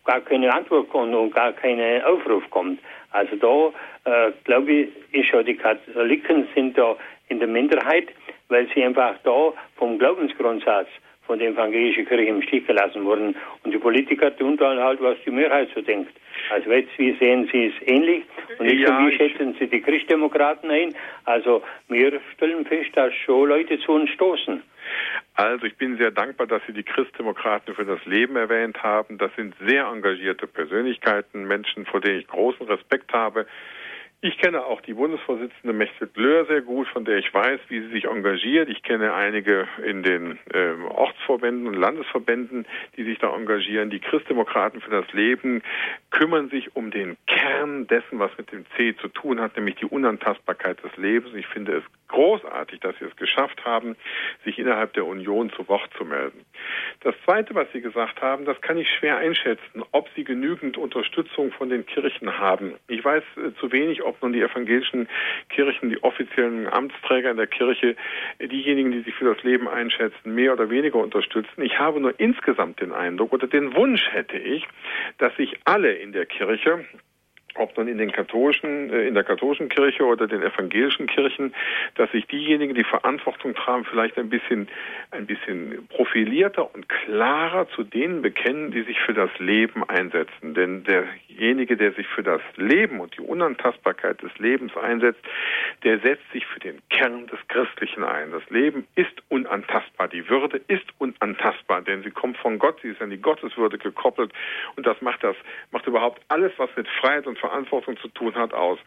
gar 0.04 0.20
keine 0.20 0.52
Antwort 0.52 0.88
kommt 0.88 1.14
und 1.14 1.34
gar 1.34 1.52
kein 1.52 1.80
Aufruf 2.04 2.48
kommt. 2.50 2.80
Also 3.10 3.36
da, 3.36 4.28
äh, 4.28 4.32
glaube 4.44 4.72
ich, 4.72 4.88
ist 5.12 5.30
ja 5.32 5.42
die 5.42 5.56
Katholiken 5.56 6.46
sind 6.54 6.78
da 6.78 6.96
in 7.28 7.40
der 7.40 7.48
Minderheit, 7.48 8.08
weil 8.48 8.68
sie 8.74 8.82
einfach 8.84 9.16
da 9.24 9.52
vom 9.76 9.98
Glaubensgrundsatz 9.98 10.88
von 11.28 11.38
der 11.38 11.50
evangelischen 11.50 12.06
Kirche 12.06 12.24
im 12.24 12.42
Stich 12.42 12.66
gelassen 12.66 13.04
wurden. 13.04 13.36
Und 13.62 13.72
die 13.72 13.78
Politiker 13.78 14.34
tun 14.36 14.56
dann 14.56 14.80
halt, 14.80 15.00
was 15.00 15.16
die 15.24 15.30
Mehrheit 15.30 15.68
so 15.74 15.82
denkt. 15.82 16.10
Also 16.50 16.72
jetzt, 16.72 16.90
wie 16.98 17.14
sehen 17.18 17.48
Sie 17.52 17.66
es 17.66 17.74
ähnlich? 17.86 18.24
Und 18.58 18.66
nicht 18.66 18.80
ja, 18.80 19.06
wie 19.06 19.14
schätzen 19.14 19.54
Sie 19.60 19.66
die 19.66 19.82
Christdemokraten 19.82 20.70
ein? 20.70 20.94
Also 21.24 21.62
wir 21.88 22.18
stellen 22.34 22.64
fest, 22.64 22.90
dass 22.94 23.14
schon 23.14 23.48
Leute 23.48 23.78
zu 23.78 23.92
uns 23.92 24.10
stoßen. 24.10 24.62
Also 25.34 25.66
ich 25.66 25.76
bin 25.76 25.98
sehr 25.98 26.10
dankbar, 26.10 26.46
dass 26.46 26.62
Sie 26.66 26.72
die 26.72 26.82
Christdemokraten 26.82 27.74
für 27.74 27.84
das 27.84 28.04
Leben 28.06 28.36
erwähnt 28.36 28.82
haben. 28.82 29.18
Das 29.18 29.30
sind 29.36 29.54
sehr 29.66 29.84
engagierte 29.84 30.46
Persönlichkeiten, 30.46 31.46
Menschen, 31.46 31.84
vor 31.84 32.00
denen 32.00 32.20
ich 32.20 32.26
großen 32.26 32.66
Respekt 32.66 33.12
habe. 33.12 33.46
Ich 34.20 34.36
kenne 34.38 34.66
auch 34.66 34.80
die 34.80 34.94
Bundesvorsitzende 34.94 35.72
Mechthild 35.72 36.16
Löhr 36.16 36.44
sehr 36.46 36.60
gut, 36.60 36.88
von 36.88 37.04
der 37.04 37.18
ich 37.18 37.32
weiß, 37.32 37.60
wie 37.68 37.82
sie 37.82 37.90
sich 37.90 38.06
engagiert. 38.06 38.68
Ich 38.68 38.82
kenne 38.82 39.14
einige 39.14 39.68
in 39.86 40.02
den 40.02 40.40
äh, 40.52 40.72
Ortsverbänden 40.88 41.68
und 41.68 41.74
Landesverbänden, 41.74 42.66
die 42.96 43.04
sich 43.04 43.20
da 43.20 43.32
engagieren. 43.32 43.90
Die 43.90 44.00
Christdemokraten 44.00 44.80
für 44.80 44.90
das 44.90 45.12
Leben 45.12 45.62
kümmern 46.10 46.50
sich 46.50 46.74
um 46.74 46.90
den 46.90 47.16
Kern 47.28 47.86
dessen, 47.86 48.18
was 48.18 48.36
mit 48.36 48.50
dem 48.50 48.66
C 48.76 48.96
zu 48.96 49.06
tun 49.06 49.40
hat, 49.40 49.54
nämlich 49.54 49.76
die 49.76 49.86
Unantastbarkeit 49.86 50.82
des 50.82 50.96
Lebens. 50.96 51.32
Ich 51.36 51.46
finde 51.46 51.76
es 51.76 51.84
großartig, 52.08 52.80
dass 52.80 52.98
sie 52.98 53.04
es 53.04 53.14
geschafft 53.16 53.64
haben, 53.64 53.94
sich 54.44 54.58
innerhalb 54.58 54.94
der 54.94 55.06
Union 55.06 55.50
zu 55.50 55.68
Wort 55.68 55.90
zu 55.96 56.04
melden. 56.04 56.44
Das 57.00 57.14
Zweite, 57.24 57.54
was 57.54 57.70
Sie 57.72 57.80
gesagt 57.80 58.20
haben, 58.20 58.44
das 58.44 58.60
kann 58.60 58.78
ich 58.78 58.90
schwer 58.90 59.18
einschätzen, 59.18 59.84
ob 59.92 60.08
Sie 60.16 60.24
genügend 60.24 60.76
Unterstützung 60.76 61.52
von 61.52 61.68
den 61.68 61.86
Kirchen 61.86 62.38
haben. 62.38 62.74
Ich 62.88 63.04
weiß 63.04 63.22
äh, 63.36 63.54
zu 63.60 63.70
wenig, 63.70 64.02
ob 64.08 64.20
nun 64.22 64.32
die 64.32 64.40
evangelischen 64.40 65.08
Kirchen, 65.48 65.90
die 65.90 66.02
offiziellen 66.02 66.66
Amtsträger 66.66 67.30
in 67.30 67.36
der 67.36 67.46
Kirche, 67.46 67.96
diejenigen, 68.40 68.92
die 68.92 69.02
sich 69.02 69.14
für 69.14 69.24
das 69.24 69.42
Leben 69.42 69.68
einschätzen, 69.68 70.34
mehr 70.34 70.52
oder 70.52 70.70
weniger 70.70 70.98
unterstützen. 70.98 71.62
Ich 71.62 71.78
habe 71.78 72.00
nur 72.00 72.18
insgesamt 72.18 72.80
den 72.80 72.92
Eindruck 72.92 73.32
oder 73.32 73.46
den 73.46 73.74
Wunsch 73.74 74.02
hätte 74.10 74.38
ich, 74.38 74.66
dass 75.18 75.34
sich 75.36 75.58
alle 75.64 75.92
in 75.92 76.12
der 76.12 76.26
Kirche 76.26 76.84
ob 77.58 77.76
nun 77.76 77.88
in 77.88 77.98
den 77.98 78.12
katholischen, 78.12 78.90
äh, 78.90 79.06
in 79.06 79.14
der 79.14 79.24
katholischen 79.24 79.68
Kirche 79.68 80.04
oder 80.04 80.26
den 80.26 80.42
evangelischen 80.42 81.06
Kirchen, 81.06 81.54
dass 81.96 82.10
sich 82.12 82.26
diejenigen, 82.26 82.74
die 82.74 82.84
Verantwortung 82.84 83.54
tragen, 83.54 83.84
vielleicht 83.84 84.16
ein 84.18 84.28
bisschen, 84.28 84.68
ein 85.10 85.26
bisschen 85.26 85.86
profilierter 85.88 86.72
und 86.74 86.88
klarer 86.88 87.68
zu 87.70 87.82
denen 87.82 88.22
bekennen, 88.22 88.70
die 88.70 88.82
sich 88.82 89.00
für 89.00 89.14
das 89.14 89.30
Leben 89.38 89.84
einsetzen. 89.88 90.54
Denn 90.54 90.84
derjenige, 90.84 91.76
der 91.76 91.92
sich 91.92 92.06
für 92.06 92.22
das 92.22 92.40
Leben 92.56 93.00
und 93.00 93.16
die 93.16 93.22
Unantastbarkeit 93.22 94.22
des 94.22 94.36
Lebens 94.38 94.76
einsetzt, 94.76 95.20
der 95.82 95.98
setzt 96.00 96.30
sich 96.32 96.46
für 96.46 96.60
den 96.60 96.80
Kern 96.90 97.26
des 97.26 97.38
Christlichen 97.48 98.04
ein. 98.04 98.32
Das 98.32 98.48
Leben 98.50 98.86
ist 98.94 99.22
unantastbar. 99.28 100.08
Die 100.08 100.28
Würde 100.28 100.60
ist 100.68 100.86
unantastbar, 100.98 101.82
denn 101.82 102.02
sie 102.02 102.10
kommt 102.10 102.36
von 102.38 102.58
Gott. 102.58 102.78
Sie 102.82 102.88
ist 102.88 103.02
an 103.02 103.10
die 103.10 103.20
Gotteswürde 103.20 103.78
gekoppelt. 103.78 104.32
Und 104.76 104.86
das 104.86 105.00
macht 105.02 105.24
das, 105.24 105.36
macht 105.70 105.86
überhaupt 105.86 106.22
alles, 106.28 106.52
was 106.56 106.70
mit 106.76 106.86
Freiheit 107.00 107.26
und 107.26 107.38
Verantwortung 107.38 107.47
zu 108.00 108.08
tun 108.08 108.34
hat, 108.34 108.52
aus. 108.52 108.78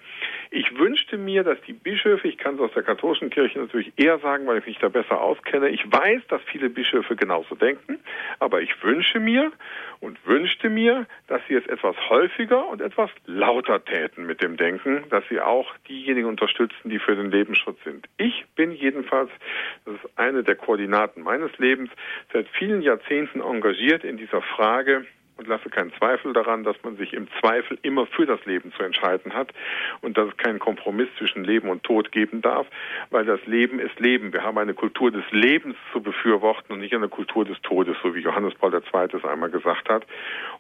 Ich 0.50 0.78
wünschte 0.78 1.18
mir, 1.18 1.44
dass 1.44 1.60
die 1.62 1.74
Bischöfe, 1.74 2.28
ich 2.28 2.38
kann 2.38 2.56
es 2.56 2.62
aus 2.62 2.72
der 2.74 2.84
katholischen 2.84 3.30
Kirche 3.30 3.60
natürlich 3.60 3.94
eher 3.98 4.20
sagen, 4.20 4.48
weil 4.48 4.60
ich 4.60 4.66
mich 4.66 4.78
da 4.80 4.90
besser 4.90 5.22
auskenne, 5.22 5.70
ich 5.70 5.84
weiß, 5.92 6.22
dass 6.28 6.42
viele 6.44 6.70
Bischöfe 6.70 7.16
genauso 7.16 7.56
denken, 7.56 8.00
aber 8.40 8.62
ich 8.62 8.84
wünsche 8.84 9.20
mir 9.20 9.52
und 10.00 10.18
wünschte 10.26 10.70
mir, 10.70 11.06
dass 11.28 11.42
sie 11.48 11.56
es 11.56 11.66
etwas 11.68 11.96
häufiger 12.10 12.68
und 12.68 12.82
etwas 12.82 13.10
lauter 13.26 13.84
täten 13.84 14.26
mit 14.26 14.42
dem 14.42 14.58
Denken, 14.58 15.04
dass 15.10 15.24
sie 15.30 15.40
auch 15.40 15.74
diejenigen 15.88 16.28
unterstützen, 16.28 16.90
die 16.90 17.00
für 17.00 17.16
den 17.16 17.32
Lebensschutz 17.32 17.78
sind. 17.84 18.08
Ich 18.18 18.46
bin 18.56 18.72
jedenfalls, 18.72 19.30
das 19.86 19.96
ist 19.96 20.18
eine 20.18 20.44
der 20.44 20.56
Koordinaten 20.56 21.22
meines 21.22 21.58
Lebens, 21.58 21.92
seit 22.34 22.48
vielen 22.50 22.82
Jahrzehnten 22.82 23.42
engagiert 23.42 24.04
in 24.04 24.18
dieser 24.18 24.42
Frage, 24.42 25.06
und 25.42 25.48
lasse 25.48 25.70
keinen 25.70 25.92
Zweifel 25.94 26.34
daran, 26.34 26.64
dass 26.64 26.76
man 26.84 26.98
sich 26.98 27.14
im 27.14 27.28
Zweifel 27.40 27.78
immer 27.82 28.06
für 28.06 28.28
das 28.28 28.46
Leben 28.46 28.72
zu 28.74 28.84
entscheiden 28.84 29.34
hat 29.34 29.52
und 30.02 30.16
dass 30.16 30.30
es 30.30 30.38
keinen 30.38 30.60
Kompromiss 30.60 31.08
zwischen 31.18 31.44
Leben 31.44 31.70
und 31.70 31.84
Tod 31.84 32.12
geben 32.12 32.42
darf, 32.42 32.68
weil 33.10 33.26
das 33.26 33.44
Leben 33.48 33.80
ist 33.80 34.00
Leben. 34.00 34.34
Wir 34.34 34.44
haben 34.44 34.60
eine 34.60 34.76
Kultur 34.76 35.10
des 35.12 35.24
Lebens 35.32 35.76
zu 35.92 36.02
befürworten 36.02 36.74
und 36.74 36.80
nicht 36.80 36.94
eine 36.94 37.10
Kultur 37.10 37.44
des 37.44 37.60
Todes, 37.62 37.98
so 38.04 38.14
wie 38.14 38.20
Johannes 38.20 38.54
Paul 38.54 38.74
II. 38.74 38.82
es 39.18 39.26
einmal 39.26 39.50
gesagt 39.50 39.90
hat. 39.90 40.06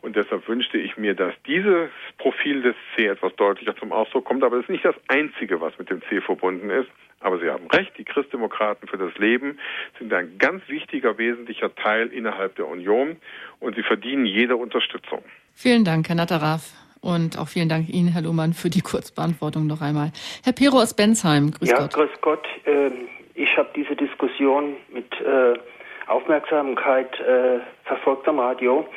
Und 0.01 0.15
deshalb 0.15 0.47
wünschte 0.47 0.79
ich 0.79 0.97
mir, 0.97 1.13
dass 1.13 1.35
dieses 1.45 1.89
Profil 2.17 2.63
des 2.63 2.75
C 2.95 3.05
etwas 3.05 3.35
deutlicher 3.35 3.75
zum 3.75 3.91
Ausdruck 3.91 4.25
kommt. 4.25 4.43
Aber 4.43 4.57
es 4.57 4.63
ist 4.63 4.69
nicht 4.69 4.85
das 4.85 4.95
Einzige, 5.07 5.61
was 5.61 5.77
mit 5.77 5.91
dem 5.91 6.01
C 6.09 6.21
verbunden 6.21 6.71
ist. 6.71 6.89
Aber 7.21 7.39
Sie 7.39 7.49
haben 7.49 7.67
recht, 7.67 7.91
die 7.97 8.03
Christdemokraten 8.03 8.87
für 8.87 8.97
das 8.97 9.15
Leben 9.17 9.59
sind 9.99 10.11
ein 10.13 10.37
ganz 10.37 10.67
wichtiger, 10.67 11.17
wesentlicher 11.17 11.73
Teil 11.75 12.07
innerhalb 12.07 12.55
der 12.55 12.67
Union 12.67 13.17
und 13.59 13.75
sie 13.75 13.83
verdienen 13.83 14.25
jede 14.25 14.57
Unterstützung. 14.57 15.23
Vielen 15.53 15.85
Dank, 15.85 16.09
Herr 16.09 16.15
Natteraf. 16.15 16.73
Und 17.01 17.39
auch 17.39 17.47
vielen 17.47 17.67
Dank 17.67 17.89
Ihnen, 17.89 18.09
Herr 18.09 18.21
Lohmann, 18.21 18.53
für 18.53 18.69
die 18.69 18.81
Kurzbeantwortung 18.81 19.65
noch 19.65 19.81
einmal. 19.81 20.11
Herr 20.43 20.53
Pero 20.53 20.77
aus 20.77 20.95
Bensheim, 20.95 21.49
grüß 21.51 21.69
ja, 21.69 21.77
Gott. 21.79 21.93
Ja, 21.93 22.03
grüß 22.05 22.21
Gott. 22.21 22.47
Ähm, 22.65 23.07
ich 23.33 23.57
habe 23.57 23.69
diese 23.75 23.95
Diskussion 23.95 24.75
mit 24.93 25.11
äh, 25.19 25.57
Aufmerksamkeit 26.05 27.19
äh, 27.19 27.59
verfolgt 27.85 28.27
am 28.27 28.39
Radio. 28.39 28.87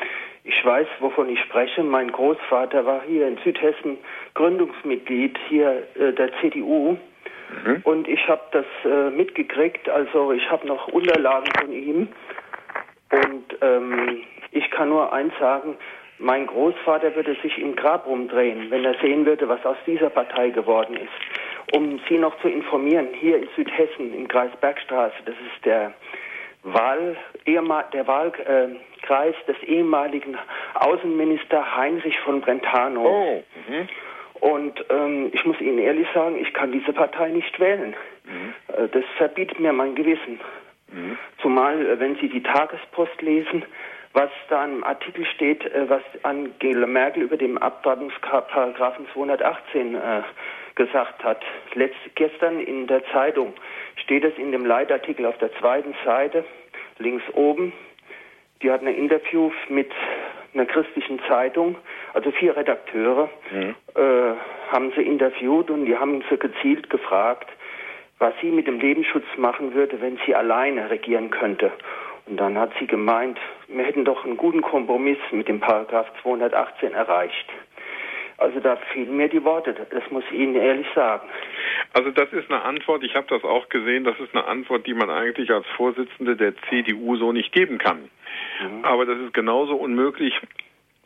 Ich 0.45 0.63
weiß, 0.63 0.87
wovon 1.01 1.31
ich 1.31 1.41
spreche. 1.41 1.83
Mein 1.83 2.13
Großvater 2.13 2.85
war 2.85 3.03
hier 3.07 3.27
in 3.27 3.39
Südhessen 3.43 3.97
Gründungsmitglied 4.35 5.39
hier 5.49 5.87
äh, 5.95 6.13
der 6.13 6.31
CDU 6.41 6.99
Mhm. 7.65 7.81
Und 7.85 8.09
ich 8.09 8.27
habe 8.29 8.43
das 8.53 8.67
äh, 8.85 9.11
mitgekriegt, 9.11 9.89
also 9.89 10.33
ich 10.33 10.51
habe 10.51 10.67
noch 10.67 10.89
Unterlagen 10.89 11.51
von 11.61 11.73
ihm. 11.73 12.09
Und 13.11 13.57
ähm, 13.61 14.23
ich 14.51 14.71
kann 14.71 14.89
nur 14.89 15.13
eins 15.13 15.33
sagen, 15.39 15.77
mein 16.19 16.47
Großvater 16.47 17.15
würde 17.17 17.37
sich 17.43 17.59
im 17.59 17.75
Grab 17.77 18.07
rumdrehen, 18.07 18.71
wenn 18.71 18.85
er 18.85 18.95
sehen 19.01 19.27
würde, 19.27 19.49
was 19.49 19.65
aus 19.65 19.77
dieser 19.87 20.11
Partei 20.11 20.51
geworden 20.51 20.97
ist. 20.97 21.75
Um 21.75 22.01
Sie 22.09 22.19
noch 22.19 22.39
zu 22.41 22.49
informieren, 22.49 23.09
hier 23.15 23.39
in 23.39 23.49
Südhessen, 23.57 24.15
im 24.15 24.29
Kreis 24.29 24.51
Bergstraße, 24.61 25.17
das 25.25 25.35
ist 25.35 25.65
der 25.65 25.93
Wahl, 26.63 27.17
der 27.47 28.07
Wahlkreis 28.07 29.35
des 29.47 29.63
ehemaligen 29.65 30.39
Außenminister 30.75 31.77
Heinrich 31.77 32.19
von 32.21 32.41
Brentano. 32.41 33.07
Oh. 33.07 33.43
Mhm. 33.69 33.89
Und 34.45 34.85
ähm, 34.91 35.31
ich 35.33 35.43
muss 35.47 35.59
Ihnen 35.59 35.79
ehrlich 35.79 36.07
sagen, 36.13 36.37
ich 36.39 36.53
kann 36.53 36.71
diese 36.71 36.93
Partei 36.93 37.31
nicht 37.31 37.59
wählen. 37.59 37.97
Mhm. 38.25 38.55
Äh, 38.77 38.89
das 38.89 39.05
verbietet 39.17 39.59
mir 39.59 39.73
mein 39.73 39.95
Gewissen. 39.95 40.39
Mhm. 40.93 41.17
Zumal, 41.41 41.81
äh, 41.87 41.99
wenn 41.99 42.17
Sie 42.17 42.29
die 42.29 42.43
Tagespost 42.43 43.23
lesen, 43.23 43.65
was 44.13 44.29
da 44.51 44.63
im 44.67 44.85
Artikel 44.85 45.25
steht, 45.25 45.65
äh, 45.65 45.89
was 45.89 46.03
Angela 46.25 46.87
Merkel 46.87 47.23
über 47.23 47.39
den 47.39 47.57
Abtreibungsparagraphen 47.57 49.07
218 49.15 49.95
äh, 49.95 50.23
gesagt 50.75 51.25
hat. 51.25 51.41
Letzt, 51.73 51.97
gestern 52.15 52.61
in 52.61 52.87
der 52.87 53.03
Zeitung 53.13 53.55
steht 53.97 54.25
es 54.25 54.37
in 54.37 54.53
dem 54.53 54.67
Leitartikel 54.67 55.25
auf 55.25 55.39
der 55.39 55.55
zweiten 55.55 55.95
Seite, 56.05 56.45
links 56.99 57.25
oben. 57.33 57.73
Die 58.61 58.71
hat 58.71 58.83
ein 58.83 58.89
Interview 58.89 59.51
mit 59.71 59.91
einer 60.55 60.67
christlichen 60.67 61.21
Zeitung, 61.29 61.77
also 62.13 62.31
vier 62.31 62.57
Redakteure, 62.57 63.29
mhm. 63.51 63.75
äh, 63.95 64.73
haben 64.73 64.93
sie 64.97 65.03
interviewt 65.03 65.71
und 65.71 65.87
die 65.87 65.97
haben 65.97 66.23
sie 66.31 66.37
gezielt 66.39 66.91
gefragt, 66.91 67.49
was 68.19 68.33
sie 68.41 68.51
mit 68.51 68.67
dem 68.67 68.81
Lebensschutz 68.81 69.27
machen 69.37 69.75
würde, 69.75 70.01
wenn 70.01 70.19
sie 70.25 70.35
alleine 70.35 70.89
regieren 70.91 71.31
könnte. 71.31 71.73
Und 72.27 72.39
dann 72.39 72.57
hat 72.57 72.71
sie 72.79 72.87
gemeint, 72.87 73.39
wir 73.69 73.85
hätten 73.85 74.05
doch 74.05 74.25
einen 74.25 74.37
guten 74.37 74.63
Kompromiss 74.63 75.19
mit 75.31 75.49
dem 75.49 75.61
Paragraph 75.61 76.07
218 76.23 76.95
erreicht. 76.95 77.47
Also 78.37 78.61
da 78.61 78.77
fehlen 78.93 79.17
mir 79.17 79.29
die 79.29 79.45
Worte, 79.45 79.75
das 79.91 80.11
muss 80.11 80.25
ich 80.31 80.39
Ihnen 80.39 80.57
ehrlich 80.57 80.87
sagen. 80.95 81.29
Also 81.93 82.11
das 82.11 82.33
ist 82.33 82.51
eine 82.51 82.63
Antwort, 82.63 83.05
ich 83.05 83.15
habe 83.15 83.27
das 83.29 83.45
auch 83.45 83.69
gesehen, 83.69 84.03
das 84.05 84.19
ist 84.19 84.35
eine 84.35 84.45
Antwort, 84.47 84.87
die 84.87 84.95
man 84.95 85.09
eigentlich 85.09 85.51
als 85.53 85.67
Vorsitzende 85.77 86.35
der 86.35 86.55
CDU 86.69 87.17
so 87.17 87.31
nicht 87.31 87.53
geben 87.53 87.79
kann. 87.79 88.11
Mhm. 88.61 88.85
Aber 88.85 89.07
das 89.07 89.19
ist 89.19 89.35
genauso 89.35 89.75
unmöglich 89.75 90.41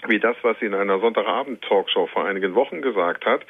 wie 0.06 0.20
das, 0.20 0.36
was 0.42 0.58
sie 0.60 0.66
in 0.66 0.74
einer 0.74 1.00
Sonntagabend-Talkshow 1.00 2.06
vor 2.06 2.24
einigen 2.24 2.54
Wochen 2.54 2.82
gesagt 2.82 3.26
hat. 3.26 3.42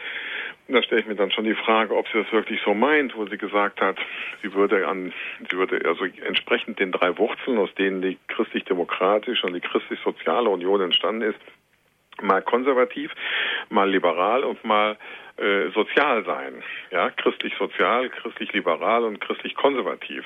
Da 0.68 0.82
stelle 0.82 1.00
ich 1.00 1.06
mir 1.06 1.14
dann 1.14 1.30
schon 1.30 1.44
die 1.44 1.54
Frage, 1.54 1.96
ob 1.96 2.06
sie 2.08 2.22
das 2.22 2.32
wirklich 2.32 2.60
so 2.64 2.74
meint, 2.74 3.16
wo 3.16 3.26
sie 3.26 3.38
gesagt 3.38 3.80
hat, 3.80 3.96
sie 4.42 4.52
würde 4.54 4.86
an, 4.86 5.12
sie 5.50 5.56
würde 5.56 5.80
also 5.86 6.04
entsprechend 6.04 6.78
den 6.78 6.92
drei 6.92 7.16
Wurzeln, 7.16 7.58
aus 7.58 7.74
denen 7.74 8.02
die 8.02 8.18
christlich-demokratische 8.28 9.46
und 9.46 9.54
die 9.54 9.60
christlich-soziale 9.60 10.48
Union 10.48 10.80
entstanden 10.80 11.22
ist, 11.22 11.38
mal 12.22 12.42
konservativ, 12.42 13.12
mal 13.68 13.88
liberal 13.88 14.44
und 14.44 14.64
mal 14.64 14.96
äh, 15.38 15.70
sozial 15.70 16.24
sein. 16.24 16.64
Ja, 16.90 17.10
christlich-sozial, 17.10 18.08
christlich-liberal 18.08 19.04
und 19.04 19.20
christlich-konservativ. 19.20 20.24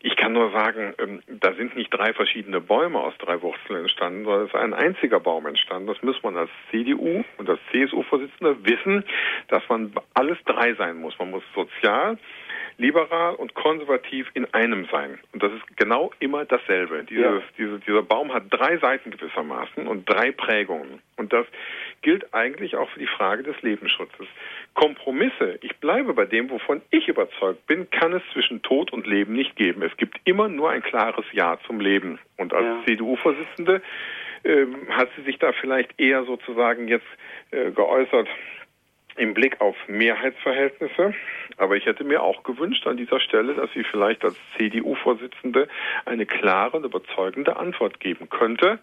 Ich 0.00 0.16
kann 0.16 0.34
nur 0.34 0.50
sagen, 0.50 0.92
ähm, 0.98 1.22
da 1.28 1.54
sind 1.54 1.74
nicht 1.76 1.88
drei 1.88 2.12
verschiedene 2.12 2.60
Bäume 2.60 2.98
aus 2.98 3.14
drei 3.18 3.40
Wurzeln 3.40 3.80
entstanden, 3.80 4.24
sondern 4.24 4.42
es 4.42 4.48
ist 4.48 4.60
ein 4.60 4.74
einziger 4.74 5.18
Baum 5.18 5.46
entstanden. 5.46 5.86
Das 5.86 6.02
muss 6.02 6.22
man 6.22 6.36
als 6.36 6.50
CDU 6.70 7.24
und 7.38 7.48
als 7.48 7.60
CSU-Vorsitzender 7.72 8.56
wissen, 8.64 9.04
dass 9.48 9.62
man 9.70 9.94
alles 10.12 10.36
drei 10.44 10.74
sein 10.74 10.98
muss. 10.98 11.18
Man 11.18 11.30
muss 11.30 11.44
sozial, 11.54 12.18
liberal 12.76 13.34
und 13.34 13.54
konservativ 13.54 14.30
in 14.34 14.52
einem 14.52 14.86
sein. 14.90 15.18
Und 15.32 15.42
das 15.42 15.52
ist 15.52 15.76
genau 15.76 16.12
immer 16.20 16.44
dasselbe. 16.44 17.04
Dieses, 17.04 17.24
ja. 17.24 17.42
diese, 17.58 17.78
dieser 17.80 18.02
Baum 18.02 18.32
hat 18.32 18.44
drei 18.50 18.78
Seiten 18.78 19.10
gewissermaßen 19.10 19.86
und 19.86 20.08
drei 20.08 20.32
Prägungen. 20.32 21.00
Und 21.16 21.32
das 21.32 21.46
gilt 22.02 22.34
eigentlich 22.34 22.76
auch 22.76 22.88
für 22.90 22.98
die 22.98 23.06
Frage 23.06 23.42
des 23.42 23.60
Lebensschutzes. 23.62 24.26
Kompromisse, 24.74 25.58
ich 25.62 25.76
bleibe 25.76 26.14
bei 26.14 26.24
dem, 26.24 26.50
wovon 26.50 26.82
ich 26.90 27.08
überzeugt 27.08 27.66
bin, 27.66 27.88
kann 27.90 28.12
es 28.12 28.22
zwischen 28.32 28.62
Tod 28.62 28.92
und 28.92 29.06
Leben 29.06 29.32
nicht 29.34 29.56
geben. 29.56 29.82
Es 29.82 29.96
gibt 29.96 30.18
immer 30.24 30.48
nur 30.48 30.70
ein 30.70 30.82
klares 30.82 31.24
Ja 31.32 31.58
zum 31.66 31.80
Leben. 31.80 32.18
Und 32.36 32.52
als 32.52 32.64
ja. 32.64 32.82
CDU-Vorsitzende 32.86 33.82
äh, 34.42 34.66
hat 34.90 35.08
sie 35.16 35.22
sich 35.22 35.38
da 35.38 35.52
vielleicht 35.52 35.98
eher 35.98 36.24
sozusagen 36.24 36.88
jetzt 36.88 37.06
äh, 37.50 37.70
geäußert, 37.70 38.28
im 39.16 39.34
Blick 39.34 39.60
auf 39.60 39.76
Mehrheitsverhältnisse. 39.86 41.14
Aber 41.56 41.76
ich 41.76 41.86
hätte 41.86 42.04
mir 42.04 42.22
auch 42.22 42.42
gewünscht 42.42 42.86
an 42.86 42.96
dieser 42.96 43.20
Stelle, 43.20 43.54
dass 43.54 43.70
sie 43.72 43.84
vielleicht 43.84 44.24
als 44.24 44.36
CDU-Vorsitzende 44.56 45.68
eine 46.04 46.26
klare 46.26 46.76
und 46.76 46.84
überzeugende 46.84 47.56
Antwort 47.56 48.00
geben 48.00 48.28
könnte, 48.28 48.78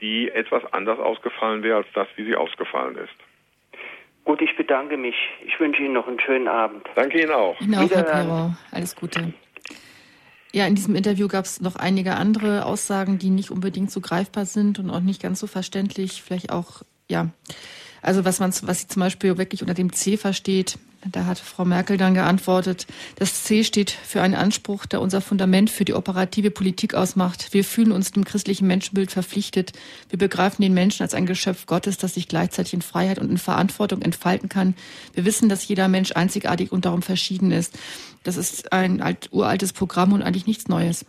die 0.00 0.30
etwas 0.30 0.62
anders 0.72 0.98
ausgefallen 0.98 1.62
wäre 1.62 1.78
als 1.78 1.88
das, 1.94 2.08
wie 2.16 2.24
sie 2.24 2.36
ausgefallen 2.36 2.96
ist. 2.96 3.14
Gut, 4.24 4.42
ich 4.42 4.56
bedanke 4.56 4.96
mich. 4.96 5.16
Ich 5.46 5.58
wünsche 5.58 5.82
Ihnen 5.82 5.94
noch 5.94 6.06
einen 6.06 6.20
schönen 6.20 6.48
Abend. 6.48 6.86
Danke 6.94 7.20
Ihnen 7.20 7.32
auch. 7.32 7.60
Ihnen 7.60 7.74
auch, 7.74 7.90
Herr 7.90 8.02
Pero. 8.04 8.52
Alles 8.70 8.94
Gute. 8.94 9.32
Ja, 10.52 10.66
in 10.66 10.74
diesem 10.74 10.96
Interview 10.96 11.28
gab 11.28 11.44
es 11.44 11.60
noch 11.60 11.76
einige 11.76 12.14
andere 12.14 12.66
Aussagen, 12.66 13.18
die 13.18 13.30
nicht 13.30 13.50
unbedingt 13.50 13.90
so 13.90 14.00
greifbar 14.00 14.46
sind 14.46 14.78
und 14.78 14.90
auch 14.90 15.00
nicht 15.00 15.22
ganz 15.22 15.40
so 15.40 15.46
verständlich. 15.46 16.22
Vielleicht 16.22 16.50
auch, 16.50 16.82
ja, 17.08 17.28
also 18.02 18.24
was 18.24 18.40
man, 18.40 18.52
was 18.62 18.80
sie 18.80 18.88
zum 18.88 19.00
Beispiel 19.00 19.38
wirklich 19.38 19.62
unter 19.62 19.74
dem 19.74 19.92
C 19.92 20.16
versteht, 20.16 20.78
da 21.10 21.24
hat 21.24 21.38
Frau 21.38 21.64
Merkel 21.64 21.96
dann 21.96 22.12
geantwortet, 22.12 22.86
das 23.16 23.44
C 23.44 23.64
steht 23.64 23.90
für 23.90 24.20
einen 24.20 24.34
Anspruch, 24.34 24.84
der 24.84 25.00
unser 25.00 25.22
Fundament 25.22 25.70
für 25.70 25.86
die 25.86 25.94
operative 25.94 26.50
Politik 26.50 26.94
ausmacht. 26.94 27.54
Wir 27.54 27.64
fühlen 27.64 27.92
uns 27.92 28.12
dem 28.12 28.24
christlichen 28.24 28.66
Menschenbild 28.66 29.10
verpflichtet. 29.10 29.72
Wir 30.10 30.18
begreifen 30.18 30.60
den 30.60 30.74
Menschen 30.74 31.02
als 31.02 31.14
ein 31.14 31.24
Geschöpf 31.24 31.64
Gottes, 31.64 31.96
das 31.96 32.14
sich 32.14 32.28
gleichzeitig 32.28 32.74
in 32.74 32.82
Freiheit 32.82 33.18
und 33.18 33.30
in 33.30 33.38
Verantwortung 33.38 34.02
entfalten 34.02 34.50
kann. 34.50 34.74
Wir 35.14 35.24
wissen, 35.24 35.48
dass 35.48 35.66
jeder 35.66 35.88
Mensch 35.88 36.12
einzigartig 36.12 36.70
und 36.70 36.84
darum 36.84 37.00
verschieden 37.00 37.50
ist. 37.50 37.78
Das 38.22 38.36
ist 38.36 38.74
ein 38.74 39.00
alt, 39.00 39.30
uraltes 39.32 39.72
Programm 39.72 40.12
und 40.12 40.20
eigentlich 40.20 40.46
nichts 40.46 40.68
Neues. 40.68 41.06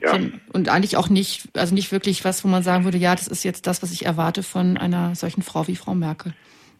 Ja. 0.00 0.18
Und 0.52 0.68
eigentlich 0.68 0.96
auch 0.96 1.08
nicht, 1.08 1.48
also 1.54 1.74
nicht 1.74 1.90
wirklich 1.92 2.24
was, 2.24 2.44
wo 2.44 2.48
man 2.48 2.62
sagen 2.62 2.84
würde, 2.84 2.98
ja, 2.98 3.14
das 3.14 3.28
ist 3.28 3.44
jetzt 3.44 3.66
das, 3.66 3.82
was 3.82 3.92
ich 3.92 4.06
erwarte 4.06 4.42
von 4.42 4.76
einer 4.76 5.14
solchen 5.14 5.42
Frau 5.42 5.66
wie 5.66 5.76
Frau 5.76 5.94
Merkel. 5.94 6.32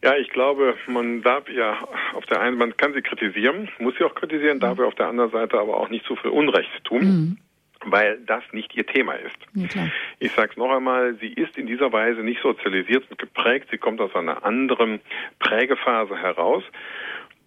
Ja, 0.02 0.14
ich 0.16 0.30
glaube, 0.30 0.76
man 0.86 1.22
darf 1.22 1.48
ja 1.48 1.76
auf 2.14 2.24
der 2.26 2.40
einen, 2.40 2.56
man 2.56 2.76
kann 2.76 2.94
sie 2.94 3.02
kritisieren, 3.02 3.68
muss 3.80 3.94
sie 3.98 4.04
auch 4.04 4.14
kritisieren, 4.14 4.60
darf 4.60 4.78
mhm. 4.78 4.84
auf 4.84 4.94
der 4.94 5.08
anderen 5.08 5.32
Seite 5.32 5.58
aber 5.58 5.76
auch 5.76 5.88
nicht 5.88 6.04
zu 6.04 6.14
viel 6.16 6.30
Unrecht 6.30 6.70
tun. 6.84 7.02
Mhm 7.02 7.38
weil 7.84 8.18
das 8.26 8.42
nicht 8.52 8.74
ihr 8.74 8.86
Thema 8.86 9.12
ist. 9.12 9.36
Ja, 9.54 9.88
ich 10.18 10.32
sage 10.32 10.50
es 10.52 10.56
noch 10.56 10.70
einmal, 10.70 11.14
sie 11.20 11.28
ist 11.28 11.56
in 11.56 11.66
dieser 11.66 11.92
Weise 11.92 12.20
nicht 12.20 12.42
sozialisiert 12.42 13.04
und 13.10 13.18
geprägt, 13.18 13.68
sie 13.70 13.78
kommt 13.78 14.00
aus 14.00 14.14
einer 14.14 14.44
anderen 14.44 15.00
Prägephase 15.38 16.16
heraus 16.16 16.64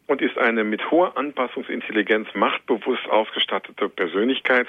und 0.07 0.21
ist 0.21 0.37
eine 0.37 0.63
mit 0.63 0.89
hoher 0.89 1.17
Anpassungsintelligenz 1.17 2.29
machtbewusst 2.33 3.07
ausgestattete 3.09 3.89
Persönlichkeit, 3.89 4.67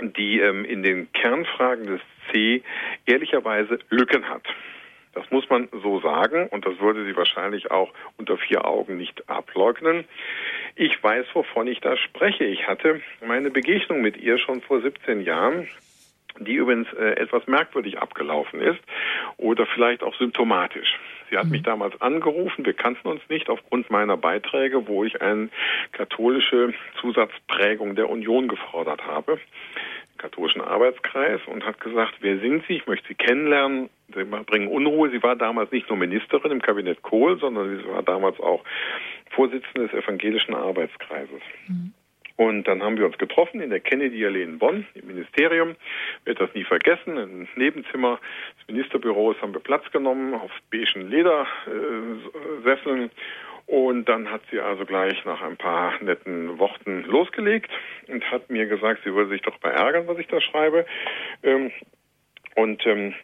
die 0.00 0.40
ähm, 0.40 0.64
in 0.64 0.82
den 0.82 1.12
Kernfragen 1.12 1.86
des 1.86 2.00
C 2.30 2.62
ehrlicherweise 3.06 3.78
Lücken 3.90 4.28
hat. 4.28 4.42
Das 5.14 5.30
muss 5.30 5.48
man 5.48 5.68
so 5.82 6.00
sagen 6.00 6.46
und 6.48 6.66
das 6.66 6.78
würde 6.78 7.04
sie 7.06 7.16
wahrscheinlich 7.16 7.70
auch 7.70 7.92
unter 8.18 8.36
vier 8.36 8.66
Augen 8.66 8.98
nicht 8.98 9.30
ableugnen. 9.30 10.04
Ich 10.74 11.02
weiß, 11.02 11.26
wovon 11.32 11.68
ich 11.68 11.80
da 11.80 11.96
spreche. 11.96 12.44
Ich 12.44 12.66
hatte 12.66 13.00
meine 13.26 13.50
Begegnung 13.50 14.02
mit 14.02 14.18
ihr 14.18 14.38
schon 14.38 14.60
vor 14.60 14.82
17 14.82 15.22
Jahren 15.22 15.66
die 16.40 16.54
übrigens 16.54 16.92
äh, 16.92 17.12
etwas 17.16 17.46
merkwürdig 17.46 17.98
abgelaufen 17.98 18.60
ist 18.60 18.80
oder 19.36 19.66
vielleicht 19.66 20.02
auch 20.02 20.14
symptomatisch. 20.16 20.98
Sie 21.30 21.36
hat 21.36 21.46
mich 21.46 21.62
mhm. 21.62 21.66
damals 21.66 22.00
angerufen, 22.00 22.64
wir 22.64 22.74
kannten 22.74 23.08
uns 23.08 23.20
nicht 23.28 23.48
aufgrund 23.48 23.90
meiner 23.90 24.16
Beiträge, 24.16 24.86
wo 24.86 25.04
ich 25.04 25.20
eine 25.20 25.48
katholische 25.92 26.72
Zusatzprägung 27.00 27.96
der 27.96 28.08
Union 28.10 28.48
gefordert 28.48 29.06
habe 29.06 29.38
katholischen 30.16 30.60
Arbeitskreis 30.60 31.40
und 31.46 31.64
hat 31.64 31.80
gesagt, 31.80 32.14
wer 32.20 32.38
sind 32.38 32.64
Sie? 32.66 32.74
Ich 32.74 32.86
möchte 32.86 33.08
Sie 33.08 33.14
kennenlernen. 33.14 33.90
Sie 34.14 34.24
bringen 34.24 34.68
Unruhe. 34.68 35.10
Sie 35.10 35.22
war 35.22 35.36
damals 35.36 35.70
nicht 35.72 35.88
nur 35.88 35.98
Ministerin 35.98 36.52
im 36.52 36.62
Kabinett 36.62 37.02
Kohl, 37.02 37.38
sondern 37.38 37.78
sie 37.78 37.88
war 37.88 38.02
damals 38.02 38.38
auch 38.40 38.62
Vorsitzende 39.30 39.88
des 39.88 39.92
evangelischen 39.92 40.54
Arbeitskreises. 40.54 41.42
Mhm. 41.68 41.92
Und 42.36 42.64
dann 42.64 42.82
haben 42.82 42.98
wir 42.98 43.06
uns 43.06 43.16
getroffen 43.18 43.60
in 43.60 43.70
der 43.70 43.78
Kennedy-Allee 43.80 44.42
in 44.42 44.58
Bonn, 44.58 44.86
im 44.94 45.06
Ministerium. 45.06 45.76
Ich 46.20 46.26
werde 46.26 46.46
das 46.46 46.54
nie 46.54 46.64
vergessen. 46.64 47.16
Im 47.16 47.48
Nebenzimmer 47.56 48.20
des 48.60 48.68
Ministerbüros 48.68 49.40
haben 49.40 49.54
wir 49.54 49.60
Platz 49.60 49.90
genommen 49.90 50.34
auf 50.34 50.50
beigen 50.70 51.08
Ledersesseln. 51.08 53.10
Und 53.66 54.04
dann 54.04 54.30
hat 54.30 54.42
sie 54.50 54.60
also 54.60 54.84
gleich 54.84 55.24
nach 55.24 55.42
ein 55.42 55.56
paar 55.56 56.00
netten 56.02 56.58
Worten 56.58 57.04
losgelegt 57.04 57.70
und 58.06 58.30
hat 58.30 58.48
mir 58.48 58.66
gesagt, 58.66 59.00
sie 59.04 59.12
würde 59.12 59.30
sich 59.30 59.42
doch 59.42 59.60
mal 59.62 59.72
ärgern, 59.72 60.06
was 60.06 60.18
ich 60.18 60.28
da 60.28 60.40
schreibe. 60.40 60.86
Ähm, 61.42 61.72
und 62.54 62.86
ähm, 62.86 63.14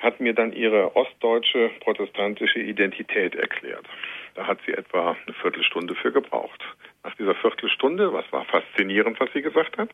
hat 0.00 0.20
mir 0.20 0.34
dann 0.34 0.52
ihre 0.52 0.96
ostdeutsche 0.96 1.70
protestantische 1.80 2.58
Identität 2.58 3.34
erklärt. 3.34 3.86
Da 4.34 4.46
hat 4.46 4.58
sie 4.66 4.72
etwa 4.72 5.16
eine 5.26 5.34
Viertelstunde 5.34 5.94
für 5.94 6.12
gebraucht. 6.12 6.62
Nach 7.04 7.14
dieser 7.16 7.34
Viertelstunde, 7.34 8.12
was 8.12 8.24
war 8.32 8.44
faszinierend, 8.44 9.20
was 9.20 9.30
sie 9.32 9.42
gesagt 9.42 9.76
hat, 9.76 9.90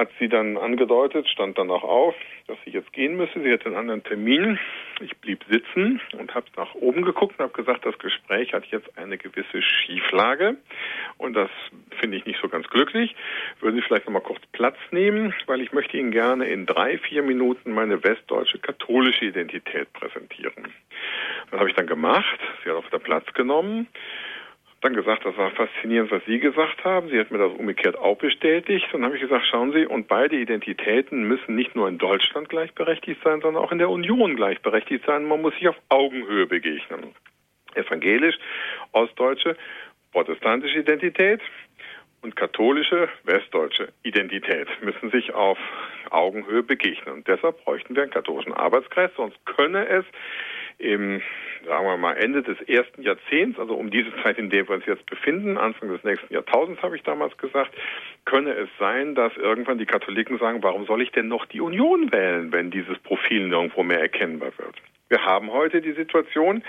hat 0.00 0.08
sie 0.18 0.30
dann 0.30 0.56
angedeutet, 0.56 1.28
stand 1.28 1.58
dann 1.58 1.70
auch 1.70 1.84
auf, 1.84 2.14
dass 2.46 2.56
sie 2.64 2.70
jetzt 2.70 2.90
gehen 2.94 3.18
müsse. 3.18 3.42
Sie 3.42 3.52
hatte 3.52 3.66
einen 3.66 3.76
anderen 3.76 4.02
Termin. 4.02 4.58
Ich 5.02 5.14
blieb 5.18 5.44
sitzen 5.50 6.00
und 6.18 6.34
habe 6.34 6.46
nach 6.56 6.74
oben 6.74 7.02
geguckt 7.02 7.38
und 7.38 7.44
habe 7.44 7.52
gesagt, 7.52 7.84
das 7.84 7.98
Gespräch 7.98 8.54
hat 8.54 8.64
jetzt 8.66 8.96
eine 8.96 9.18
gewisse 9.18 9.60
Schieflage 9.60 10.56
und 11.18 11.34
das 11.34 11.50
finde 12.00 12.16
ich 12.16 12.24
nicht 12.24 12.40
so 12.40 12.48
ganz 12.48 12.66
glücklich. 12.68 13.14
Würden 13.60 13.76
Sie 13.76 13.82
vielleicht 13.82 14.06
noch 14.06 14.14
mal 14.14 14.20
kurz 14.20 14.40
Platz 14.52 14.78
nehmen, 14.90 15.34
weil 15.44 15.60
ich 15.60 15.72
möchte 15.72 15.98
Ihnen 15.98 16.12
gerne 16.12 16.46
in 16.46 16.64
drei, 16.64 16.96
vier 16.96 17.22
Minuten 17.22 17.72
meine 17.72 18.02
westdeutsche 18.02 18.58
katholische 18.58 19.26
Identität 19.26 19.92
präsentieren. 19.92 20.72
Das 21.50 21.60
habe 21.60 21.68
ich 21.68 21.76
dann 21.76 21.86
gemacht. 21.86 22.40
Sie 22.64 22.70
hat 22.70 22.76
auf 22.78 22.88
der 22.88 23.00
Platz 23.00 23.30
genommen 23.34 23.86
dann 24.80 24.94
gesagt, 24.94 25.26
das 25.26 25.36
war 25.36 25.50
faszinierend, 25.50 26.10
was 26.10 26.24
Sie 26.24 26.38
gesagt 26.38 26.84
haben. 26.84 27.10
Sie 27.10 27.18
hat 27.18 27.30
mir 27.30 27.38
das 27.38 27.52
umgekehrt 27.52 27.98
auch 27.98 28.16
bestätigt. 28.16 28.86
Dann 28.92 29.04
habe 29.04 29.14
ich 29.14 29.20
gesagt, 29.20 29.46
schauen 29.50 29.72
Sie, 29.72 29.86
und 29.86 30.08
beide 30.08 30.36
Identitäten 30.36 31.24
müssen 31.24 31.54
nicht 31.54 31.76
nur 31.76 31.86
in 31.88 31.98
Deutschland 31.98 32.48
gleichberechtigt 32.48 33.20
sein, 33.22 33.42
sondern 33.42 33.62
auch 33.62 33.72
in 33.72 33.78
der 33.78 33.90
Union 33.90 34.36
gleichberechtigt 34.36 35.04
sein. 35.06 35.26
Man 35.26 35.42
muss 35.42 35.54
sich 35.54 35.68
auf 35.68 35.76
Augenhöhe 35.90 36.46
begegnen. 36.46 37.14
Evangelisch, 37.74 38.36
ostdeutsche, 38.92 39.56
protestantische 40.12 40.78
Identität 40.78 41.40
und 42.22 42.34
katholische, 42.36 43.08
westdeutsche 43.24 43.92
Identität 44.02 44.66
müssen 44.82 45.10
sich 45.10 45.34
auf 45.34 45.58
Augenhöhe 46.10 46.62
begegnen. 46.62 47.16
Und 47.16 47.28
deshalb 47.28 47.62
bräuchten 47.64 47.94
wir 47.94 48.02
einen 48.02 48.12
katholischen 48.12 48.54
Arbeitskreis, 48.54 49.10
sonst 49.16 49.38
könne 49.44 49.86
es 49.88 50.04
im, 50.80 51.20
sagen 51.66 51.86
wir 51.86 51.96
mal, 51.96 52.14
Ende 52.14 52.42
des 52.42 52.60
ersten 52.62 53.02
Jahrzehnts, 53.02 53.58
also 53.58 53.74
um 53.74 53.90
diese 53.90 54.10
Zeit, 54.22 54.38
in 54.38 54.50
der 54.50 54.66
wir 54.68 54.74
uns 54.74 54.86
jetzt 54.86 55.06
befinden, 55.06 55.58
Anfang 55.58 55.90
des 55.90 56.02
nächsten 56.02 56.32
Jahrtausends 56.32 56.82
habe 56.82 56.96
ich 56.96 57.02
damals 57.02 57.36
gesagt, 57.36 57.72
könne 58.24 58.52
es 58.54 58.68
sein, 58.78 59.14
dass 59.14 59.36
irgendwann 59.36 59.78
die 59.78 59.86
Katholiken 59.86 60.38
sagen, 60.38 60.62
warum 60.62 60.86
soll 60.86 61.02
ich 61.02 61.12
denn 61.12 61.28
noch 61.28 61.46
die 61.46 61.60
Union 61.60 62.10
wählen, 62.12 62.50
wenn 62.52 62.70
dieses 62.70 62.98
Profil 62.98 63.48
nirgendwo 63.48 63.82
mehr 63.82 64.00
erkennbar 64.00 64.52
wird? 64.56 64.76
Wir 65.08 65.24
haben 65.24 65.50
heute 65.50 65.82
die 65.82 65.92
Situation, 65.92 66.62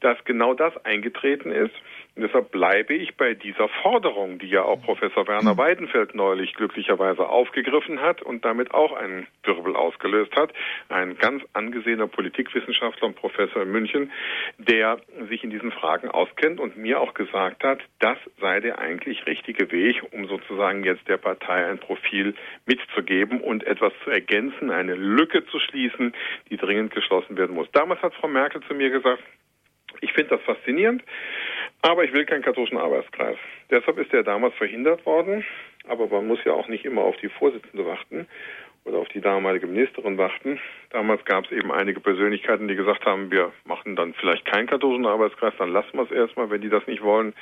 dass 0.00 0.22
genau 0.24 0.54
das 0.54 0.76
eingetreten 0.84 1.52
ist 1.52 1.74
Und 2.16 2.22
deshalb 2.22 2.50
bleibe 2.50 2.94
ich 2.94 3.14
bei 3.16 3.34
dieser 3.34 3.68
Forderung, 3.82 4.38
die 4.38 4.48
ja 4.48 4.62
auch 4.62 4.80
Professor 4.80 5.28
Werner 5.28 5.50
hm. 5.50 5.58
Weidenfeld 5.58 6.14
neulich 6.14 6.54
glücklicherweise 6.54 7.28
aufgegriffen 7.28 8.00
hat 8.00 8.22
und 8.22 8.42
damit 8.42 8.72
auch 8.72 8.92
einen 8.94 9.26
Wirbel 9.44 9.76
ausgelöst 9.76 10.34
hat. 10.34 10.50
Ein 10.88 11.18
ganz 11.18 11.44
angesehener 11.52 12.06
Politikwissenschaftler 12.06 13.08
und 13.08 13.16
Professor 13.16 13.62
in 13.62 13.70
München, 13.70 14.12
der 14.56 14.98
sich 15.28 15.44
in 15.44 15.50
diesen 15.50 15.72
Fragen 15.72 16.08
auskennt 16.08 16.58
und 16.58 16.78
mir 16.78 17.02
auch 17.02 17.12
gesagt 17.12 17.62
hat, 17.62 17.80
das 17.98 18.16
sei 18.40 18.60
der 18.60 18.78
eigentlich 18.78 19.26
richtige 19.26 19.70
Weg, 19.70 20.02
um 20.12 20.26
sozusagen 20.26 20.84
jetzt 20.84 21.06
der 21.08 21.18
Partei 21.18 21.66
ein 21.66 21.78
Profil 21.78 22.34
mitzugeben 22.64 23.42
und 23.42 23.62
etwas 23.64 23.92
zu 24.04 24.10
ergänzen, 24.10 24.70
eine 24.70 24.94
Lücke 24.94 25.44
zu 25.46 25.58
schließen, 25.58 26.14
die 26.48 26.56
dringend 26.56 26.94
geschlossen 26.94 27.36
werden 27.36 27.54
muss. 27.54 27.70
Damals 27.72 28.00
hat 28.00 28.14
Frau 28.14 28.28
Merkel 28.28 28.62
zu 28.62 28.72
mir 28.72 28.88
gesagt, 28.88 29.22
ich 30.00 30.12
finde 30.12 30.36
das 30.36 30.42
faszinierend. 30.42 31.02
Aber 31.82 32.04
ich 32.04 32.12
will 32.12 32.24
keinen 32.24 32.42
katholischen 32.42 32.78
Arbeitskreis. 32.78 33.36
Deshalb 33.70 33.98
ist 33.98 34.12
er 34.12 34.22
damals 34.22 34.54
verhindert 34.54 35.04
worden. 35.06 35.44
Aber 35.88 36.08
man 36.08 36.26
muss 36.26 36.40
ja 36.44 36.52
auch 36.52 36.68
nicht 36.68 36.84
immer 36.84 37.02
auf 37.02 37.16
die 37.18 37.28
Vorsitzende 37.28 37.86
warten 37.86 38.26
oder 38.86 38.98
auf 38.98 39.08
die 39.08 39.20
damalige 39.20 39.66
Ministerin 39.66 40.16
warten. 40.16 40.60
Damals 40.90 41.24
gab 41.24 41.44
es 41.44 41.52
eben 41.52 41.72
einige 41.72 42.00
Persönlichkeiten, 42.00 42.68
die 42.68 42.76
gesagt 42.76 43.04
haben, 43.04 43.30
wir 43.30 43.52
machen 43.64 43.96
dann 43.96 44.14
vielleicht 44.14 44.44
keinen 44.46 44.68
katholischen 44.68 45.06
Arbeitskreis, 45.06 45.52
dann 45.58 45.72
lassen 45.72 45.94
wir 45.94 46.04
es 46.04 46.12
erstmal, 46.12 46.48
wenn 46.50 46.60
die 46.60 46.68
das 46.68 46.86
nicht 46.86 47.02
wollen. 47.02 47.34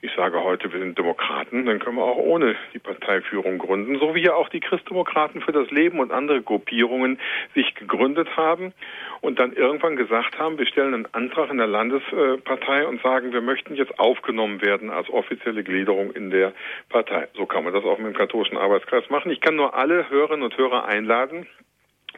Ich 0.00 0.10
sage 0.16 0.42
heute, 0.42 0.72
wir 0.72 0.80
sind 0.80 0.98
Demokraten, 0.98 1.66
dann 1.66 1.78
können 1.78 1.96
wir 1.96 2.04
auch 2.04 2.16
ohne 2.16 2.56
die 2.72 2.78
Parteiführung 2.78 3.58
gründen, 3.58 3.98
so 3.98 4.14
wie 4.14 4.22
ja 4.22 4.34
auch 4.34 4.48
die 4.48 4.60
Christdemokraten 4.60 5.42
für 5.42 5.52
das 5.52 5.70
Leben 5.70 6.00
und 6.00 6.10
andere 6.10 6.40
Gruppierungen 6.40 7.18
sich 7.54 7.74
gegründet 7.74 8.36
haben 8.36 8.72
und 9.20 9.38
dann 9.38 9.52
irgendwann 9.52 9.96
gesagt 9.96 10.38
haben, 10.38 10.58
wir 10.58 10.66
stellen 10.66 10.94
einen 10.94 11.08
Antrag 11.12 11.50
in 11.50 11.58
der 11.58 11.66
Landespartei 11.66 12.86
und 12.86 13.02
sagen, 13.02 13.32
wir 13.32 13.42
möchten 13.42 13.74
jetzt 13.74 13.98
aufgenommen 13.98 14.62
werden 14.62 14.90
als 14.90 15.10
offizielle 15.10 15.62
Gliederung 15.62 16.12
in 16.12 16.30
der 16.30 16.52
Partei. 16.88 17.28
So 17.34 17.44
kann 17.44 17.64
man 17.64 17.74
das 17.74 17.84
auch 17.84 17.98
mit 17.98 18.06
dem 18.06 18.16
katholischen 18.16 18.56
Arbeitskreis 18.56 19.10
machen. 19.10 19.30
Ich 19.30 19.40
kann 19.40 19.56
nur 19.56 19.74
alle 19.74 20.08
Hörerinnen 20.08 20.44
und 20.44 20.56
Hörer 20.56 20.77
einladen, 20.86 21.46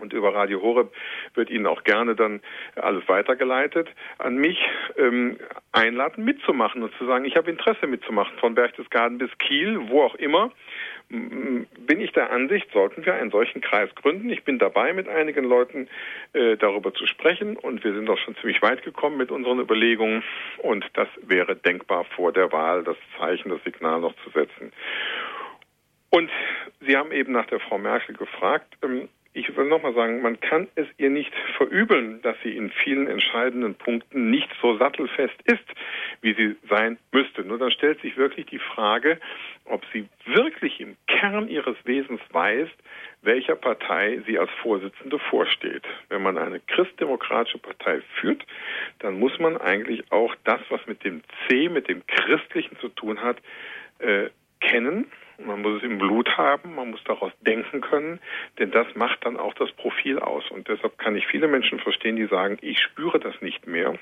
und 0.01 0.13
über 0.13 0.35
Radio 0.35 0.63
Horeb 0.63 0.93
wird 1.35 1.51
Ihnen 1.51 1.67
auch 1.67 1.85
gerne 1.85 2.15
dann 2.15 2.41
alles 2.77 3.07
weitergeleitet, 3.09 3.89
an 4.19 4.37
mich 4.37 4.59
ähm, 4.97 5.39
einladen, 5.73 6.25
mitzumachen 6.25 6.83
und 6.83 6.95
zu 6.97 7.07
sagen, 7.07 7.25
ich 7.25 7.37
habe 7.37 7.51
Interesse 7.51 7.87
mitzumachen, 7.87 8.39
von 8.39 8.55
Berchtesgaden 8.55 9.19
bis 9.19 9.31
Kiel, 9.39 9.79
wo 9.89 10.03
auch 10.03 10.15
immer. 10.15 10.53
Bin 11.09 12.01
ich 12.01 12.13
der 12.13 12.31
Ansicht, 12.31 12.71
sollten 12.73 13.05
wir 13.05 13.15
einen 13.15 13.33
solchen 13.33 13.61
Kreis 13.61 13.93
gründen. 13.97 14.31
Ich 14.31 14.45
bin 14.45 14.61
dabei, 14.61 14.93
mit 14.93 15.09
einigen 15.09 15.45
Leuten 15.45 15.89
äh, 16.35 16.57
darüber 16.57 16.95
zu 16.95 17.05
sprechen. 17.07 17.57
Und 17.57 17.83
wir 17.83 17.95
sind 17.95 18.09
auch 18.09 18.19
schon 18.19 18.37
ziemlich 18.37 18.63
weit 18.63 18.85
gekommen 18.85 19.17
mit 19.17 19.33
unseren 19.33 19.59
Überlegungen. 19.59 20.23
Und 20.59 20.87
das 20.93 21.09
wäre 21.23 21.57
denkbar 21.57 22.05
vor 22.05 22.33
der 22.33 22.53
Wahl, 22.53 22.85
das 22.85 22.97
Zeichen, 23.19 23.49
das 23.49 23.63
Signal 23.65 24.01
noch 24.01 24.15
zu 24.23 24.31
setzen. 24.31 24.73
Und 26.11 26.31
Sie 26.81 26.97
haben 26.97 27.13
eben 27.13 27.33
nach 27.33 27.47
der 27.47 27.61
Frau 27.61 27.79
Merkel 27.79 28.17
gefragt. 28.17 28.77
Ähm, 28.83 29.09
ich 29.33 29.57
will 29.57 29.67
nochmal 29.67 29.95
sagen, 29.95 30.23
man 30.23 30.41
kann 30.41 30.67
es 30.75 30.89
ihr 30.97 31.11
nicht 31.11 31.33
verübeln, 31.57 32.21
dass 32.23 32.37
sie 32.43 32.57
in 32.57 32.71
vielen 32.71 33.07
entscheidenden 33.07 33.77
Punkten 33.77 34.29
nicht 34.29 34.49
so 34.61 34.77
sattelfest 34.77 35.37
ist, 35.45 35.65
wie 36.21 36.35
sie 36.35 36.57
sein 36.69 36.99
müsste. 37.13 37.45
Nur 37.45 37.59
dann 37.59 37.71
stellt 37.71 38.01
sich 38.01 38.17
wirklich 38.17 38.47
die 38.47 38.59
Frage, 38.59 39.21
ob 39.67 39.85
sie 39.93 40.09
wirklich 40.25 40.81
im 40.81 40.97
Kern 41.07 41.47
ihres 41.47 41.77
Wesens 41.85 42.21
weiß, 42.33 42.69
welcher 43.23 43.55
Partei 43.55 44.21
sie 44.27 44.37
als 44.37 44.51
Vorsitzende 44.63 45.21
vorsteht. 45.21 45.85
Wenn 46.09 46.23
man 46.23 46.37
eine 46.37 46.59
christdemokratische 46.59 47.59
Partei 47.59 48.01
führt, 48.21 48.45
dann 48.99 49.21
muss 49.21 49.39
man 49.39 49.57
eigentlich 49.59 50.11
auch 50.11 50.35
das, 50.43 50.61
was 50.71 50.85
mit 50.87 51.05
dem 51.05 51.23
C, 51.47 51.69
mit 51.69 51.89
dem 51.89 52.05
Christlichen 52.09 52.77
zu 52.81 52.89
tun 52.89 53.23
hat, 53.23 53.37
äh, 54.01 54.31
kennen 54.61 55.07
man 55.47 55.63
muss 55.63 55.79
es 55.79 55.83
im 55.83 55.99
Blut 55.99 56.37
haben, 56.37 56.75
man 56.75 56.91
muss 56.91 57.03
daraus 57.05 57.33
denken 57.41 57.81
können, 57.81 58.21
denn 58.59 58.71
das 58.71 58.87
macht 58.95 59.25
dann 59.25 59.37
auch 59.37 59.55
das 59.55 59.71
Profil 59.73 60.19
aus. 60.19 60.51
Und 60.51 60.69
deshalb 60.69 60.99
kann 60.99 61.17
ich 61.17 61.27
viele 61.27 61.49
Menschen 61.49 61.79
verstehen, 61.79 62.17
die 62.17 62.27
sagen, 62.27 62.59
ich 62.61 62.81
spüre 62.81 63.19
das 63.19 63.41
nicht 63.41 63.67
mehr. 63.67 63.95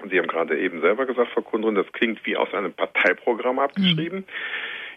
Und 0.00 0.10
Sie 0.10 0.18
haben 0.18 0.28
gerade 0.28 0.58
eben 0.58 0.80
selber 0.80 1.06
gesagt, 1.06 1.32
Frau 1.32 1.42
Kundrin, 1.42 1.74
das 1.74 1.90
klingt 1.92 2.24
wie 2.24 2.36
aus 2.36 2.52
einem 2.54 2.72
Parteiprogramm 2.72 3.58
abgeschrieben. 3.58 4.20
Mhm. 4.20 4.24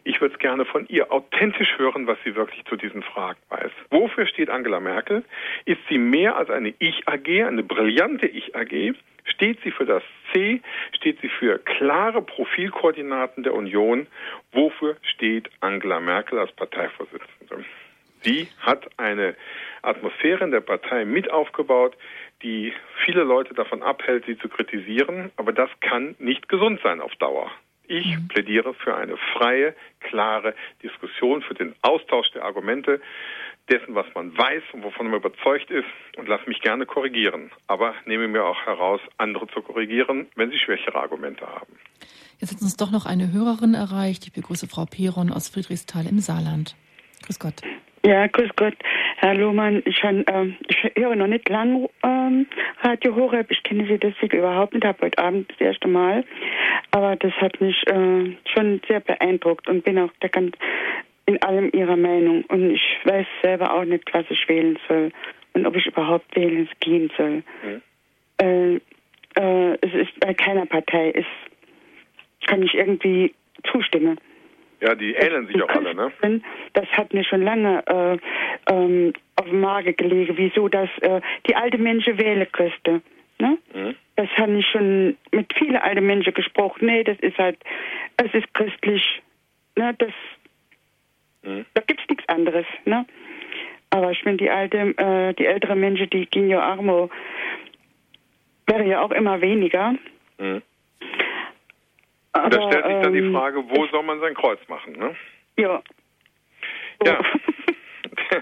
Ich 0.06 0.20
würde 0.20 0.34
es 0.34 0.40
gerne 0.40 0.66
von 0.66 0.86
ihr 0.88 1.12
authentisch 1.12 1.78
hören, 1.78 2.08
was 2.08 2.18
sie 2.24 2.36
wirklich 2.36 2.66
zu 2.66 2.76
diesen 2.76 3.04
Fragen 3.04 3.40
weiß. 3.50 3.72
Wofür 3.90 4.26
steht 4.26 4.50
Angela 4.50 4.80
Merkel? 4.80 5.24
Ist 5.66 5.80
sie 5.90 5.98
mehr 5.98 6.36
als 6.36 6.50
eine 6.50 6.74
Ich-AG, 6.80 7.46
eine 7.46 7.64
brillante 7.64 8.28
Ich-AG? 8.28 8.96
Steht 9.26 9.62
sie 9.64 9.72
für 9.72 9.86
das 9.86 10.04
C? 10.34 10.62
Steht 10.92 11.22
sie 11.22 11.30
für 11.30 11.58
klare 11.60 12.22
Profilkoordinaten 12.22 13.44
der 13.44 13.54
Union? 13.54 14.08
Wofür 14.52 14.98
steht 15.04 15.50
Angela 15.62 16.02
Merkel 16.02 16.40
als 16.40 16.52
Parteivorsitzende? 16.52 17.64
Sie 18.24 18.48
hat 18.60 18.88
eine 18.98 19.36
Atmosphäre 19.82 20.44
in 20.44 20.52
der 20.52 20.62
Partei 20.62 21.06
mit 21.06 21.32
aufgebaut, 21.32 21.96
die 22.42 22.74
viele 23.06 23.24
Leute 23.24 23.54
davon 23.54 23.84
abhält, 23.84 24.26
sie 24.26 24.38
zu 24.38 24.50
kritisieren. 24.50 25.32
Aber 25.38 25.54
das 25.54 25.70
kann 25.82 26.16
nicht 26.20 26.50
gesund 26.50 26.80
sein 26.84 27.02
auf 27.02 27.14
Dauer. 27.16 27.52
Ich 27.88 28.18
mhm. 28.18 28.28
plädiere 28.28 28.74
für 28.74 28.96
eine 28.96 29.18
freie, 29.34 29.76
klare 30.00 30.56
Diskussion, 30.82 31.42
für 31.42 31.54
den 31.54 31.76
Austausch 31.82 32.32
der 32.32 32.44
Argumente, 32.44 33.02
dessen, 33.70 33.96
was 33.96 34.06
man 34.14 34.38
weiß 34.38 34.64
und 34.74 34.84
wovon 34.84 35.10
man 35.10 35.20
überzeugt 35.20 35.72
ist 35.72 35.88
und 36.18 36.28
lasse 36.28 36.48
mich 36.48 36.62
gerne 36.62 36.86
korrigieren. 36.86 37.52
Aber 37.68 37.94
nehme 38.06 38.28
mir 38.28 38.44
auch 38.44 38.66
heraus, 38.66 39.02
andere 39.18 39.48
zu 39.48 39.62
korrigieren, 39.62 40.28
wenn 40.36 40.52
sie 40.52 40.60
schwächere 40.60 40.96
Argumente 40.96 41.46
haben. 41.46 41.78
Jetzt 42.40 42.56
hat 42.56 42.62
uns 42.62 42.76
doch 42.76 42.92
noch 42.92 43.06
eine 43.06 43.32
Hörerin 43.32 43.74
erreicht. 43.74 44.26
Ich 44.26 44.34
begrüße 44.34 44.68
Frau 44.68 44.86
Peron 44.86 45.32
aus 45.32 45.48
Friedrichsthal 45.50 46.08
im 46.08 46.20
Saarland. 46.20 46.76
Grüß 47.26 47.40
Gott. 47.40 47.62
Ja, 48.06 48.28
grüß 48.28 48.50
Gott, 48.58 48.76
Herr 49.24 49.36
Lohmann. 49.36 49.82
Ich, 49.86 50.04
ähm, 50.04 50.58
ich 50.68 50.92
höre 50.98 51.16
noch 51.16 51.28
nicht 51.28 51.48
lang 51.48 51.88
ähm, 52.04 52.46
Radio 52.82 53.16
Horeb. 53.16 53.50
Ich 53.52 53.64
kenne 53.64 53.88
Sie 53.88 53.98
deswegen 53.98 54.40
überhaupt 54.40 54.74
nicht. 54.74 54.84
Habe 54.86 55.06
heute 55.06 55.18
Abend 55.18 55.50
das 55.50 55.62
erste 55.62 55.88
Mal. 55.88 56.26
Aber 56.92 57.16
das 57.16 57.32
hat 57.36 57.62
mich 57.62 57.88
äh, 57.88 58.36
schon 58.54 58.82
sehr 58.86 59.00
beeindruckt 59.00 59.70
und 59.70 59.86
bin 59.86 59.98
auch 59.98 60.12
der 60.22 60.28
ganz 60.28 60.58
in 61.26 61.42
allem 61.42 61.72
Ihrer 61.72 61.96
Meinung. 61.96 62.44
Und 62.50 62.72
ich 62.72 62.84
weiß 63.06 63.26
selber 63.42 63.74
auch 63.74 63.86
nicht, 63.86 64.14
was 64.14 64.26
ich 64.28 64.46
wählen 64.50 64.78
soll 64.90 65.14
und 65.54 65.66
ob 65.66 65.78
ich 65.78 65.86
überhaupt 65.86 66.36
wählen 66.36 66.68
gehen 66.82 67.10
soll. 67.16 67.44
Mhm. 67.64 67.82
Äh, 68.42 68.76
äh, 69.40 69.78
es 69.80 69.94
ist 69.94 70.20
bei 70.20 70.34
keiner 70.34 70.66
Partei 70.66 71.12
ist, 71.12 72.46
kann 72.46 72.62
ich 72.62 72.74
irgendwie 72.74 73.34
zustimmen. 73.72 74.20
Ja, 74.84 74.96
die 74.96 75.14
ähneln 75.14 75.48
sich 75.48 75.62
auch 75.64 75.70
alle, 75.70 75.96
ne? 75.96 76.12
Das 76.74 76.86
hat 76.90 77.14
mir 77.14 77.24
schon 77.24 77.42
lange 77.42 77.82
äh, 77.88 78.18
ähm, 78.70 79.14
auf 79.38 79.46
dem 79.46 79.62
Magen 79.62 79.96
gelegen, 79.96 80.36
wieso 80.36 80.68
das 80.68 80.90
äh, 81.00 81.22
die 81.48 81.56
alte 81.56 81.78
Menschen 81.78 82.18
wählen 82.18 82.46
könnte. 82.52 83.02
Ne? 83.40 83.58
Mhm. 83.74 83.96
Das 84.18 84.28
habe 84.36 84.58
ich 84.58 84.68
schon 84.68 85.16
mit 85.32 85.54
vielen 85.58 85.78
alten 85.78 86.06
Menschen 86.06 86.34
gesprochen. 86.34 86.88
Nee, 86.88 87.06
das 87.06 87.18
ist 87.20 87.38
halt, 87.38 87.58
es 88.18 88.34
ist 88.34 88.54
christlich. 88.54 89.22
Ne? 89.78 89.96
Das, 89.98 90.12
mhm. 91.44 91.66
Da 91.74 91.82
gibt 91.88 92.02
es 92.02 92.10
nichts 92.10 92.28
anderes. 92.28 92.66
Ne? 92.84 93.06
Aber 93.90 94.12
ich 94.12 94.26
meine, 94.26 94.38
die 94.38 94.50
alte, 94.50 94.78
äh, 94.98 95.34
die 95.34 95.46
älteren 95.46 95.80
Menschen, 95.80 96.10
die 96.10 96.28
ja 96.48 96.60
armo, 96.60 97.10
wäre 98.68 98.86
ja 98.86 99.02
auch 99.02 99.12
immer 99.12 99.42
weniger. 99.42 99.96
Mhm. 100.38 100.62
Aber, 102.44 102.58
da 102.58 102.68
stellt 102.68 102.86
sich 102.86 103.02
dann 103.02 103.14
die 103.14 103.20
ähm, 103.20 103.34
Frage, 103.34 103.64
wo 103.70 103.88
soll 103.88 104.04
man 104.04 104.20
sein 104.20 104.34
Kreuz 104.34 104.60
machen, 104.68 104.94
ne? 104.94 105.16
Ja. 105.58 105.82
Ja. 107.06 107.20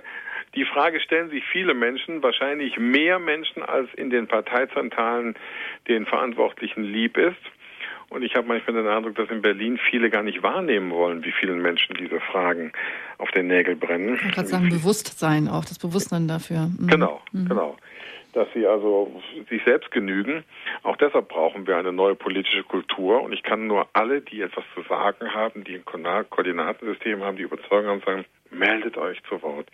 Die 0.56 0.66
Frage 0.66 1.00
stellen 1.00 1.30
sich 1.30 1.46
viele 1.50 1.74
Menschen, 1.74 2.22
wahrscheinlich 2.24 2.78
mehr 2.78 3.20
Menschen, 3.20 3.64
als 3.64 3.88
in 3.94 4.10
den 4.10 4.28
Parteizentralen 4.28 5.36
den 5.88 6.06
Verantwortlichen 6.06 6.84
lieb 6.84 7.18
ist. 7.18 7.40
Und 8.10 8.24
ich 8.24 8.36
habe 8.36 8.48
manchmal 8.48 8.76
den 8.76 8.88
Eindruck, 8.88 9.16
dass 9.16 9.30
in 9.30 9.42
Berlin 9.42 9.80
viele 9.90 10.10
gar 10.10 10.24
nicht 10.24 10.44
wahrnehmen 10.44 10.92
wollen, 10.92 11.24
wie 11.24 11.32
vielen 11.32 11.62
Menschen 11.62 11.96
diese 11.96 12.20
Fragen 12.20 12.74
auf 13.18 13.32
den 13.32 13.48
Nägel 13.48 13.78
brennen. 13.78 14.16
Ich 14.16 14.22
kann 14.22 14.32
gerade 14.32 14.48
sagen, 14.50 14.70
Bewusstsein 14.70 15.48
auch, 15.48 15.64
das 15.64 15.80
Bewusstsein 15.80 16.28
dafür. 16.28 16.70
Mhm. 16.78 16.88
Genau, 16.88 17.22
mhm. 17.32 17.48
genau 17.48 17.78
dass 18.34 18.48
sie 18.54 18.66
also 18.66 19.22
sich 19.50 19.64
selbst 19.64 19.92
genügen. 19.92 20.44
Auch 20.84 20.98
deshalb 20.98 21.28
brauchen 21.28 21.68
wir 21.68 21.78
eine 21.78 21.92
neue 21.92 22.16
politische 22.16 22.64
Kultur. 22.64 23.22
Und 23.22 23.34
ich 23.34 23.44
kann 23.44 23.68
nur 23.68 23.88
alle, 23.94 24.22
die 24.22 24.42
etwas 24.42 24.64
zu 24.74 24.82
sagen 24.84 25.34
haben, 25.34 25.64
die 25.64 25.76
ein 25.76 25.86
Koordinatensystem 25.86 27.24
haben, 27.24 27.38
die 27.38 27.44
Überzeugung 27.44 27.90
haben, 27.90 28.02
sagen, 28.02 28.26
meldet 28.50 28.98
euch 28.98 29.22
zu 29.24 29.42
Wort. 29.42 29.68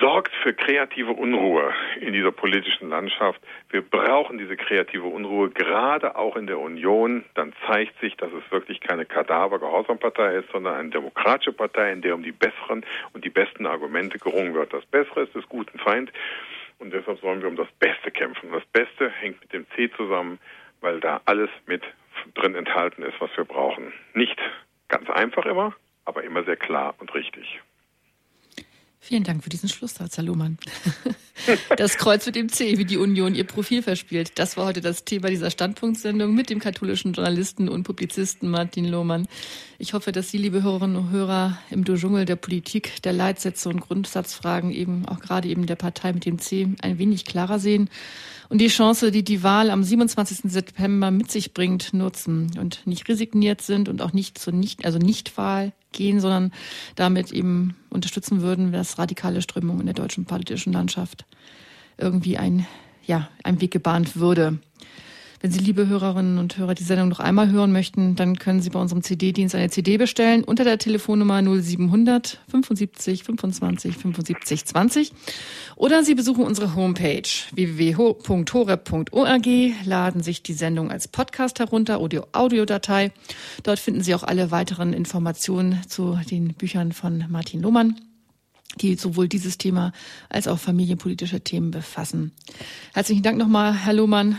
Sorgt 0.00 0.34
für 0.42 0.52
kreative 0.52 1.12
Unruhe 1.12 1.72
in 2.00 2.12
dieser 2.12 2.32
politischen 2.32 2.88
Landschaft. 2.88 3.40
Wir 3.70 3.80
brauchen 3.80 4.38
diese 4.38 4.56
kreative 4.56 5.06
Unruhe 5.06 5.50
gerade 5.50 6.16
auch 6.16 6.34
in 6.34 6.48
der 6.48 6.58
Union. 6.58 7.24
Dann 7.34 7.52
zeigt 7.68 8.00
sich, 8.00 8.16
dass 8.16 8.32
es 8.32 8.50
wirklich 8.50 8.80
keine 8.80 9.06
Kadaver-Gehorsampartei 9.06 10.34
ist, 10.34 10.50
sondern 10.50 10.74
eine 10.74 10.90
demokratische 10.90 11.52
Partei, 11.52 11.92
in 11.92 12.02
der 12.02 12.16
um 12.16 12.24
die 12.24 12.32
besseren 12.32 12.84
und 13.12 13.24
die 13.24 13.30
besten 13.30 13.66
Argumente 13.66 14.18
gerungen 14.18 14.54
wird. 14.54 14.72
Das 14.72 14.84
Bessere 14.86 15.22
ist 15.22 15.34
des 15.36 15.48
guten 15.48 15.78
Feind. 15.78 16.12
Und 16.84 16.92
deshalb 16.92 17.18
sollen 17.20 17.40
wir 17.40 17.48
um 17.48 17.56
das 17.56 17.72
Beste 17.78 18.10
kämpfen. 18.10 18.52
Das 18.52 18.64
Beste 18.66 19.08
hängt 19.08 19.40
mit 19.40 19.54
dem 19.54 19.66
C 19.70 19.90
zusammen, 19.96 20.38
weil 20.82 21.00
da 21.00 21.22
alles 21.24 21.48
mit 21.64 21.82
drin 22.34 22.54
enthalten 22.54 23.02
ist, 23.02 23.18
was 23.20 23.34
wir 23.38 23.46
brauchen. 23.46 23.90
Nicht 24.12 24.38
ganz 24.88 25.08
einfach 25.08 25.46
immer, 25.46 25.74
aber 26.04 26.24
immer 26.24 26.44
sehr 26.44 26.58
klar 26.58 26.94
und 26.98 27.14
richtig. 27.14 27.58
Vielen 29.06 29.22
Dank 29.22 29.44
für 29.44 29.50
diesen 29.50 29.68
Schlusssatz, 29.68 30.16
Herr 30.16 30.24
Lohmann. 30.24 30.56
Das 31.76 31.98
Kreuz 31.98 32.24
mit 32.24 32.36
dem 32.36 32.48
C, 32.48 32.78
wie 32.78 32.84
die 32.84 32.96
Union 32.96 33.34
ihr 33.34 33.44
Profil 33.44 33.82
verspielt. 33.82 34.38
Das 34.38 34.56
war 34.56 34.66
heute 34.66 34.80
das 34.80 35.04
Thema 35.04 35.28
dieser 35.28 35.50
Standpunktsendung 35.50 36.32
mit 36.32 36.48
dem 36.48 36.60
katholischen 36.60 37.12
Journalisten 37.12 37.68
und 37.68 37.82
Publizisten 37.82 38.48
Martin 38.48 38.86
Lohmann. 38.86 39.26
Ich 39.78 39.92
hoffe, 39.92 40.12
dass 40.12 40.30
Sie, 40.30 40.38
liebe 40.38 40.62
Hörerinnen 40.62 40.96
und 40.96 41.10
Hörer, 41.10 41.58
im 41.70 41.84
Dschungel 41.84 42.24
der 42.24 42.36
Politik, 42.36 43.02
der 43.02 43.12
Leitsätze 43.12 43.68
und 43.68 43.80
Grundsatzfragen 43.80 44.70
eben 44.70 45.06
auch 45.06 45.18
gerade 45.18 45.48
eben 45.48 45.66
der 45.66 45.76
Partei 45.76 46.12
mit 46.12 46.24
dem 46.24 46.38
C 46.38 46.68
ein 46.80 46.98
wenig 46.98 47.24
klarer 47.26 47.58
sehen 47.58 47.90
und 48.48 48.60
die 48.60 48.68
Chance, 48.68 49.10
die 49.10 49.24
die 49.24 49.42
Wahl 49.42 49.70
am 49.70 49.82
27. 49.82 50.50
September 50.50 51.10
mit 51.10 51.30
sich 51.30 51.54
bringt, 51.54 51.94
nutzen 51.94 52.50
und 52.58 52.86
nicht 52.86 53.08
resigniert 53.08 53.62
sind 53.62 53.88
und 53.88 54.02
auch 54.02 54.12
nicht 54.12 54.38
zur 54.38 54.52
nicht, 54.52 54.84
also 54.84 54.98
Nichtwahl 54.98 55.72
gehen, 55.92 56.20
sondern 56.20 56.52
damit 56.96 57.32
eben 57.32 57.76
unterstützen 57.90 58.42
würden, 58.42 58.72
dass 58.72 58.98
radikale 58.98 59.42
Strömungen 59.42 59.80
in 59.80 59.86
der 59.86 59.94
deutschen 59.94 60.24
politischen 60.24 60.72
Landschaft 60.72 61.24
irgendwie 61.96 62.36
ein, 62.36 62.66
ja, 63.06 63.28
ein 63.42 63.60
Weg 63.60 63.70
gebahnt 63.70 64.16
würde. 64.16 64.58
Wenn 65.44 65.50
Sie, 65.50 65.58
liebe 65.58 65.86
Hörerinnen 65.88 66.38
und 66.38 66.56
Hörer, 66.56 66.74
die 66.74 66.84
Sendung 66.84 67.10
noch 67.10 67.20
einmal 67.20 67.50
hören 67.50 67.70
möchten, 67.70 68.16
dann 68.16 68.38
können 68.38 68.62
Sie 68.62 68.70
bei 68.70 68.80
unserem 68.80 69.02
CD-Dienst 69.02 69.54
eine 69.54 69.68
CD 69.68 69.98
bestellen 69.98 70.42
unter 70.42 70.64
der 70.64 70.78
Telefonnummer 70.78 71.42
0700 71.42 72.40
75 72.48 73.24
25 73.24 73.94
75 73.94 74.64
20 74.64 75.12
oder 75.76 76.02
Sie 76.02 76.14
besuchen 76.14 76.44
unsere 76.44 76.74
Homepage 76.74 77.28
www.horeb.org, 77.52 79.46
laden 79.84 80.22
sich 80.22 80.42
die 80.42 80.54
Sendung 80.54 80.90
als 80.90 81.08
Podcast 81.08 81.58
herunter, 81.58 81.98
Audio 81.98 82.26
Audiodatei. 82.32 83.12
Dort 83.64 83.80
finden 83.80 84.02
Sie 84.02 84.14
auch 84.14 84.22
alle 84.22 84.50
weiteren 84.50 84.94
Informationen 84.94 85.82
zu 85.86 86.18
den 86.30 86.54
Büchern 86.54 86.92
von 86.92 87.26
Martin 87.28 87.60
Lohmann 87.60 87.96
die 88.80 88.94
sowohl 88.96 89.28
dieses 89.28 89.58
Thema 89.58 89.92
als 90.28 90.48
auch 90.48 90.58
familienpolitische 90.58 91.40
Themen 91.42 91.70
befassen. 91.70 92.32
Herzlichen 92.92 93.22
Dank 93.22 93.38
nochmal, 93.38 93.72
Herr 93.72 93.92
Lohmann, 93.92 94.38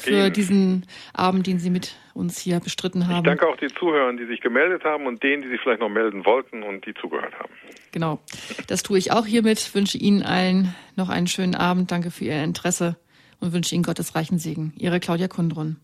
für 0.00 0.10
Ihnen. 0.10 0.32
diesen 0.32 0.86
Abend, 1.12 1.46
den 1.46 1.58
Sie 1.58 1.70
mit 1.70 1.96
uns 2.14 2.38
hier 2.38 2.60
bestritten 2.60 3.06
haben. 3.06 3.18
Ich 3.18 3.22
danke 3.22 3.46
auch 3.46 3.56
den 3.56 3.70
Zuhörern, 3.78 4.16
die 4.16 4.26
sich 4.26 4.40
gemeldet 4.40 4.84
haben 4.84 5.06
und 5.06 5.22
denen, 5.22 5.42
die 5.42 5.48
sich 5.48 5.60
vielleicht 5.60 5.80
noch 5.80 5.88
melden 5.88 6.24
wollten 6.24 6.62
und 6.62 6.86
die 6.86 6.94
zugehört 6.94 7.34
haben. 7.38 7.52
Genau, 7.92 8.20
das 8.66 8.82
tue 8.82 8.98
ich 8.98 9.12
auch 9.12 9.26
hiermit. 9.26 9.74
Wünsche 9.74 9.98
Ihnen 9.98 10.22
allen 10.22 10.74
noch 10.96 11.08
einen 11.08 11.26
schönen 11.26 11.54
Abend. 11.54 11.90
Danke 11.90 12.10
für 12.10 12.24
Ihr 12.24 12.42
Interesse 12.42 12.96
und 13.40 13.52
wünsche 13.52 13.74
Ihnen 13.74 13.84
Gottes 13.84 14.14
reichen 14.14 14.38
Segen. 14.38 14.72
Ihre 14.76 14.98
Claudia 15.00 15.28
Kundrun. 15.28 15.76